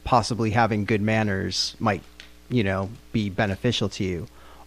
possibly 0.04 0.50
having 0.50 0.84
good 0.84 1.02
manners 1.02 1.76
might, 1.78 2.02
you 2.48 2.64
know, 2.64 2.90
be 3.12 3.28
beneficial 3.30 3.88
to 3.90 4.04
you. 4.04 4.26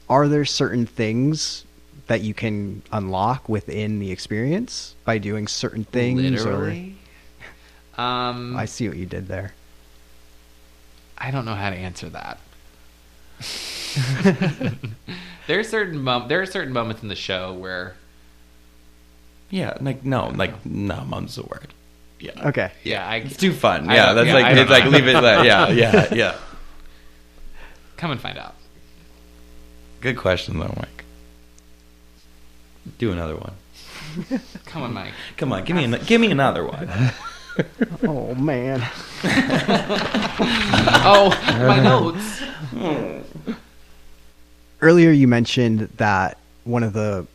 Are 0.09 0.27
there 0.27 0.45
certain 0.45 0.85
things 0.85 1.65
that 2.07 2.21
you 2.21 2.33
can 2.33 2.83
unlock 2.91 3.47
within 3.49 3.99
the 3.99 4.11
experience 4.11 4.95
by 5.05 5.17
doing 5.17 5.47
certain 5.47 5.83
things? 5.85 6.21
Literally. 6.21 6.95
Um, 7.95 8.57
I 8.57 8.65
see 8.65 8.87
what 8.89 8.97
you 8.97 9.05
did 9.05 9.27
there. 9.27 9.53
I 11.15 11.29
don't 11.29 11.45
know 11.45 11.53
how 11.53 11.69
to 11.69 11.75
answer 11.75 12.09
that. 12.09 12.39
there 15.47 15.59
are 15.59 15.63
certain 15.63 16.01
mom- 16.01 16.27
there 16.27 16.41
are 16.41 16.45
certain 16.45 16.73
moments 16.73 17.01
in 17.03 17.09
the 17.09 17.15
show 17.15 17.53
where 17.53 17.95
Yeah, 19.49 19.77
like 19.81 20.03
no, 20.05 20.27
like 20.29 20.65
no, 20.65 21.03
mom's 21.05 21.35
the 21.35 21.43
word. 21.43 21.73
Yeah. 22.19 22.47
Okay. 22.49 22.71
yeah, 22.83 23.05
I 23.07 23.17
It's 23.17 23.37
too 23.37 23.51
fun. 23.53 23.89
I 23.89 23.95
Yeah, 23.95 24.05
don't- 24.07 24.15
that's 24.15 24.27
yeah, 24.27 24.33
like 24.33 24.45
don't 24.47 24.57
it's 24.59 24.71
like 24.71 24.85
leave 24.85 25.07
it. 25.07 25.13
Like, 25.13 25.45
yeah, 25.45 25.67
yeah, 25.83 26.13
yeah. 26.13 26.35
come 27.97 28.11
and 28.11 28.19
find 28.21 28.37
out. 28.37 28.55
Good 30.01 30.17
question 30.17 30.59
though, 30.59 30.73
Mike. 30.77 31.03
Do 32.97 33.11
another 33.11 33.35
one. 33.37 33.53
Come 34.65 34.83
on, 34.83 34.93
Mike. 34.93 35.13
Come 35.37 35.53
on, 35.53 35.63
give 35.63 35.75
me 35.75 35.85
an, 35.85 35.97
give 36.05 36.19
me 36.21 36.29
another 36.31 36.65
one. 36.65 36.89
Oh 38.03 38.33
man. 38.35 38.81
Oh, 41.05 41.29
my 41.67 41.79
notes. 41.79 42.39
Hmm. 42.71 43.19
Earlier 44.83 45.11
you 45.11 45.27
mentioned 45.27 45.79
that 45.97 46.37
one 46.65 46.83
of 46.83 46.93
the 46.93 47.25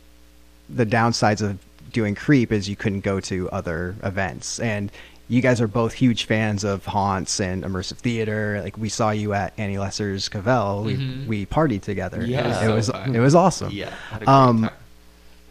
the 0.69 0.85
downsides 0.85 1.41
of 1.41 1.57
doing 1.91 2.13
creep 2.15 2.51
is 2.51 2.69
you 2.69 2.75
couldn't 2.75 3.01
go 3.01 3.19
to 3.19 3.49
other 3.49 3.95
events 4.03 4.59
and 4.59 4.91
you 5.27 5.41
guys 5.41 5.59
are 5.61 5.67
both 5.67 5.93
huge 5.93 6.25
fans 6.25 6.63
of 6.63 6.85
haunts 6.85 7.39
and 7.39 7.63
immersive 7.63 7.97
theater 7.97 8.61
like 8.63 8.77
we 8.77 8.89
saw 8.89 9.09
you 9.09 9.33
at 9.33 9.51
annie 9.57 9.77
lesser's 9.79 10.29
cavell 10.29 10.83
we, 10.83 10.95
Mhm. 10.95 11.25
we 11.27 11.45
partied 11.47 11.81
together 11.81 12.23
Yeah. 12.23 12.47
it 12.61 12.65
So 12.65 12.75
was 12.75 12.89
fun. 12.89 13.15
it 13.15 13.19
was 13.19 13.33
awesome 13.35 13.71
Yeah. 13.71 13.91
Had 14.11 14.21
a 14.21 14.25
great 14.25 14.33
Um, 14.33 14.69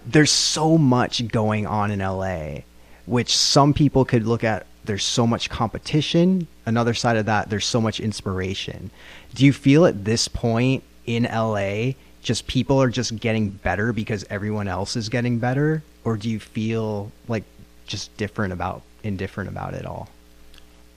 there's 0.06 0.30
so 0.30 0.78
much 0.78 1.26
going 1.28 1.66
on 1.66 1.90
in 1.90 1.98
LA, 2.00 2.62
which 3.06 3.36
some 3.36 3.74
people 3.74 4.04
could 4.06 4.24
look 4.26 4.42
at. 4.42 4.64
There's 4.86 5.04
so 5.04 5.26
much 5.26 5.50
competition. 5.50 6.46
Another 6.64 6.94
side 6.94 7.18
of 7.18 7.26
that, 7.26 7.50
there's 7.50 7.66
so 7.66 7.78
much 7.78 8.00
inspiration. 8.00 8.90
Do 9.34 9.44
you 9.44 9.52
feel 9.52 9.84
at 9.84 10.06
this 10.06 10.26
point 10.26 10.82
in 11.08 11.24
LA, 11.24 11.92
just 12.22 12.46
people 12.46 12.80
are 12.80 12.90
just 12.90 13.16
getting 13.16 13.48
better 13.48 13.92
because 13.94 14.24
everyone 14.28 14.68
else 14.68 14.94
is 14.94 15.08
getting 15.08 15.38
better, 15.38 15.82
or 16.04 16.18
do 16.18 16.28
you 16.28 16.38
feel 16.38 17.10
like 17.26 17.44
just 17.86 18.14
different 18.18 18.52
about 18.52 18.82
indifferent 19.02 19.48
about 19.48 19.72
it 19.72 19.86
all? 19.86 20.10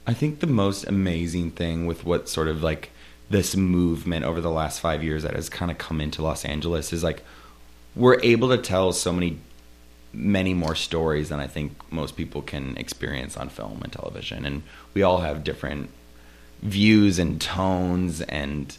I 0.05 0.13
think 0.13 0.41
the 0.41 0.47
most 0.47 0.85
amazing 0.85 1.51
thing 1.51 1.85
with 1.85 2.03
what 2.03 2.27
sort 2.27 2.49
of 2.49 2.61
like 2.61 2.91
this 3.29 3.55
movement 3.55 4.25
over 4.25 4.41
the 4.41 4.51
last 4.51 4.81
five 4.81 5.01
years 5.01 5.23
that 5.23 5.33
has 5.33 5.47
kind 5.47 5.71
of 5.71 5.77
come 5.77 6.01
into 6.01 6.21
Los 6.21 6.43
Angeles 6.43 6.91
is 6.91 7.03
like 7.03 7.23
we're 7.95 8.19
able 8.21 8.49
to 8.49 8.57
tell 8.57 8.91
so 8.91 9.13
many 9.13 9.39
many 10.11 10.53
more 10.53 10.75
stories 10.75 11.29
than 11.29 11.39
I 11.39 11.47
think 11.47 11.71
most 11.89 12.17
people 12.17 12.41
can 12.41 12.75
experience 12.75 13.37
on 13.37 13.47
film 13.47 13.79
and 13.81 13.93
television 13.93 14.45
and 14.45 14.63
we 14.93 15.03
all 15.03 15.19
have 15.19 15.45
different 15.45 15.89
views 16.61 17.17
and 17.17 17.39
tones 17.39 18.19
and 18.21 18.77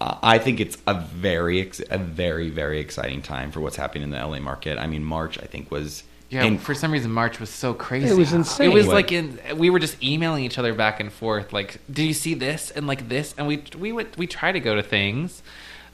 uh, 0.00 0.18
I 0.22 0.38
think 0.38 0.60
it's 0.60 0.76
a 0.86 0.94
very 0.94 1.60
ex- 1.60 1.80
a 1.90 1.98
very 1.98 2.50
very 2.50 2.80
exciting 2.80 3.22
time 3.22 3.50
for 3.52 3.60
what's 3.60 3.76
happening 3.76 4.04
in 4.04 4.10
the 4.10 4.18
LA 4.24 4.40
market. 4.40 4.78
I 4.78 4.86
mean 4.86 5.04
March 5.04 5.38
I 5.42 5.46
think 5.46 5.70
was 5.70 6.02
Yeah, 6.28 6.44
in- 6.44 6.58
for 6.58 6.74
some 6.74 6.90
reason 6.92 7.10
March 7.12 7.38
was 7.40 7.50
so 7.50 7.72
crazy. 7.72 8.08
It 8.08 8.16
was 8.16 8.32
insane. 8.32 8.70
It 8.70 8.74
was 8.74 8.86
What? 8.86 8.94
like 8.94 9.12
in 9.12 9.38
we 9.56 9.70
were 9.70 9.78
just 9.78 10.02
emailing 10.02 10.44
each 10.44 10.58
other 10.58 10.74
back 10.74 11.00
and 11.00 11.12
forth. 11.12 11.52
Like, 11.52 11.78
did 11.90 12.02
you 12.04 12.14
see 12.14 12.34
this 12.34 12.70
and 12.70 12.86
like 12.86 13.08
this? 13.08 13.34
And 13.38 13.46
we 13.46 13.62
we 13.78 13.92
would 13.92 14.14
we 14.16 14.26
try 14.26 14.52
to 14.52 14.60
go 14.60 14.74
to 14.74 14.82
things, 14.82 15.42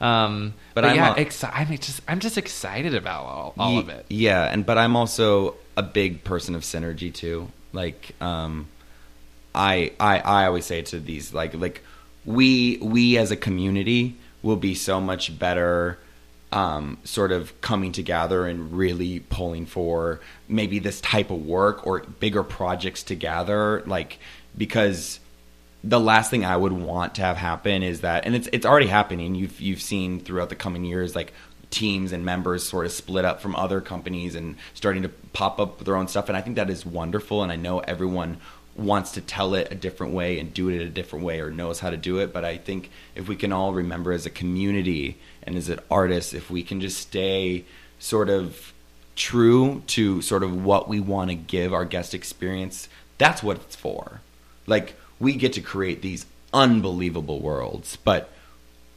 um, 0.00 0.55
but, 0.74 0.82
But 0.82 0.90
I'm 0.90 0.96
yeah, 0.96 1.12
a- 1.14 1.24
exci- 1.24 1.50
I'm 1.55 1.76
just 1.78 2.00
I'm 2.09 2.18
just 2.20 2.36
excited 2.38 2.94
about 2.94 3.24
all, 3.24 3.55
all 3.59 3.72
Ye- 3.74 3.78
of 3.80 3.88
it. 3.88 4.07
Yeah, 4.09 4.42
and 4.53 4.66
but 4.66 4.78
I'm 4.78 4.96
also 4.96 5.55
a 5.76 5.82
big 5.82 6.24
person 6.24 6.55
of 6.57 6.62
synergy 6.62 7.12
too. 7.14 7.48
Like, 7.72 8.12
um, 8.20 8.66
I 9.55 9.92
I 10.00 10.18
I 10.18 10.46
always 10.46 10.64
say 10.66 10.82
to 10.82 10.98
these 10.98 11.32
like 11.34 11.55
like 11.55 11.82
we 12.24 12.78
we 12.78 13.18
as 13.18 13.30
a 13.30 13.36
community 13.36 14.16
will 14.42 14.56
be 14.56 14.74
so 14.74 15.00
much 15.00 15.38
better. 15.38 15.98
Um, 16.52 16.98
sort 17.04 17.32
of 17.32 17.58
coming 17.62 17.92
together 17.92 18.46
and 18.46 18.74
really 18.74 19.20
pulling 19.20 19.64
for 19.64 20.20
maybe 20.48 20.80
this 20.80 21.00
type 21.00 21.30
of 21.30 21.46
work 21.46 21.86
or 21.86 22.00
bigger 22.00 22.42
projects 22.42 23.02
together, 23.02 23.82
like 23.86 24.18
because 24.54 25.18
the 25.82 25.98
last 25.98 26.30
thing 26.30 26.44
I 26.44 26.56
would 26.56 26.72
want 26.72 27.14
to 27.16 27.22
have 27.22 27.36
happen 27.36 27.82
is 27.82 28.02
that, 28.02 28.26
and 28.26 28.34
it's 28.34 28.48
it's 28.52 28.66
already 28.66 28.86
happening. 28.86 29.34
You've 29.34 29.60
you've 29.60 29.82
seen 29.82 30.20
throughout 30.20 30.48
the 30.48 30.54
coming 30.54 30.84
years, 30.84 31.16
like 31.16 31.32
teams 31.70 32.12
and 32.12 32.24
members 32.24 32.62
sort 32.62 32.86
of 32.86 32.92
split 32.92 33.24
up 33.24 33.40
from 33.40 33.56
other 33.56 33.80
companies 33.80 34.34
and 34.34 34.56
starting 34.74 35.02
to 35.02 35.08
pop 35.08 35.58
up 35.58 35.82
their 35.84 35.96
own 35.96 36.06
stuff. 36.06 36.28
And 36.28 36.36
I 36.36 36.42
think 36.42 36.56
that 36.56 36.70
is 36.70 36.86
wonderful. 36.86 37.42
And 37.42 37.50
I 37.50 37.56
know 37.56 37.80
everyone 37.80 38.36
wants 38.74 39.12
to 39.12 39.20
tell 39.20 39.54
it 39.54 39.68
a 39.70 39.74
different 39.74 40.14
way 40.14 40.38
and 40.38 40.54
do 40.54 40.68
it 40.68 40.80
a 40.80 40.88
different 40.88 41.24
way 41.24 41.40
or 41.40 41.50
knows 41.50 41.80
how 41.80 41.90
to 41.90 41.96
do 41.96 42.18
it. 42.18 42.32
But 42.32 42.44
I 42.44 42.56
think 42.56 42.90
if 43.14 43.28
we 43.28 43.36
can 43.36 43.52
all 43.52 43.72
remember 43.72 44.12
as 44.12 44.26
a 44.26 44.30
community 44.30 45.18
and 45.42 45.56
as 45.56 45.68
an 45.68 45.80
artist, 45.90 46.34
if 46.34 46.50
we 46.50 46.62
can 46.62 46.80
just 46.80 46.98
stay 46.98 47.64
sort 47.98 48.30
of 48.30 48.72
true 49.14 49.82
to 49.88 50.22
sort 50.22 50.42
of 50.42 50.64
what 50.64 50.88
we 50.88 51.00
want 51.00 51.30
to 51.30 51.34
give 51.34 51.74
our 51.74 51.84
guest 51.84 52.14
experience, 52.14 52.88
that's 53.18 53.42
what 53.42 53.58
it's 53.58 53.76
for. 53.76 54.20
Like 54.66 54.94
we 55.18 55.34
get 55.34 55.52
to 55.54 55.60
create 55.60 56.02
these 56.02 56.26
unbelievable 56.52 57.40
worlds, 57.40 57.96
but 57.96 58.30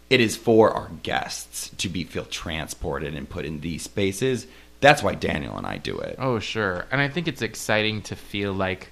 it 0.10 0.22
is 0.22 0.36
for 0.36 0.72
our 0.72 0.90
guests 1.04 1.70
to 1.78 1.90
be 1.90 2.04
feel 2.04 2.26
transported 2.26 3.16
and 3.16 3.30
put 3.30 3.46
in 3.46 3.62
these 3.62 3.84
spaces. 3.84 4.48
That's 4.80 5.02
why 5.02 5.16
Daniel 5.16 5.58
and 5.58 5.66
I 5.66 5.78
do 5.78 5.98
it. 5.98 6.16
Oh, 6.20 6.40
sure. 6.40 6.86
And 6.92 7.02
I 7.02 7.08
think 7.08 7.28
it's 7.28 7.42
exciting 7.42 8.04
to 8.04 8.16
feel 8.16 8.54
like 8.54 8.90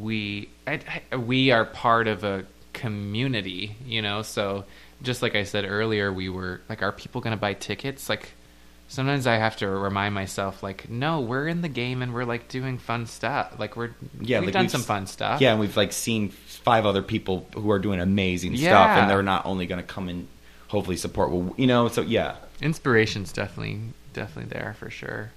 we 0.00 0.48
I, 0.66 0.80
I- 1.12 1.16
we 1.16 1.50
are 1.50 1.64
part 1.64 2.06
of 2.08 2.24
a 2.24 2.44
community, 2.72 3.76
you 3.86 4.02
know. 4.02 4.22
So 4.22 4.64
just 5.02 5.22
like 5.22 5.34
I 5.34 5.44
said 5.44 5.64
earlier, 5.64 6.12
we 6.12 6.28
were 6.28 6.60
like, 6.68 6.82
are 6.82 6.92
people 6.92 7.20
going 7.20 7.36
to 7.36 7.40
buy 7.40 7.54
tickets? 7.54 8.08
Like 8.08 8.32
sometimes 8.88 9.26
I 9.26 9.36
have 9.36 9.56
to 9.58 9.68
remind 9.68 10.14
myself, 10.14 10.62
like, 10.62 10.88
no, 10.90 11.20
we're 11.20 11.48
in 11.48 11.62
the 11.62 11.68
game 11.68 12.02
and 12.02 12.12
we're 12.14 12.24
like 12.24 12.48
doing 12.48 12.78
fun 12.78 13.06
stuff. 13.06 13.54
Like 13.58 13.76
we're 13.76 13.90
Yeah, 14.20 14.40
we've 14.40 14.48
like, 14.48 14.52
done 14.54 14.64
we've 14.64 14.70
some 14.70 14.82
fun 14.82 15.06
stuff. 15.06 15.40
Yeah, 15.40 15.52
and 15.52 15.60
we've 15.60 15.76
like 15.76 15.92
seen 15.92 16.28
five 16.30 16.84
other 16.86 17.02
people 17.02 17.46
who 17.54 17.70
are 17.70 17.78
doing 17.78 18.00
amazing 18.00 18.56
stuff, 18.56 18.90
and 18.90 19.10
they're 19.10 19.22
not 19.22 19.46
only 19.46 19.66
going 19.66 19.80
to 19.80 19.86
come 19.86 20.08
and 20.08 20.28
hopefully 20.68 20.96
support. 20.96 21.30
Well, 21.30 21.54
you 21.56 21.66
know, 21.66 21.88
so 21.88 22.02
yeah, 22.02 22.36
inspiration's 22.60 23.32
definitely 23.32 23.80
definitely 24.12 24.50
there 24.52 24.74
for 24.78 24.90
sure. 24.90 25.30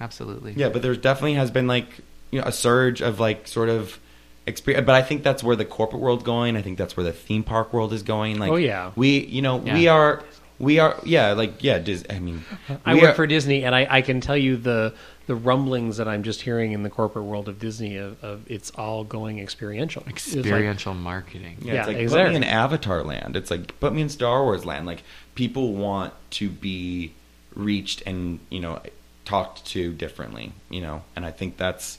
Absolutely. 0.00 0.52
yeah. 0.56 0.68
But 0.68 0.82
there's 0.82 0.98
definitely 0.98 1.34
has 1.34 1.50
been 1.50 1.66
like 1.66 1.88
you 2.30 2.40
know 2.40 2.46
a 2.46 2.52
surge 2.52 3.00
of 3.00 3.20
like 3.20 3.48
sort 3.48 3.68
of 3.68 3.98
experience. 4.46 4.86
But 4.86 4.94
I 4.94 5.02
think 5.02 5.22
that's 5.22 5.42
where 5.42 5.56
the 5.56 5.64
corporate 5.64 6.02
world's 6.02 6.24
going. 6.24 6.56
I 6.56 6.62
think 6.62 6.78
that's 6.78 6.96
where 6.96 7.04
the 7.04 7.12
theme 7.12 7.42
park 7.44 7.72
world 7.72 7.92
is 7.92 8.02
going. 8.02 8.38
Like, 8.38 8.50
Oh, 8.50 8.56
yeah. 8.56 8.92
we 8.96 9.20
you 9.20 9.42
know 9.42 9.56
we 9.56 9.88
are 9.88 10.22
we 10.58 10.78
are 10.80 10.98
yeah 11.04 11.32
like 11.32 11.62
yeah 11.62 11.78
Dis- 11.78 12.04
i 12.10 12.18
mean 12.18 12.44
I 12.84 12.94
work 12.94 13.04
are- 13.10 13.14
for 13.14 13.26
Disney, 13.26 13.64
and 13.64 13.74
I, 13.74 13.86
I 13.88 14.02
can 14.02 14.20
tell 14.20 14.36
you 14.36 14.56
the 14.56 14.92
the 15.26 15.34
rumblings 15.36 15.98
that 15.98 16.08
I'm 16.08 16.22
just 16.22 16.40
hearing 16.40 16.72
in 16.72 16.82
the 16.82 16.88
corporate 16.88 17.26
world 17.26 17.48
of 17.50 17.58
Disney 17.58 17.96
of, 17.98 18.22
of 18.24 18.50
it's 18.50 18.70
all 18.70 19.04
going 19.04 19.38
experiential. 19.40 20.02
It's 20.08 20.28
like- 20.34 20.38
Experiential 20.38 20.94
marketing. 20.94 21.58
Yeah, 21.60 21.74
Yeah, 21.74 21.78
it's 21.80 21.86
like 21.88 21.96
put 21.96 22.02
exactly. 22.02 22.30
me 22.30 22.36
in 22.36 22.44
Avatar 22.44 23.04
land. 23.04 23.36
It's 23.36 23.50
like 23.50 23.78
put 23.78 23.92
me 23.92 24.00
in 24.00 24.08
Star 24.08 24.42
Wars 24.42 24.64
land. 24.64 24.86
Like 24.86 25.02
people 25.34 25.74
want 25.74 26.14
to 26.30 26.48
be 26.48 27.12
reached 27.54 28.02
and 28.06 28.38
you 28.50 28.60
know 28.60 28.80
talked 29.26 29.66
to 29.66 29.92
differently. 29.92 30.52
You 30.70 30.80
know, 30.80 31.02
and 31.14 31.24
I 31.26 31.30
think 31.30 31.56
that's 31.58 31.98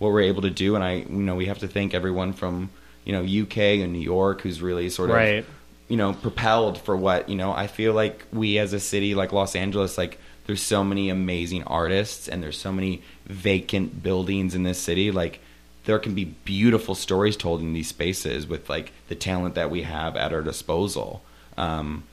what 0.00 0.10
we're 0.12 0.22
able 0.22 0.42
to 0.42 0.50
do. 0.50 0.74
And 0.74 0.82
I, 0.82 0.94
you 0.94 1.06
know, 1.08 1.36
we 1.36 1.46
have 1.46 1.60
to 1.60 1.68
thank 1.68 1.94
everyone 1.94 2.32
from 2.32 2.70
you 3.04 3.12
know 3.12 3.22
UK 3.22 3.56
and 3.82 3.92
New 3.92 4.00
York 4.00 4.40
who's 4.40 4.60
really 4.60 4.90
sort 4.90 5.10
of 5.10 5.16
Right. 5.16 5.44
you 5.88 5.96
know 5.96 6.12
propelled 6.14 6.78
for 6.78 6.96
what 6.96 7.28
you 7.28 7.36
know. 7.36 7.52
I 7.52 7.68
feel 7.68 7.92
like 7.92 8.24
we 8.32 8.58
as 8.58 8.72
a 8.72 8.80
city 8.80 9.14
like 9.14 9.32
Los 9.32 9.54
Angeles, 9.54 9.96
like 9.96 10.18
there's 10.46 10.62
so 10.62 10.82
many 10.82 11.08
amazing 11.10 11.62
artists 11.64 12.28
and 12.28 12.42
there's 12.42 12.58
so 12.58 12.72
many 12.72 13.02
vacant 13.26 14.02
buildings 14.02 14.54
in 14.54 14.64
this 14.64 14.78
city. 14.80 15.12
Like 15.12 15.38
there 15.84 15.98
can 15.98 16.14
be 16.14 16.24
beautiful 16.24 16.94
stories 16.94 17.36
told 17.36 17.60
in 17.60 17.72
these 17.72 17.88
spaces 17.88 18.46
with 18.46 18.68
like 18.68 18.92
the 19.08 19.14
talent 19.14 19.54
that 19.54 19.70
we 19.70 19.82
have 19.82 20.16
at 20.16 20.32
our 20.32 20.42
disposal. 20.42 21.22
Um, 21.56 22.04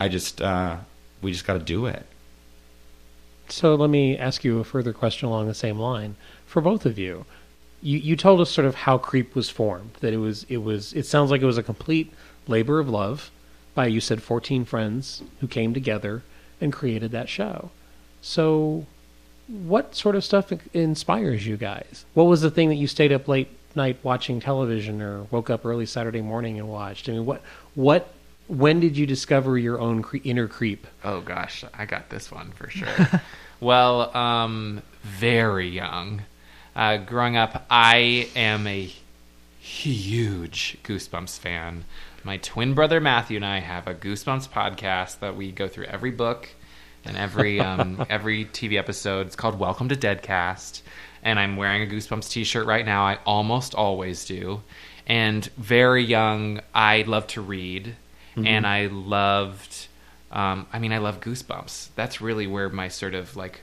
I 0.00 0.08
just 0.08 0.40
uh, 0.40 0.78
we 1.22 1.32
just 1.32 1.46
got 1.46 1.54
to 1.54 1.60
do 1.60 1.86
it. 1.86 2.06
So 3.48 3.74
let 3.76 3.90
me 3.90 4.18
ask 4.18 4.42
you 4.42 4.58
a 4.58 4.64
further 4.64 4.92
question 4.92 5.28
along 5.28 5.46
the 5.46 5.54
same 5.54 5.78
line 5.78 6.16
for 6.56 6.62
both 6.62 6.86
of 6.86 6.98
you. 6.98 7.26
You 7.82 7.98
you 7.98 8.16
told 8.16 8.40
us 8.40 8.48
sort 8.48 8.66
of 8.66 8.74
how 8.74 8.96
Creep 8.96 9.34
was 9.34 9.50
formed. 9.50 9.90
That 10.00 10.14
it 10.14 10.16
was 10.16 10.46
it 10.48 10.56
was 10.56 10.94
it 10.94 11.04
sounds 11.04 11.30
like 11.30 11.42
it 11.42 11.44
was 11.44 11.58
a 11.58 11.62
complete 11.62 12.10
labor 12.48 12.78
of 12.78 12.88
love 12.88 13.30
by 13.74 13.88
you 13.88 14.00
said 14.00 14.22
14 14.22 14.64
friends 14.64 15.22
who 15.40 15.48
came 15.48 15.74
together 15.74 16.22
and 16.58 16.72
created 16.72 17.10
that 17.10 17.28
show. 17.28 17.72
So 18.22 18.86
what 19.48 19.94
sort 19.94 20.16
of 20.16 20.24
stuff 20.24 20.50
inspires 20.72 21.46
you 21.46 21.58
guys? 21.58 22.06
What 22.14 22.24
was 22.24 22.40
the 22.40 22.50
thing 22.50 22.70
that 22.70 22.76
you 22.76 22.86
stayed 22.86 23.12
up 23.12 23.28
late 23.28 23.48
night 23.74 23.98
watching 24.02 24.40
television 24.40 25.02
or 25.02 25.24
woke 25.24 25.50
up 25.50 25.66
early 25.66 25.84
Saturday 25.84 26.22
morning 26.22 26.58
and 26.58 26.70
watched? 26.70 27.06
I 27.10 27.12
mean, 27.12 27.26
what 27.26 27.42
what 27.74 28.14
when 28.48 28.80
did 28.80 28.96
you 28.96 29.04
discover 29.04 29.58
your 29.58 29.78
own 29.78 30.00
cre- 30.00 30.24
inner 30.24 30.48
creep? 30.48 30.86
Oh 31.04 31.20
gosh, 31.20 31.64
I 31.74 31.84
got 31.84 32.08
this 32.08 32.32
one 32.32 32.52
for 32.52 32.70
sure. 32.70 33.20
well, 33.60 34.16
um, 34.16 34.80
very 35.02 35.68
young. 35.68 36.22
Uh, 36.76 36.98
growing 36.98 37.38
up, 37.38 37.64
I 37.70 38.28
am 38.36 38.66
a 38.66 38.92
huge 39.58 40.76
Goosebumps 40.84 41.38
fan. 41.38 41.86
My 42.22 42.36
twin 42.36 42.74
brother 42.74 43.00
Matthew 43.00 43.36
and 43.36 43.46
I 43.46 43.60
have 43.60 43.86
a 43.86 43.94
Goosebumps 43.94 44.50
podcast 44.50 45.20
that 45.20 45.36
we 45.36 45.52
go 45.52 45.68
through 45.68 45.86
every 45.86 46.10
book 46.10 46.50
and 47.06 47.16
every 47.16 47.60
um, 47.60 48.04
every 48.10 48.44
TV 48.44 48.76
episode. 48.76 49.26
It's 49.26 49.36
called 49.36 49.58
Welcome 49.58 49.88
to 49.88 49.96
Deadcast, 49.96 50.82
and 51.22 51.38
I'm 51.38 51.56
wearing 51.56 51.82
a 51.82 51.86
Goosebumps 51.90 52.28
T-shirt 52.30 52.66
right 52.66 52.84
now. 52.84 53.06
I 53.06 53.20
almost 53.24 53.74
always 53.74 54.26
do. 54.26 54.60
And 55.06 55.46
very 55.56 56.04
young, 56.04 56.60
I 56.74 57.04
loved 57.06 57.30
to 57.30 57.40
read, 57.40 57.96
and 58.36 58.66
I 58.66 58.88
loved. 58.88 59.86
Um, 60.30 60.66
I 60.74 60.78
mean, 60.78 60.92
I 60.92 60.98
love 60.98 61.20
Goosebumps. 61.20 61.88
That's 61.94 62.20
really 62.20 62.46
where 62.46 62.68
my 62.68 62.88
sort 62.88 63.14
of 63.14 63.34
like 63.34 63.62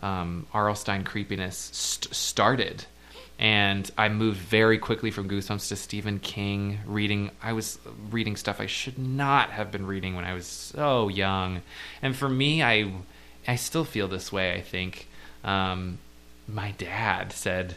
um, 0.00 0.46
R.L. 0.52 0.74
Stine 0.74 1.04
creepiness 1.04 1.70
st- 1.72 2.14
started. 2.14 2.84
And 3.38 3.90
I 3.98 4.08
moved 4.08 4.38
very 4.38 4.78
quickly 4.78 5.10
from 5.10 5.28
Goosebumps 5.28 5.68
to 5.68 5.76
Stephen 5.76 6.20
King, 6.20 6.78
reading. 6.86 7.30
I 7.42 7.52
was 7.52 7.78
reading 8.10 8.36
stuff 8.36 8.60
I 8.60 8.66
should 8.66 8.98
not 8.98 9.50
have 9.50 9.72
been 9.72 9.86
reading 9.86 10.14
when 10.14 10.24
I 10.24 10.34
was 10.34 10.46
so 10.46 11.08
young. 11.08 11.62
And 12.00 12.14
for 12.14 12.28
me, 12.28 12.62
I, 12.62 12.92
I 13.48 13.56
still 13.56 13.84
feel 13.84 14.06
this 14.06 14.30
way. 14.30 14.52
I 14.54 14.60
think 14.60 15.08
um, 15.42 15.98
my 16.46 16.72
dad 16.78 17.32
said, 17.32 17.74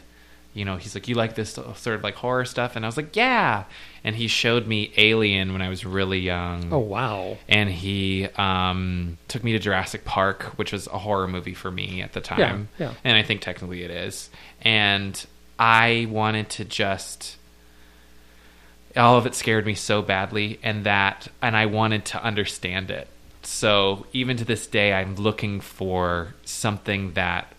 you 0.58 0.64
know, 0.64 0.76
he's 0.76 0.94
like, 0.94 1.06
"You 1.06 1.14
like 1.14 1.36
this 1.36 1.52
sort 1.52 1.86
of 1.86 2.02
like 2.02 2.16
horror 2.16 2.44
stuff?" 2.44 2.74
And 2.74 2.84
I 2.84 2.88
was 2.88 2.96
like, 2.96 3.14
"Yeah." 3.14 3.64
And 4.02 4.16
he 4.16 4.26
showed 4.26 4.66
me 4.66 4.92
Alien 4.96 5.52
when 5.52 5.62
I 5.62 5.68
was 5.68 5.84
really 5.84 6.18
young 6.18 6.72
Oh 6.72 6.78
wow. 6.78 7.36
and 7.48 7.68
he 7.70 8.26
um, 8.36 9.18
took 9.28 9.44
me 9.44 9.52
to 9.52 9.58
Jurassic 9.58 10.04
Park, 10.04 10.42
which 10.56 10.72
was 10.72 10.86
a 10.88 10.98
horror 10.98 11.28
movie 11.28 11.54
for 11.54 11.70
me 11.70 12.02
at 12.02 12.12
the 12.12 12.20
time. 12.20 12.68
Yeah, 12.78 12.88
yeah. 12.88 12.94
And 13.04 13.16
I 13.16 13.22
think 13.22 13.40
technically 13.40 13.82
it 13.84 13.90
is. 13.90 14.30
And 14.62 15.24
I 15.58 16.06
wanted 16.10 16.48
to 16.50 16.64
just. 16.64 17.36
All 18.96 19.16
of 19.16 19.26
it 19.26 19.34
scared 19.34 19.64
me 19.64 19.74
so 19.74 20.02
badly, 20.02 20.58
and 20.62 20.84
that, 20.84 21.28
and 21.40 21.56
I 21.56 21.66
wanted 21.66 22.04
to 22.06 22.22
understand 22.22 22.90
it. 22.90 23.06
So 23.42 24.06
even 24.12 24.36
to 24.38 24.44
this 24.44 24.66
day, 24.66 24.92
I'm 24.92 25.14
looking 25.14 25.60
for 25.60 26.34
something 26.44 27.12
that 27.12 27.52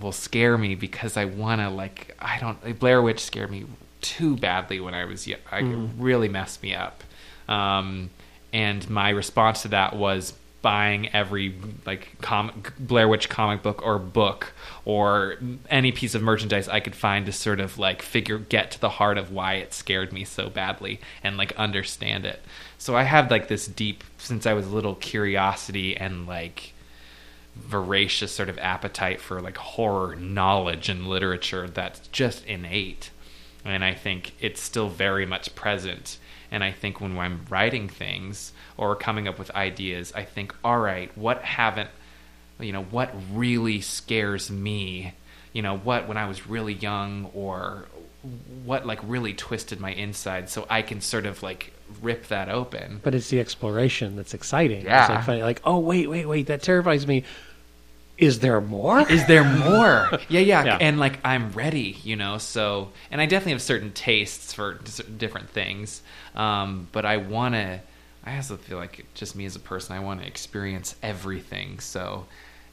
will 0.00 0.12
scare 0.12 0.56
me 0.58 0.74
because 0.74 1.16
I 1.16 1.24
want 1.26 1.60
to 1.60 1.68
like 1.70 2.14
I 2.18 2.38
don't 2.38 2.78
Blair 2.78 3.02
Witch 3.02 3.20
scared 3.20 3.50
me 3.50 3.66
too 4.00 4.36
badly 4.36 4.80
when 4.80 4.94
I 4.94 5.04
was 5.04 5.26
young. 5.26 5.40
I, 5.50 5.58
It 5.58 5.90
really 5.98 6.28
messed 6.28 6.62
me 6.62 6.74
up. 6.74 7.02
Um, 7.48 8.10
and 8.52 8.88
my 8.90 9.10
response 9.10 9.62
to 9.62 9.68
that 9.68 9.96
was 9.96 10.34
buying 10.62 11.12
every 11.12 11.54
like 11.84 12.16
comic 12.20 12.72
Blair 12.78 13.08
Witch 13.08 13.28
comic 13.28 13.62
book 13.62 13.84
or 13.84 13.98
book 13.98 14.52
or 14.84 15.36
any 15.68 15.90
piece 15.90 16.14
of 16.14 16.22
merchandise 16.22 16.68
I 16.68 16.78
could 16.80 16.94
find 16.94 17.26
to 17.26 17.32
sort 17.32 17.58
of 17.60 17.78
like 17.78 18.00
figure 18.00 18.38
get 18.38 18.70
to 18.72 18.80
the 18.80 18.88
heart 18.88 19.18
of 19.18 19.32
why 19.32 19.54
it 19.54 19.74
scared 19.74 20.12
me 20.12 20.24
so 20.24 20.48
badly 20.48 21.00
and 21.22 21.36
like 21.36 21.52
understand 21.56 22.24
it. 22.24 22.40
So 22.78 22.96
I 22.96 23.02
have 23.02 23.30
like 23.30 23.48
this 23.48 23.66
deep 23.66 24.04
since 24.18 24.46
I 24.46 24.52
was 24.54 24.68
little 24.68 24.94
curiosity 24.94 25.96
and 25.96 26.26
like 26.26 26.71
voracious 27.54 28.32
sort 28.32 28.48
of 28.48 28.58
appetite 28.58 29.20
for 29.20 29.40
like 29.40 29.56
horror 29.56 30.16
knowledge 30.16 30.88
and 30.88 31.06
literature 31.06 31.68
that's 31.68 32.06
just 32.08 32.44
innate. 32.46 33.10
And 33.64 33.84
i 33.84 33.94
think 33.94 34.34
it's 34.40 34.60
still 34.60 34.88
very 34.88 35.26
much 35.26 35.54
present. 35.54 36.18
And 36.50 36.62
i 36.62 36.72
think 36.72 37.00
when 37.00 37.16
i'm 37.18 37.46
writing 37.48 37.88
things 37.88 38.52
or 38.76 38.96
coming 38.96 39.26
up 39.28 39.38
with 39.38 39.50
ideas 39.52 40.12
i 40.14 40.24
think 40.24 40.54
all 40.64 40.78
right 40.78 41.16
what 41.16 41.42
haven't 41.42 41.90
you 42.60 42.72
know 42.72 42.82
what 42.84 43.12
really 43.32 43.80
scares 43.80 44.50
me? 44.50 45.14
You 45.52 45.62
know 45.62 45.76
what 45.76 46.08
when 46.08 46.16
i 46.16 46.26
was 46.26 46.46
really 46.46 46.74
young 46.74 47.30
or 47.34 47.86
what 48.64 48.86
like 48.86 49.00
really 49.02 49.34
twisted 49.34 49.80
my 49.80 49.92
inside 49.92 50.48
so 50.48 50.66
i 50.70 50.80
can 50.80 51.00
sort 51.00 51.26
of 51.26 51.42
like 51.42 51.72
rip 52.00 52.28
that 52.28 52.48
open 52.48 53.00
But 53.02 53.14
it's 53.14 53.28
the 53.30 53.40
exploration 53.40 54.16
that's 54.16 54.34
exciting. 54.34 54.84
Yeah. 54.84 55.02
It's 55.02 55.10
like, 55.10 55.24
funny, 55.24 55.42
like, 55.42 55.60
oh 55.64 55.78
wait, 55.78 56.08
wait, 56.08 56.26
wait, 56.26 56.46
that 56.46 56.62
terrifies 56.62 57.06
me. 57.06 57.24
Is 58.18 58.38
there 58.40 58.60
more? 58.60 59.00
is 59.10 59.26
there 59.26 59.42
more 59.42 60.10
yeah, 60.28 60.40
yeah 60.40 60.64
Yeah. 60.64 60.78
and 60.80 61.00
like 61.00 61.18
i'm 61.24 61.50
ready 61.52 61.96
you 62.04 62.14
know 62.14 62.38
so 62.38 62.90
and 63.10 63.20
i 63.20 63.26
definitely 63.26 63.52
have 63.52 63.62
certain 63.62 63.90
tastes 63.92 64.52
for 64.52 64.74
different 65.18 65.48
things 65.50 66.02
um, 66.36 66.86
but 66.92 67.04
i 67.04 67.16
want 67.16 67.54
to 67.54 67.80
i 68.24 68.36
also 68.36 68.56
feel 68.58 68.76
like 68.78 69.04
just 69.14 69.34
me 69.34 69.44
as 69.46 69.56
a 69.56 69.58
person 69.58 69.96
i 69.96 70.00
want 70.00 70.20
to 70.20 70.26
experience 70.26 70.94
everything 71.02 71.80
so 71.80 72.26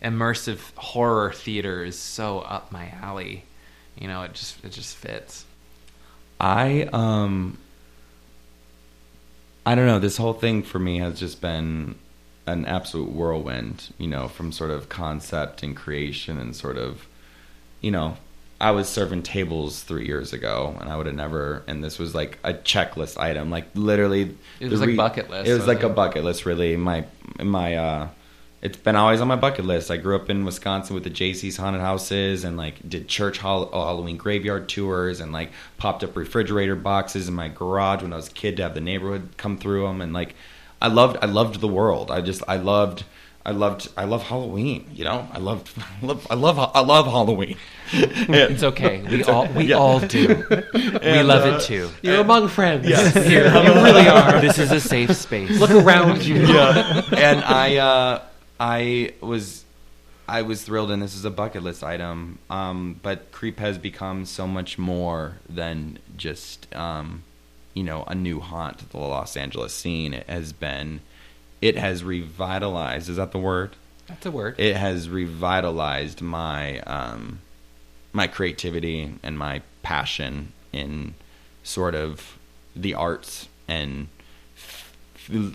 immersive 0.04 0.60
horror 0.76 1.32
theater 1.34 1.84
is 1.84 1.98
so 1.98 2.40
up 2.42 2.72
my 2.72 2.90
alley 3.02 3.44
you 3.98 4.08
know 4.08 4.22
it 4.24 4.34
just 4.34 4.64
it 4.64 4.72
just 4.72 4.96
fits 4.98 5.46
I 6.40 6.88
um 6.94 7.58
I 9.70 9.76
don't 9.76 9.86
know, 9.86 10.00
this 10.00 10.18
whole 10.18 10.34
thing 10.34 10.64
for 10.64 10.80
me 10.80 10.98
has 10.98 11.20
just 11.20 11.42
been 11.42 11.94
an 12.48 12.66
absolute 12.66 13.12
whirlwind, 13.12 13.94
you 14.00 14.08
know, 14.08 14.28
from 14.28 14.52
sort 14.52 14.72
of 14.72 14.90
concept 14.90 15.62
and 15.62 15.76
creation 15.76 16.40
and 16.40 16.56
sort 16.56 16.78
of 16.78 17.06
you 17.80 17.92
know, 17.92 18.18
I 18.60 18.72
was 18.72 18.90
serving 18.90 19.22
tables 19.24 19.84
three 19.84 20.08
years 20.08 20.34
ago, 20.34 20.76
and 20.82 20.90
I 20.90 20.98
would 20.98 21.06
have 21.06 21.16
never. 21.16 21.62
And 21.68 21.84
this 21.84 22.00
was 22.00 22.16
like 22.16 22.40
a 22.44 22.54
checklist 22.54 23.20
item, 23.20 23.52
like 23.52 23.68
literally. 23.76 24.36
It 24.60 24.72
was 24.72 24.80
the 24.80 24.88
like 24.88 24.98
bucket 24.98 25.30
list, 25.30 25.48
It 25.48 25.54
was 25.54 25.68
like 25.68 25.78
wasn't 25.78 25.92
a 25.92 25.96
bucket 25.96 26.24
list, 26.24 26.46
really. 26.48 26.76
My 26.76 27.06
my. 27.40 27.76
uh 27.76 28.08
It's 28.62 28.78
been 28.78 28.98
always 28.98 29.22
on 29.22 29.28
my 29.30 29.38
bucket 29.38 29.64
list. 29.66 29.90
I 29.90 29.96
grew 29.98 30.18
up 30.18 30.30
in 30.30 30.44
Wisconsin 30.44 30.94
with 30.94 31.06
the 31.06 31.10
Jaycees 31.10 31.58
haunted 31.58 31.82
houses, 31.82 32.44
and 32.44 32.58
like 32.58 32.88
did 32.88 33.08
church 33.08 33.38
hall- 33.38 33.70
Halloween 33.72 34.18
graveyard 34.18 34.68
tours, 34.68 35.22
and 35.22 35.32
like 35.32 35.52
popped 35.78 36.04
up 36.04 36.16
refrigerator 36.18 36.76
boxes 36.76 37.30
in 37.30 37.34
my 37.34 37.48
garage 37.48 38.02
when 38.02 38.12
I 38.12 38.18
was 38.18 38.28
a 38.28 38.32
kid 38.32 38.58
to 38.58 38.64
have 38.64 38.74
the 38.74 38.82
neighborhood 38.82 39.30
come 39.38 39.58
through 39.58 39.84
them, 39.88 40.02
and 40.02 40.12
like 40.14 40.36
I 40.82 40.88
loved 40.88 41.18
I 41.22 41.26
loved 41.28 41.62
the 41.62 41.68
world. 41.70 42.12
I 42.12 42.22
just 42.22 42.44
I 42.48 42.58
loved. 42.58 43.06
I 43.46 43.52
loved 43.52 43.90
I 43.96 44.04
love 44.04 44.24
Halloween, 44.24 44.86
you 44.94 45.06
know. 45.06 45.26
I 45.32 45.40
loved 45.40 45.72
I 46.02 46.06
love 46.06 46.28
I 46.30 46.36
love 46.36 46.60
I 46.60 46.82
love 46.82 47.06
Halloween. 47.06 47.58
it's 47.94 48.62
okay 48.64 49.02
we 49.10 49.24
all 49.24 49.48
we 49.48 49.64
yeah. 49.68 49.76
all 49.78 50.00
do 50.02 50.28
we 50.74 51.24
love 51.24 51.46
it 51.48 51.62
too 51.62 51.90
You're 52.04 52.20
among 52.20 52.50
friends. 52.50 52.86
Here, 52.86 53.46
you 53.48 53.74
really 53.74 54.08
are 54.08 54.42
this 54.42 54.60
is 54.60 54.72
a 54.74 54.80
safe 54.82 55.16
space 55.16 55.58
Look 55.58 55.72
around 55.72 56.24
you. 56.24 56.36
Yeah. 56.46 57.02
and 57.16 57.42
I 57.44 57.78
uh, 57.78 58.22
I 58.60 59.14
was 59.22 59.66
I 60.28 60.44
was 60.44 60.64
thrilled, 60.64 60.92
and 60.92 61.02
this 61.02 61.16
is 61.16 61.26
a 61.26 61.32
bucket 61.32 61.64
list 61.64 61.84
item. 61.84 62.40
Um, 62.50 63.00
but 63.02 63.32
Creep 63.32 63.60
has 63.60 63.78
become 63.78 64.26
so 64.26 64.46
much 64.46 64.78
more 64.78 65.38
than 65.48 66.00
just 66.18 66.74
um, 66.76 67.24
you 67.74 67.84
know 67.84 68.04
a 68.08 68.16
new 68.16 68.40
haunt 68.40 68.80
to 68.80 68.90
the 68.90 68.98
Los 68.98 69.38
Angeles 69.38 69.74
scene. 69.74 70.14
It 70.14 70.30
has 70.30 70.54
been 70.54 71.02
it 71.62 71.78
has 71.78 72.04
revitalized. 72.04 73.10
Is 73.10 73.18
that 73.18 73.32
the 73.32 73.40
word? 73.40 73.76
That's 74.08 74.26
a 74.26 74.32
word. 74.32 74.56
It 74.60 74.76
has 74.76 75.10
revitalized 75.10 76.22
my 76.22 76.80
um, 76.82 77.42
my 78.14 78.28
creativity 78.28 79.14
and 79.24 79.38
my 79.38 79.62
passion 79.84 80.54
in 80.74 81.16
sort 81.64 81.96
of 81.96 82.38
the 82.76 82.94
arts 82.94 83.48
and 83.68 84.08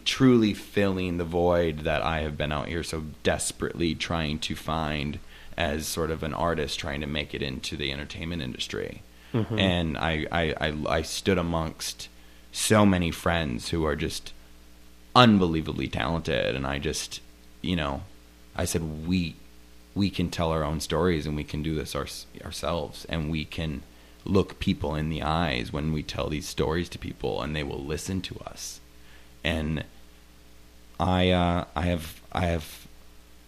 truly 0.04 0.54
filling 0.54 1.16
the 1.16 1.24
void 1.24 1.80
that 1.80 2.02
I 2.02 2.20
have 2.20 2.36
been 2.36 2.52
out 2.52 2.68
here 2.68 2.82
so 2.82 3.04
desperately 3.22 3.94
trying 3.94 4.38
to 4.40 4.54
find 4.54 5.18
as 5.56 5.86
sort 5.86 6.10
of 6.10 6.22
an 6.22 6.34
artist 6.34 6.78
trying 6.78 7.00
to 7.00 7.06
make 7.06 7.34
it 7.34 7.42
into 7.42 7.76
the 7.76 7.92
entertainment 7.92 8.42
industry. 8.42 9.02
Mm-hmm. 9.32 9.58
And 9.58 9.98
I, 9.98 10.26
I, 10.30 10.54
I, 10.60 10.74
I 10.88 11.02
stood 11.02 11.38
amongst 11.38 12.08
so 12.52 12.86
many 12.86 13.10
friends 13.10 13.70
who 13.70 13.84
are 13.84 13.96
just 13.96 14.32
unbelievably 15.14 15.88
talented. 15.88 16.54
And 16.54 16.66
I 16.66 16.78
just 16.78 17.20
you 17.62 17.76
know 17.76 18.02
I 18.54 18.64
said 18.64 19.06
we 19.06 19.36
we 19.94 20.10
can 20.10 20.30
tell 20.30 20.50
our 20.50 20.64
own 20.64 20.80
stories 20.80 21.26
and 21.26 21.36
we 21.36 21.44
can 21.44 21.62
do 21.62 21.74
this 21.74 21.94
our, 21.94 22.06
ourselves. 22.44 23.04
And 23.08 23.30
we 23.30 23.44
can 23.44 23.82
look 24.24 24.58
people 24.58 24.94
in 24.94 25.08
the 25.08 25.22
eyes 25.22 25.72
when 25.72 25.92
we 25.92 26.02
tell 26.02 26.28
these 26.28 26.48
stories 26.48 26.88
to 26.88 26.98
people 26.98 27.42
and 27.42 27.54
they 27.54 27.62
will 27.62 27.84
listen 27.84 28.20
to 28.22 28.38
us 28.46 28.80
and 29.44 29.84
I 30.98 31.30
uh, 31.30 31.64
I 31.76 31.82
have 31.82 32.20
I 32.32 32.46
have 32.46 32.84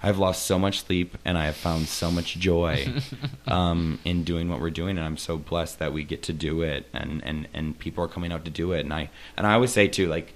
I've 0.03 0.19
lost 0.19 0.47
so 0.47 0.59
much 0.59 0.83
sleep 0.85 1.17
and 1.25 1.37
I 1.39 1.47
have 1.47 1.57
found 1.57 1.89
so 1.89 2.11
much 2.11 2.39
joy 2.39 2.93
um, 3.49 3.99
in 4.05 4.25
doing 4.25 4.49
what 4.49 4.61
we're 4.61 4.71
doing. 4.71 4.99
And 4.99 5.07
I'm 5.07 5.17
so 5.17 5.37
blessed 5.37 5.79
that 5.79 5.93
we 5.93 6.05
get 6.05 6.23
to 6.25 6.33
do 6.33 6.63
it 6.63 6.87
and, 6.93 7.25
and, 7.25 7.49
and 7.55 7.79
people 7.79 8.05
are 8.05 8.09
coming 8.09 8.31
out 8.31 8.45
to 8.45 8.51
do 8.51 8.73
it. 8.73 8.81
And 8.81 8.93
I 8.93 9.11
and 9.37 9.47
I 9.47 9.55
always 9.55 9.73
say 9.73 9.89
too 9.89 10.07
like 10.07 10.35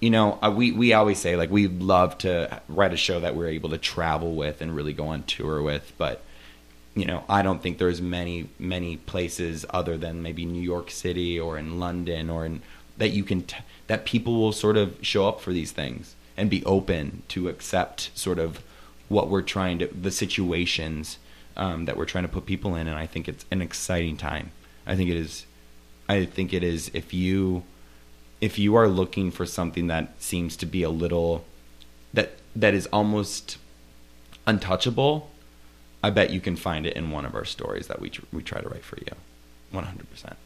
you 0.00 0.10
know, 0.10 0.38
uh, 0.42 0.52
we 0.54 0.70
we 0.70 0.92
always 0.92 1.18
say 1.18 1.34
like 1.34 1.50
we 1.50 1.66
love 1.66 2.18
to 2.18 2.60
write 2.68 2.92
a 2.92 2.96
show 2.96 3.20
that 3.20 3.34
we're 3.34 3.48
able 3.48 3.70
to 3.70 3.78
travel 3.78 4.34
with 4.34 4.60
and 4.60 4.76
really 4.76 4.92
go 4.92 5.08
on 5.08 5.22
tour 5.22 5.62
with, 5.62 5.92
but 5.96 6.22
you 6.94 7.06
know, 7.06 7.24
I 7.28 7.42
don't 7.42 7.62
think 7.62 7.78
there's 7.78 8.02
many 8.02 8.50
many 8.58 8.96
places 8.96 9.64
other 9.70 9.96
than 9.96 10.22
maybe 10.22 10.44
New 10.44 10.62
York 10.62 10.90
City 10.90 11.40
or 11.40 11.56
in 11.58 11.80
London 11.80 12.28
or 12.28 12.44
in 12.44 12.60
that 12.96 13.10
you 13.10 13.24
can 13.24 13.42
t- 13.42 13.56
that 13.86 14.04
people 14.04 14.34
will 14.40 14.52
sort 14.52 14.76
of 14.76 14.96
show 15.02 15.28
up 15.28 15.40
for 15.40 15.52
these 15.52 15.72
things 15.72 16.14
and 16.36 16.50
be 16.50 16.64
open 16.64 17.22
to 17.28 17.48
accept 17.48 18.10
sort 18.14 18.38
of 18.38 18.62
what 19.08 19.28
we're 19.28 19.42
trying 19.42 19.78
to 19.78 19.86
the 19.86 20.10
situations 20.10 21.18
um, 21.56 21.84
that 21.84 21.96
we're 21.96 22.04
trying 22.04 22.24
to 22.24 22.28
put 22.28 22.46
people 22.46 22.74
in, 22.74 22.86
and 22.88 22.98
I 22.98 23.06
think 23.06 23.28
it's 23.28 23.44
an 23.50 23.62
exciting 23.62 24.16
time. 24.16 24.50
I 24.86 24.96
think 24.96 25.10
it 25.10 25.16
is. 25.16 25.46
I 26.08 26.24
think 26.24 26.52
it 26.52 26.62
is 26.62 26.90
if 26.92 27.14
you 27.14 27.62
if 28.40 28.58
you 28.58 28.74
are 28.74 28.88
looking 28.88 29.30
for 29.30 29.46
something 29.46 29.86
that 29.86 30.20
seems 30.20 30.56
to 30.56 30.66
be 30.66 30.82
a 30.82 30.90
little 30.90 31.44
that 32.12 32.32
that 32.54 32.74
is 32.74 32.86
almost 32.92 33.58
untouchable, 34.46 35.30
I 36.02 36.10
bet 36.10 36.30
you 36.30 36.40
can 36.40 36.56
find 36.56 36.86
it 36.86 36.96
in 36.96 37.10
one 37.10 37.24
of 37.24 37.34
our 37.34 37.44
stories 37.44 37.86
that 37.86 38.00
we 38.00 38.12
we 38.32 38.42
try 38.42 38.60
to 38.60 38.68
write 38.68 38.84
for 38.84 38.98
you. 38.98 39.12
100%. 39.72 40.36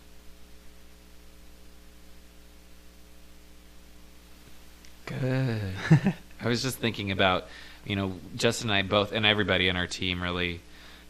Good. 5.09 5.61
I 6.41 6.49
was 6.49 6.63
just 6.63 6.79
thinking 6.79 7.11
about, 7.11 7.47
you 7.85 7.97
know, 7.97 8.13
Justin 8.37 8.71
and 8.71 8.77
I 8.79 8.83
both, 8.83 9.13
and 9.13 9.27
everybody 9.27 9.69
in 9.69 9.77
our 9.77 9.87
team 9.87 10.23
really, 10.23 10.61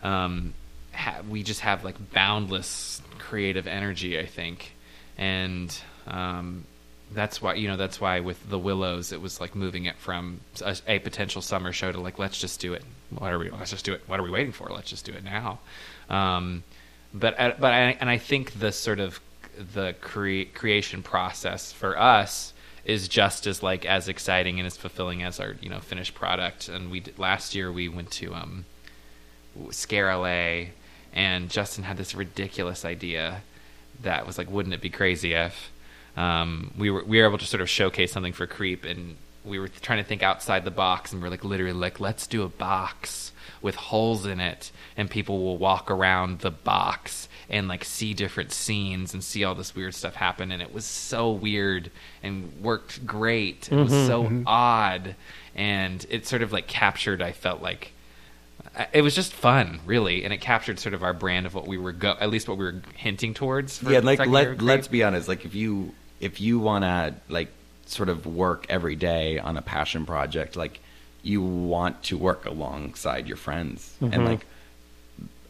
um, 0.03 0.55
ha- 0.93 1.21
we 1.29 1.43
just 1.43 1.61
have 1.61 1.85
like 1.85 2.13
boundless 2.13 3.03
creative 3.19 3.67
energy, 3.67 4.19
I 4.19 4.27
think, 4.27 4.73
and 5.17 5.77
um, 6.07 6.65
that's 7.13 7.41
why 7.43 7.55
you 7.55 7.69
know 7.69 7.77
that's 7.77 8.01
why 8.01 8.21
with 8.21 8.49
the 8.49 8.59
Willows 8.59 9.13
it 9.13 9.21
was 9.21 9.41
like 9.41 9.55
moving 9.55 9.87
it 9.87 9.97
from 9.97 10.41
a, 10.63 10.77
a 10.87 10.99
potential 10.99 11.43
summer 11.43 11.73
show 11.73 11.91
to 11.91 12.01
like 12.01 12.19
let's 12.19 12.39
just 12.39 12.61
do 12.61 12.75
it. 12.75 12.85
What 13.11 13.33
are 13.33 13.39
we? 13.39 13.51
Let's 13.51 13.71
just 13.71 13.85
do 13.85 13.93
it. 13.93 14.03
What 14.07 14.21
are 14.21 14.23
we 14.23 14.31
waiting 14.31 14.53
for? 14.53 14.69
Let's 14.71 14.91
just 14.91 15.05
do 15.05 15.13
it 15.13 15.25
now. 15.25 15.59
Um, 16.09 16.63
but 17.13 17.39
uh, 17.39 17.55
but 17.59 17.73
I, 17.73 17.97
and 18.01 18.09
I 18.09 18.19
think 18.19 18.59
the 18.59 18.73
sort 18.73 19.01
of 19.01 19.21
the 19.75 19.95
cre- 20.01 20.51
creation 20.55 21.03
process 21.03 21.73
for 21.73 21.99
us 21.99 22.53
is 22.85 23.09
just 23.09 23.47
as 23.47 23.63
like 23.63 23.85
as 23.85 24.09
exciting 24.09 24.59
and 24.59 24.67
as 24.67 24.77
fulfilling 24.77 25.23
as 25.23 25.41
our 25.41 25.57
you 25.61 25.69
know 25.69 25.81
finished 25.81 26.15
product. 26.15 26.69
And 26.69 26.91
we 26.91 27.03
last 27.17 27.55
year 27.55 27.71
we 27.71 27.89
went 27.89 28.11
to 28.13 28.35
um, 28.35 28.65
Scare 29.71 30.15
LA, 30.17 30.71
and 31.13 31.51
Justin 31.51 31.85
had 31.85 31.97
this 31.97 32.15
ridiculous 32.15 32.85
idea 32.85 33.43
that 34.03 34.27
was 34.27 34.39
like, 34.39 34.51
wouldn't 34.51 34.75
it 34.75 34.81
be 34.81 34.91
crazy 34.91 35.35
if 35.35 35.71
um, 36.17 36.73
we 36.77 36.91
were 36.91 37.05
we 37.05 37.21
were 37.21 37.27
able 37.27 37.39
to 37.39 37.47
sort 37.47 37.61
of 37.61 37.69
showcase 37.69 38.13
something 38.13 38.33
for 38.33 38.47
Creep, 38.47 38.85
and 38.85 39.17
we 39.45 39.59
were 39.59 39.69
trying 39.69 40.03
to 40.03 40.09
think 40.09 40.23
outside 40.23 40.65
the 40.65 40.71
box, 40.71 41.13
and 41.13 41.23
we're 41.23 41.29
like 41.29 41.45
literally 41.45 41.73
like, 41.73 42.01
let's 42.01 42.27
do 42.27 42.43
a 42.43 42.49
box 42.49 43.33
with 43.63 43.75
holes 43.75 44.27
in 44.27 44.41
it, 44.41 44.71
and 44.97 45.11
people 45.11 45.43
will 45.43 45.59
walk 45.59 45.91
around 45.91 46.41
the 46.41 46.51
box 46.51 47.29
and 47.51 47.69
like 47.69 47.85
see 47.85 48.15
different 48.15 48.53
scenes 48.53 49.15
and 49.15 49.25
see 49.25 49.45
all 49.45 49.55
this 49.55 49.75
weird 49.75 49.95
stuff 49.95 50.15
happen, 50.15 50.53
and 50.53 50.61
it 50.63 50.73
was 50.73 50.85
so 50.85 51.31
weird 51.31 51.91
and 52.23 52.53
worked 52.63 53.07
great. 53.07 53.71
It 53.73 53.77
was 53.77 53.91
so 53.91 54.25
mm-hmm. 54.25 54.39
Mm-hmm. 54.39 54.49
odd, 54.49 55.15
and 55.55 56.07
it 56.11 56.27
sort 56.27 56.43
of 56.43 56.53
like 56.53 56.67
captured. 56.67 57.23
I 57.23 57.33
felt 57.33 57.63
like 57.63 57.93
it 58.93 59.03
was 59.03 59.15
just 59.15 59.33
fun, 59.33 59.81
really, 59.87 60.25
and 60.25 60.33
it 60.33 60.39
captured 60.41 60.79
sort 60.79 60.95
of 60.95 61.03
our 61.03 61.15
brand 61.15 61.47
of 61.47 61.55
what 61.55 61.67
we 61.67 61.79
were 61.79 61.93
go 61.93 62.17
at 62.21 62.31
least 62.31 62.49
what 62.49 62.59
we 62.59 62.65
were 62.65 62.83
hinting 62.97 63.35
towards. 63.35 63.79
For 63.79 63.91
yeah, 63.91 64.01
like 64.01 64.27
let, 64.27 64.61
let's 64.61 64.89
be 64.89 65.03
honest. 65.03 65.29
Like 65.29 65.45
if 65.45 65.55
you 65.55 65.95
if 66.21 66.41
you 66.41 66.59
want 66.59 66.85
to 66.85 67.15
like 67.29 67.49
sort 67.87 68.09
of 68.09 68.27
work 68.27 68.67
every 68.69 68.97
day 68.97 69.39
on 69.39 69.57
a 69.57 69.63
passion 69.63 70.05
project, 70.05 70.57
like 70.57 70.81
you 71.23 71.43
want 71.43 72.03
to 72.05 72.19
work 72.19 72.45
alongside 72.47 73.27
your 73.27 73.37
friends, 73.37 73.97
and 74.01 74.13
mm-hmm. 74.13 74.25
like 74.25 74.47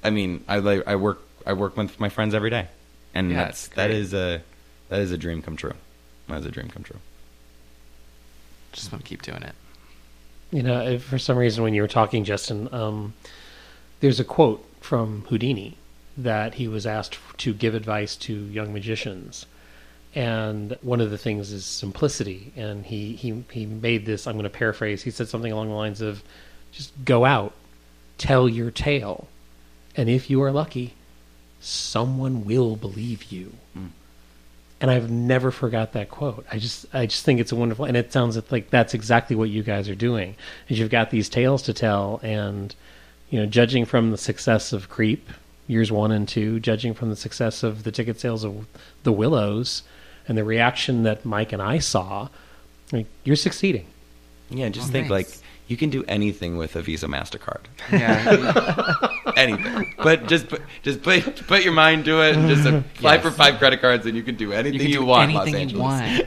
I 0.03 0.11
mean, 0.11 0.45
I 0.49 0.59
like 0.59 0.87
I 0.87 0.97
work 0.97 1.21
I 1.49 1.55
work 1.55 1.77
with 1.77 1.99
my 1.99 2.09
friends 2.11 2.35
every 2.35 2.51
day, 2.51 2.69
and 3.15 3.31
Yeah, 3.31 3.45
that's 3.45 3.67
it's 3.67 3.75
great. 3.75 3.91
is 3.91 4.15
a 4.15 4.43
that 4.91 5.01
is 5.01 5.11
a 5.11 5.19
dream 5.19 5.43
come 5.43 5.57
true. 5.57 5.73
That 6.29 6.39
is 6.41 6.47
a 6.47 6.51
dream 6.51 6.69
come 6.69 6.83
true. 6.85 7.01
just 8.73 8.93
want 8.93 9.03
to 9.05 9.09
keep 9.09 9.23
doing 9.23 9.43
it. 9.43 9.55
You 10.51 10.63
know, 10.63 10.81
if 10.87 11.03
for 11.03 11.19
some 11.19 11.37
reason 11.39 11.65
when 11.65 11.75
you 11.75 11.83
were 11.83 11.89
talking, 11.89 12.25
Justin, 12.25 12.73
um, 12.73 13.15
there's 14.01 14.21
a 14.21 14.25
quote 14.25 14.65
from 14.81 15.25
Houdini 15.29 15.77
that 16.17 16.55
he 16.55 16.69
was 16.69 16.87
asked 16.87 17.19
to 17.39 17.53
give 17.55 17.75
advice 17.75 18.15
to 18.17 18.33
young 18.35 18.73
magicians, 18.73 19.47
and 20.15 20.77
one 20.83 21.01
of 21.01 21.11
the 21.11 21.19
things 21.19 21.53
is 21.53 21.65
simplicity. 21.65 22.53
And 22.57 22.85
he 22.85 23.15
he 23.15 23.43
he 23.51 23.65
made 23.67 24.05
this. 24.07 24.27
I'm 24.27 24.35
going 24.35 24.45
to 24.45 24.51
paraphrase. 24.51 25.03
He 25.03 25.11
said 25.11 25.29
something 25.29 25.53
along 25.53 25.69
the 25.69 25.75
lines 25.75 26.01
of, 26.03 26.23
"Just 26.73 26.93
go 27.05 27.25
out, 27.25 27.53
tell 28.19 28.49
your 28.49 28.71
tale, 28.71 29.29
and 29.97 30.09
if 30.11 30.29
you 30.31 30.43
are 30.43 30.51
lucky, 30.53 30.95
someone 31.61 32.45
will 32.45 32.77
believe 32.77 33.25
you." 33.33 33.53
Mm. 33.77 33.91
and 34.81 34.91
I've 34.93 35.11
never 35.11 35.51
forgot 35.51 35.93
that 35.95 36.09
quote. 36.09 36.47
I 36.53 36.59
just 36.59 36.87
I 36.95 37.07
just 37.07 37.25
think 37.25 37.41
it's 37.41 37.51
a 37.51 37.57
wonderful, 37.57 37.85
and 37.85 37.97
it 37.97 38.13
sounds 38.13 38.39
like 38.53 38.71
that's 38.71 38.95
exactly 38.95 39.35
what 39.35 39.51
you 39.51 39.63
guys 39.65 39.89
are 39.89 39.95
doing. 39.97 40.37
Is 40.69 40.79
you've 40.79 40.91
got 40.91 41.11
these 41.11 41.29
tales 41.29 41.63
to 41.63 41.73
tell, 41.73 42.21
and 42.23 42.75
you 43.31 43.41
know, 43.41 43.47
judging 43.47 43.85
from 43.85 44.11
the 44.13 44.17
success 44.19 44.73
of 44.73 44.89
Creep 44.89 45.29
years 45.67 45.91
one 45.93 46.13
and 46.13 46.27
two, 46.29 46.61
judging 46.61 46.95
from 46.95 47.11
the 47.11 47.17
success 47.17 47.63
of 47.63 47.83
the 47.83 47.91
ticket 47.93 48.19
sales 48.21 48.45
of 48.45 48.67
the 49.03 49.13
Willows, 49.13 49.83
and 50.29 50.39
the 50.39 50.45
reaction 50.45 51.03
that 51.03 51.25
Mike 51.25 51.53
and 51.53 51.61
I 51.61 51.79
saw, 51.79 52.29
like, 52.93 53.07
you're 53.25 53.37
succeeding. 53.37 53.87
Yeah, 54.49 54.69
just 54.71 54.89
Oh, 54.89 54.93
think 54.93 55.11
like 55.11 55.27
thanks. 55.27 55.43
You 55.69 55.77
can 55.77 55.91
do 55.91 56.03
anything 56.09 56.57
with 56.57 56.75
a 56.77 56.83
Visa 56.83 57.07
Mastercard. 57.07 57.61
Yeah, 57.93 58.95
anything. 59.37 59.95
But 60.03 60.27
just 60.27 60.49
put, 60.49 60.63
just 60.83 61.03
put 61.03 61.47
put 61.47 61.63
your 61.63 61.75
mind 61.75 62.07
to 62.07 62.21
it 62.23 62.37
and 62.37 62.49
just 62.49 62.67
apply 62.97 63.15
Yes. 63.15 63.23
for 63.23 63.31
five 63.31 63.59
credit 63.59 63.81
cards 63.81 64.07
and 64.07 64.17
you 64.17 64.23
can 64.23 64.35
do 64.35 64.53
anything 64.53 64.81
you 64.81 64.89
you, 64.89 64.95
can 64.97 65.03
do 65.03 65.07
want. 65.07 65.31
in 65.31 65.37
Los 65.37 65.49
anything 65.49 65.69
you 65.69 65.79
want. 65.79 66.27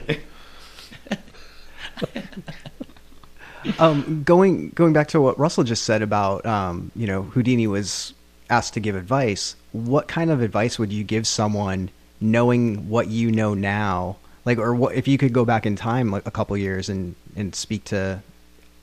um, 3.78 4.22
going 4.24 4.70
going 4.70 4.92
back 4.92 5.08
to 5.08 5.20
what 5.20 5.38
Russell 5.38 5.64
just 5.64 5.84
said 5.84 6.02
about 6.02 6.46
um, 6.46 6.90
you 6.94 7.06
know 7.06 7.22
Houdini 7.22 7.66
was 7.66 8.14
asked 8.48 8.74
to 8.74 8.80
give 8.80 8.94
advice. 8.96 9.56
What 9.72 10.08
kind 10.08 10.30
of 10.30 10.40
advice 10.42 10.78
would 10.78 10.92
you 10.92 11.04
give 11.04 11.26
someone 11.26 11.90
knowing 12.20 12.88
what 12.88 13.08
you 13.08 13.30
know 13.32 13.54
now? 13.54 14.16
Like, 14.44 14.58
or 14.58 14.74
what 14.74 14.94
if 14.94 15.06
you 15.08 15.18
could 15.18 15.32
go 15.32 15.44
back 15.44 15.66
in 15.66 15.76
time 15.76 16.10
like 16.10 16.26
a 16.26 16.30
couple 16.30 16.56
years 16.56 16.88
and 16.88 17.14
and 17.36 17.54
speak 17.54 17.84
to 17.86 18.22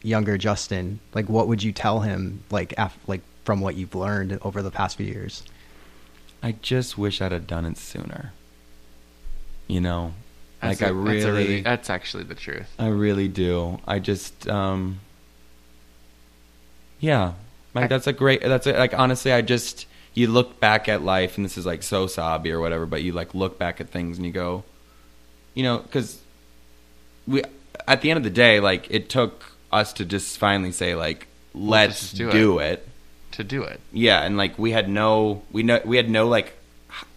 younger 0.01 0.37
Justin? 0.37 0.99
Like, 1.13 1.29
what 1.29 1.47
would 1.47 1.61
you 1.63 1.71
tell 1.71 1.99
him? 2.01 2.43
Like, 2.51 2.73
af- 2.77 2.97
like 3.07 3.21
from 3.45 3.61
what 3.61 3.75
you've 3.75 3.95
learned 3.95 4.37
over 4.41 4.61
the 4.61 4.71
past 4.71 4.97
few 4.97 5.05
years. 5.05 5.43
I 6.41 6.53
just 6.61 6.97
wish 6.97 7.21
I'd 7.21 7.31
have 7.31 7.47
done 7.47 7.65
it 7.65 7.77
sooner. 7.77 8.31
You 9.67 9.81
know, 9.81 10.13
That's 10.61 10.81
like 10.81 10.89
a- 10.89 10.93
I 10.93 11.03
that's, 11.03 11.25
really, 11.25 11.61
that's 11.61 11.89
actually 11.89 12.23
the 12.23 12.35
truth. 12.35 12.73
I 12.79 12.87
really 12.87 13.27
do. 13.27 13.79
I 13.87 13.99
just, 13.99 14.47
um, 14.47 14.99
yeah, 16.99 17.33
like 17.73 17.85
I- 17.85 17.87
that's 17.87 18.07
a 18.07 18.13
great. 18.13 18.41
That's 18.41 18.67
a, 18.67 18.73
like 18.73 18.93
honestly, 18.97 19.31
I 19.31 19.41
just 19.41 19.85
you 20.13 20.27
look 20.27 20.59
back 20.59 20.89
at 20.89 21.03
life, 21.03 21.37
and 21.37 21.45
this 21.45 21.57
is 21.57 21.65
like 21.65 21.83
so 21.83 22.07
sobby 22.07 22.51
or 22.51 22.59
whatever, 22.59 22.85
but 22.85 23.03
you 23.03 23.11
like 23.11 23.33
look 23.35 23.57
back 23.59 23.79
at 23.79 23.89
things 23.89 24.17
and 24.17 24.25
you 24.25 24.31
go, 24.31 24.63
you 25.53 25.63
know, 25.63 25.79
because 25.79 26.19
we 27.27 27.43
at 27.87 28.01
the 28.01 28.09
end 28.11 28.17
of 28.17 28.23
the 28.23 28.29
day, 28.29 28.59
like 28.59 28.87
it 28.89 29.09
took 29.09 29.48
us 29.71 29.93
to 29.93 30.05
just 30.05 30.37
finally 30.37 30.71
say 30.71 30.95
like, 30.95 31.27
let's 31.53 32.11
do, 32.11 32.31
do 32.31 32.59
it. 32.59 32.87
to 33.31 33.43
do 33.43 33.63
it. 33.63 33.79
Yeah, 33.91 34.21
and 34.23 34.37
like 34.37 34.57
we 34.57 34.71
had 34.71 34.89
no, 34.89 35.43
we 35.51 35.63
know 35.63 35.81
we 35.85 35.97
had 35.97 36.09
no 36.09 36.27
like, 36.27 36.53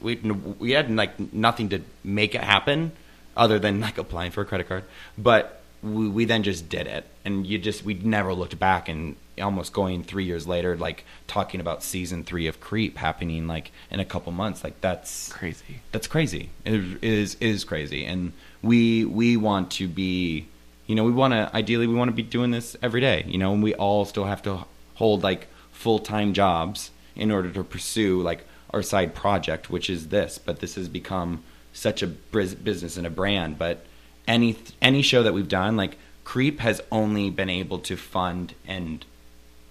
we 0.01 0.17
we 0.17 0.73
had 0.73 0.91
like 0.91 1.33
nothing 1.33 1.69
to 1.71 1.81
make 2.05 2.35
it 2.35 2.43
happen, 2.43 2.93
other 3.37 3.59
than 3.59 3.81
like 3.81 3.99
applying 3.99 4.31
for 4.31 4.43
a 4.43 4.45
credit 4.45 4.69
card. 4.69 4.85
But 5.17 5.61
we, 5.83 6.09
we 6.09 6.25
then 6.27 6.43
just 6.43 6.69
did 6.69 6.87
it, 6.87 7.07
and 7.25 7.47
you 7.47 7.59
just 7.59 7.85
we 7.85 7.95
never 7.95 8.35
looked 8.35 8.59
back, 8.59 8.89
and 8.89 9.17
almost 9.41 9.73
going 9.73 10.05
three 10.05 10.25
years 10.25 10.47
later, 10.47 10.77
like 10.77 11.05
talking 11.27 11.59
about 11.61 11.83
season 11.83 12.23
three 12.23 12.47
of 12.47 12.61
Creep 12.61 12.99
happening 12.99 13.47
like 13.47 13.73
in 13.91 13.99
a 13.99 14.05
couple 14.05 14.31
months, 14.31 14.63
like 14.63 14.79
that's 14.83 15.33
Crazy. 15.33 15.81
that's 15.91 16.07
crazy. 16.07 16.51
It 16.67 17.03
is 17.03 17.37
is 17.41 17.65
crazy, 17.65 18.05
and 18.05 18.33
we 18.63 19.05
we 19.07 19.37
want 19.39 19.71
to 19.73 19.89
be, 19.89 20.47
you 20.93 20.97
know, 20.97 21.05
we 21.05 21.13
want 21.13 21.33
to 21.33 21.51
ideally 21.57 21.87
we 21.87 21.95
want 21.95 22.11
to 22.11 22.15
be 22.15 22.23
doing 22.23 22.51
this 22.51 22.77
every 22.83 23.01
day, 23.01 23.25
you 23.27 23.39
know, 23.39 23.55
and 23.55 23.63
we 23.63 23.75
all 23.77 24.05
still 24.05 24.27
have 24.27 24.43
to 24.43 24.67
hold 24.97 25.23
like 25.23 25.49
full 25.71 25.99
time 25.99 26.35
jobs 26.35 26.91
in 27.17 27.31
order 27.31 27.49
to 27.51 27.65
pursue 27.65 28.21
like 28.21 28.45
our 28.73 28.83
side 28.83 29.15
project, 29.15 29.71
which 29.71 29.89
is 29.89 30.09
this. 30.09 30.37
But 30.37 30.61
this 30.61 30.75
has 30.75 30.91
become 30.91 31.45
such 31.73 32.03
a 32.03 32.07
business 32.07 32.99
and 32.99 33.07
a 33.07 33.11
brand. 33.11 33.59
But 33.59 33.87
any 34.29 34.59
any 34.83 35.01
show 35.01 35.23
that 35.23 35.33
we've 35.33 35.49
done, 35.49 35.79
like 35.79 35.97
Creep, 36.25 36.61
has 36.61 36.83
only 36.93 37.31
been 37.31 37.49
able 37.49 37.79
to 37.79 37.97
fund 37.97 38.55
and 38.67 39.03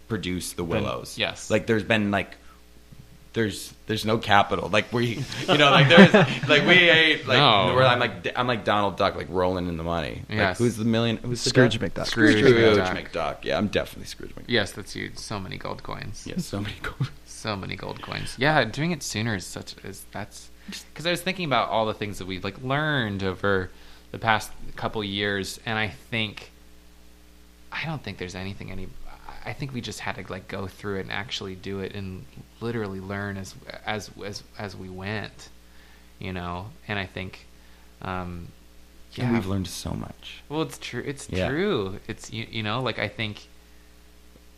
produce 0.08 0.54
the 0.54 0.64
Willows. 0.64 1.20
yes. 1.20 1.52
like 1.52 1.68
there's 1.68 1.84
been 1.84 2.10
like 2.10 2.36
there's 3.34 3.74
there's 3.88 4.06
no 4.06 4.18
capital. 4.18 4.68
Like 4.70 4.92
we, 4.92 5.24
you 5.48 5.58
know, 5.58 5.72
like 5.72 5.88
there's 5.88 6.14
like 6.14 6.66
we 6.66 6.74
ain't 6.90 7.28
like 7.28 7.38
No. 7.38 7.74
where 7.76 7.86
I'm 7.86 8.00
like 8.00 8.28
I'm 8.38 8.48
like 8.48 8.66
Donald 8.66 8.98
Duck, 8.98 9.16
like 9.16 9.28
rolling 9.30 9.68
in 9.68 9.78
the 9.78 9.84
money. 9.84 10.24
Like, 10.30 10.58
who's 10.58 10.76
the 10.78 10.86
million? 10.86 11.18
Who's 11.18 11.44
the 11.44 11.50
Scrooge 11.50 11.80
duck? 11.80 11.90
McDuck. 11.94 12.06
Scrooge 12.08 12.38
Scrooge 12.40 12.78
McDuck. 12.78 13.12
McDuck. 13.12 13.38
Yeah, 13.44 13.58
I'm 13.58 13.68
definitely 13.68 14.08
Scrooge 14.08 14.36
McDuck. 14.36 14.46
Yes, 14.48 14.72
that's 14.74 14.96
you. 14.96 15.12
So 15.16 15.40
many 15.40 15.58
gold 15.58 15.82
coins. 15.84 16.26
Yeah, 16.28 16.38
so 16.38 16.60
many 16.60 16.76
gold. 16.82 17.10
So 17.26 17.56
many 17.56 17.76
gold 17.76 18.00
coins. 18.04 18.36
Yeah, 18.38 18.64
doing 18.66 18.92
it 18.92 19.02
sooner 19.02 19.34
is 19.36 19.48
such 19.48 19.74
is 19.84 20.06
that's 20.12 20.52
because 20.94 21.08
I 21.08 21.12
was 21.12 21.22
thinking 21.24 21.46
about 21.46 21.70
all 21.70 21.88
the 21.88 21.94
things 21.96 22.20
that 22.20 22.28
we've 22.28 22.44
like 22.44 22.62
learned 22.62 23.24
over 23.24 23.72
the 24.12 24.20
past 24.20 24.52
couple 24.76 25.04
years, 25.04 25.60
and 25.66 25.76
I 25.80 25.88
think 25.88 26.52
I 27.72 27.84
don't 27.86 28.04
think 28.04 28.20
there's 28.20 28.36
anything 28.36 28.70
any. 28.70 28.88
I 29.46 29.54
think 29.54 29.74
we 29.74 29.82
just 29.82 30.00
had 30.00 30.16
to 30.16 30.32
like 30.32 30.48
go 30.48 30.68
through 30.68 30.98
it 30.98 31.02
and 31.02 31.12
actually 31.12 31.56
do 31.56 31.80
it 31.80 31.94
and 31.96 32.26
literally 32.60 33.00
learn 33.00 33.38
as 33.38 33.56
as 33.86 34.10
as 34.24 34.44
as 34.60 34.76
we 34.76 34.90
went, 34.90 35.50
you 36.20 36.34
know. 36.34 36.68
And 36.88 37.00
I 37.00 37.06
think, 37.06 37.46
um, 38.02 38.48
And 39.18 39.34
we've 39.34 39.46
learned 39.48 39.68
so 39.68 39.92
much. 39.92 40.42
well, 40.50 40.62
it's 40.62 40.78
true. 40.78 41.04
It's 41.06 41.30
Yeah. 41.30 41.48
true. 41.50 42.00
It's 42.08 42.32
you, 42.32 42.48
you 42.50 42.64
know, 42.64 42.82
like 42.82 43.00
I 43.00 43.08
think 43.08 43.48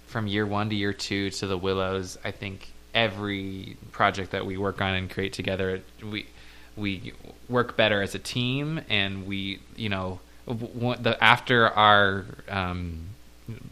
from 0.07 0.27
year 0.27 0.45
one 0.45 0.69
to 0.69 0.75
year 0.75 0.93
two 0.93 1.29
to 1.31 1.47
the 1.47 1.57
Willows, 1.57 2.17
I 2.23 2.31
think 2.31 2.71
every 2.93 3.77
project 3.91 4.31
that 4.31 4.45
we 4.45 4.57
work 4.57 4.81
on 4.81 4.93
and 4.93 5.09
create 5.09 5.33
together, 5.33 5.81
we 6.03 6.27
we 6.75 7.13
work 7.49 7.77
better 7.77 8.01
as 8.01 8.15
a 8.15 8.19
team, 8.19 8.81
and 8.89 9.25
we 9.27 9.59
you 9.75 9.89
know 9.89 10.19
the 10.45 11.17
after 11.21 11.69
our 11.69 12.25
um, 12.49 13.05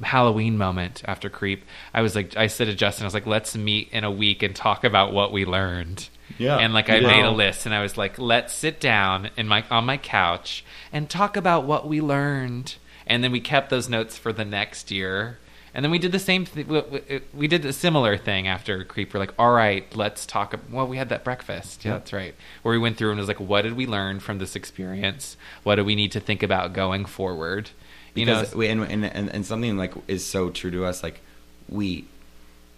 Halloween 0.04 0.58
moment 0.58 1.02
after 1.06 1.30
Creep, 1.30 1.64
I 1.94 2.02
was 2.02 2.16
like, 2.16 2.36
I 2.38 2.48
said 2.48 2.66
to 2.66 2.74
Justin, 2.76 3.04
I 3.06 3.08
was 3.08 3.14
like, 3.14 3.26
let's 3.26 3.56
meet 3.56 3.90
in 3.92 4.04
a 4.04 4.12
week 4.12 4.44
and 4.44 4.56
talk 4.56 4.84
about 4.84 5.14
what 5.14 5.32
we 5.32 5.46
learned. 5.46 6.10
Yeah. 6.38 6.58
And 6.58 6.74
like 6.74 6.90
I 6.90 6.98
Yeah. 6.98 7.08
made 7.08 7.26
a 7.26 7.32
list 7.32 7.66
and 7.66 7.76
I 7.76 7.82
was 7.82 7.98
like, 7.98 8.18
let's 8.18 8.54
sit 8.54 8.80
down 8.80 9.30
in 9.38 9.48
my 9.48 9.64
on 9.70 9.86
my 9.86 9.98
couch 9.98 10.64
and 10.94 11.10
talk 11.10 11.36
about 11.38 11.66
what 11.66 11.88
we 11.88 12.02
learned. 12.02 12.76
And 13.08 13.24
then 13.24 13.32
we 13.32 13.40
kept 13.42 13.70
those 13.70 13.90
notes 13.90 14.18
for 14.18 14.32
the 14.32 14.46
next 14.46 14.92
year. 14.92 15.40
And 15.74 15.86
then 15.86 15.92
we 15.92 16.00
did 16.00 16.12
the 16.12 16.20
same 16.20 16.44
thing. 16.46 16.68
We, 16.68 16.82
we- 16.82 17.22
we 17.34 17.48
did 17.48 17.64
a 17.66 17.72
similar 17.74 18.18
thing 18.18 18.46
after 18.48 18.84
Creep. 18.84 19.14
We're 19.14 19.22
like, 19.22 19.34
all 19.40 19.52
right, 19.54 19.86
let's 19.96 20.26
talk. 20.26 20.54
Well, 20.70 20.86
we 20.88 20.98
had 20.98 21.08
that 21.10 21.24
breakfast. 21.24 21.86
Yeah, 21.86 21.94
that's 21.94 22.12
right. 22.12 22.36
Where 22.62 22.74
we 22.74 22.78
went 22.80 22.98
through 22.98 23.12
and 23.12 23.20
was 23.20 23.30
like, 23.30 23.40
what 23.40 23.62
did 23.62 23.74
we 23.78 23.86
learn 23.88 24.20
from 24.20 24.38
this 24.40 24.56
experience? 24.58 25.38
What 25.64 25.76
do 25.76 25.86
we 25.86 25.96
need 25.96 26.12
to 26.12 26.20
think 26.20 26.44
about 26.44 26.74
going 26.74 27.06
forward? 27.06 27.70
You 28.14 28.26
know, 28.26 28.42
because 28.42 28.56
we, 28.56 28.68
and, 28.68 28.84
and, 28.84 29.06
and 29.06 29.30
and 29.30 29.46
something 29.46 29.78
like 29.78 29.94
is 30.08 30.26
so 30.26 30.50
true 30.50 30.72
to 30.72 30.86
us 30.86 31.02
like 31.02 31.22
we 31.70 32.06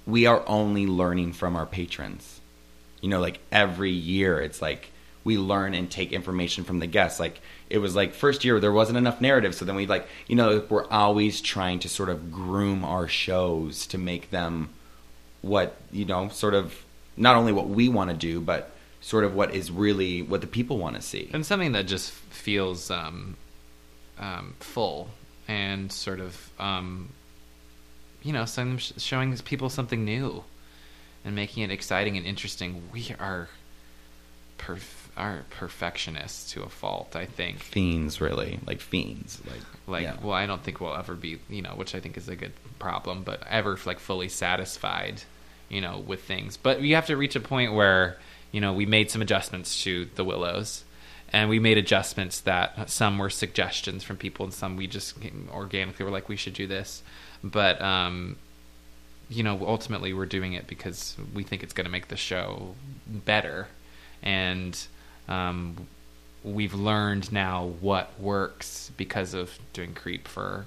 we 0.06 0.26
are 0.26 0.44
only 0.48 0.86
learning 0.86 1.34
from 1.34 1.56
our 1.56 1.66
patrons. 1.66 2.40
You 3.02 3.10
know 3.10 3.20
like 3.20 3.40
every 3.52 3.92
year 3.92 4.40
it's 4.40 4.62
like 4.62 4.92
we 5.24 5.38
learn 5.38 5.74
and 5.74 5.90
take 5.90 6.12
information 6.12 6.64
from 6.64 6.80
the 6.80 6.88
guests. 6.88 7.20
Like 7.20 7.42
it 7.70 7.80
was 7.80 7.96
like 7.96 8.14
first 8.14 8.46
year 8.46 8.60
there 8.60 8.72
wasn't 8.72 8.98
enough 8.98 9.22
narrative 9.22 9.56
so 9.56 9.66
then 9.66 9.76
we 9.76 9.88
like 9.88 10.08
you 10.28 10.36
know 10.36 10.64
we're 10.70 10.88
always 10.90 11.42
trying 11.42 11.80
to 11.80 11.90
sort 11.90 12.10
of 12.10 12.32
groom 12.32 12.86
our 12.86 13.08
shows 13.08 13.88
to 13.88 13.98
make 13.98 14.30
them 14.30 14.70
what 15.42 15.76
you 15.92 16.06
know 16.06 16.30
sort 16.30 16.54
of 16.54 16.84
not 17.18 17.36
only 17.36 17.52
what 17.52 17.68
we 17.68 17.90
want 17.90 18.10
to 18.10 18.16
do 18.16 18.40
but 18.40 18.72
sort 19.02 19.26
of 19.26 19.36
what 19.36 19.54
is 19.54 19.70
really 19.70 20.22
what 20.22 20.42
the 20.42 20.48
people 20.48 20.78
want 20.78 20.96
to 20.96 21.02
see. 21.02 21.30
And 21.34 21.46
something 21.46 21.74
that 21.74 21.88
just 21.88 22.12
feels 22.12 22.90
um, 22.90 23.36
um, 24.18 24.56
full 24.60 25.10
and 25.48 25.92
sort 25.92 26.20
of 26.20 26.50
um, 26.60 27.10
you 28.22 28.34
know 28.34 28.46
some 28.46 28.78
showing 28.78 29.36
people 29.38 29.70
something 29.70 30.06
new 30.06 30.44
and 31.26 31.36
making 31.36 31.64
it 31.64 31.72
exciting 31.72 32.18
and 32.18 32.26
interesting. 32.26 32.84
We 32.92 33.16
are 33.20 33.50
perf- 34.58 35.10
are 35.16 35.44
perfectionists 35.52 36.54
to 36.54 36.64
a 36.64 36.70
fault 36.70 37.16
i 37.16 37.26
think. 37.26 37.60
Fiends 37.60 38.20
really. 38.22 38.60
Like 38.66 38.82
fiends. 38.82 39.42
Like 39.46 39.62
like 39.86 40.04
yeah. 40.04 40.16
well 40.22 40.34
i 40.34 40.46
don't 40.46 40.64
think 40.64 40.80
we'll 40.80 40.96
ever 40.96 41.14
be 41.14 41.40
you 41.50 41.62
know 41.62 41.72
which 41.72 41.94
i 41.94 42.00
think 42.00 42.18
is 42.18 42.30
a 42.30 42.36
good 42.36 42.54
problem 42.80 43.22
but 43.24 43.44
ever 43.50 43.78
like 43.86 44.00
fully 44.00 44.30
satisfied 44.30 45.22
you 45.70 45.82
know 45.82 46.00
with 46.00 46.24
things. 46.24 46.58
But 46.58 46.82
you 46.82 46.96
have 46.96 47.08
to 47.08 47.18
reach 47.18 47.36
a 47.36 47.40
point 47.40 47.74
where 47.74 48.18
you 48.52 48.62
know 48.62 48.74
we 48.74 48.86
made 48.86 49.12
some 49.12 49.22
adjustments 49.22 49.84
to 49.84 50.06
the 50.16 50.24
willows 50.24 50.84
and 51.34 51.50
we 51.50 51.58
made 51.58 51.80
adjustments 51.80 52.40
that 52.42 52.90
some 52.90 53.18
were 53.18 53.30
suggestions 53.30 54.04
from 54.04 54.18
people 54.18 54.46
and 54.46 54.54
some 54.54 54.78
we 54.78 54.86
just 54.86 55.18
organically 55.52 56.06
were 56.06 56.12
like 56.12 56.30
we 56.30 56.38
should 56.38 56.54
do 56.54 56.68
this. 56.68 57.02
But 57.44 57.82
um 57.82 58.38
you 59.30 59.44
know 59.44 59.60
ultimately 59.66 60.14
we're 60.14 60.28
doing 60.28 60.54
it 60.54 60.68
because 60.68 61.18
we 61.34 61.44
think 61.44 61.64
it's 61.64 61.74
going 61.74 61.86
to 61.86 61.92
make 61.92 62.08
the 62.08 62.16
show 62.16 62.76
better. 63.08 63.68
And 64.22 64.80
um 65.28 65.88
we've 66.44 66.76
learned 66.76 67.32
now 67.32 67.74
what 67.82 68.20
works 68.20 68.92
because 68.96 69.34
of 69.34 69.58
doing 69.74 69.94
creep 69.94 70.28
for 70.28 70.66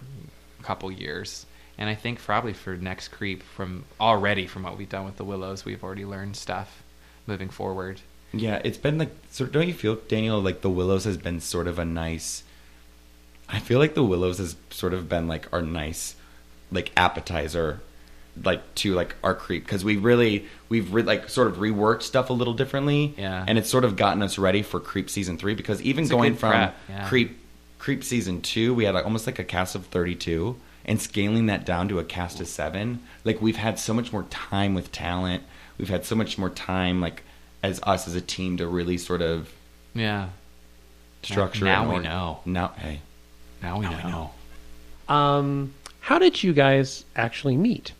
a 0.59 0.62
couple 0.64 0.90
years. 0.90 1.47
And 1.78 1.88
i 1.88 1.94
think 1.94 2.18
probably 2.18 2.55
for 2.55 2.76
next 2.76 3.09
creep 3.09 3.43
from 3.43 3.84
already 4.01 4.47
from 4.47 4.64
what 4.64 4.76
we've 4.76 4.88
done 4.88 5.05
with 5.05 5.16
the 5.16 5.24
willows 5.24 5.64
we've 5.64 5.84
already 5.84 6.06
learned 6.06 6.34
stuff 6.34 6.82
moving 7.26 7.51
forward 7.51 8.01
Yeah, 8.32 8.60
it's 8.64 8.78
been 8.78 8.98
like. 8.98 9.10
So 9.30 9.46
don't 9.46 9.66
you 9.68 9.74
feel, 9.74 9.96
Daniel, 10.08 10.40
like 10.40 10.60
the 10.60 10.70
Willows 10.70 11.04
has 11.04 11.16
been 11.16 11.40
sort 11.40 11.66
of 11.68 11.78
a 11.78 11.84
nice. 11.84 12.42
I 13.48 13.60
feel 13.60 13.78
like 13.78 13.94
the 13.94 14.02
Willows 14.04 14.38
has 14.38 14.56
sort 14.70 14.92
of 14.92 15.08
been 15.08 15.28
like 15.28 15.52
our 15.52 15.62
nice, 15.62 16.16
like 16.72 16.90
appetizer, 16.96 17.80
like 18.42 18.74
to 18.76 18.92
like 18.94 19.14
our 19.22 19.34
creep 19.34 19.64
because 19.64 19.84
we 19.84 19.96
really 19.96 20.46
we've 20.68 20.92
re- 20.92 21.02
like 21.02 21.28
sort 21.28 21.46
of 21.48 21.56
reworked 21.56 22.02
stuff 22.02 22.28
a 22.30 22.32
little 22.32 22.54
differently. 22.54 23.14
Yeah. 23.16 23.44
and 23.46 23.56
it's 23.58 23.70
sort 23.70 23.84
of 23.84 23.96
gotten 23.96 24.22
us 24.22 24.36
ready 24.38 24.62
for 24.62 24.80
creep 24.80 25.08
season 25.08 25.38
three 25.38 25.54
because 25.54 25.80
even 25.82 26.04
It's 26.04 26.10
going 26.10 26.34
from 26.34 26.72
yeah. 26.88 27.08
creep 27.08 27.38
creep 27.78 28.02
season 28.02 28.40
two, 28.42 28.74
we 28.74 28.84
had 28.84 28.94
like 28.94 29.04
almost 29.04 29.26
like 29.26 29.38
a 29.38 29.44
cast 29.44 29.74
of 29.74 29.86
thirty 29.86 30.14
two. 30.14 30.56
And 30.88 31.00
scaling 31.00 31.46
that 31.46 31.66
down 31.66 31.88
to 31.88 31.98
a 31.98 32.04
cast 32.04 32.40
of 32.40 32.46
seven, 32.46 33.00
like 33.24 33.42
we've 33.42 33.56
had 33.56 33.76
so 33.80 33.92
much 33.92 34.12
more 34.12 34.22
time 34.24 34.72
with 34.72 34.92
talent. 34.92 35.42
We've 35.78 35.88
had 35.88 36.04
so 36.04 36.14
much 36.14 36.38
more 36.38 36.48
time, 36.48 37.00
like 37.00 37.24
as 37.70 37.80
us 37.82 38.06
as 38.09 38.14
a 38.14 38.20
team, 38.20 38.56
to 38.59 38.66
really 38.66 38.98
sort 38.98 39.22
of 39.22 39.52
yeah 39.94 40.28
structure. 41.22 41.64
Now 41.64 41.90
it 41.90 41.94
we 41.98 42.02
know. 42.05 42.40
Now, 42.44 42.68
hey, 42.76 43.01
now 43.62 43.78
we 43.78 43.86
Now 43.86 43.97
we 43.97 44.02
know. 44.10 44.30
know. 45.09 45.14
Um, 45.14 45.74
how 46.01 46.18
did 46.18 46.43
you 46.43 46.52
guys 46.52 47.05
actually 47.14 47.56
meet? 47.56 47.93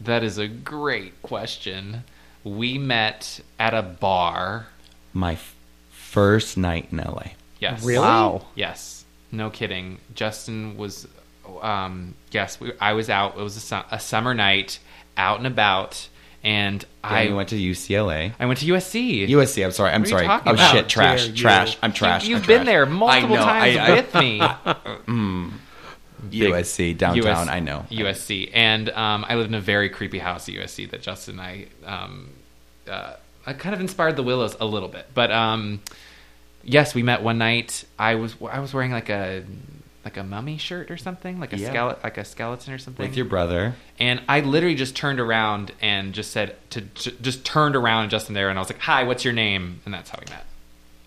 that 0.00 0.24
is 0.24 0.36
a 0.36 0.48
great 0.48 1.22
question 1.22 2.02
we 2.42 2.76
met 2.76 3.38
at 3.60 3.72
a 3.72 3.82
bar 3.82 4.66
my 5.12 5.34
f- 5.34 5.54
first 5.92 6.56
night 6.58 6.88
in 6.90 6.98
LA. 6.98 7.26
yes 7.60 7.84
Really? 7.84 8.00
Wow. 8.04 8.46
Yes, 8.56 9.04
no 9.30 9.48
kidding. 9.48 9.98
Justin 10.16 10.76
was, 10.76 11.06
um, 11.60 12.14
yes, 12.32 12.58
we, 12.58 12.72
I 12.80 12.94
was 12.94 13.08
out. 13.08 13.36
It 13.38 13.42
was 13.42 13.56
a, 13.56 13.60
su- 13.60 13.84
a 13.92 14.00
summer 14.00 14.34
night, 14.34 14.80
out 15.16 15.38
and 15.38 15.46
about, 15.46 16.08
and 16.44 16.84
I 17.04 17.28
I 17.28 17.32
went 17.32 17.48
to 17.50 17.56
UCLA. 17.56 18.32
I 18.38 18.46
went 18.46 18.58
to 18.60 18.66
USC. 18.66 19.28
USC. 19.28 19.64
I'm 19.64 19.70
sorry. 19.72 19.92
I'm 19.92 20.02
What 20.02 20.06
are 20.06 20.10
you 20.10 20.16
sorry. 20.16 20.26
talking 20.26 20.50
Oh 20.50 20.54
about? 20.54 20.72
shit! 20.72 20.88
Trash. 20.88 21.20
Dare 21.26 21.30
you. 21.30 21.36
Trash. 21.42 21.78
I'm 21.82 21.92
trash. 21.92 22.24
You, 22.26 22.34
I'm 22.36 22.40
have 22.40 22.48
been 22.48 22.56
trash. 22.58 22.66
there 22.66 22.86
multiple 22.86 23.36
I 23.36 23.38
know, 23.38 23.44
times 23.44 23.76
I- 23.76 23.86
I- 23.86 23.94
with 23.94 24.14
me. 24.14 25.52
USC 26.30 26.96
downtown. 26.96 27.26
US 27.26 27.48
I 27.48 27.60
know. 27.60 27.84
USC, 27.90 28.50
and 28.54 28.88
um, 28.90 29.24
I 29.28 29.34
lived 29.34 29.48
in 29.48 29.54
a 29.54 29.60
very 29.60 29.88
creepy 29.88 30.18
house 30.18 30.48
at 30.48 30.54
USC 30.54 30.90
that 30.90 31.02
Justin 31.02 31.40
and 31.40 31.42
I, 31.42 31.66
um, 31.84 32.28
uh, 32.88 33.14
I 33.44 33.52
kind 33.54 33.74
of 33.74 33.80
inspired 33.80 34.16
the 34.16 34.22
Willows 34.22 34.56
a 34.60 34.64
little 34.64 34.88
bit. 34.88 35.06
But 35.14 35.32
um, 35.32 35.80
yes, 36.62 36.94
we 36.94 37.02
met 37.02 37.22
one 37.22 37.38
night. 37.38 37.84
I 37.98 38.14
was 38.14 38.36
I 38.50 38.60
was 38.60 38.72
wearing 38.72 38.92
like 38.92 39.08
a 39.08 39.44
like 40.04 40.16
a 40.16 40.24
mummy 40.24 40.58
shirt 40.58 40.90
or 40.90 40.96
something, 40.96 41.38
like 41.38 41.52
a 41.52 41.58
Yeah. 41.58 41.68
skeleton, 41.70 42.00
like 42.02 42.18
a 42.18 42.24
skeleton 42.24 42.74
or 42.74 42.78
something. 42.78 43.06
with 43.06 43.16
your 43.16 43.26
brother. 43.26 43.74
and 44.00 44.20
I 44.28 44.40
literally 44.40 44.74
just 44.74 44.96
turned 44.96 45.20
around 45.20 45.72
and 45.80 46.12
just 46.12 46.30
said 46.32 46.56
to, 46.70 46.80
j 46.80 47.12
just 47.20 47.44
turned 47.44 47.76
around 47.76 48.02
and 48.02 48.10
Justin 48.10 48.34
there, 48.34 48.48
and 48.50 48.58
I 48.58 48.62
was 48.62 48.68
like, 48.70 48.80
"Hi, 48.80 49.04
what's 49.04 49.24
your 49.24 49.34
name?" 49.34 49.80
And 49.84 49.94
that's 49.94 50.10
how 50.10 50.18
we 50.24 50.32
met. 50.32 50.44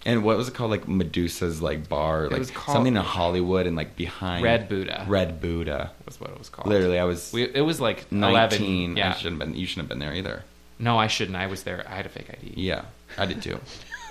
And 0.08 0.24
what 0.24 0.38
was 0.38 0.48
it 0.48 0.54
called? 0.54 0.70
Like 0.70 0.88
Medusa's 0.88 1.62
like 1.64 1.90
bar, 1.90 2.30
like 2.30 2.38
was 2.40 2.52
called- 2.52 2.76
something 2.76 2.96
in 2.96 3.02
Hollywood 3.04 3.66
and 3.66 3.76
like 3.76 3.96
behind 3.96 4.44
Red 4.44 4.70
Buddha. 4.70 5.04
Red 5.08 5.42
Buddha. 5.42 5.92
Was 6.06 6.22
what 6.22 6.30
it 6.30 6.38
was 6.38 6.48
called. 6.50 6.68
Literally, 6.68 7.00
I 7.00 7.06
was 7.06 7.34
we, 7.34 7.44
it 7.44 7.62
was 7.62 7.82
like 7.82 8.12
nineteen. 8.12 8.92
eleven. 8.92 8.98
Yeah. 8.98 9.10
I 9.10 9.14
shouldn't 9.16 9.42
have 9.42 9.50
been. 9.52 9.60
You 9.60 9.66
shouldn't 9.66 9.86
have 9.86 9.90
been 9.90 10.00
there 10.00 10.14
either. 10.14 10.44
No, 10.78 10.98
I 11.00 11.08
shouldn't. 11.08 11.36
I 11.38 11.48
was 11.48 11.64
there. 11.64 11.84
I 11.90 11.96
had 11.96 12.06
a 12.06 12.10
fake 12.10 12.30
ID. 12.30 12.54
Yeah, 12.56 12.84
I 13.18 13.26
did 13.26 13.42
too. 13.42 13.60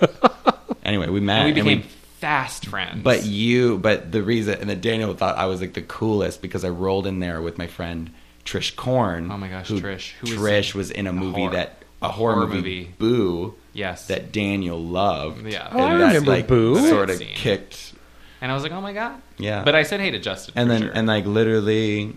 anyway, 0.83 1.07
we 1.09 1.19
met. 1.19 1.45
And 1.45 1.53
we 1.55 1.59
and 1.61 1.81
became 1.81 1.89
fast 2.25 2.65
friends. 2.65 3.03
But 3.03 3.23
you, 3.25 3.77
but 3.77 4.11
the 4.11 4.23
reason, 4.23 4.55
and 4.59 4.67
then 4.67 4.81
Daniel 4.81 5.13
thought 5.13 5.37
I 5.37 5.45
was 5.45 5.61
like 5.61 5.73
the 5.75 5.83
coolest 5.83 6.41
because 6.41 6.65
I 6.65 6.69
rolled 6.69 7.05
in 7.05 7.19
there 7.19 7.39
with 7.39 7.59
my 7.59 7.67
friend 7.67 8.09
Trish 8.45 8.73
Coren. 8.73 9.31
Oh 9.31 9.37
my 9.37 9.47
gosh, 9.47 9.67
who- 9.67 9.79
Trish, 9.79 10.13
who 10.13 10.27
Trish 10.27 10.73
in 10.73 10.77
was 10.79 10.89
in 10.89 11.05
a 11.05 11.11
a 11.11 11.13
movie 11.13 11.41
horror- 11.41 11.53
that 11.53 11.83
a 12.01 12.07
a 12.07 12.09
horror, 12.09 12.33
horror 12.33 12.47
movie, 12.47 12.79
movie. 12.79 12.91
Boo. 12.97 13.53
Yes. 13.73 14.07
that 14.07 14.31
Daniel 14.31 14.81
loved. 14.83 15.45
Yeah. 15.45 15.69
Oh, 15.71 15.77
I 15.79 15.91
and 15.91 16.01
that, 16.01 16.07
remember 16.07 16.31
like, 16.31 16.47
Boo. 16.47 16.89
Sort 16.89 17.09
of 17.11 17.19
kicked. 17.19 17.93
and 18.41 18.51
I 18.51 18.55
was 18.55 18.63
like, 18.63 18.71
"Oh 18.71 18.81
my 18.81 18.93
god." 18.93 19.21
Yeah. 19.37 19.63
But 19.63 19.75
I 19.75 19.83
said 19.83 19.99
hey 19.99 20.09
to 20.11 20.19
Justin. 20.19 20.53
and 20.55 20.67
for 20.67 20.73
then 20.73 20.81
sure. 20.81 20.91
and 20.95 21.07
like 21.07 21.25
literally, 21.25 22.11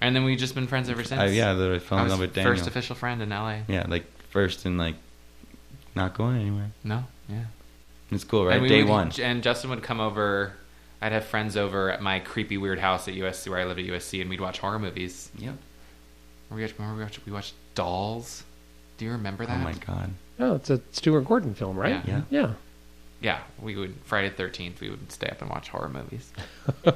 and 0.00 0.14
then 0.14 0.22
we've 0.24 0.38
just 0.38 0.54
been 0.54 0.68
friends 0.68 0.88
ever 0.88 1.02
since. 1.02 1.20
I, 1.20 1.26
yeah, 1.26 1.52
literally 1.54 1.80
fell 1.80 1.98
I 1.98 2.02
in 2.04 2.08
love 2.08 2.20
with 2.20 2.34
Daniel. 2.34 2.54
first 2.54 2.68
official 2.68 2.94
friend 2.94 3.20
in 3.20 3.30
LA. 3.30 3.60
yeah, 3.66 3.84
like 3.88 4.04
first 4.30 4.64
and 4.64 4.78
like 4.78 4.94
not 5.96 6.14
going 6.14 6.36
anywhere. 6.40 6.70
No, 6.84 7.02
yeah. 7.28 7.44
It's 8.10 8.24
cool, 8.24 8.46
right? 8.46 8.54
And 8.54 8.62
we 8.62 8.68
Day 8.68 8.82
would- 8.82 8.90
one. 8.90 9.12
And 9.22 9.42
Justin 9.42 9.70
would 9.70 9.82
come 9.82 10.00
over. 10.00 10.52
I'd 11.02 11.12
have 11.12 11.24
friends 11.24 11.56
over 11.56 11.90
at 11.90 12.02
my 12.02 12.18
creepy 12.20 12.58
weird 12.58 12.78
house 12.78 13.08
at 13.08 13.14
USC 13.14 13.48
where 13.48 13.58
I 13.60 13.64
lived 13.64 13.80
at 13.80 13.86
USC, 13.86 14.20
and 14.20 14.28
we'd 14.28 14.40
watch 14.40 14.58
horror 14.58 14.78
movies. 14.78 15.30
Yep. 15.38 15.54
We 16.50 16.60
watched, 16.62 16.74
remember 16.78 16.96
we 16.98 17.02
watched, 17.04 17.20
we 17.26 17.32
watched 17.32 17.54
Dolls. 17.74 18.42
Do 18.98 19.04
you 19.06 19.12
remember 19.12 19.44
oh 19.44 19.46
that? 19.46 19.60
Oh 19.60 19.64
my 19.64 19.72
god. 19.72 20.10
Oh, 20.38 20.54
it's 20.56 20.68
a 20.68 20.80
Stuart 20.92 21.22
Gordon 21.22 21.54
film, 21.54 21.76
right? 21.76 22.02
Yeah. 22.06 22.22
Yeah. 22.30 22.40
Yeah. 22.42 22.52
Yeah, 23.22 23.38
we 23.60 23.76
would 23.76 23.94
Friday 24.04 24.30
Thirteenth. 24.30 24.80
We 24.80 24.88
would 24.90 25.12
stay 25.12 25.28
up 25.28 25.40
and 25.42 25.50
watch 25.50 25.68
horror 25.68 25.88
movies. 25.90 26.32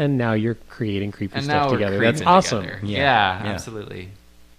And 0.00 0.16
now 0.16 0.34
you're 0.34 0.54
creating 0.68 1.10
creepy 1.10 1.34
And 1.34 1.44
stuff 1.44 1.72
together. 1.72 1.98
That's 1.98 2.22
awesome. 2.22 2.62
together. 2.62 2.80
Yeah. 2.84 2.98
Yeah, 2.98 3.44
Yeah. 3.44 3.50
absolutely. 3.52 4.10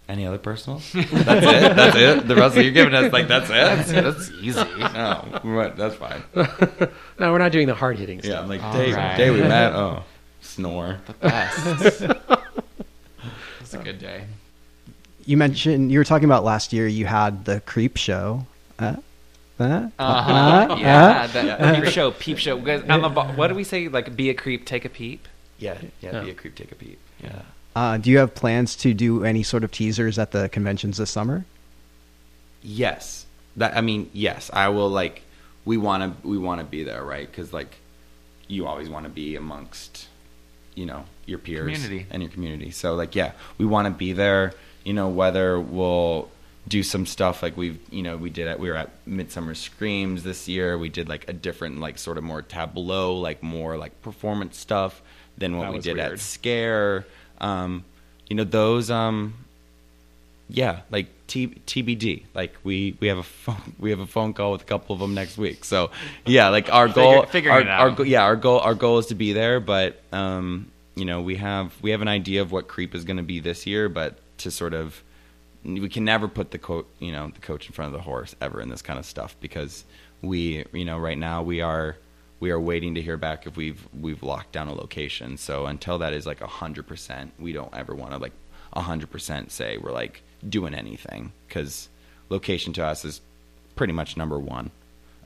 Any 0.10 0.26
other 0.26 0.40
personals? 0.40 0.92
that's 0.94 1.12
it. 1.14 1.76
That's 1.76 1.96
it. 1.96 2.28
The 2.28 2.36
rest 2.36 2.58
of 2.58 2.64
you're 2.64 2.74
giving 2.74 2.96
us 2.96 3.14
like 3.14 3.28
that's 3.28 3.50
it. 3.52 3.94
That's 4.04 4.32
easy. 4.42 4.60
Oh, 4.60 5.40
right, 5.44 5.76
that's 5.78 5.96
fine. 5.96 6.24
No, 7.20 7.32
we're 7.32 7.38
not 7.38 7.52
doing 7.52 7.68
the 7.68 7.76
hard 7.76 7.98
hitting 8.00 8.18
Yeah, 8.20 8.24
stuff. 8.24 8.44
I'm 8.44 8.50
like 8.50 8.64
All 8.64 8.74
day, 8.74 8.92
right. 8.94 9.16
day 9.18 9.30
we 9.30 9.42
met. 9.42 9.74
Oh, 9.74 10.04
snore. 10.42 11.00
The 11.06 11.14
best. 11.14 12.02
It's 13.62 13.74
a 13.76 13.78
good 13.78 14.00
day. 14.00 14.24
You 15.26 15.38
mentioned 15.38 15.92
you 15.92 16.00
were 16.00 16.04
talking 16.06 16.26
about 16.26 16.44
last 16.44 16.74
year. 16.74 16.88
You 16.88 17.06
had 17.06 17.46
the 17.46 17.60
Creep 17.62 17.98
Show. 17.98 18.48
Uh, 18.80 18.96
uh, 19.60 19.90
Uh-huh. 20.00 20.74
uh, 20.74 20.76
yeah, 20.80 21.28
uh. 21.32 21.74
the 21.74 21.82
peep 21.82 21.92
show, 21.94 22.10
peep 22.12 22.38
show. 22.40 22.58
Guys, 22.58 22.82
on 22.90 23.02
the 23.04 23.10
bo- 23.10 23.26
what 23.36 23.50
do 23.50 23.54
we 23.56 23.64
say? 23.64 23.90
Like, 23.90 24.16
be 24.16 24.30
a 24.32 24.34
creep, 24.34 24.66
take 24.66 24.86
a 24.86 24.90
peep. 24.90 25.28
Yeah, 25.60 25.78
yeah. 26.02 26.14
Yeah. 26.14 26.24
Be 26.24 26.32
a 26.32 26.34
creep, 26.34 26.56
take 26.56 26.72
a 26.72 26.76
peep. 26.76 26.98
Yeah. 27.24 27.42
Uh, 27.80 27.96
do 27.96 28.10
you 28.10 28.18
have 28.18 28.36
plans 28.36 28.76
to 28.76 28.94
do 28.94 29.24
any 29.24 29.42
sort 29.42 29.64
of 29.64 29.72
teasers 29.72 30.20
at 30.20 30.32
the 30.32 30.50
conventions 30.50 30.98
this 30.98 31.10
summer? 31.10 31.46
Yes. 32.62 33.26
That 33.56 33.78
I 33.78 33.80
mean, 33.80 34.10
yes. 34.12 34.52
I 34.52 34.68
will 34.68 34.90
like. 34.90 35.22
We 35.64 35.78
want 35.78 36.22
to. 36.22 36.28
We 36.28 36.38
want 36.38 36.60
to 36.60 36.66
be 36.66 36.84
there, 36.84 37.06
right? 37.06 37.26
Because 37.26 37.54
like, 37.54 37.78
you 38.50 38.68
always 38.68 38.90
want 38.90 39.06
to 39.06 39.10
be 39.10 39.38
amongst, 39.38 40.10
you 40.76 40.86
know, 40.86 41.06
your 41.26 41.40
peers 41.40 41.72
Community. 41.72 42.06
and 42.12 42.22
your 42.22 42.30
community. 42.30 42.72
So 42.72 42.96
like, 42.96 43.16
yeah, 43.16 43.32
we 43.58 43.66
want 43.66 43.86
to 43.86 43.94
be 43.94 44.12
there. 44.12 44.54
You 44.84 44.92
know, 44.92 45.08
whether 45.08 45.58
we'll 45.58 46.30
do 46.68 46.84
some 46.84 47.06
stuff 47.06 47.42
like 47.42 47.56
we've, 47.56 47.80
you 47.92 48.04
know, 48.04 48.18
we 48.18 48.30
did 48.30 48.50
at 48.50 48.60
we 48.60 48.68
were 48.68 48.76
at 48.76 48.90
Midsummer 49.08 49.56
Screams 49.56 50.24
this 50.24 50.50
year. 50.50 50.78
We 50.78 50.90
did 50.90 51.08
like 51.08 51.30
a 51.30 51.34
different, 51.34 51.80
like 51.80 51.98
sort 51.98 52.18
of 52.18 52.26
more 52.26 52.42
tableau, 52.42 53.16
like 53.16 53.42
more 53.42 53.78
like 53.78 54.02
performance 54.02 54.58
stuff 54.58 55.02
than 55.38 55.56
what 55.56 55.64
That 55.64 55.72
we 55.72 55.76
was 55.78 55.86
did 55.86 55.98
at. 55.98 56.20
Scare. 56.20 57.06
Um, 57.42 57.86
you 58.28 58.36
know, 58.36 58.44
those. 58.44 58.90
Um, 58.92 59.34
yeah, 60.50 60.82
like 60.90 61.08
T- 61.28 61.62
TBD. 61.68 62.24
Like 62.34 62.56
we 62.64 62.98
we 63.00 63.08
have 63.08 63.20
a 63.20 63.24
phone 63.24 63.76
we 63.80 63.92
have 63.92 64.00
a 64.00 64.08
phone 64.08 64.34
call 64.34 64.52
with 64.52 64.64
a 64.64 64.66
couple 64.66 64.94
of 64.94 65.00
them 65.00 65.14
next 65.14 65.38
week. 65.38 65.64
So 65.64 65.92
yeah, 66.26 66.50
like 66.50 66.72
our 66.74 66.88
goal, 66.88 67.26
figuring 67.26 67.68
our, 67.68 67.90
our 67.92 68.06
yeah, 68.06 68.24
our 68.24 68.36
goal 68.36 68.60
our 68.60 68.76
goal 68.76 68.98
is 68.98 69.08
to 69.08 69.16
be 69.16 69.34
there. 69.34 69.60
But 69.60 70.02
um, 70.12 70.72
you 70.96 71.06
know, 71.06 71.22
we 71.22 71.36
have 71.36 71.74
we 71.82 71.92
have 71.92 72.02
an 72.02 72.08
idea 72.08 72.42
of 72.42 72.52
what 72.52 72.68
Creep 72.68 72.96
is 72.96 73.04
going 73.04 73.18
to 73.18 73.24
be 73.24 73.40
this 73.40 73.66
year, 73.66 73.90
but 73.90 74.18
to 74.40 74.52
sort 74.52 74.74
of 74.74 75.04
we 75.64 75.90
can 75.90 76.06
never 76.06 76.28
put 76.28 76.52
the 76.52 76.58
coach 76.58 76.86
you 77.00 77.12
know 77.12 77.30
the 77.34 77.42
coach 77.42 77.68
in 77.68 77.74
front 77.74 77.94
of 77.94 78.00
the 78.00 78.04
horse 78.04 78.36
ever 78.42 78.62
in 78.62 78.70
this 78.70 78.82
kind 78.82 78.98
of 78.98 79.06
stuff 79.06 79.36
because 79.42 79.84
we 80.22 80.66
you 80.72 80.86
know 80.86 80.98
right 80.98 81.18
now 81.18 81.44
we 81.44 81.62
are 81.62 81.98
we 82.40 82.52
are 82.52 82.60
waiting 82.60 82.96
to 82.96 83.02
hear 83.02 83.18
back 83.18 83.46
if 83.46 83.58
we've 83.58 83.88
we've 84.00 84.24
locked 84.24 84.52
down 84.52 84.68
a 84.68 84.74
location. 84.74 85.38
So 85.38 85.66
until 85.66 86.00
that 86.00 86.14
is 86.14 86.26
like 86.26 86.40
hundred 86.42 86.88
percent, 86.88 87.34
we 87.40 87.54
don't 87.54 87.74
ever 87.74 87.94
want 87.96 88.12
to 88.12 88.18
like 88.18 88.34
hundred 88.74 89.12
percent 89.12 89.52
say 89.52 89.78
we're 89.78 89.92
like 89.92 90.22
doing 90.48 90.74
anything 90.74 91.32
because 91.48 91.90
location 92.30 92.72
to 92.74 92.86
us 92.86 93.04
is 93.04 93.22
pretty 93.76 93.94
much 93.94 94.16
number 94.16 94.40
one 94.40 94.72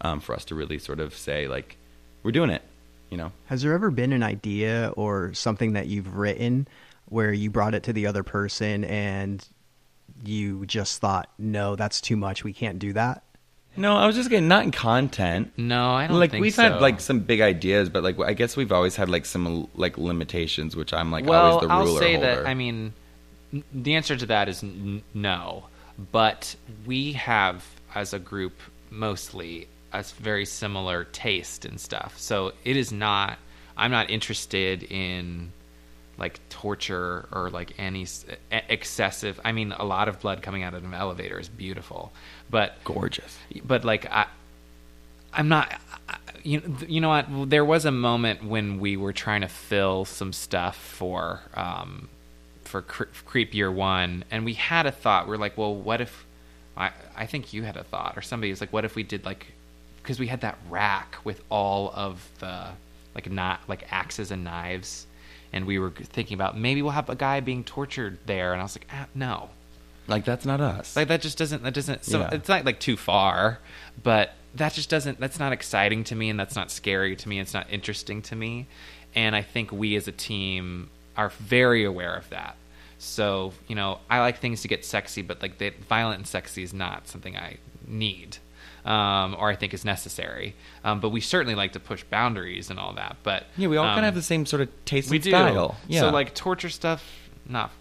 um, 0.01 0.19
for 0.19 0.33
us 0.33 0.45
to 0.45 0.55
really 0.55 0.79
sort 0.79 0.99
of 0.99 1.15
say 1.15 1.47
like 1.47 1.77
we're 2.23 2.31
doing 2.31 2.49
it. 2.49 2.61
You 3.09 3.17
know, 3.17 3.31
Has 3.45 3.61
there 3.61 3.73
ever 3.73 3.91
been 3.91 4.11
an 4.11 4.23
idea 4.23 4.91
or 4.95 5.35
something 5.35 5.73
that 5.73 5.85
you've 5.85 6.15
written 6.15 6.67
where 7.05 7.31
you 7.31 7.51
brought 7.51 7.75
it 7.75 7.83
to 7.83 7.93
the 7.93 8.07
other 8.07 8.23
person 8.23 8.83
and 8.85 9.47
you 10.23 10.65
just 10.65 10.99
thought, 10.99 11.29
no, 11.37 11.75
that's 11.75 12.01
too 12.01 12.17
much. 12.17 12.43
We 12.43 12.53
can't 12.53 12.79
do 12.79 12.93
that? 12.93 13.23
No, 13.75 13.95
I 13.97 14.05
was 14.05 14.15
just 14.15 14.29
getting 14.29 14.47
not 14.47 14.63
in 14.63 14.71
content. 14.71 15.51
No, 15.57 15.91
I 15.91 16.07
don't 16.07 16.19
like 16.19 16.33
we've 16.33 16.53
so. 16.53 16.63
had 16.63 16.81
like 16.81 16.99
some 16.99 17.19
big 17.19 17.41
ideas, 17.41 17.89
but 17.89 18.03
like 18.03 18.19
I 18.19 18.33
guess 18.33 18.55
we've 18.55 18.71
always 18.71 18.95
had 18.95 19.09
like 19.09 19.25
some 19.25 19.67
like 19.75 19.97
limitations, 19.97 20.75
which 20.75 20.93
I'm 20.93 21.11
like 21.11 21.25
well, 21.25 21.59
always 21.59 21.61
the 21.61 21.67
ruler 21.67 21.79
I'll 21.91 21.97
say 21.97 22.13
holder. 22.13 22.35
that. 22.35 22.47
I 22.47 22.53
mean, 22.53 22.93
the 23.73 23.95
answer 23.95 24.15
to 24.15 24.25
that 24.27 24.49
is 24.49 24.63
n- 24.63 25.03
no. 25.13 25.65
But 26.11 26.55
we 26.85 27.13
have, 27.13 27.63
as 27.93 28.13
a 28.13 28.19
group, 28.19 28.53
mostly 28.89 29.67
a 29.91 30.03
very 30.03 30.45
similar 30.45 31.03
taste 31.05 31.65
and 31.65 31.79
stuff. 31.79 32.17
So 32.17 32.53
it 32.63 32.77
is 32.77 32.91
not. 32.91 33.37
I'm 33.77 33.91
not 33.91 34.09
interested 34.09 34.83
in 34.83 35.51
like 36.17 36.39
torture 36.49 37.27
or 37.31 37.49
like 37.49 37.73
any 37.79 38.05
excessive. 38.51 39.39
I 39.43 39.51
mean, 39.51 39.71
a 39.71 39.83
lot 39.85 40.07
of 40.07 40.19
blood 40.19 40.41
coming 40.41 40.63
out 40.63 40.73
of 40.73 40.83
an 40.83 40.93
elevator 40.93 41.39
is 41.39 41.49
beautiful, 41.49 42.11
but 42.49 42.75
gorgeous. 42.83 43.37
but 43.65 43.83
like 43.83 44.05
I, 44.11 44.27
I'm 45.33 45.47
not. 45.49 45.73
I- 46.09 46.17
You 46.43 46.61
you 46.87 46.99
know 47.01 47.09
what? 47.09 47.49
There 47.49 47.63
was 47.65 47.85
a 47.85 47.91
moment 47.91 48.43
when 48.43 48.79
we 48.79 48.97
were 48.97 49.13
trying 49.13 49.41
to 49.41 49.47
fill 49.47 50.03
some 50.05 50.33
stuff 50.33 50.75
for 50.75 51.39
um, 51.53 52.09
for 52.65 52.81
Cre- 52.81 53.13
Creep 53.25 53.53
Year 53.53 53.71
One, 53.71 54.25
and 54.29 54.43
we 54.45 54.53
had 54.53 54.85
a 54.85 54.91
thought. 54.91 55.27
We're 55.27 55.37
like, 55.37 55.57
well, 55.57 55.73
what 55.73 56.01
if? 56.01 56.25
I 56.75 56.91
I 57.15 57.25
think 57.27 57.53
you 57.53 57.63
had 57.63 57.77
a 57.77 57.83
thought, 57.83 58.17
or 58.17 58.21
somebody 58.21 58.49
was 58.51 58.59
like, 58.61 58.73
what 58.73 58.83
if 58.83 58.95
we 58.95 59.03
did 59.03 59.23
like, 59.25 59.53
because 60.01 60.19
we 60.19 60.27
had 60.27 60.41
that 60.41 60.57
rack 60.69 61.15
with 61.23 61.41
all 61.49 61.91
of 61.95 62.27
the 62.39 62.69
like 63.15 63.31
not 63.31 63.61
like 63.69 63.85
axes 63.91 64.29
and 64.31 64.43
knives. 64.43 65.07
And 65.53 65.65
we 65.67 65.77
were 65.79 65.91
thinking 65.91 66.33
about 66.35 66.57
maybe 66.57 66.81
we'll 66.81 66.91
have 66.93 67.09
a 67.09 67.15
guy 67.15 67.39
being 67.39 67.63
tortured 67.63 68.17
there, 68.25 68.51
and 68.53 68.59
I 68.59 68.63
was 68.63 68.75
like, 68.75 68.87
ah, 68.91 69.05
no, 69.13 69.51
Like 70.07 70.25
that's 70.25 70.45
not 70.45 70.59
us. 70.59 70.95
like 70.95 71.07
that 71.09 71.21
just 71.21 71.37
doesn't 71.37 71.61
that 71.63 71.73
doesn't 71.75 72.03
so 72.03 72.19
Yeah. 72.21 72.29
it's 72.33 72.49
not 72.49 72.65
like 72.65 72.79
too 72.79 72.97
far 72.97 73.59
but 74.01 74.33
that 74.55 74.73
just 74.73 74.89
doesn't 74.89 75.19
that's 75.19 75.39
not 75.39 75.53
exciting 75.53 76.03
to 76.05 76.15
me 76.15 76.29
and 76.29 76.37
that's 76.39 76.55
not 76.55 76.69
scary 76.71 77.15
to 77.15 77.29
me 77.29 77.39
it's 77.39 77.53
not 77.53 77.67
interesting 77.71 78.21
to 78.23 78.35
me 78.35 78.67
and 79.15 79.33
i 79.35 79.41
think 79.41 79.71
we 79.71 79.95
as 79.95 80.07
a 80.07 80.11
team 80.11 80.89
are 81.15 81.29
very 81.29 81.83
aware 81.85 82.15
of 82.15 82.29
that 82.31 82.55
so 82.97 83.53
you 83.69 83.75
know 83.75 83.99
i 84.09 84.19
like 84.19 84.39
things 84.39 84.61
to 84.61 84.67
get 84.67 84.83
sexy 84.83 85.21
but 85.21 85.41
like 85.41 85.57
the 85.57 85.69
violent 85.87 86.17
and 86.17 86.27
sexy 86.27 86.63
is 86.63 86.73
not 86.73 87.07
something 87.07 87.37
i 87.37 87.55
need 87.87 88.37
um, 88.85 89.35
or 89.39 89.49
i 89.49 89.55
think 89.55 89.73
is 89.73 89.85
necessary 89.85 90.55
um, 90.83 90.99
but 90.99 91.09
we 91.09 91.21
certainly 91.21 91.55
like 91.55 91.71
to 91.73 91.79
push 91.79 92.03
boundaries 92.05 92.69
and 92.69 92.79
all 92.79 92.93
that 92.93 93.15
but 93.23 93.45
yeah, 93.57 93.67
we 93.67 93.77
all 93.77 93.85
kind 93.85 93.99
um, 93.99 93.99
of 93.99 94.05
have 94.05 94.15
the 94.15 94.21
same 94.21 94.45
sort 94.45 94.61
of 94.61 94.85
taste 94.85 95.09
we 95.09 95.17
and 95.17 95.23
do 95.23 95.29
style. 95.29 95.77
Yeah. 95.87 96.01
so 96.01 96.09
like 96.09 96.33
torture 96.35 96.69
stuff 96.69 97.29
not 97.47 97.71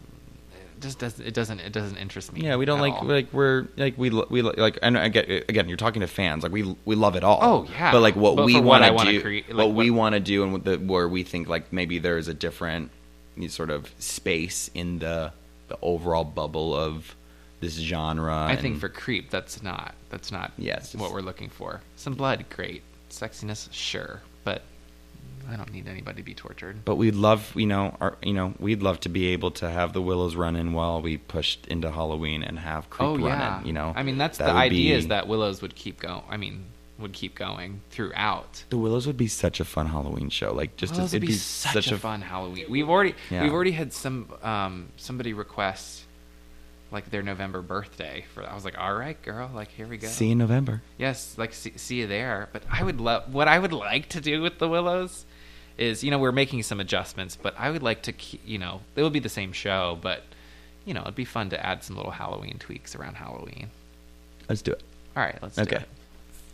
it 0.54 0.80
just 0.80 0.98
doesn't 0.98 1.24
it 1.26 1.34
doesn't 1.34 1.60
it 1.60 1.72
doesn't 1.72 1.96
interest 1.96 2.32
me 2.32 2.40
Yeah, 2.42 2.56
we 2.56 2.64
don't 2.64 2.80
like 2.80 2.94
all. 2.94 3.04
like 3.04 3.32
we're 3.32 3.68
like 3.76 3.96
we 3.96 4.10
we 4.10 4.42
like 4.42 4.78
and 4.82 4.98
I 4.98 5.08
get 5.08 5.28
again 5.48 5.68
you're 5.68 5.76
talking 5.76 6.00
to 6.00 6.08
fans 6.08 6.42
like 6.42 6.50
we 6.52 6.76
we 6.84 6.96
love 6.96 7.14
it 7.14 7.22
all. 7.22 7.38
Oh, 7.40 7.66
yeah. 7.70 7.92
But 7.92 8.00
like 8.02 8.16
what 8.16 8.34
But 8.34 8.46
we 8.46 8.60
want 8.60 8.82
to 8.84 9.04
do, 9.04 9.20
create- 9.20 9.48
like, 9.48 9.56
what 9.68 9.74
we 9.76 9.90
want 9.90 10.14
to 10.14 10.20
do, 10.20 10.42
and 10.42 10.52
what 10.52 10.64
the, 10.64 10.76
where 10.78 11.08
we 11.08 11.22
think 11.22 11.48
like 11.48 11.72
maybe 11.72 11.98
there's 11.98 12.26
a 12.26 12.34
different 12.34 12.90
sort 13.48 13.70
of 13.70 13.92
space 13.98 14.70
in 14.74 14.98
the 14.98 15.32
the 15.68 15.78
overall 15.80 16.24
bubble 16.24 16.74
of 16.74 17.14
this 17.62 17.76
genre. 17.78 18.36
I 18.36 18.56
think 18.56 18.72
and- 18.74 18.80
for 18.80 18.90
creep, 18.90 19.30
that's 19.30 19.62
not 19.62 19.94
that's 20.10 20.30
not 20.30 20.52
it's 20.58 20.94
what 20.94 21.12
we're 21.12 21.22
looking 21.22 21.48
for. 21.48 21.80
Some 21.96 22.12
blood, 22.14 22.44
great. 22.54 22.82
Sexiness, 23.08 23.68
sure, 23.72 24.20
but 24.44 24.62
I 25.50 25.56
don't 25.56 25.72
need 25.72 25.88
anybody 25.88 26.18
to 26.18 26.22
be 26.22 26.34
tortured. 26.34 26.84
But 26.84 26.96
we'd 26.96 27.14
love, 27.14 27.52
you 27.56 27.66
know, 27.66 27.96
our, 28.00 28.16
you 28.22 28.32
know, 28.32 28.54
we'd 28.58 28.82
love 28.82 29.00
to 29.00 29.08
be 29.08 29.28
able 29.28 29.50
to 29.52 29.68
have 29.70 29.92
the 29.92 30.00
Willows 30.02 30.34
run 30.36 30.56
in 30.56 30.72
while 30.72 31.00
we 31.02 31.16
pushed 31.18 31.66
into 31.66 31.90
Halloween 31.90 32.42
and 32.42 32.58
have 32.58 32.88
Creep 32.90 33.08
oh 33.08 33.12
run 33.18 33.22
yeah, 33.38 33.60
in. 33.60 33.66
You 33.66 33.72
know, 33.72 33.92
I 33.96 34.02
mean 34.02 34.18
that's 34.18 34.38
That 34.38 34.48
the 34.48 34.52
would 34.54 34.60
idea 34.60 34.94
be- 34.94 34.98
is 34.98 35.08
that 35.08 35.28
Willows 35.28 35.62
would 35.62 35.74
keep 35.74 36.00
going. 36.00 36.22
I 36.30 36.36
mean, 36.36 36.64
would 36.98 37.12
keep 37.12 37.34
going 37.34 37.80
throughout. 37.90 38.64
the 38.70 38.78
Willows 38.78 39.06
would 39.06 39.16
be 39.16 39.26
such 39.28 39.58
a 39.60 39.64
fun 39.64 39.86
Halloween 39.86 40.30
show. 40.30 40.52
Like 40.54 40.76
just 40.76 40.92
Willows 40.92 41.06
as, 41.08 41.12
would 41.14 41.16
it'd 41.24 41.26
be, 41.28 41.32
be 41.34 41.38
such, 41.38 41.90
a, 41.90 41.98
fun 41.98 42.22
Halloween. 42.22 42.66
We've 42.70 42.88
already 42.88 43.14
Yeah. 43.30 43.42
we've 43.42 43.52
already 43.52 43.72
had 43.72 43.92
some 43.92 44.28
um, 44.42 44.88
somebody 44.96 45.32
request 45.32 46.04
like 46.92 47.10
their 47.10 47.22
November 47.22 47.62
birthday 47.62 48.24
for. 48.34 48.42
I 48.48 48.54
was 48.54 48.64
like, 48.64 48.78
all 48.78 48.94
right, 48.94 49.20
girl, 49.22 49.50
like 49.54 49.68
here 49.72 49.86
we 49.86 49.96
go. 49.96 50.08
See 50.08 50.26
you 50.26 50.32
in 50.32 50.38
November. 50.38 50.82
Yes, 50.98 51.34
like 51.38 51.54
see, 51.54 51.72
see 51.76 51.96
you 52.00 52.06
there. 52.06 52.48
But 52.52 52.62
I 52.70 52.82
would 52.82 53.00
love 53.00 53.32
what 53.32 53.48
I 53.48 53.58
would 53.58 53.72
like 53.72 54.08
to 54.10 54.20
do 54.20 54.42
with 54.42 54.58
the 54.58 54.68
Willows 54.68 55.24
is 55.78 56.04
you 56.04 56.10
know 56.10 56.18
we're 56.18 56.32
making 56.32 56.62
some 56.62 56.80
adjustments, 56.80 57.36
but 57.40 57.54
I 57.58 57.70
would 57.70 57.82
like 57.82 58.02
to 58.02 58.12
you 58.44 58.58
know 58.58 58.82
it 58.94 59.02
would 59.02 59.12
be 59.12 59.18
the 59.20 59.28
same 59.28 59.52
show, 59.52 59.98
but 60.00 60.22
you 60.84 60.94
know 60.94 61.00
it'd 61.02 61.14
be 61.14 61.24
fun 61.24 61.50
to 61.50 61.66
add 61.66 61.82
some 61.82 61.96
little 61.96 62.12
Halloween 62.12 62.58
tweaks 62.58 62.94
around 62.94 63.14
Halloween. 63.14 63.70
Let's 64.48 64.62
do 64.62 64.72
it. 64.72 64.82
All 65.16 65.22
right, 65.22 65.38
let's 65.42 65.56
do 65.56 65.62
Okay. 65.62 65.76
it. 65.76 65.88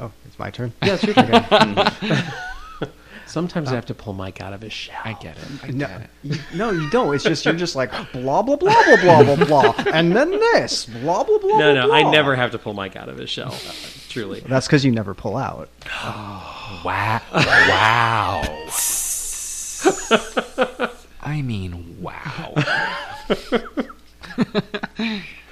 oh 0.00 0.10
it's 0.26 0.38
my 0.38 0.50
turn 0.50 0.72
Yes, 0.82 1.02
your 1.04 1.14
turn. 1.14 1.76
Sometimes 3.38 3.70
I 3.70 3.76
have 3.76 3.86
to 3.86 3.94
pull 3.94 4.14
Mike 4.14 4.40
out 4.40 4.52
of 4.52 4.60
his 4.60 4.72
shell. 4.72 4.96
I 5.04 5.12
get 5.12 5.36
it. 5.36 5.44
I 5.62 5.68
No, 5.68 5.86
get 5.86 6.00
it. 6.00 6.10
you, 6.24 6.36
no, 6.56 6.70
you 6.72 6.90
don't. 6.90 7.14
It's 7.14 7.22
just 7.22 7.44
you're 7.44 7.54
just 7.54 7.76
like 7.76 7.92
blah 8.12 8.42
blah 8.42 8.56
blah 8.56 8.74
blah 8.84 8.96
blah 8.96 9.22
blah 9.36 9.44
blah, 9.44 9.74
and 9.94 10.16
then 10.16 10.32
this 10.32 10.86
blah 10.86 11.22
blah 11.22 11.38
blah. 11.38 11.56
No, 11.58 11.72
blah, 11.72 11.86
no, 11.86 11.92
I 11.92 12.02
never 12.10 12.34
have 12.34 12.50
to 12.50 12.58
pull 12.58 12.74
Mike 12.74 12.96
out 12.96 13.08
of 13.08 13.16
his 13.16 13.30
shell. 13.30 13.54
uh, 13.54 13.72
truly. 14.08 14.40
That's 14.40 14.66
because 14.66 14.84
you 14.84 14.90
never 14.90 15.14
pull 15.14 15.36
out. 15.36 15.68
Wow. 16.84 17.20
Wow. 17.32 18.42
I 21.22 21.42
mean, 21.42 21.96
wow. 22.00 22.54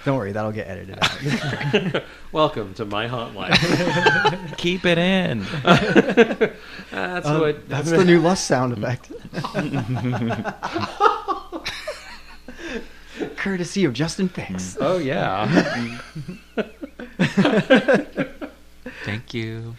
Don't 0.06 0.18
worry, 0.18 0.30
that'll 0.30 0.52
get 0.52 0.68
edited 0.68 1.00
out. 1.02 2.04
Welcome 2.32 2.74
to 2.74 2.84
my 2.84 3.08
haunt 3.08 3.34
life. 3.34 3.58
Keep 4.56 4.84
it 4.84 4.98
in. 4.98 5.40
That's 6.92 7.26
Um, 7.26 7.40
what. 7.40 7.68
That's 7.68 7.90
the 7.90 8.04
new 8.04 8.20
lust 8.20 8.46
sound 8.46 8.72
effect. 8.72 9.10
Courtesy 13.36 13.84
of 13.84 13.94
Justin 13.94 14.28
Fix. 14.28 14.76
Oh 14.80 14.98
yeah. 14.98 15.98
Thank 19.04 19.34
you. 19.34 19.74